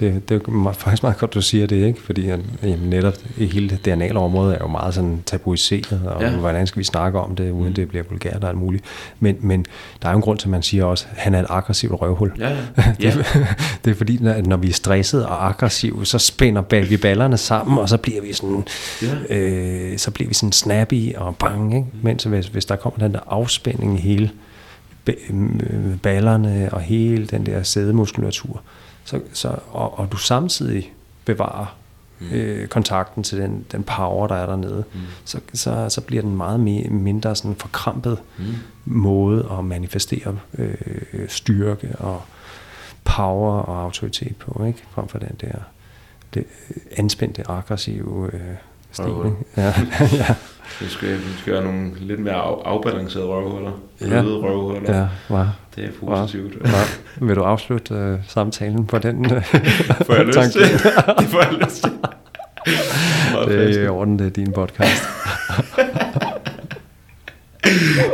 [0.00, 2.00] det er jo me- faktisk meget godt, du siger det, ikke?
[2.02, 2.26] Fordi
[2.62, 6.30] jamen, netop i hele det DNA område er jo meget sådan tabuiseret, og ja.
[6.30, 8.84] Hvordan skal vi snakke om det, uden det bliver vulgært og alt muligt.
[9.20, 9.66] Men, men
[10.02, 11.92] der er jo en grund til, at man siger også, at han er et aggressivt
[12.00, 12.32] røvhul.
[12.38, 12.56] Ja, ja.
[13.00, 13.12] Det, ja.
[13.84, 17.36] det er fordi, når, når vi er stresset og aggressive, så spænder bag vi ballerne
[17.36, 18.64] sammen, og så bliver vi sådan,
[19.02, 19.36] Ja.
[19.36, 21.86] øh, så bliver vi sådan snappy og bang, ikke?
[22.02, 24.30] Mens hvis, hvis der kommer den der afspænding i hele
[25.10, 25.32] ba-
[26.02, 28.60] ballerne og hele den der sædemuskulatur,
[29.12, 30.92] så, så, og, og du samtidig
[31.24, 31.76] bevarer
[32.32, 35.00] øh, kontakten til den, den power, der er dernede, mm.
[35.24, 38.44] så, så, så bliver den meget mere, mindre sådan forkrampet mm.
[38.84, 40.74] måde at manifestere øh,
[41.28, 42.22] styrke og
[43.04, 44.84] power og autoritet på, ikke?
[44.90, 45.54] Frem for den der
[46.34, 46.44] det
[46.96, 48.56] anspændte, aggressive øh,
[48.98, 49.36] ikke?
[49.56, 49.62] Ja,
[50.28, 50.34] ja,
[50.80, 53.70] Vi skal, vi skal have nogle lidt mere af, afbalancerede røvhuller.
[54.00, 54.06] Ja.
[54.06, 54.98] Bløde røvhuller.
[54.98, 55.44] ja, wow.
[55.76, 56.54] Det er positivt.
[56.64, 57.26] Wow.
[57.28, 59.44] Vil du afslutte øh, samtalen på den øh,
[60.06, 60.60] Får jeg lyst til?
[61.18, 61.92] det får jeg lyst til.
[63.48, 65.02] Det er i orden, det er din podcast.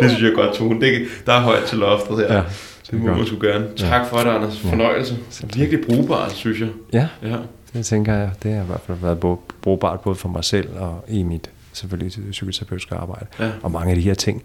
[0.00, 0.80] Det synes jeg er godt, Tone.
[0.80, 2.26] Det, der er højt til loftet her.
[2.26, 2.42] Ja, Ja,
[2.90, 3.18] det må godt.
[3.18, 3.66] man sgu gerne.
[3.76, 4.58] Tak for det, Anders.
[4.60, 5.16] Fornøjelse.
[5.30, 5.56] Tak.
[5.56, 6.68] Virkelig brugbart, synes jeg.
[6.92, 7.36] Ja, Ja.
[7.72, 8.30] Det tænker jeg.
[8.42, 12.30] Det har i hvert fald været brugbart både for mig selv og i mit selvfølgelig
[12.30, 13.26] psykoterapeutiske arbejde.
[13.40, 13.50] Ja.
[13.62, 14.42] Og mange af de her ting,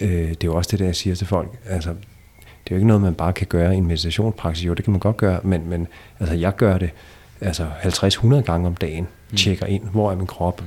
[0.00, 1.48] øh, det er jo også det, der jeg siger til folk.
[1.68, 1.90] Altså,
[2.40, 4.66] det er jo ikke noget, man bare kan gøre i en meditationspraksis.
[4.66, 5.88] Jo, det kan man godt gøre, men, men
[6.20, 6.90] altså, jeg gør det
[7.40, 9.08] altså 50-100 gange om dagen.
[9.36, 10.62] tjekker ind, hvor er min krop,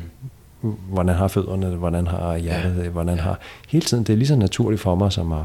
[0.62, 3.40] hvordan har fødderne, hvordan har hjertet, det, hvordan har...
[3.68, 5.44] Hele tiden, det er lige så naturligt for mig, som at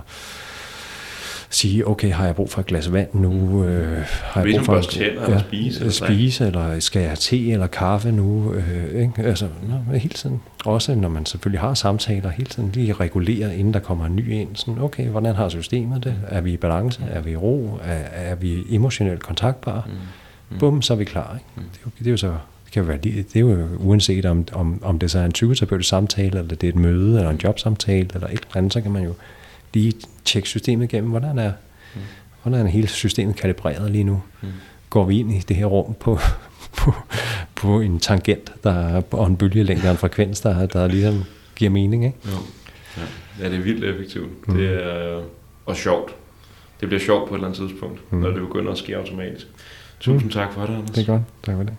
[1.51, 3.65] sige, okay, har jeg brug for et glas vand nu?
[3.65, 7.09] Øh, har jeg Ligesom brug for børste tænder eller spise, eller spise, eller skal jeg
[7.09, 8.53] have te eller kaffe nu?
[8.53, 9.12] Øh, ikke?
[9.23, 10.41] Altså, nå, hele tiden.
[10.65, 14.33] Også når man selvfølgelig har samtaler, hele tiden lige regulere, inden der kommer en ny
[14.33, 14.49] ind.
[14.57, 16.15] Sådan, okay, hvordan har systemet det?
[16.29, 17.03] Er vi i balance?
[17.11, 17.79] Er vi i ro?
[17.85, 19.83] Er, er vi emotionelt kontaktbare?
[20.51, 20.59] Mm.
[20.59, 21.35] Bum, så er vi klar.
[21.35, 21.47] Ikke?
[21.57, 21.62] Mm.
[21.62, 22.33] Det, er jo, det er jo så
[22.65, 25.89] det kan være, det er jo uanset om, om, om det så er en psykoterapeutisk
[25.89, 28.91] samtale, eller det er et møde, eller en jobsamtale, eller et eller andet, så kan
[28.91, 29.15] man jo
[29.74, 29.92] lige
[30.24, 31.52] tjekke systemet igennem, hvordan er,
[31.94, 32.00] mm.
[32.42, 34.23] hvordan er hele systemet kalibreret lige nu.
[34.42, 34.49] Mm.
[34.90, 36.18] Går vi ind i det her rum på,
[36.78, 36.94] på,
[37.55, 41.24] på en tangent, der er, og en bølgelængde og en frekvens, der, der ligesom
[41.57, 42.18] giver mening, ikke?
[42.26, 42.36] Jo.
[42.97, 43.02] Ja.
[43.44, 44.49] ja, det er vildt effektivt.
[44.49, 44.55] Mm.
[44.55, 45.23] Det er
[45.66, 46.15] og sjovt.
[46.81, 48.18] Det bliver sjovt på et eller andet tidspunkt, mm.
[48.18, 49.47] når det begynder at ske automatisk.
[50.00, 50.31] Tusind mm.
[50.31, 50.90] tak for det, Anders.
[50.90, 51.23] Det er godt.
[51.42, 51.74] Tak for det.